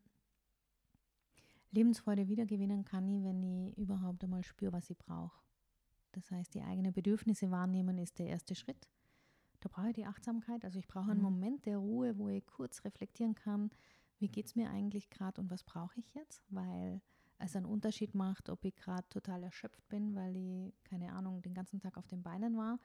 Lebensfreude 1.71 2.29
wiedergewinnen 2.29 2.85
kann 2.85 3.09
ich, 3.09 3.23
wenn 3.23 3.43
ich 3.43 3.77
überhaupt 3.77 4.25
einmal 4.25 4.43
spüre, 4.43 4.73
was 4.73 4.89
ich 4.91 4.99
brauche. 4.99 5.41
Das 6.13 6.31
heißt, 6.31 6.55
die 6.55 6.63
eigenen 6.63 6.93
Bedürfnisse 6.93 7.51
wahrnehmen 7.51 7.99
ist 7.99 8.19
der 8.19 8.29
erste 8.29 8.55
Schritt. 8.55 8.89
Da 9.61 9.69
brauche 9.69 9.89
ich 9.89 9.95
die 9.95 10.07
Achtsamkeit. 10.07 10.65
Also 10.65 10.79
ich 10.79 10.89
brauche 10.89 11.11
einen 11.11 11.21
Mhm. 11.21 11.25
Moment 11.25 11.67
der 11.67 11.79
Ruhe, 11.79 12.17
wo 12.19 12.29
ich 12.29 12.47
kurz 12.47 12.85
reflektieren 12.85 13.35
kann, 13.35 13.71
wie 14.19 14.29
geht 14.29 14.47
es 14.47 14.57
mir 14.57 14.71
eigentlich 14.71 15.11
gerade 15.11 15.41
und 15.41 15.51
was 15.51 15.63
brauche 15.65 15.99
ich 16.01 16.15
jetzt, 16.15 16.43
weil 16.51 17.03
es 17.39 17.55
einen 17.55 17.67
Unterschied 17.67 18.15
macht, 18.15 18.49
ob 18.49 18.65
ich 18.65 18.75
gerade 18.77 19.07
total 19.11 19.43
erschöpft 19.43 19.87
bin, 19.89 20.15
weil 20.15 20.37
ich, 20.37 20.75
keine 20.85 21.13
Ahnung, 21.13 21.43
den 21.43 21.53
ganzen 21.53 21.81
Tag 21.81 21.99
auf 21.99 22.07
den 22.07 22.23
Beinen 22.23 22.57
war 22.57 22.79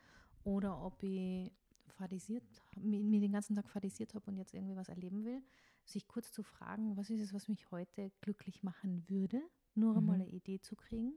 oder 0.44 0.84
ob 0.84 1.02
ich 1.04 1.54
fadisiert, 1.88 2.44
mir, 2.76 3.02
mir 3.04 3.22
den 3.22 3.32
ganzen 3.32 3.56
Tag 3.56 3.70
fadisiert 3.70 4.14
habe 4.16 4.30
und 4.30 4.38
jetzt 4.38 4.54
irgendwie 4.54 4.76
was 4.76 4.90
erleben 4.90 5.24
will. 5.24 5.42
Sich 5.86 6.08
kurz 6.08 6.32
zu 6.32 6.44
fragen, 6.44 6.96
was 6.98 7.10
ist 7.10 7.22
es, 7.22 7.34
was 7.34 7.48
mich 7.48 7.70
heute 7.72 8.12
glücklich 8.22 8.64
machen 8.64 9.04
würde, 9.10 9.42
nur 9.76 9.96
einmal 9.98 10.18
Mhm. 10.18 10.22
eine 10.22 10.30
Idee 10.32 10.60
zu 10.62 10.76
kriegen 10.76 11.14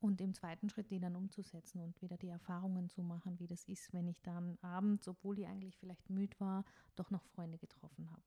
und 0.00 0.20
im 0.20 0.34
zweiten 0.34 0.68
Schritt 0.68 0.90
die 0.90 0.98
dann 1.00 1.16
umzusetzen 1.16 1.80
und 1.80 2.00
wieder 2.02 2.16
die 2.18 2.28
Erfahrungen 2.28 2.88
zu 2.88 3.02
machen, 3.02 3.38
wie 3.38 3.46
das 3.46 3.64
ist, 3.64 3.92
wenn 3.92 4.08
ich 4.08 4.20
dann 4.22 4.58
abends, 4.62 5.08
obwohl 5.08 5.38
ich 5.38 5.46
eigentlich 5.46 5.76
vielleicht 5.78 6.10
müde 6.10 6.38
war, 6.40 6.64
doch 6.96 7.10
noch 7.10 7.24
Freunde 7.24 7.58
getroffen 7.58 8.10
habe 8.10 8.22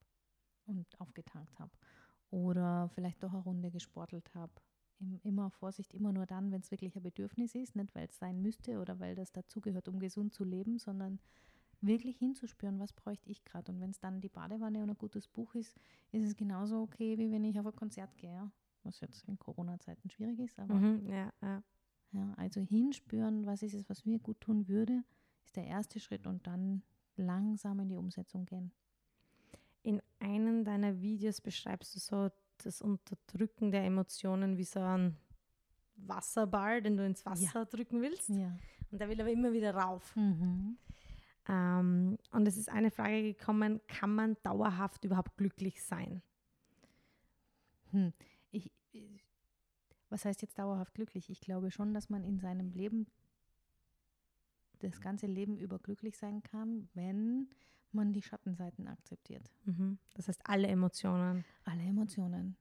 und 0.65 0.99
aufgetankt 0.99 1.59
habe. 1.59 1.71
Oder 2.31 2.89
vielleicht 2.89 3.21
doch 3.21 3.33
eine 3.33 3.43
Runde 3.43 3.69
gesportelt 3.69 4.33
habe. 4.33 4.53
Im- 4.99 5.19
Immer 5.23 5.49
Vorsicht, 5.51 5.93
immer 5.93 6.13
nur 6.13 6.25
dann, 6.25 6.51
wenn 6.51 6.61
es 6.61 6.71
wirklich 6.71 6.95
ein 6.95 7.03
Bedürfnis 7.03 7.53
ist, 7.55 7.75
nicht 7.75 7.93
weil 7.93 8.07
es 8.07 8.17
sein 8.17 8.41
müsste 8.41 8.79
oder 8.79 8.99
weil 8.99 9.15
das 9.15 9.31
dazugehört, 9.31 9.87
um 9.87 9.99
gesund 9.99 10.33
zu 10.33 10.43
leben, 10.43 10.79
sondern 10.79 11.19
wirklich 11.85 12.17
hinzuspüren, 12.17 12.79
was 12.79 12.93
bräuchte 12.93 13.29
ich 13.29 13.43
gerade. 13.43 13.71
Und 13.71 13.79
wenn 13.81 13.89
es 13.91 13.99
dann 13.99 14.21
die 14.21 14.29
Badewanne 14.29 14.81
und 14.81 14.89
ein 14.89 14.97
gutes 14.97 15.27
Buch 15.27 15.53
ist, 15.55 15.75
ist 16.11 16.23
es 16.23 16.35
genauso 16.35 16.81
okay, 16.81 17.17
wie 17.17 17.31
wenn 17.31 17.43
ich 17.43 17.59
auf 17.59 17.65
ein 17.65 17.75
Konzert 17.75 18.17
gehe. 18.17 18.31
ja. 18.31 18.51
Was 18.85 18.99
jetzt 18.99 19.23
in 19.29 19.39
Corona-Zeiten 19.39 20.09
schwierig 20.09 20.39
ist, 20.39 20.59
aber 20.59 20.73
Mhm, 20.73 21.07
ja, 21.07 21.31
ja. 21.41 21.63
ja, 22.11 22.33
also 22.35 22.59
hinspüren, 22.59 23.45
was 23.45 23.63
ist 23.63 23.73
es, 23.73 23.87
was 23.87 24.03
mir 24.05 24.19
gut 24.19 24.41
tun 24.41 24.67
würde, 24.67 25.05
ist 25.45 25.55
der 25.55 25.65
erste 25.65 26.01
Schritt 26.01 26.27
und 26.27 26.45
dann 26.47 26.83
langsam 27.15 27.79
in 27.79 27.87
die 27.87 27.95
Umsetzung 27.95 28.45
gehen. 28.45 28.73
In 29.83 30.01
einem 30.19 30.65
deiner 30.65 30.99
Videos 31.01 31.39
beschreibst 31.39 31.95
du 31.95 31.99
so 31.99 32.29
das 32.57 32.81
Unterdrücken 32.81 33.71
der 33.71 33.85
Emotionen 33.85 34.57
wie 34.57 34.65
so 34.65 34.81
ein 34.81 35.15
Wasserball, 35.95 36.81
den 36.81 36.97
du 36.97 37.05
ins 37.05 37.25
Wasser 37.25 37.65
drücken 37.65 38.01
willst. 38.01 38.29
Ja. 38.29 38.53
Und 38.91 38.99
der 38.99 39.07
will 39.09 39.19
aber 39.21 39.31
immer 39.31 39.53
wieder 39.53 39.73
rauf. 39.75 40.13
Mhm. 40.15 40.77
Ähm, 41.47 42.17
und 42.31 42.47
es 42.47 42.57
ist 42.57 42.69
eine 42.69 42.91
Frage 42.91 43.21
gekommen, 43.23 43.81
kann 43.87 44.13
man 44.15 44.37
dauerhaft 44.43 45.03
überhaupt 45.03 45.35
glücklich 45.37 45.83
sein? 45.83 46.21
Hm. 47.91 48.13
Ich, 48.51 48.71
ich- 48.91 49.23
was 50.09 50.25
heißt 50.25 50.41
jetzt 50.41 50.57
dauerhaft 50.59 50.93
glücklich? 50.93 51.29
Ich 51.29 51.41
glaube 51.41 51.71
schon, 51.71 51.93
dass 51.93 52.09
man 52.09 52.23
in 52.23 52.39
seinem 52.39 52.71
Leben 52.71 53.07
das 54.79 55.01
ganze 55.01 55.27
Leben 55.27 55.57
über 55.57 55.79
glücklich 55.79 56.17
sein 56.17 56.43
kann, 56.43 56.87
wenn 56.93 57.49
man 57.91 58.11
die 58.11 58.21
Schattenseiten 58.21 58.87
akzeptiert. 58.87 59.49
Mhm. 59.65 59.97
Das 60.15 60.27
heißt, 60.27 60.41
alle 60.45 60.67
Emotionen. 60.67 61.45
Alle 61.63 61.83
Emotionen. 61.83 62.55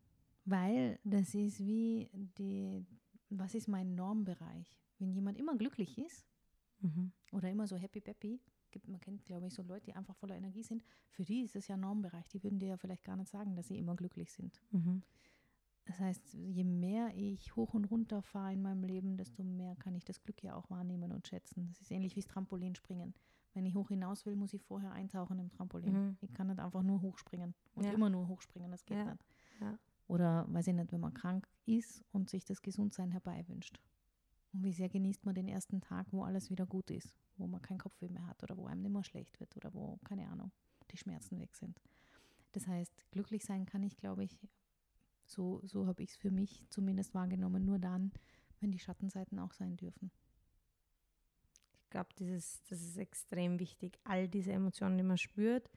Weil 0.44 0.98
das 1.04 1.34
ist 1.34 1.60
wie 1.60 2.08
die, 2.38 2.84
was 3.30 3.54
ist 3.54 3.68
mein 3.68 3.94
Normbereich? 3.94 4.78
Wenn 4.98 5.12
jemand 5.12 5.38
immer 5.38 5.56
glücklich 5.56 5.98
ist 5.98 6.26
Mhm. 6.80 7.12
oder 7.32 7.48
immer 7.50 7.66
so 7.66 7.76
happy 7.76 8.00
peppy, 8.00 8.40
gibt, 8.72 8.88
man 8.88 9.00
kennt, 9.00 9.24
glaube 9.24 9.46
ich, 9.46 9.54
so 9.54 9.62
Leute, 9.62 9.86
die 9.86 9.94
einfach 9.94 10.16
voller 10.16 10.36
Energie 10.36 10.62
sind, 10.62 10.82
für 11.10 11.24
die 11.24 11.42
ist 11.42 11.54
es 11.56 11.68
ja 11.68 11.76
Normbereich. 11.76 12.28
Die 12.28 12.42
würden 12.42 12.58
dir 12.58 12.68
ja 12.68 12.76
vielleicht 12.76 13.04
gar 13.04 13.16
nicht 13.16 13.28
sagen, 13.30 13.54
dass 13.54 13.68
sie 13.68 13.78
immer 13.78 13.94
glücklich 13.94 14.32
sind. 14.32 14.60
Mhm. 14.72 15.02
Das 15.84 15.98
heißt, 15.98 16.32
je 16.34 16.64
mehr 16.64 17.10
ich 17.16 17.56
hoch 17.56 17.74
und 17.74 17.84
runter 17.86 18.22
fahre 18.22 18.52
in 18.52 18.62
meinem 18.62 18.84
Leben, 18.84 19.16
desto 19.16 19.42
mehr 19.42 19.74
kann 19.76 19.94
ich 19.94 20.04
das 20.04 20.22
Glück 20.22 20.42
ja 20.42 20.54
auch 20.54 20.70
wahrnehmen 20.70 21.12
und 21.12 21.26
schätzen. 21.26 21.66
Das 21.68 21.80
ist 21.80 21.90
ähnlich 21.90 22.14
wie 22.16 22.20
das 22.20 22.28
Trampolinspringen. 22.28 23.14
Wenn 23.54 23.66
ich 23.66 23.74
hoch 23.74 23.88
hinaus 23.88 24.24
will, 24.24 24.36
muss 24.36 24.54
ich 24.54 24.62
vorher 24.62 24.92
eintauchen 24.92 25.38
im 25.38 25.50
Trampolin. 25.50 25.92
Mhm. 25.92 26.16
Ich 26.20 26.32
kann 26.32 26.46
nicht 26.46 26.60
einfach 26.60 26.82
nur 26.82 27.02
hochspringen 27.02 27.54
und 27.74 27.84
Ja. 27.84 27.92
immer 27.92 28.08
nur 28.10 28.28
hochspringen, 28.28 28.70
das 28.70 28.84
geht 28.86 28.96
Ja. 28.98 29.04
nicht. 29.06 29.24
Ja. 29.60 29.78
Oder 30.06 30.46
weiß 30.48 30.68
ich 30.68 30.74
nicht, 30.74 30.92
wenn 30.92 31.00
man 31.00 31.14
krank 31.14 31.48
ist 31.66 32.04
und 32.12 32.30
sich 32.30 32.44
das 32.44 32.62
Gesundsein 32.62 33.10
herbeiwünscht. 33.10 33.78
Und 34.52 34.64
wie 34.64 34.72
sehr 34.72 34.88
genießt 34.88 35.24
man 35.26 35.34
den 35.34 35.48
ersten 35.48 35.80
Tag, 35.80 36.06
wo 36.12 36.22
alles 36.22 36.48
wieder 36.50 36.66
gut 36.66 36.90
ist, 36.90 37.14
wo 37.36 37.46
man 37.46 37.62
keinen 37.62 37.78
Kopfweh 37.78 38.08
mehr 38.08 38.26
hat 38.26 38.42
oder 38.42 38.56
wo 38.56 38.66
einem 38.66 38.82
nicht 38.82 38.92
mehr 38.92 39.04
schlecht 39.04 39.38
wird 39.40 39.56
oder 39.56 39.72
wo, 39.74 39.98
keine 40.04 40.28
Ahnung, 40.28 40.52
die 40.90 40.96
Schmerzen 40.96 41.40
weg 41.40 41.54
sind. 41.56 41.80
Das 42.52 42.66
heißt, 42.66 43.10
glücklich 43.10 43.44
sein 43.44 43.64
kann 43.66 43.82
ich, 43.82 43.96
glaube 43.96 44.24
ich, 44.24 44.38
so, 45.24 45.60
so 45.64 45.86
habe 45.86 46.02
ich 46.02 46.10
es 46.10 46.16
für 46.16 46.30
mich 46.30 46.64
zumindest 46.68 47.14
wahrgenommen, 47.14 47.64
nur 47.64 47.78
dann, 47.78 48.12
wenn 48.60 48.70
die 48.70 48.78
Schattenseiten 48.78 49.38
auch 49.38 49.52
sein 49.52 49.76
dürfen. 49.76 50.10
Ich 51.84 51.90
glaube, 51.90 52.10
das 52.16 52.60
ist 52.70 52.96
extrem 52.96 53.58
wichtig, 53.58 53.98
all 54.04 54.28
diese 54.28 54.52
Emotionen, 54.52 54.96
die 54.96 55.02
man 55.04 55.18
spürt, 55.18 55.70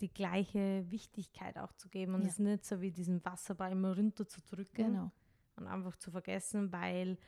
die 0.00 0.12
gleiche 0.12 0.84
Wichtigkeit 0.90 1.56
auch 1.58 1.72
zu 1.72 1.88
geben 1.88 2.14
und 2.14 2.22
Ja. 2.22 2.28
es 2.28 2.38
nicht 2.38 2.64
so 2.64 2.80
wie 2.80 2.90
diesen 2.92 3.24
Wasserball 3.24 3.72
immer 3.72 3.96
runter 3.96 4.26
zu 4.28 4.40
drücken 4.42 4.74
Genau. 4.74 5.10
und 5.56 5.66
einfach 5.66 5.96
zu 5.96 6.10
vergessen, 6.10 6.70
weil 6.70 7.18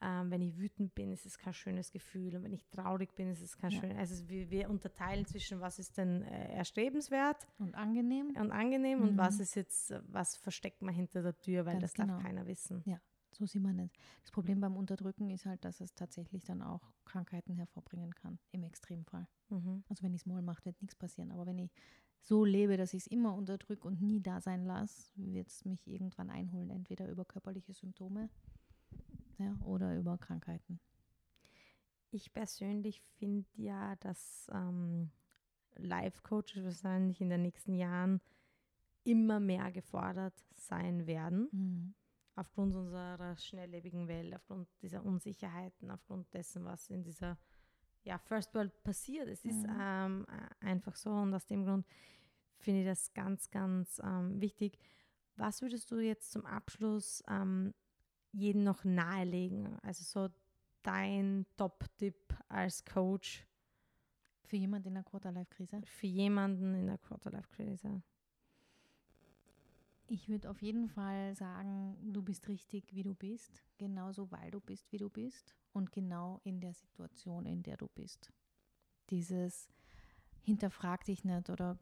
ähm, 0.00 0.30
wenn 0.30 0.42
ich 0.42 0.56
wütend 0.58 0.94
bin, 0.94 1.10
ist 1.12 1.24
es 1.26 1.38
kein 1.38 1.54
schönes 1.54 1.90
Gefühl 1.90 2.36
und 2.36 2.42
wenn 2.44 2.52
ich 2.52 2.64
traurig 2.70 3.14
bin, 3.14 3.28
ist 3.30 3.40
es 3.40 3.56
kein 3.56 3.70
Ja. 3.70 3.80
schönes. 3.80 3.96
Also 3.98 4.28
wir, 4.28 4.50
wir 4.50 4.70
unterteilen 4.70 5.24
zwischen 5.26 5.60
was 5.60 5.78
ist 5.78 5.96
denn 5.98 6.22
äh, 6.22 6.52
erstrebenswert 6.54 7.46
Und 7.58 7.74
angenehm. 7.74 8.34
und 8.36 8.50
angenehm 8.50 9.02
und 9.02 9.12
Mhm. 9.14 9.18
was 9.18 9.40
ist 9.40 9.54
jetzt, 9.54 9.90
äh, 9.90 10.00
was 10.06 10.36
versteckt 10.36 10.82
man 10.82 10.94
hinter 10.94 11.22
der 11.22 11.38
Tür, 11.40 11.64
weil 11.66 11.74
Ganz 11.74 11.82
das 11.82 11.94
genau. 11.94 12.14
darf 12.14 12.22
keiner 12.22 12.46
wissen. 12.46 12.82
So 13.36 13.46
sieht 13.46 13.62
man 13.62 13.74
nicht. 13.74 13.96
Das 14.22 14.30
Problem 14.30 14.60
beim 14.60 14.76
Unterdrücken 14.76 15.28
ist 15.30 15.44
halt, 15.44 15.64
dass 15.64 15.80
es 15.80 15.92
tatsächlich 15.94 16.44
dann 16.44 16.62
auch 16.62 16.92
Krankheiten 17.04 17.56
hervorbringen 17.56 18.14
kann, 18.14 18.38
im 18.52 18.62
Extremfall. 18.62 19.26
Mhm. 19.48 19.82
Also 19.88 20.04
wenn 20.04 20.14
ich 20.14 20.20
es 20.20 20.26
mal 20.26 20.40
mache, 20.40 20.64
wird 20.66 20.80
nichts 20.80 20.94
passieren. 20.94 21.32
Aber 21.32 21.44
wenn 21.44 21.58
ich 21.58 21.72
so 22.20 22.44
lebe, 22.44 22.76
dass 22.76 22.94
ich 22.94 23.02
es 23.02 23.06
immer 23.08 23.34
unterdrücke 23.34 23.88
und 23.88 24.00
nie 24.00 24.20
da 24.20 24.40
sein 24.40 24.64
lasse, 24.64 25.10
wird 25.16 25.48
es 25.48 25.64
mich 25.64 25.88
irgendwann 25.88 26.30
einholen, 26.30 26.70
entweder 26.70 27.08
über 27.08 27.24
körperliche 27.24 27.72
Symptome 27.74 28.30
ja, 29.38 29.56
oder 29.64 29.96
über 29.96 30.18
Krankheiten. 30.18 30.80
Ich 32.10 32.32
persönlich 32.32 33.02
finde 33.18 33.48
ja, 33.56 33.96
dass 33.96 34.48
ähm, 34.52 35.10
Life-Coaches 35.76 36.64
wahrscheinlich 36.64 37.20
in 37.20 37.28
den 37.28 37.42
nächsten 37.42 37.74
Jahren 37.74 38.20
immer 39.02 39.40
mehr 39.40 39.70
gefordert 39.72 40.44
sein 40.54 41.06
werden, 41.06 41.48
Mhm. 41.52 41.94
aufgrund 42.36 42.74
unserer 42.74 43.36
schnelllebigen 43.36 44.08
Welt, 44.08 44.34
aufgrund 44.34 44.68
dieser 44.80 45.04
Unsicherheiten, 45.04 45.90
aufgrund 45.90 46.32
dessen, 46.32 46.64
was 46.64 46.88
in 46.90 47.02
dieser 47.02 47.36
ja, 48.04 48.18
First 48.18 48.54
World 48.54 48.82
passiert. 48.82 49.28
Es 49.28 49.44
ist 49.44 49.62
Mhm. 49.66 49.78
ähm, 49.80 50.26
äh, 50.28 50.66
einfach 50.66 50.94
so 50.94 51.10
und 51.10 51.34
aus 51.34 51.46
dem 51.46 51.64
Grund 51.64 51.86
finde 52.58 52.80
ich 52.80 52.86
das 52.86 53.12
ganz, 53.12 53.50
ganz 53.50 54.00
ähm, 54.04 54.40
wichtig. 54.40 54.78
Was 55.36 55.62
würdest 55.62 55.90
du 55.90 55.98
jetzt 55.98 56.30
zum 56.30 56.46
Abschluss 56.46 57.22
ähm, 57.28 57.74
jedem 58.34 58.64
noch 58.64 58.84
nahelegen? 58.84 59.78
Also 59.80 60.04
so 60.04 60.34
dein 60.82 61.46
Top-Tipp 61.56 62.34
als 62.48 62.84
Coach 62.84 63.46
Für 64.42 64.56
jemanden 64.56 64.88
in 64.88 64.94
der 64.94 65.04
Quarter-Life-Krise? 65.04 65.80
für 65.84 66.06
jemanden 66.06 66.74
in 66.74 66.86
der 66.86 66.98
Quarter-Life-Krise? 66.98 68.02
Ich 70.06 70.28
würde 70.28 70.50
auf 70.50 70.60
jeden 70.60 70.88
Fall 70.88 71.34
sagen, 71.34 71.96
du 72.12 72.22
bist 72.22 72.46
richtig, 72.48 72.92
wie 72.92 73.02
du 73.02 73.14
bist, 73.14 73.62
genauso 73.78 74.30
weil 74.30 74.50
du 74.50 74.60
bist, 74.60 74.92
wie 74.92 74.98
du 74.98 75.08
bist 75.08 75.54
und 75.72 75.92
genau 75.92 76.40
in 76.44 76.60
der 76.60 76.74
Situation, 76.74 77.46
in 77.46 77.62
der 77.62 77.78
du 77.78 77.88
bist. 77.88 78.30
Dieses 79.08 79.68
hinterfrag 80.42 81.04
dich 81.04 81.24
nicht 81.24 81.48
oder 81.48 81.78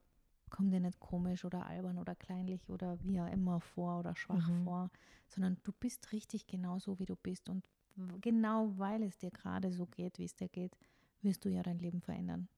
komm 0.53 0.71
dir 0.71 0.81
nicht 0.81 1.01
komisch 1.01 1.45
oder 1.45 1.67
albern 1.67 1.99
oder 1.99 2.15
kleinlich 2.15 2.69
oder 2.69 2.99
wie 3.03 3.21
auch 3.21 3.27
immer 3.33 3.59
vor 3.61 3.99
oder 3.99 4.15
schwach 4.15 4.49
Mhm. 4.49 4.65
vor, 4.65 4.91
sondern 5.29 5.57
du 5.65 5.73
bist 5.73 6.13
richtig 6.13 6.47
genauso, 6.47 6.99
wie 6.99 7.07
du 7.07 7.17
bist 7.17 7.49
und 7.49 7.69
genau 8.21 8.73
weil 8.79 9.03
es 9.03 9.19
dir 9.19 9.31
gerade 9.31 9.73
so 9.73 9.87
geht, 9.87 10.19
wie 10.19 10.25
es 10.25 10.37
dir 10.37 10.49
geht, 10.49 10.77
wirst 11.23 11.45
du 11.45 11.49
ja 11.49 11.63
dein 11.63 11.79
Leben 11.79 12.01
verändern 12.03 12.49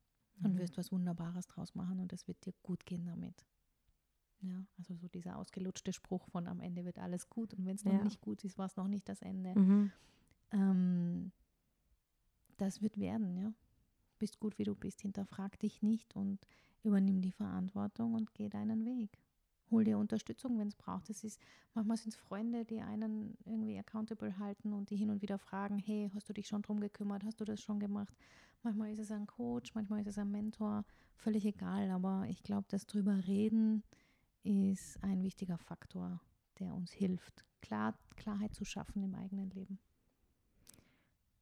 und 0.42 0.56
Mhm. 0.56 0.58
wirst 0.58 0.76
was 0.76 0.90
Wunderbares 0.92 1.46
draus 1.46 1.74
machen 1.74 2.00
und 2.00 2.12
es 2.12 2.26
wird 2.26 2.44
dir 2.44 2.52
gut 2.62 2.84
gehen 2.84 3.06
damit. 3.06 3.46
Ja, 4.42 4.66
also 4.76 4.94
so 4.96 5.08
dieser 5.08 5.38
ausgelutschte 5.38 5.92
Spruch 5.92 6.26
von 6.28 6.48
am 6.48 6.60
Ende 6.60 6.84
wird 6.84 6.98
alles 6.98 7.30
gut 7.30 7.54
und 7.54 7.64
wenn 7.64 7.76
es 7.76 7.84
noch 7.84 7.92
Ja. 7.92 8.02
nicht 8.04 8.20
gut 8.20 8.44
ist, 8.44 8.58
war 8.58 8.66
es 8.66 8.76
noch 8.76 8.88
nicht 8.88 9.08
das 9.08 9.22
Ende. 9.22 9.54
Mhm. 9.54 9.92
Ähm, 10.52 11.32
das 12.56 12.82
wird 12.82 12.98
werden, 12.98 13.36
ja. 13.36 13.52
Bist 14.18 14.38
gut, 14.40 14.58
wie 14.58 14.64
du 14.64 14.74
bist, 14.74 15.00
hinterfrag 15.02 15.58
dich 15.58 15.82
nicht 15.82 16.14
und 16.14 16.46
übernimm 16.84 17.20
die 17.20 17.32
Verantwortung 17.32 18.14
und 18.14 18.34
geh 18.34 18.48
deinen 18.48 18.84
Weg. 18.84 19.18
Hol 19.70 19.84
dir 19.84 19.98
Unterstützung, 19.98 20.58
wenn 20.58 20.68
es 20.68 20.76
braucht. 20.76 21.08
Es 21.10 21.24
ist, 21.24 21.40
manchmal 21.72 21.96
sind 21.96 22.10
es 22.10 22.16
Freunde, 22.16 22.64
die 22.64 22.80
einen 22.80 23.36
irgendwie 23.44 23.78
accountable 23.78 24.38
halten 24.38 24.72
und 24.72 24.90
die 24.90 24.96
hin 24.96 25.10
und 25.10 25.22
wieder 25.22 25.38
fragen, 25.38 25.78
hey, 25.78 26.10
hast 26.14 26.28
du 26.28 26.32
dich 26.32 26.46
schon 26.46 26.62
drum 26.62 26.80
gekümmert, 26.80 27.24
hast 27.24 27.40
du 27.40 27.44
das 27.44 27.60
schon 27.60 27.80
gemacht? 27.80 28.14
Manchmal 28.62 28.92
ist 28.92 28.98
es 28.98 29.10
ein 29.10 29.26
Coach, 29.26 29.74
manchmal 29.74 30.00
ist 30.00 30.08
es 30.08 30.18
ein 30.18 30.30
Mentor, 30.30 30.84
völlig 31.16 31.44
egal, 31.44 31.90
aber 31.90 32.26
ich 32.28 32.42
glaube, 32.42 32.66
das 32.68 32.86
drüber 32.86 33.26
reden 33.26 33.82
ist 34.42 35.02
ein 35.02 35.22
wichtiger 35.22 35.58
Faktor, 35.58 36.20
der 36.58 36.74
uns 36.74 36.92
hilft, 36.92 37.44
Klar, 37.64 37.98
Klarheit 38.16 38.54
zu 38.54 38.66
schaffen 38.66 39.02
im 39.02 39.14
eigenen 39.14 39.48
Leben. 39.48 39.78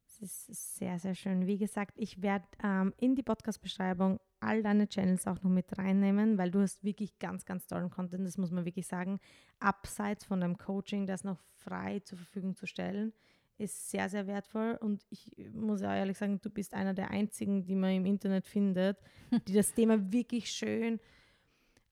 Es 0.05 0.47
ist 0.47 0.75
sehr, 0.77 0.97
sehr 0.97 1.15
schön. 1.15 1.47
Wie 1.47 1.57
gesagt, 1.57 1.97
ich 1.97 2.21
werde 2.21 2.45
ähm, 2.63 2.93
in 2.97 3.15
die 3.15 3.23
Podcast-Beschreibung 3.23 4.21
all 4.43 4.63
deine 4.63 4.87
Channels 4.87 5.27
auch 5.27 5.41
noch 5.41 5.49
mit 5.49 5.77
reinnehmen, 5.77 6.37
weil 6.37 6.51
du 6.51 6.61
hast 6.61 6.83
wirklich 6.83 7.17
ganz, 7.19 7.45
ganz 7.45 7.67
tollen 7.67 7.89
Content, 7.89 8.25
das 8.25 8.37
muss 8.37 8.51
man 8.51 8.65
wirklich 8.65 8.87
sagen. 8.87 9.19
Abseits 9.59 10.25
von 10.25 10.41
deinem 10.41 10.57
Coaching, 10.57 11.05
das 11.07 11.23
noch 11.23 11.39
frei 11.55 11.99
zur 11.99 12.17
Verfügung 12.17 12.55
zu 12.55 12.65
stellen, 12.67 13.13
ist 13.57 13.89
sehr, 13.89 14.09
sehr 14.09 14.27
wertvoll. 14.27 14.77
Und 14.79 15.05
ich 15.09 15.31
muss 15.53 15.81
ja 15.81 15.95
ehrlich 15.95 16.17
sagen, 16.17 16.39
du 16.41 16.49
bist 16.49 16.73
einer 16.73 16.93
der 16.93 17.11
einzigen, 17.11 17.63
die 17.63 17.75
man 17.75 17.91
im 17.91 18.05
Internet 18.05 18.45
findet, 18.45 19.01
die 19.47 19.53
das 19.53 19.73
Thema 19.73 20.11
wirklich 20.11 20.51
schön 20.51 20.99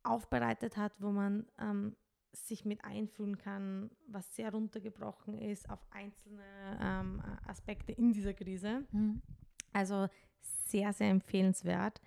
aufbereitet 0.04 0.78
hat, 0.78 0.94
wo 1.00 1.12
man 1.12 1.46
ähm, 1.60 1.96
sich 2.34 2.66
mit 2.66 2.84
einfühlen 2.84 3.38
kann, 3.38 3.92
was 4.08 4.36
sehr 4.36 4.52
runtergebrochen 4.52 5.38
ist 5.38 5.70
auf 5.70 5.86
einzelne 5.92 6.44
ähm, 6.82 7.22
Aspekte 7.46 7.92
in 7.92 8.14
dieser 8.14 8.34
Krise. 8.34 8.86
Also 9.74 10.08
sehr, 10.42 10.94
sehr 10.94 11.10
empfehlenswert. 11.10 12.02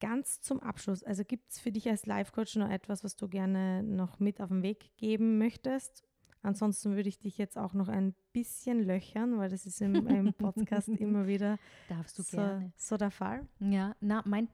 Ganz 0.00 0.40
zum 0.40 0.60
Abschluss, 0.60 1.02
also 1.02 1.24
gibt 1.24 1.50
es 1.50 1.58
für 1.58 1.72
dich 1.72 1.88
als 1.88 2.06
Life-Coach 2.06 2.56
noch 2.56 2.70
etwas, 2.70 3.02
was 3.04 3.16
du 3.16 3.28
gerne 3.28 3.82
noch 3.82 4.20
mit 4.20 4.40
auf 4.40 4.48
den 4.48 4.62
Weg 4.62 4.96
geben 4.96 5.38
möchtest? 5.38 6.04
Ansonsten 6.42 6.94
würde 6.94 7.08
ich 7.08 7.18
dich 7.18 7.36
jetzt 7.36 7.58
auch 7.58 7.74
noch 7.74 7.88
ein 7.88 8.14
bisschen 8.32 8.82
löchern, 8.84 9.38
weil 9.38 9.50
das 9.50 9.66
ist 9.66 9.80
im, 9.82 10.06
im 10.06 10.32
Podcast 10.38 10.88
immer 10.88 11.26
wieder 11.26 11.58
Darfst 11.88 12.18
du 12.18 12.22
so, 12.22 12.36
gerne. 12.36 12.72
so 12.76 12.96
der 12.96 13.10
Fall. 13.10 13.46
Ja, 13.58 13.96
na, 14.00 14.22
mein 14.24 14.48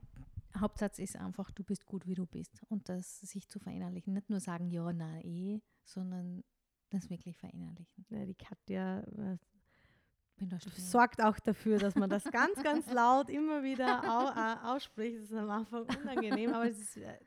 Hauptsatz 0.58 0.98
ist 0.98 1.16
einfach, 1.16 1.50
du 1.50 1.62
bist 1.62 1.84
gut, 1.84 2.06
wie 2.06 2.14
du 2.14 2.26
bist. 2.26 2.62
Und 2.68 2.88
das 2.88 3.20
sich 3.20 3.48
zu 3.48 3.58
verinnerlichen. 3.58 4.14
Nicht 4.14 4.30
nur 4.30 4.40
sagen, 4.40 4.70
ja, 4.70 4.92
na, 4.92 5.20
eh, 5.22 5.60
sondern 5.84 6.42
das 6.90 7.10
wirklich 7.10 7.36
verinnerlichen. 7.36 8.06
Ja, 8.08 8.24
die 8.24 8.34
Katja 8.34 9.00
äh, 9.00 9.04
Bin 9.06 9.18
da 9.18 9.38
still. 9.38 10.23
Sorgt 10.76 11.22
auch 11.22 11.38
dafür, 11.38 11.78
dass 11.78 11.94
man 11.94 12.10
das 12.10 12.24
ganz, 12.24 12.54
ganz 12.62 12.90
laut 12.92 13.30
immer 13.30 13.62
wieder 13.62 14.02
au, 14.04 14.28
äh, 14.30 14.74
ausspricht. 14.74 15.16
Das 15.18 15.24
ist 15.30 15.34
am 15.34 15.50
Anfang 15.50 15.82
unangenehm, 15.84 16.52
aber 16.52 16.68
es 16.68 16.78
ist, 16.78 16.96
äh, 16.96 17.18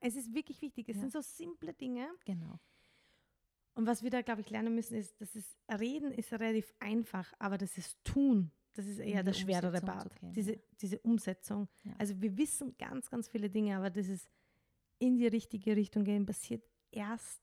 es 0.00 0.16
ist 0.16 0.32
wirklich 0.34 0.60
wichtig. 0.60 0.88
Es 0.88 0.96
Ja. 0.96 1.00
sind 1.02 1.12
so 1.12 1.20
simple 1.20 1.72
Dinge. 1.72 2.08
Genau. 2.24 2.58
Und 3.74 3.86
was 3.86 4.02
wir 4.02 4.10
da, 4.10 4.20
glaube 4.22 4.42
ich, 4.42 4.50
lernen 4.50 4.74
müssen, 4.74 4.96
ist, 4.96 5.18
dass 5.20 5.34
es 5.34 5.56
Reden 5.80 6.12
ist 6.12 6.32
relativ 6.32 6.74
einfach, 6.78 7.32
aber 7.38 7.56
das 7.56 7.78
ist 7.78 7.96
Tun, 8.04 8.50
das 8.74 8.86
ist 8.86 8.98
eher 8.98 9.22
der 9.22 9.32
schwerere 9.32 9.80
Part. 9.80 10.14
gehen, 10.20 10.32
diese, 10.32 10.52
ja. 10.52 10.58
diese 10.80 10.98
Umsetzung. 10.98 11.68
Ja. 11.84 11.94
Also 11.98 12.20
wir 12.20 12.36
wissen 12.36 12.76
ganz, 12.76 13.08
ganz 13.08 13.28
viele 13.28 13.48
Dinge, 13.48 13.76
aber 13.76 13.88
das 13.88 14.08
ist 14.08 14.28
in 14.98 15.16
die 15.16 15.26
richtige 15.26 15.74
Richtung 15.74 16.04
gehen, 16.04 16.26
passiert 16.26 16.62
erst, 16.90 17.40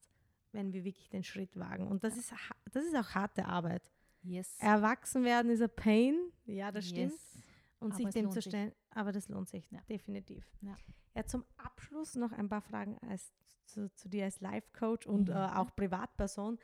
wenn 0.52 0.72
wir 0.72 0.84
wirklich 0.84 1.10
den 1.10 1.24
Schritt 1.24 1.58
wagen. 1.58 1.88
Und 1.88 2.04
das, 2.04 2.16
ist, 2.18 2.32
das 2.72 2.86
ist 2.86 2.96
auch 2.96 3.10
harte 3.16 3.46
Arbeit. 3.46 3.92
Yes. 4.22 4.58
Erwachsen 4.60 5.24
werden 5.24 5.50
ist 5.52 5.62
ein 5.62 5.70
Pain, 5.76 6.16
ja, 6.46 6.72
das 6.72 6.88
stimmt. 6.90 7.12
Yes. 7.14 7.38
Und 7.80 7.94
Aber 7.94 7.98
sich 7.98 8.10
dem 8.10 8.26
zu 8.30 8.42
sich. 8.42 8.46
stellen, 8.46 8.74
aber 8.92 9.12
das 9.14 9.30
lohnt 9.30 9.48
sich 9.50 9.70
Ja. 9.72 9.80
definitiv. 9.90 10.46
Ja. 10.62 10.76
Ja, 11.16 11.26
zum 11.26 11.46
Abschluss 11.58 12.16
noch 12.16 12.32
ein 12.34 12.50
paar 12.50 12.62
Fragen 12.62 12.98
als, 13.08 13.32
zu, 13.66 13.90
zu 13.96 14.10
dir 14.10 14.26
als 14.26 14.42
Life-Coach 14.42 15.08
und 15.08 15.30
Ja. 15.30 15.54
äh, 15.54 15.58
auch 15.60 15.74
Privatperson. 15.76 16.60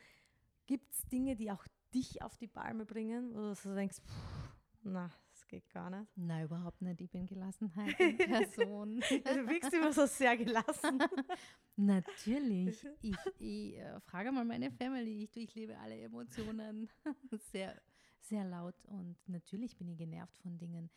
Gibt 0.65 0.91
es 0.93 1.05
Dinge, 1.07 1.35
die 1.35 1.51
auch 1.51 1.65
dich 1.93 2.21
auf 2.21 2.35
die 2.37 2.47
Palme 2.47 2.85
bringen, 2.85 3.33
wo 3.33 3.39
du 3.39 3.55
so 3.55 3.73
denkst, 3.73 3.97
pff, 4.01 4.49
na, 4.83 5.09
das 5.45 5.47
geht 5.49 5.69
gar 5.69 5.89
nicht? 5.89 6.11
Nein, 6.17 6.45
überhaupt 6.45 6.81
nicht. 6.81 7.01
Ich 7.01 7.11
bin 7.11 7.27
Gelassenheit 7.27 7.99
in 7.99 8.17
Person. 8.17 8.99
Du 8.99 9.47
wirkst 9.47 9.73
immer 9.73 9.93
so 9.93 10.05
sehr 10.07 10.35
gelassen. 10.37 10.99
Natürlich. 11.75 12.85
Ich, 13.01 13.15
ich 13.37 13.77
äh, 13.77 13.99
frage 14.01 14.31
mal 14.31 14.45
meine 14.45 14.71
Family. 14.71 15.23
Ich 15.23 15.31
durchlebe 15.31 15.77
alle 15.77 15.99
Emotionen 15.99 16.89
sehr, 17.51 17.79
sehr 18.19 18.43
laut. 18.45 18.75
Und 18.85 19.17
natürlich 19.27 19.77
bin 19.77 19.89
ich 19.89 19.97
genervt 19.97 20.37
von 20.37 20.57
Dingen. 20.57 20.89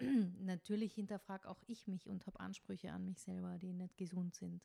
natürlich 0.40 0.94
hinterfrage 0.94 1.48
auch 1.48 1.62
ich 1.66 1.86
mich 1.86 2.08
und 2.08 2.26
habe 2.26 2.40
Ansprüche 2.40 2.92
an 2.92 3.04
mich 3.04 3.20
selber, 3.20 3.58
die 3.58 3.74
nicht 3.74 3.98
gesund 3.98 4.34
sind. 4.34 4.62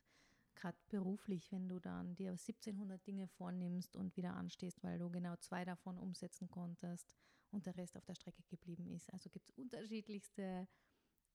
Gerade 0.54 0.78
beruflich, 0.88 1.52
wenn 1.52 1.68
du 1.68 1.78
dann 1.78 2.14
dir 2.14 2.30
1700 2.30 3.06
Dinge 3.06 3.28
vornimmst 3.28 3.96
und 3.96 4.16
wieder 4.16 4.34
anstehst, 4.34 4.82
weil 4.82 4.98
du 4.98 5.10
genau 5.10 5.36
zwei 5.36 5.64
davon 5.64 5.98
umsetzen 5.98 6.48
konntest 6.48 7.14
und 7.50 7.66
der 7.66 7.76
Rest 7.76 7.96
auf 7.96 8.04
der 8.04 8.14
Strecke 8.14 8.42
geblieben 8.44 8.88
ist. 8.88 9.12
Also 9.12 9.30
gibt 9.30 9.48
es 9.48 9.56
unterschiedlichste 9.56 10.68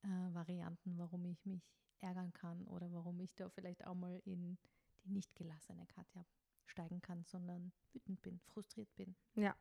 äh, 0.03 0.07
Varianten, 0.33 0.97
warum 0.97 1.25
ich 1.25 1.45
mich 1.45 1.63
ärgern 2.01 2.33
kann 2.33 2.65
oder 2.67 2.91
warum 2.91 3.19
ich 3.19 3.33
da 3.35 3.49
vielleicht 3.49 3.85
auch 3.85 3.95
mal 3.95 4.21
in 4.25 4.57
die 5.03 5.11
nicht 5.11 5.35
gelassene 5.35 5.85
Katja 5.87 6.25
steigen 6.65 7.01
kann, 7.01 7.23
sondern 7.23 7.71
wütend 7.91 8.21
bin, 8.21 8.39
frustriert 8.39 8.93
bin. 8.95 9.15
Ja. 9.35 9.55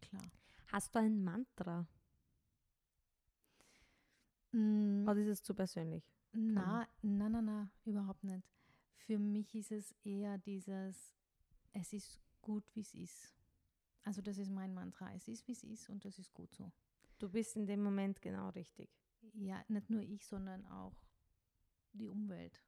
Klar. 0.00 0.30
Hast 0.72 0.94
du 0.94 0.98
ein 1.00 1.22
Mantra? 1.22 1.86
Mm, 4.52 5.04
Oder 5.08 5.20
ist 5.20 5.28
es 5.28 5.42
zu 5.42 5.54
persönlich? 5.54 6.04
na, 6.32 6.86
na, 7.02 7.28
na, 7.28 7.42
na, 7.42 7.70
überhaupt 7.84 8.22
nicht. 8.24 8.46
Für 8.94 9.18
mich 9.18 9.54
ist 9.54 9.72
es 9.72 9.94
eher 10.04 10.38
dieses, 10.38 11.16
es 11.72 11.92
ist 11.92 12.20
gut, 12.40 12.64
wie 12.74 12.80
es 12.80 12.94
ist. 12.94 13.39
Also 14.04 14.22
das 14.22 14.38
ist 14.38 14.50
mein 14.50 14.74
Mantra. 14.74 15.12
Es 15.14 15.28
ist, 15.28 15.46
wie 15.46 15.52
es 15.52 15.62
ist 15.62 15.90
und 15.90 16.04
das 16.04 16.18
ist 16.18 16.32
gut 16.32 16.54
so. 16.54 16.72
Du 17.18 17.28
bist 17.28 17.56
in 17.56 17.66
dem 17.66 17.82
Moment 17.82 18.22
genau 18.22 18.48
richtig. 18.50 18.90
Ja, 19.34 19.62
nicht 19.68 19.90
nur 19.90 20.02
ich, 20.02 20.26
sondern 20.26 20.66
auch 20.66 20.96
die 21.92 22.08
Umwelt. 22.08 22.62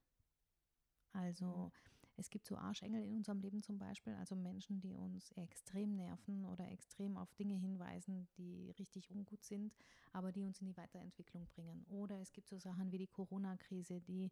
Also 1.13 1.73
es 2.17 2.29
gibt 2.29 2.47
so 2.47 2.57
Arschengel 2.57 3.03
in 3.03 3.15
unserem 3.15 3.41
Leben 3.41 3.63
zum 3.63 3.79
Beispiel, 3.79 4.15
also 4.15 4.37
Menschen, 4.37 4.81
die 4.81 4.95
uns 4.95 5.33
extrem 5.33 5.97
nerven 5.97 6.45
oder 6.45 6.71
extrem 6.71 7.17
auf 7.17 7.35
Dinge 7.35 7.55
hinweisen, 7.55 8.29
die 8.37 8.71
richtig 8.79 9.11
ungut 9.11 9.43
sind, 9.45 9.75
aber 10.13 10.33
die 10.33 10.45
uns 10.45 10.61
in 10.61 10.67
die 10.67 10.77
Weiterentwicklung 10.77 11.47
bringen. 11.49 11.85
Oder 11.89 12.21
es 12.21 12.33
gibt 12.33 12.49
so 12.49 12.59
Sachen 12.59 12.93
wie 12.93 12.99
die 12.99 13.07
Corona-Krise, 13.07 14.01
die 14.01 14.31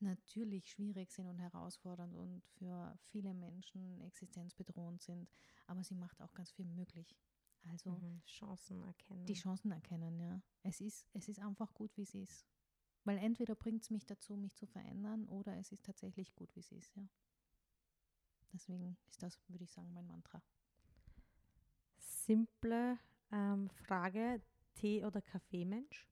natürlich 0.00 0.70
schwierig 0.70 1.10
sind 1.12 1.26
und 1.26 1.38
herausfordernd 1.38 2.14
und 2.14 2.42
für 2.58 2.96
viele 3.10 3.32
Menschen 3.32 4.00
existenzbedrohend 4.02 5.00
sind, 5.02 5.28
aber 5.66 5.82
sie 5.84 5.94
macht 5.94 6.20
auch 6.22 6.32
ganz 6.34 6.50
viel 6.52 6.66
möglich. 6.66 7.16
Also 7.70 7.92
Mhm. 7.92 8.22
Chancen 8.26 8.82
erkennen. 8.82 9.26
die 9.26 9.34
Chancen 9.34 9.70
erkennen, 9.72 10.18
ja. 10.20 10.42
Es 10.62 10.80
ist, 10.80 11.06
es 11.14 11.28
ist 11.28 11.38
einfach 11.40 11.72
gut, 11.72 11.96
wie 11.96 12.02
es 12.02 12.14
ist. 12.14 12.46
Weil 13.04 13.18
entweder 13.18 13.54
bringt 13.54 13.82
es 13.82 13.90
mich 13.90 14.06
dazu, 14.06 14.36
mich 14.36 14.54
zu 14.56 14.66
verändern, 14.66 15.26
oder 15.28 15.56
es 15.58 15.72
ist 15.72 15.84
tatsächlich 15.84 16.34
gut, 16.34 16.54
wie 16.56 16.60
es 16.60 16.72
ist, 16.72 16.94
ja. 16.96 17.06
Deswegen 18.52 18.96
ist 19.08 19.22
das, 19.22 19.38
würde 19.48 19.64
ich 19.64 19.72
sagen, 19.72 19.92
mein 19.92 20.06
Mantra. 20.06 20.42
Simple 21.98 22.98
ähm, 23.30 23.68
Frage: 23.70 24.40
Tee- 24.74 25.04
oder 25.04 25.20
Kaffeemensch? 25.20 26.08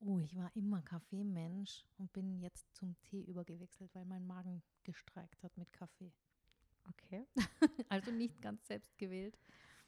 Oh, 0.00 0.18
ich 0.18 0.36
war 0.36 0.54
immer 0.54 0.82
Kaffeemensch 0.82 1.86
und 1.96 2.12
bin 2.12 2.38
jetzt 2.38 2.74
zum 2.74 3.00
Tee 3.02 3.22
übergewechselt, 3.22 3.94
weil 3.94 4.04
mein 4.04 4.26
Magen 4.26 4.62
gestreikt 4.82 5.42
hat 5.42 5.56
mit 5.56 5.72
Kaffee. 5.72 6.12
Okay. 6.88 7.26
Also 7.88 8.10
nicht 8.10 8.40
ganz 8.42 8.66
selbst 8.66 8.96
gewählt. 8.98 9.38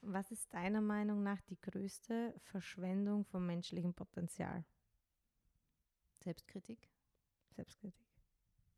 Was 0.01 0.31
ist 0.31 0.52
deiner 0.52 0.81
Meinung 0.81 1.23
nach 1.23 1.40
die 1.43 1.60
größte 1.60 2.35
Verschwendung 2.39 3.24
von 3.24 3.44
menschlichem 3.44 3.94
Potenzial? 3.94 4.64
Selbstkritik. 6.23 6.89
Selbstkritik. 7.55 8.06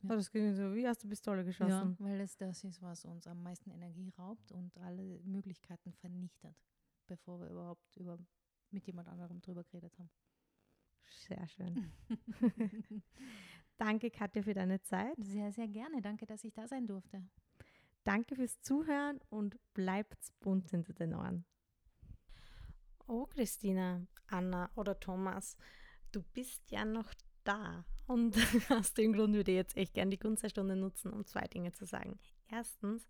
Ja. 0.03 0.11
Oh, 0.11 0.15
das 0.15 0.31
ging 0.31 0.55
so 0.55 0.75
wie 0.75 0.89
aus 0.89 0.99
der 0.99 1.09
Pistole 1.09 1.41
Ja, 1.41 1.45
geschossen. 1.45 1.97
weil 1.99 2.21
es 2.21 2.37
das 2.37 2.63
ist, 2.65 2.81
was 2.83 3.05
uns 3.05 3.27
am 3.27 3.43
meisten 3.43 3.71
Energie 3.71 4.11
raubt 4.17 4.53
und 4.53 4.77
alle 4.79 5.21
Möglichkeiten 5.25 5.93
vernichtet, 5.93 6.57
bevor 7.07 7.41
wir 7.41 7.49
überhaupt 7.51 7.97
über, 7.97 8.19
mit 8.71 8.87
jemand 8.87 9.09
anderem 9.09 9.41
drüber 9.41 9.65
geredet 9.65 9.99
haben. 9.99 10.11
Sehr 11.05 11.47
schön. 11.49 11.93
Danke, 13.77 14.11
Katja, 14.11 14.43
für 14.43 14.55
deine 14.55 14.81
Zeit. 14.83 15.17
Sehr, 15.19 15.53
sehr 15.53 15.69
gerne. 15.69 16.01
Danke, 16.01 16.27
dass 16.27 16.45
ich 16.45 16.53
da 16.53 16.67
sein 16.69 16.87
durfte. 16.87 17.23
Danke 18.09 18.37
fürs 18.37 18.59
Zuhören 18.63 19.21
und 19.29 19.59
bleibt 19.75 20.33
bunt 20.41 20.71
hinter 20.71 20.95
den 20.95 21.13
Ohren. 21.13 21.45
Oh, 23.07 23.27
Christina, 23.27 24.01
Anna 24.29 24.71
oder 24.77 24.99
Thomas, 24.99 25.59
du 26.11 26.23
bist 26.33 26.71
ja 26.71 26.87
noch 26.87 27.13
da. 27.45 27.85
Und 28.07 28.35
aus 28.71 28.95
dem 28.95 29.13
Grund 29.13 29.35
würde 29.35 29.51
ich 29.51 29.57
jetzt 29.57 29.77
echt 29.77 29.93
gerne 29.93 30.13
die 30.13 30.17
Kunststunde 30.17 30.75
nutzen, 30.75 31.13
um 31.13 31.27
zwei 31.27 31.47
Dinge 31.49 31.73
zu 31.73 31.85
sagen. 31.85 32.19
Erstens, 32.51 33.07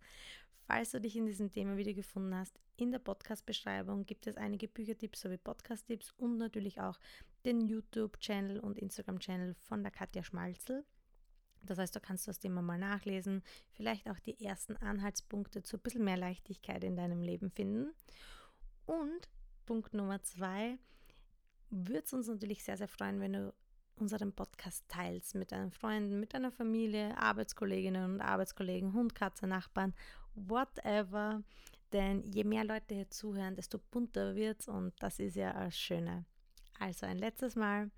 falls 0.65 0.91
du 0.91 0.99
dich 0.99 1.15
in 1.15 1.27
diesem 1.27 1.49
Thema 1.49 1.77
wiedergefunden 1.77 2.35
hast, 2.35 2.59
in 2.75 2.91
der 2.91 2.99
Podcast-Beschreibung 2.99 4.05
gibt 4.05 4.27
es 4.27 4.35
einige 4.35 4.67
Büchertipps 4.67 5.21
sowie 5.21 5.37
Podcast-Tipps 5.37 6.11
und 6.17 6.35
natürlich 6.35 6.81
auch 6.81 6.99
den 7.45 7.61
YouTube-Channel 7.61 8.59
und 8.59 8.77
Instagram-Channel 8.77 9.55
von 9.61 9.81
der 9.81 9.93
Katja 9.93 10.23
Schmalzel. 10.23 10.85
Das 11.63 11.77
heißt, 11.77 11.95
du 11.95 11.99
kannst 11.99 12.27
das 12.27 12.39
Thema 12.39 12.61
mal 12.61 12.77
nachlesen, 12.77 13.43
vielleicht 13.71 14.09
auch 14.09 14.19
die 14.19 14.43
ersten 14.43 14.75
Anhaltspunkte 14.77 15.61
zu 15.61 15.77
ein 15.77 15.81
bisschen 15.81 16.03
mehr 16.03 16.17
Leichtigkeit 16.17 16.83
in 16.83 16.95
deinem 16.95 17.21
Leben 17.21 17.51
finden. 17.51 17.93
Und 18.85 19.29
Punkt 19.65 19.93
Nummer 19.93 20.21
zwei, 20.23 20.77
würde 21.69 22.03
es 22.03 22.13
uns 22.13 22.27
natürlich 22.27 22.63
sehr, 22.63 22.77
sehr 22.77 22.87
freuen, 22.87 23.19
wenn 23.19 23.33
du 23.33 23.53
unseren 23.97 24.33
Podcast 24.33 24.85
teilst 24.87 25.35
mit 25.35 25.51
deinen 25.51 25.71
Freunden, 25.71 26.19
mit 26.19 26.33
deiner 26.33 26.51
Familie, 26.51 27.17
Arbeitskolleginnen 27.17 28.13
und 28.13 28.21
Arbeitskollegen, 28.21 28.93
Hund, 28.93 29.13
Katze, 29.13 29.45
Nachbarn, 29.45 29.93
whatever. 30.35 31.43
Denn 31.91 32.23
je 32.23 32.43
mehr 32.43 32.63
Leute 32.63 32.95
hier 32.95 33.09
zuhören, 33.09 33.55
desto 33.55 33.77
bunter 33.77 34.35
wird 34.35 34.61
es 34.61 34.67
und 34.67 34.93
das 34.99 35.19
ist 35.19 35.35
ja 35.35 35.53
das 35.53 35.77
Schöne. 35.77 36.25
Also 36.79 37.05
ein 37.05 37.17
letztes 37.17 37.55
Mal, 37.55 37.91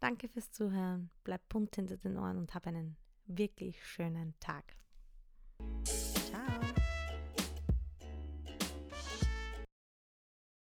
danke 0.00 0.28
fürs 0.28 0.50
Zuhören, 0.50 1.10
bleib 1.22 1.48
bunt 1.48 1.76
hinter 1.76 1.96
den 1.96 2.16
Ohren 2.16 2.38
und 2.38 2.54
hab 2.54 2.66
einen 2.66 2.96
wirklich 3.36 3.84
schönen 3.84 4.34
Tag. 4.40 4.64